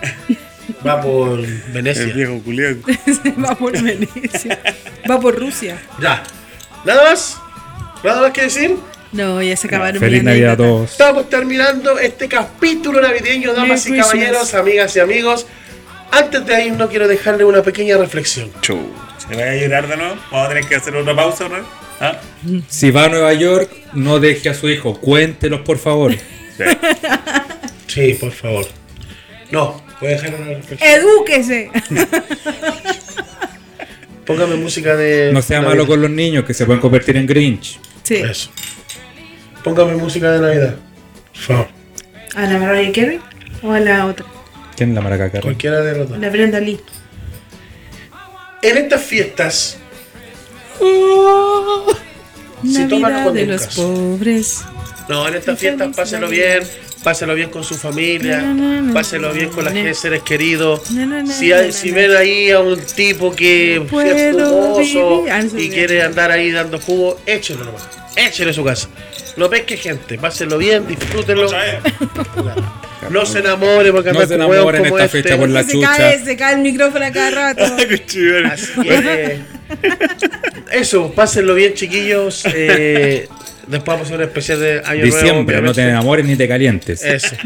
Va 0.86 1.00
por 1.00 1.40
El 1.40 1.62
Venecia. 1.72 2.04
viejo 2.06 2.40
culiado. 2.42 2.76
Va 3.44 3.54
por 3.54 3.72
Venecia. 3.82 4.60
Va 5.10 5.20
por 5.20 5.38
Rusia. 5.38 5.78
Ya. 6.00 6.22
¿Nada 6.84 7.10
más? 7.10 7.36
¿Nada 8.02 8.22
más 8.22 8.30
que 8.32 8.42
decir? 8.42 8.76
No, 9.12 9.42
ya 9.42 9.56
se 9.56 9.66
acabaron. 9.66 10.00
Feliz 10.00 10.22
Navidad 10.22 10.52
a 10.52 10.56
todos. 10.56 10.92
Estamos 10.92 11.28
terminando 11.28 11.98
este 11.98 12.28
capítulo 12.28 13.00
navideño, 13.00 13.52
damas 13.54 13.84
y 13.86 13.96
caballeros, 13.96 14.54
amigas 14.54 14.94
y 14.96 15.00
amigos. 15.00 15.46
Antes 16.12 16.44
de 16.46 16.66
ir, 16.66 16.72
no 16.72 16.88
quiero 16.88 17.06
dejarle 17.08 17.44
una 17.44 17.62
pequeña 17.62 17.96
reflexión. 17.96 18.50
Chu. 18.62 18.78
¿Se 19.18 19.28
vaya 19.34 19.50
a 19.50 19.54
llorar 19.56 19.88
de 19.88 19.96
nuevo? 19.96 20.16
Vamos 20.30 20.46
a 20.46 20.48
tener 20.48 20.64
que 20.66 20.76
hacer 20.76 20.96
otra 20.96 21.14
pausa, 21.14 21.48
¿no? 21.48 21.56
¿Ah? 22.00 22.18
Si 22.68 22.90
va 22.90 23.04
a 23.04 23.08
Nueva 23.08 23.32
York, 23.34 23.70
no 23.92 24.18
deje 24.18 24.48
a 24.48 24.54
su 24.54 24.68
hijo. 24.70 24.98
Cuéntelos, 24.98 25.60
por 25.60 25.78
favor. 25.78 26.12
Sí. 26.56 26.64
Sí, 27.86 28.14
por 28.20 28.32
favor. 28.32 28.66
No, 29.50 29.82
a 30.08 30.12
dejar 30.12 30.34
una 30.34 30.46
reflexión. 30.54 30.90
¡Edúquese! 30.90 31.70
Póngame 34.26 34.56
música 34.56 34.96
de. 34.96 35.30
No 35.32 35.42
sea 35.42 35.58
Navidad. 35.60 35.74
malo 35.76 35.86
con 35.86 36.02
los 36.02 36.10
niños 36.10 36.44
que 36.44 36.54
se 36.54 36.64
pueden 36.64 36.80
convertir 36.80 37.16
en 37.16 37.26
Grinch. 37.26 37.78
Sí. 38.02 38.16
Eso. 38.16 38.50
Póngame 39.64 39.94
música 39.96 40.30
de 40.32 40.40
Navidad. 40.40 40.74
Por 41.32 41.42
favor. 41.42 41.68
¿A 42.36 42.42
la 42.46 42.58
Mariah 42.58 42.92
Carey? 42.92 43.20
¿O 43.62 43.72
a 43.72 43.80
la 43.80 44.06
otra? 44.06 44.24
¿Quién 44.76 44.90
es 44.90 44.94
la 44.94 45.00
maraca 45.00 45.28
Carey? 45.28 45.42
Cualquiera 45.42 45.80
de 45.82 45.98
los 45.98 46.08
dos. 46.08 46.18
La 46.18 46.30
Brenda 46.30 46.60
Lee. 46.60 46.80
En 48.62 48.76
estas 48.78 49.02
fiestas. 49.02 49.78
Se 50.78 50.84
toman 52.86 53.12
Navidad 53.12 53.24
con 53.24 53.34
de 53.34 53.46
los 53.46 53.66
pobres. 53.74 54.60
No, 55.08 55.26
en 55.26 55.34
estas 55.34 55.58
fiestas 55.58 56.12
Navidad. 56.12 56.28
bien, 56.28 56.60
páselo 57.02 57.34
bien 57.34 57.50
con 57.50 57.64
su 57.64 57.74
familia, 57.76 58.44
páselo 58.92 59.32
bien 59.32 59.48
con 59.50 59.64
na. 59.64 59.94
seres 59.94 60.22
queridos. 60.22 60.82
Si, 61.38 61.52
hay- 61.52 61.72
si 61.72 61.90
ven 61.92 62.14
ahí 62.16 62.50
a 62.50 62.60
un 62.60 62.78
tipo 62.80 63.34
que 63.34 63.76
es 63.76 63.90
vivir. 63.90 65.30
Ah, 65.30 65.42
y 65.56 65.68
quiere 65.70 66.02
andar 66.02 66.30
ahí 66.30 66.50
dando 66.50 66.78
jugo, 66.78 67.18
échelo 67.26 67.64
nomás. 67.64 67.88
Échelo 68.16 68.50
a 68.50 68.54
su 68.54 68.64
casa. 68.64 68.88
No 69.36 69.48
pesque 69.48 69.76
gente, 69.76 70.18
páselo 70.18 70.58
bien, 70.58 70.86
disfrútenlo. 70.86 71.48
No 73.10 73.24
se 73.26 73.38
enamore 73.40 73.90
porque 73.92 74.12
No 74.12 74.24
se 74.26 74.34
enamoren 74.34 74.84
como 74.84 74.98
esta 74.98 75.04
este. 75.06 75.22
fecha 75.22 75.36
por 75.38 75.48
la 75.48 75.64
se 75.64 75.72
chucha. 75.72 75.96
cae, 75.96 76.22
se 76.24 76.36
cae 76.36 76.54
el 76.54 76.60
micrófono 76.60 77.04
a 77.06 77.10
cada 77.10 77.30
rato. 77.30 77.64
Así 78.52 78.80
que, 78.82 79.40
eso, 80.72 81.12
pásenlo 81.12 81.54
bien, 81.54 81.74
chiquillos. 81.74 82.44
Eh, 82.54 83.28
después 83.66 83.86
vamos 83.86 84.02
a 84.02 84.04
hacer 84.04 84.16
un 84.16 84.22
especial 84.24 84.60
de 84.60 84.82
Año 84.84 85.02
Nuevo. 85.02 85.16
Diciembre, 85.16 85.56
no 85.56 85.60
obviamente. 85.60 85.82
te 85.82 85.88
enamores 85.88 86.24
ni 86.26 86.36
te 86.36 86.48
calientes. 86.48 87.02
Eso. 87.02 87.36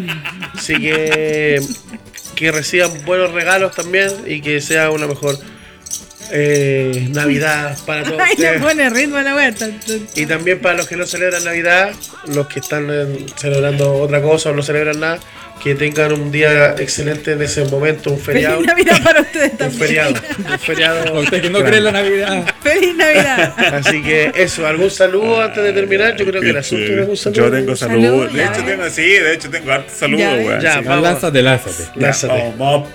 Así 0.54 0.74
que 0.80 1.60
que 2.34 2.50
reciban 2.50 2.90
buenos 3.04 3.32
regalos 3.32 3.74
también 3.74 4.10
y 4.26 4.40
que 4.40 4.60
sea 4.60 4.90
una 4.90 5.06
mejor 5.06 5.38
eh, 6.30 7.06
Navidad 7.10 7.76
para 7.86 8.02
todos 8.02 8.20
Ay, 8.20 8.32
ustedes. 8.32 8.62
pone 8.62 8.90
ritmo 8.90 9.16
a 9.16 9.22
la 9.22 9.54
tan. 9.54 9.78
Y 10.14 10.26
también 10.26 10.60
para 10.60 10.76
los 10.76 10.88
que 10.88 10.96
no 10.96 11.06
celebran 11.06 11.44
Navidad, 11.44 11.92
los 12.26 12.46
que 12.48 12.60
están 12.60 12.88
eh, 12.90 13.26
celebrando 13.36 13.94
otra 13.94 14.22
cosa 14.22 14.50
o 14.50 14.54
no 14.54 14.62
celebran 14.62 15.00
nada, 15.00 15.20
que 15.62 15.74
tengan 15.74 16.12
un 16.12 16.30
día 16.30 16.74
excelente 16.78 17.32
en 17.32 17.40
ese 17.40 17.64
momento, 17.64 18.10
un 18.10 18.18
feriado. 18.20 18.56
Feliz 18.60 18.66
Navidad 18.66 19.02
para 19.02 19.20
ustedes 19.22 19.52
Un 19.52 19.56
también. 19.58 19.80
feriado. 19.80 20.14
Un 20.52 20.58
feriado. 20.58 21.20
Usted 21.20 21.40
que 21.42 21.48
no 21.50 21.58
Claro. 21.60 21.66
cree 21.66 21.78
en 21.78 21.84
la 21.84 21.92
Navidad. 21.92 22.54
Feliz 22.62 22.94
Navidad. 22.96 23.54
Así 23.74 24.02
que 24.02 24.32
eso, 24.34 24.66
¿algún 24.66 24.90
saludo 24.90 25.40
antes 25.40 25.62
de 25.64 25.72
terminar? 25.72 26.16
Yo 26.16 26.26
creo 26.26 26.42
que 26.42 26.50
el 26.50 26.56
asunto 26.58 26.84
es 26.84 26.98
algún 26.98 27.16
saludo. 27.16 27.44
Yo 27.44 27.50
tengo 27.50 27.76
Salud, 27.76 28.02
saludos. 28.02 28.32
De 28.34 28.44
hecho, 28.44 28.64
tengo, 28.64 28.90
sí, 28.90 29.02
de 29.08 29.32
hecho, 29.34 29.50
tengo 29.50 29.72
hartos 29.72 29.96
saludos, 29.96 30.26
weón. 30.44 30.60
Ya, 30.60 30.78
Sí. 30.78 30.84
vamos. 30.86 31.02
Lánzate, 31.02 31.42
lánzate. 31.42 31.82
Ya, 31.84 31.92
Lánzate. 32.02 32.32
vamos, 32.34 32.58
vamos, 32.58 32.88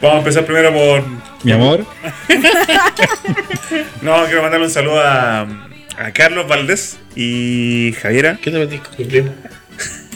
vamos 0.00 0.14
a 0.14 0.18
empezar 0.18 0.44
primero 0.44 0.72
por. 0.74 1.04
Mi 1.44 1.52
amor. 1.52 1.84
No, 4.02 4.24
quiero 4.26 4.42
mandarle 4.42 4.66
un 4.66 4.72
saludo 4.72 5.00
a, 5.00 5.42
a 5.42 6.12
Carlos 6.14 6.48
Valdés 6.48 6.98
y 7.14 7.94
Javiera. 8.00 8.38
¿Qué 8.42 8.50
te 8.50 8.58
metís 8.58 8.80
con 8.80 8.94
mi 8.98 9.04
primo? 9.04 9.34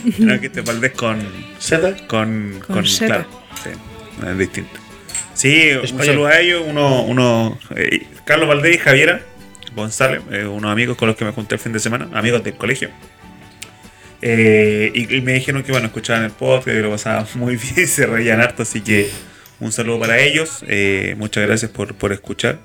No, 0.18 0.40
que 0.40 0.46
este 0.46 0.60
Valdés 0.62 0.92
con. 0.92 1.18
¿Z? 1.58 2.06
Con. 2.06 2.60
Con 2.66 2.76
con 2.76 2.86
Z. 2.86 3.06
claro, 3.06 3.26
sí, 3.62 3.70
es 4.26 4.38
distinto. 4.38 4.80
Sí, 5.34 5.70
un 5.72 6.04
saludo 6.04 6.26
a 6.26 6.38
ellos. 6.40 6.62
Uno, 6.66 7.02
uno, 7.04 7.58
eh, 7.76 8.06
Carlos 8.24 8.48
Valdés 8.48 8.76
y 8.76 8.78
Javiera 8.78 9.22
González, 9.74 10.20
eh, 10.30 10.44
unos 10.44 10.70
amigos 10.70 10.96
con 10.96 11.08
los 11.08 11.16
que 11.16 11.24
me 11.24 11.32
junté 11.32 11.54
el 11.54 11.60
fin 11.60 11.72
de 11.72 11.78
semana, 11.80 12.08
amigos 12.12 12.44
del 12.44 12.54
colegio. 12.54 12.90
Eh, 14.20 14.92
y, 14.94 15.16
y 15.16 15.20
me 15.20 15.32
dijeron 15.32 15.62
que 15.62 15.72
bueno, 15.72 15.86
escuchaban 15.88 16.24
el 16.24 16.30
podcast, 16.30 16.66
que 16.66 16.74
lo 16.74 16.90
pasaban 16.90 17.26
muy 17.34 17.56
bien, 17.56 17.88
se 17.88 18.06
reían 18.06 18.40
harto, 18.40 18.62
así 18.62 18.80
que 18.80 19.10
un 19.60 19.72
saludo 19.72 20.00
para 20.00 20.18
ellos. 20.20 20.64
eh, 20.68 21.14
muchas 21.18 21.46
gracias 21.46 21.70
por, 21.70 21.94
por 21.94 22.12
escuchar. 22.12 22.58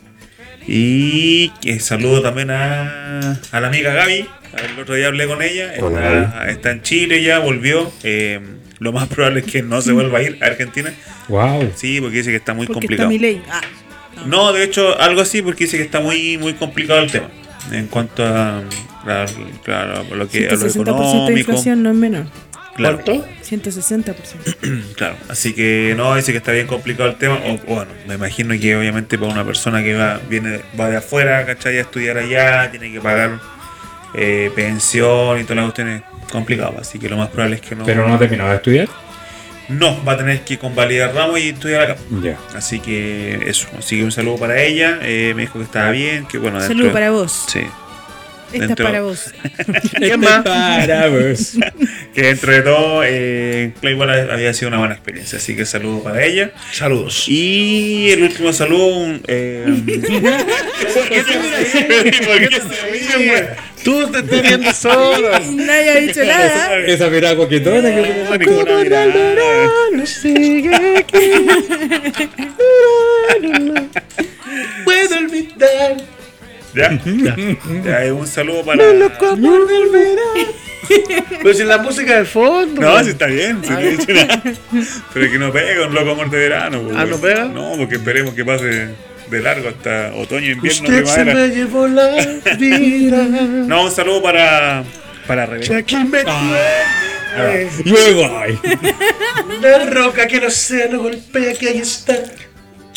Y 0.67 1.51
saludo 1.79 2.21
también 2.21 2.51
a, 2.51 3.39
a 3.51 3.59
la 3.61 3.67
amiga 3.67 3.93
Gaby. 3.93 4.25
El 4.73 4.79
otro 4.79 4.95
día 4.95 5.07
hablé 5.07 5.27
con 5.27 5.41
ella. 5.41 5.73
Está, 5.73 6.49
está 6.49 6.71
en 6.71 6.81
Chile 6.81 7.21
ya, 7.23 7.39
volvió. 7.39 7.91
eh, 8.03 8.39
lo 8.79 8.91
más 8.91 9.07
probable 9.07 9.39
es 9.41 9.45
que 9.47 9.61
no 9.63 9.81
se 9.81 9.91
vuelva 9.91 10.19
a 10.19 10.23
ir 10.23 10.37
a 10.41 10.45
Argentina. 10.47 10.93
Wow. 11.29 11.71
Sí, 11.75 11.99
porque 12.01 12.17
dice 12.17 12.29
que 12.31 12.35
está 12.37 12.53
muy 12.53 12.67
Porque 12.67 12.81
complicado. 12.81 13.09
está 13.09 13.13
mi 13.13 13.19
ley. 13.19 13.41
Ah, 13.49 13.61
No, 14.25 14.53
de 14.53 14.63
hecho, 14.63 14.99
algo 14.99 15.21
así, 15.21 15.41
porque 15.41 15.63
dice 15.65 15.77
que 15.77 15.83
está 15.83 15.99
muy 15.99 16.37
muy 16.37 16.53
complicado 16.53 16.99
el 17.01 17.11
tema. 17.11 17.29
En 17.71 17.87
cuanto 17.87 18.23
a, 18.25 18.59
a- 18.59 19.25
claro, 19.63 20.05
a 20.11 20.15
lo 20.15 20.27
que 20.29 20.47
a 20.47 20.51
lo 20.51 20.57
160% 20.57 20.73
de 20.73 20.81
económico. 20.81 21.39
inflación 21.39 21.83
no 21.83 21.89
es 21.89 21.95
menor. 21.95 22.25
Claro, 22.77 22.99
¿Cuánto? 23.03 23.25
160%. 23.43 24.93
claro. 24.95 25.15
Así 25.29 25.53
que 25.53 25.93
no, 25.97 26.15
dice 26.15 26.31
que 26.31 26.37
está 26.37 26.51
bien 26.51 26.67
complicado 26.67 27.09
el 27.09 27.15
tema. 27.17 27.35
O 27.45 27.57
bueno, 27.73 27.91
me 28.07 28.15
imagino 28.15 28.53
que 28.59 28.75
obviamente 28.75 29.17
para 29.17 29.31
una 29.33 29.43
persona 29.43 29.83
que 29.83 29.95
va, 29.95 30.19
viene, 30.29 30.61
va 30.79 30.89
de 30.89 30.97
afuera, 30.97 31.45
¿cachai? 31.45 31.77
A 31.77 31.81
estudiar 31.81 32.17
allá, 32.17 32.69
tiene 32.71 32.91
que 32.91 33.01
pagar 33.01 33.39
eh, 34.13 34.51
pensión 34.55 35.39
y 35.39 35.43
todas 35.43 35.55
las 35.57 35.65
cuestiones 35.65 36.03
complicadas. 36.31 36.81
Así 36.81 36.99
que 36.99 37.09
lo 37.09 37.17
más 37.17 37.29
probable 37.29 37.55
es 37.55 37.61
que 37.61 37.75
no. 37.75 37.83
Pero 37.85 38.07
no 38.07 38.13
ha 38.15 38.19
terminado 38.19 38.49
de 38.51 38.55
estudiar. 38.57 38.87
no, 39.69 40.03
va 40.05 40.13
a 40.13 40.17
tener 40.17 40.41
que 40.41 40.57
convalidar 40.57 41.13
ramos 41.13 41.39
y 41.39 41.49
estudiar 41.49 41.81
acá. 41.81 41.95
Ya. 42.21 42.37
Así 42.55 42.79
que 42.79 43.39
eso, 43.47 43.67
así 43.77 43.97
que 43.97 44.03
un 44.03 44.11
saludo 44.11 44.37
para 44.37 44.61
ella. 44.61 44.99
eh, 45.01 45.33
me 45.35 45.41
dijo 45.41 45.59
que 45.59 45.65
estaba 45.65 45.91
bien, 45.91 46.25
que 46.27 46.37
bueno. 46.37 46.59
dentro- 46.59 46.75
Saludo 46.77 46.93
para 46.93 47.11
vos. 47.11 47.45
Sí, 47.47 47.61
Esta 48.53 48.65
es 48.65 48.75
para 48.75 49.01
vos. 49.01 49.33
¿Quién 49.97 50.19
más? 50.19 50.43
Para 50.43 51.09
vos. 51.09 51.57
que 52.13 52.21
dentro 52.21 52.51
de 52.53 52.61
todo, 52.61 53.03
eh, 53.03 53.73
igual 53.81 54.31
había 54.31 54.53
sido 54.53 54.69
una 54.69 54.79
buena 54.79 54.93
experiencia. 54.93 55.37
Así 55.37 55.55
que 55.55 55.65
saludo 55.65 56.03
para 56.03 56.23
ella. 56.23 56.51
Saludos. 56.71 57.25
Y 57.27 58.09
el 58.11 58.23
último 58.23 58.53
saludo. 58.53 59.19
Eh, 59.27 59.65
¿Por 60.93 61.09
qué? 61.09 61.23
Tú 63.83 64.07
te 64.11 64.19
estás 64.19 64.41
riendo 64.41 64.73
solo. 64.73 65.29
Nadie 65.51 65.89
ha 65.89 65.95
dicho 65.99 66.23
nada. 66.23 66.77
Esa 66.79 67.09
mirada 67.09 67.35
coquetona 67.35 67.89
que 67.89 68.25
no, 68.29 68.37
ninguna 68.37 68.83
mirada. 68.83 69.69
No 69.91 70.05
sigue 70.05 70.97
aquí. 70.97 71.47
Puedo 74.83 75.17
olvidar. 75.17 76.16
¿Ya? 77.23 77.35
Ya, 77.83 78.05
eh, 78.05 78.11
un 78.11 78.27
saludo 78.27 78.63
para. 78.63 78.83
Pero 81.43 81.53
si 81.53 81.63
la 81.63 81.77
música 81.79 82.17
de 82.19 82.25
fondo. 82.25 82.81
No, 82.81 82.93
man. 82.93 83.03
sí 83.03 83.11
está 83.11 83.25
bien, 83.27 83.61
no. 83.61 83.77
Pero 85.13 85.31
que 85.31 85.39
no 85.39 85.51
pega 85.51 85.85
un 85.87 85.93
loco 85.93 86.11
amor 86.11 86.29
de 86.29 86.37
verano. 86.37 86.81
pues, 86.81 86.95
Ah, 86.97 87.05
¿no 87.05 87.17
pega? 87.17 87.45
No, 87.45 87.73
porque 87.77 87.95
esperemos 87.95 88.33
que 88.33 88.45
pase 88.45 88.89
de 89.29 89.41
largo 89.41 89.67
hasta 89.69 90.13
otoño, 90.15 90.51
invierno, 90.53 90.87
Usted 90.87 91.05
se 91.05 91.13
primavera. 91.21 91.33
me 91.33 91.47
llevó 91.55 91.87
la 91.87 92.07
vida. 92.57 93.23
No, 93.67 93.83
un 93.85 93.91
saludo 93.91 94.23
para, 94.23 94.83
para 95.27 95.45
Rebeca. 95.45 96.03
Me 96.05 96.23
tiene. 96.23 97.69
Luego 97.85 98.37
ay. 98.39 98.57
Una 99.59 99.79
roca 99.89 100.25
que 100.27 100.37
el 100.37 100.45
océano 100.45 100.99
golpea 101.01 101.53
que 101.53 101.67
ahí 101.69 101.79
está. 101.79 102.15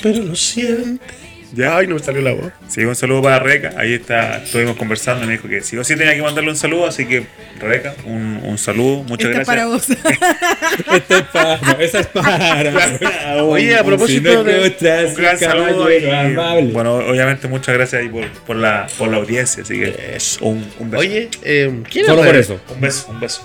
Pero 0.03 0.23
lo 0.23 0.37
siente. 0.37 1.05
Ya. 1.53 1.77
Ay, 1.77 1.87
no 1.87 1.95
me 1.97 2.01
salió 2.03 2.21
la 2.23 2.33
voz. 2.33 2.53
Sí, 2.69 2.85
un 2.85 2.95
saludo 2.95 3.23
para 3.23 3.39
Rebeca. 3.41 3.73
Ahí 3.77 3.95
está, 3.95 4.39
estuvimos 4.43 4.77
conversando 4.77 5.25
y 5.25 5.27
me 5.27 5.33
dijo 5.33 5.49
que 5.49 5.63
sí 5.63 5.77
o 5.77 5.85
sí 5.85 5.97
tenía 5.97 6.15
que 6.15 6.23
mandarle 6.23 6.51
un 6.51 6.57
saludo. 6.57 6.87
Así 6.87 7.07
que, 7.07 7.25
Rebeca, 7.59 7.95
un, 8.05 8.41
un 8.45 8.59
saludo. 8.59 9.03
Muchas 9.05 9.31
Esta 9.31 9.41
es 9.43 9.47
para 9.47 9.67
gracias. 9.67 9.99
vos. 9.99 10.95
Esta 10.95 11.17
es 11.19 11.23
para. 11.25 11.57
No, 11.61 11.81
esa 11.81 12.01
es 12.01 12.07
para. 12.07 13.43
Oye, 13.45 13.77
a 13.77 13.85
propósito 13.85 14.45
de- 14.45 15.07
Un 15.09 15.15
gran 15.15 15.39
saludo 15.39 15.91
y, 15.93 16.09
amable. 16.11 16.73
bueno, 16.73 16.95
obviamente 16.97 17.49
muchas 17.49 17.75
gracias 17.75 18.03
ahí 18.03 18.09
por, 18.09 18.29
por, 18.47 18.57
la, 18.57 18.87
por 18.99 19.09
la 19.11 19.17
audiencia. 19.19 19.63
Así 19.63 19.79
que, 19.81 20.19
un, 20.41 20.65
un 20.79 20.91
beso. 20.91 21.01
Oye, 21.01 21.29
eh, 21.43 21.83
¿quién 21.91 22.07
Solo 22.07 22.21
es 22.23 22.27
por 22.27 22.37
eso. 22.37 22.61
Un 22.75 22.81
beso, 22.81 23.07
un 23.11 23.21
beso. 23.21 23.45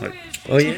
Oye. 0.49 0.75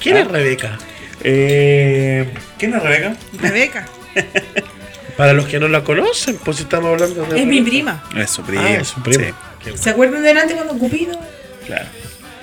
¿Quién 0.00 0.16
es 0.18 0.28
Rebeca? 0.28 0.78
Eh, 1.24 2.26
¿Quién 2.58 2.74
es 2.74 2.82
Rebeca? 2.82 3.16
Rebeca. 3.40 3.86
Para 5.16 5.32
los 5.32 5.46
que 5.46 5.58
no 5.58 5.68
la 5.68 5.82
conocen, 5.82 6.36
pues 6.44 6.58
si 6.58 6.64
estamos 6.64 6.90
hablando 6.92 7.24
de. 7.26 7.40
Es 7.40 7.46
mi 7.46 7.62
prima. 7.62 8.02
Es 8.16 8.30
su 8.30 8.42
prima. 8.42 8.64
Ah, 8.66 8.74
es 8.74 8.88
su 8.88 9.02
prima. 9.02 9.24
Sí, 9.64 9.70
¿Se 9.74 9.90
acuerdan 9.90 10.22
de 10.22 10.28
delante 10.28 10.54
cuando 10.54 10.74
Cupido? 10.78 11.18
claro. 11.66 11.86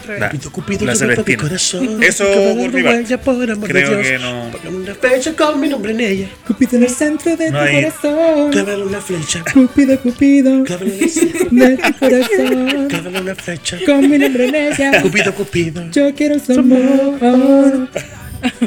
Rebeca. 0.06 0.32
Cupido, 0.32 0.52
Cupido, 0.52 0.86
La 0.86 0.94
que 0.94 1.00
rompa 1.00 1.08
mi 1.08 1.16
Celestina. 1.16 1.44
corazón. 1.44 2.04
Eso 2.04 2.26
va 2.26 3.18
por 3.24 3.50
amor 3.52 3.68
de 3.70 3.74
Creo 3.74 3.90
Dios. 3.91 4.02
que 4.08 4.20
no. 4.20 4.50
Póngame 4.52 4.78
una 4.84 4.95
flecha 4.95 5.34
con 5.34 5.62
mi 5.62 5.70
nombre 5.70 5.91
en 5.94 6.00
ella. 6.02 6.28
Cupido 6.45 6.76
en 6.76 6.84
el 6.84 6.90
centro 6.90 7.38
de 7.38 7.50
No 7.52 7.60
tu 7.60 7.64
hay- 7.64 7.76
corazón. 7.84 8.52
Clávale 8.52 8.84
una 8.84 9.00
flecha. 9.00 9.44
Cupido, 9.54 9.98
Cupido. 10.02 10.64
Clávale 10.66 10.91
una 10.91 11.08
flecha. 11.08 11.45
De 11.52 11.78
tu 11.78 12.00
corazón. 12.00 12.88
Clávale 12.90 13.22
una 13.22 13.36
flecha. 13.36 13.78
Con 13.86 14.10
mi 14.10 14.18
nombre 14.18 14.45
en 14.50 14.56
ella. 14.56 15.02
Cupido, 15.02 15.34
Cupido. 15.36 15.90
Yo 15.91 16.14
quiero 16.14 16.38
su 16.38 16.52
amor. 16.60 17.88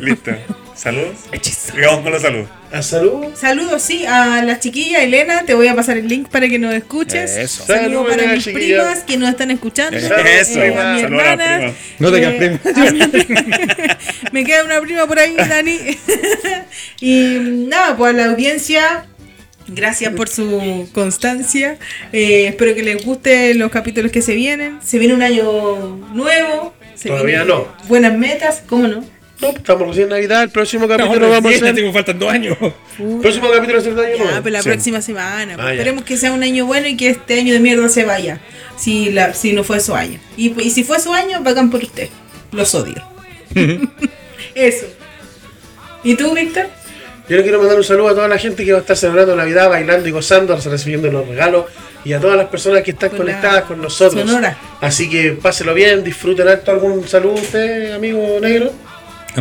Listo. 0.00 0.30
¿Saludos? 0.76 1.16
Sigamos 1.42 2.00
con 2.02 2.12
los 2.12 2.20
saludos. 2.22 2.48
A 2.70 2.82
salud. 2.82 3.24
Saludos, 3.34 3.80
sí, 3.82 4.04
a 4.06 4.42
la 4.42 4.58
chiquilla 4.60 5.02
Elena. 5.02 5.44
Te 5.46 5.54
voy 5.54 5.68
a 5.68 5.74
pasar 5.74 5.96
el 5.96 6.06
link 6.06 6.28
para 6.28 6.48
que 6.48 6.58
nos 6.58 6.74
escuches. 6.74 7.34
Eso. 7.36 7.64
Saludos 7.64 8.08
para 8.10 8.32
mis 8.34 8.44
chiquilla. 8.44 8.82
primas 8.82 9.04
que 9.04 9.16
nos 9.16 9.30
están 9.30 9.50
escuchando. 9.50 9.96
Eso, 9.96 10.14
Eh, 10.60 10.74
a 10.76 10.92
mi 10.94 11.00
saludos 11.00 11.22
a 11.22 11.36
la 11.36 11.44
hermana. 11.44 11.56
prima. 11.58 11.72
No 11.98 12.12
te 12.12 12.20
quedas 12.20 12.34
Eh, 12.34 13.08
prima. 13.10 13.98
Me 14.32 14.44
queda 14.44 14.64
una 14.64 14.80
prima 14.82 15.06
por 15.06 15.18
ahí, 15.18 15.34
Dani. 15.34 15.78
y 17.00 17.38
nada, 17.68 17.96
pues 17.96 18.12
a 18.14 18.16
la 18.16 18.26
audiencia, 18.26 19.06
gracias 19.68 20.12
por 20.14 20.28
su 20.28 20.88
constancia. 20.92 21.78
Eh, 22.12 22.48
espero 22.48 22.74
que 22.74 22.82
les 22.82 23.02
gusten 23.04 23.58
los 23.58 23.70
capítulos 23.70 24.12
que 24.12 24.20
se 24.20 24.34
vienen. 24.34 24.78
Se 24.84 24.98
viene 24.98 25.14
un 25.14 25.22
año 25.22 25.96
nuevo. 26.12 26.74
Se 26.94 27.08
Todavía 27.08 27.44
no. 27.44 27.66
Buenas 27.88 28.12
metas, 28.16 28.62
¿cómo 28.66 28.88
no? 28.88 29.15
No, 29.40 29.48
estamos 29.48 29.88
recién 29.88 30.04
en 30.04 30.10
Navidad. 30.10 30.42
El 30.44 30.50
próximo 30.50 30.88
capítulo 30.88 31.20
no, 31.26 31.30
vamos 31.30 31.50
a 31.50 31.54
sí, 31.54 31.60
hacer. 31.62 31.74
tengo 31.74 31.92
faltan 31.92 32.18
dos 32.18 32.32
años. 32.32 32.56
El 32.98 33.18
próximo 33.20 33.48
capítulo 33.50 33.74
va 33.74 33.78
a 33.80 33.82
ser 33.84 33.94
de 33.94 34.06
año 34.06 34.24
nuevo. 34.24 34.40
pero 34.42 34.50
la 34.52 34.62
Sí. 34.62 34.68
próxima 34.70 35.02
semana. 35.02 35.54
pues, 35.56 35.66
Ah. 35.66 35.72
Esperemos 35.72 36.04
que 36.04 36.16
sea 36.16 36.32
un 36.32 36.42
año 36.42 36.64
bueno 36.66 36.86
y 36.88 36.96
que 36.96 37.10
este 37.10 37.38
año 37.40 37.52
de 37.52 37.60
mierda 37.60 37.88
se 37.90 38.04
vaya. 38.04 38.40
Si, 38.78 39.10
la, 39.12 39.34
si 39.34 39.52
no 39.52 39.62
fue 39.62 39.80
su 39.80 39.94
año. 39.94 40.18
Y, 40.36 40.58
y 40.62 40.70
si 40.70 40.84
fue 40.84 40.98
su 41.00 41.12
año, 41.12 41.42
bacán 41.42 41.70
por 41.70 41.82
usted. 41.82 42.08
Los 42.52 42.74
odio. 42.74 43.02
Eso. 44.54 44.86
¿Y 46.02 46.14
tú, 46.14 46.32
Víctor? 46.34 46.66
Yo 47.28 47.36
le 47.36 47.42
quiero 47.42 47.58
mandar 47.58 47.76
un 47.76 47.84
saludo 47.84 48.08
a 48.08 48.14
toda 48.14 48.28
la 48.28 48.38
gente 48.38 48.64
que 48.64 48.72
va 48.72 48.78
a 48.78 48.80
estar 48.82 48.96
celebrando 48.96 49.34
Navidad, 49.34 49.68
bailando 49.68 50.08
y 50.08 50.12
gozando, 50.12 50.56
recibiendo 50.56 51.10
los 51.10 51.26
regalos 51.26 51.64
y 52.04 52.12
a 52.12 52.20
todas 52.20 52.36
las 52.36 52.46
personas 52.46 52.82
que 52.84 52.92
están 52.92 53.08
Con 53.10 53.18
conectadas 53.18 53.64
con 53.64 53.82
nosotros. 53.82 54.22
Sonora. 54.24 54.56
Así 54.80 55.10
que 55.10 55.32
páselo 55.32 55.74
bien, 55.74 56.04
disfruten 56.04 56.46
alto. 56.46 56.70
¿Algún 56.70 57.06
saludo 57.08 57.34
usted, 57.34 57.92
amigo 57.92 58.38
negro? 58.40 58.72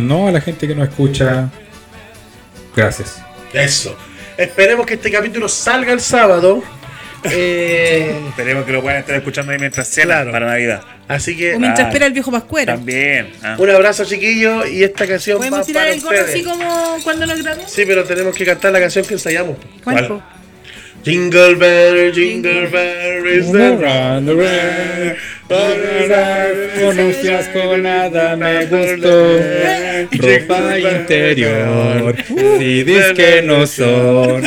No, 0.02 0.28
a 0.28 0.32
la 0.32 0.40
gente 0.40 0.66
que 0.68 0.74
nos 0.74 0.88
escucha. 0.88 1.48
Gracias. 2.74 3.20
Eso. 3.52 3.96
Esperemos 4.36 4.86
que 4.86 4.94
este 4.94 5.10
capítulo 5.10 5.48
salga 5.48 5.92
el 5.92 6.00
sábado. 6.00 6.62
Eh, 7.24 8.14
Esperemos 8.28 8.64
que 8.64 8.72
lo 8.72 8.82
puedan 8.82 9.00
estar 9.00 9.16
escuchando 9.16 9.50
ahí 9.50 9.58
mientras 9.58 9.88
cena 9.88 10.16
Claro. 10.16 10.30
para 10.32 10.46
Navidad. 10.46 10.82
así 11.08 11.36
que 11.36 11.54
O 11.54 11.58
mientras 11.58 11.86
Ah, 11.86 11.88
espera 11.88 12.06
el 12.06 12.12
viejo 12.12 12.30
Pascuero. 12.30 12.74
También. 12.74 13.32
ah. 13.42 13.56
un 13.58 13.70
abrazo, 13.70 14.04
chiquillos. 14.04 14.68
Y 14.70 14.84
esta 14.84 15.06
canción 15.08 15.36
va 15.38 15.40
¿Podemos 15.40 15.66
tirar 15.66 15.84
para 15.84 15.94
el 15.94 16.00
gorro 16.02 16.20
así 16.20 16.44
como 16.44 16.98
cuando 17.02 17.26
nos 17.26 17.42
graduamos? 17.42 17.72
Sí, 17.72 17.84
pero 17.86 18.04
tenemos 18.04 18.34
que 18.36 18.44
cantar 18.44 18.72
la 18.72 18.80
canción 18.80 19.04
que 19.04 19.14
ensayamos. 19.14 19.56
¿Cuál? 19.82 20.22
Jingle 21.04 21.54
bell, 21.54 22.12
jingle 22.12 22.66
bell, 22.66 23.26
is 23.38 23.50
the 23.52 25.16
Pronuncias 26.76 27.48
con 27.48 27.82
nada 27.82 28.36
me 28.36 28.66
gustó. 28.66 29.40
Ropa 30.12 30.78
interior. 30.78 32.14
CDs 32.26 33.12
que 33.14 33.42
no 33.42 33.66
son. 33.66 34.42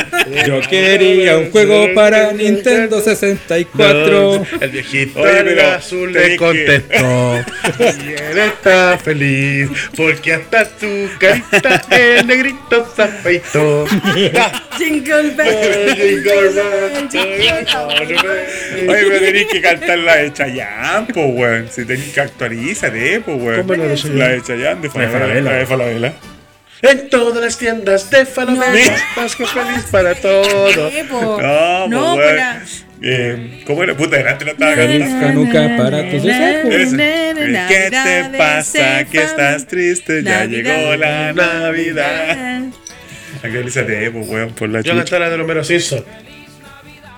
Yo 0.46 0.60
quería 0.68 1.38
un 1.38 1.50
juego 1.50 1.88
para 1.94 2.32
Nintendo 2.32 3.00
64. 3.00 4.46
El 4.60 4.70
viejito 4.70 5.20
Oye, 5.20 5.38
el 5.38 5.44
pero 5.46 5.68
azul 5.70 6.12
que- 6.12 6.36
contestó. 6.36 7.44
Y 7.80 8.08
él 8.10 8.38
está 8.38 8.98
feliz 8.98 9.68
porque 9.96 10.34
hasta 10.34 10.64
tu 10.68 10.86
carita 11.18 11.82
el 11.90 12.26
negrito 12.26 12.86
se 12.94 13.02
afeitó. 13.04 13.86
Jingle 14.78 15.30
bell. 15.36 15.94
jingle 15.96 16.48
bell, 16.50 17.00
Oye, 18.88 19.04
pero 19.08 19.18
tenéis 19.20 19.46
que 19.48 19.60
cantar 19.60 19.98
la 19.98 20.16
de 20.16 20.32
Chayanne, 20.90 21.12
po, 21.14 21.26
weón. 21.26 21.68
Si 21.70 21.84
tenéis 21.84 22.12
que 22.12 22.20
actualízate, 22.20 23.20
po, 23.20 23.34
weón. 23.34 23.62
¿Cómo 23.62 23.76
no 23.76 23.84
lo 23.86 23.96
sé? 23.96 24.08
La 24.10 24.28
de 24.28 24.42
Chayanne, 24.42 24.80
de 24.82 24.90
Falabella. 24.90 25.40
La 25.40 25.52
de 25.56 25.66
Falabella. 25.66 26.12
En 26.82 27.10
todas 27.10 27.42
las 27.44 27.58
tiendas 27.58 28.10
de 28.10 28.24
Falabella, 28.24 28.96
Pascua 29.14 29.46
feliz 29.46 29.84
para 29.90 30.14
todos. 30.14 30.76
Eh, 30.94 31.04
po. 31.10 31.38
No, 31.40 31.88
No, 31.88 32.00
po, 32.00 32.14
pues 32.14 32.26
weón. 32.26 32.36
la- 32.36 32.62
Eh, 33.02 33.62
¿Cómo 33.66 33.82
era? 33.82 33.96
Puta, 33.96 34.16
delante 34.18 34.44
no 34.44 34.50
estaba 34.50 34.74
Feliz 34.74 35.00
cantando. 35.08 35.26
Hanukkah 35.40 35.76
para. 35.78 36.00
Ese. 36.00 37.34
¿Qué 37.68 37.88
te 37.90 38.38
pasa? 38.38 39.04
Que 39.10 39.22
estás 39.22 39.66
triste, 39.66 40.22
ya 40.22 40.44
llegó 40.44 40.96
la 40.96 41.32
Navidad. 41.32 42.62
Actualízate, 43.42 44.10
po, 44.10 44.18
weón, 44.20 44.50
por 44.52 44.68
la 44.68 44.80
Yo 44.82 44.92
chucha. 44.92 44.96
canté 45.04 45.18
la 45.18 45.30
de 45.30 45.40
Homero 45.42 45.64
Simpson, 45.64 46.04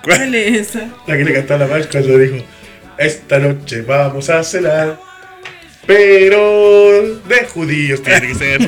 ¿Cuál 0.03 0.33
es 0.35 0.69
esa? 0.69 0.87
la 1.07 1.17
que 1.17 1.23
le 1.25 1.33
cantó 1.33 1.55
a 1.55 1.57
la 1.57 1.67
March 1.67 1.89
cuando 1.91 2.17
dijo: 2.17 2.35
Esta 2.97 3.39
noche 3.39 3.81
vamos 3.81 4.29
a 4.29 4.43
cenar. 4.43 4.99
Pero 5.85 7.19
de 7.27 7.45
judíos 7.53 8.01
tiene 8.01 8.27
que 8.27 8.35
ser. 8.35 8.59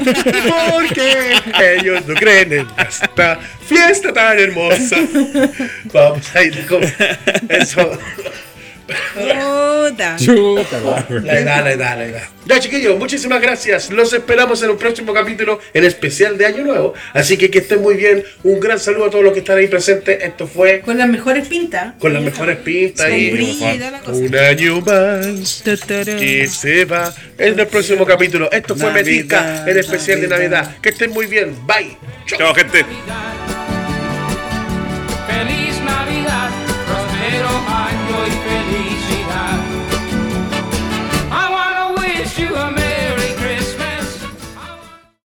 Porque 0.72 1.35
ellos 1.77 2.06
no 2.06 2.14
creen 2.14 2.52
en 2.52 2.68
esta 2.77 3.39
fiesta 3.65 4.11
tan 4.11 4.38
hermosa. 4.38 4.97
Vamos 5.93 6.35
a 6.35 6.43
ir 6.43 6.65
con 6.68 6.84
eso. 7.47 7.97
Puta. 8.86 10.16
Chuta. 10.18 11.03
La 11.24 11.40
edad, 11.40 11.64
la 11.64 11.72
edad, 11.72 11.98
la 11.98 12.06
edad. 12.06 12.24
Ya, 12.45 12.60
chiquillos, 12.60 12.98
muchísimas 12.99 13.41
gracias. 13.41 13.90
Los 13.90 14.14
esperamos 14.14 14.62
en 14.62 14.70
un 14.70 14.78
próximo 14.78 15.14
capítulo, 15.14 15.60
en 15.74 15.84
especial 15.84 16.38
de 16.38 16.45
Año 16.45 16.64
Nuevo. 16.64 16.94
Así 17.14 17.38
que 17.38 17.49
que 17.49 17.60
estén 17.60 17.82
muy 17.82 17.95
bien. 17.95 18.24
Un 18.44 18.60
gran 18.60 18.80
saludo 18.80 19.06
a 19.06 19.10
todos 19.10 19.24
los 19.24 19.34
que 19.34 19.40
están 19.40 19.57
ahí 19.57 19.68
presentes. 19.68 20.24
Esto 20.24 20.48
fue 20.48 20.82
Con 20.82 20.98
las 20.98 21.07
mejores 21.10 21.48
pintas. 21.48 21.94
con 21.99 22.14
las 22.14 22.22
mejores 22.22 22.57
pistas 22.57 23.07
Con 23.07 23.20
y 23.20 23.32
un 24.28 24.36
año 24.36 24.82
más. 24.82 25.64
Que 25.64 26.48
se 26.48 26.86
va 26.86 27.14
en 27.38 27.60
el 27.60 27.68
próximo 27.68 28.06
capítulo. 28.06 28.52
Esto 28.52 28.76
fue 28.76 28.91
Metica, 28.91 29.66
el 29.68 29.78
especial 29.78 30.22
de 30.22 30.28
Navidad. 30.28 30.78
Que 30.82 30.90
estén 30.90 31.12
muy 31.12 31.26
bien. 31.26 31.56
Bye. 31.66 31.98
Chao. 32.28 32.53
Gente. 32.53 32.86
Feliz 35.28 35.80
Navidad, 35.84 36.49
próspero 36.86 37.49
año. 37.68 38.05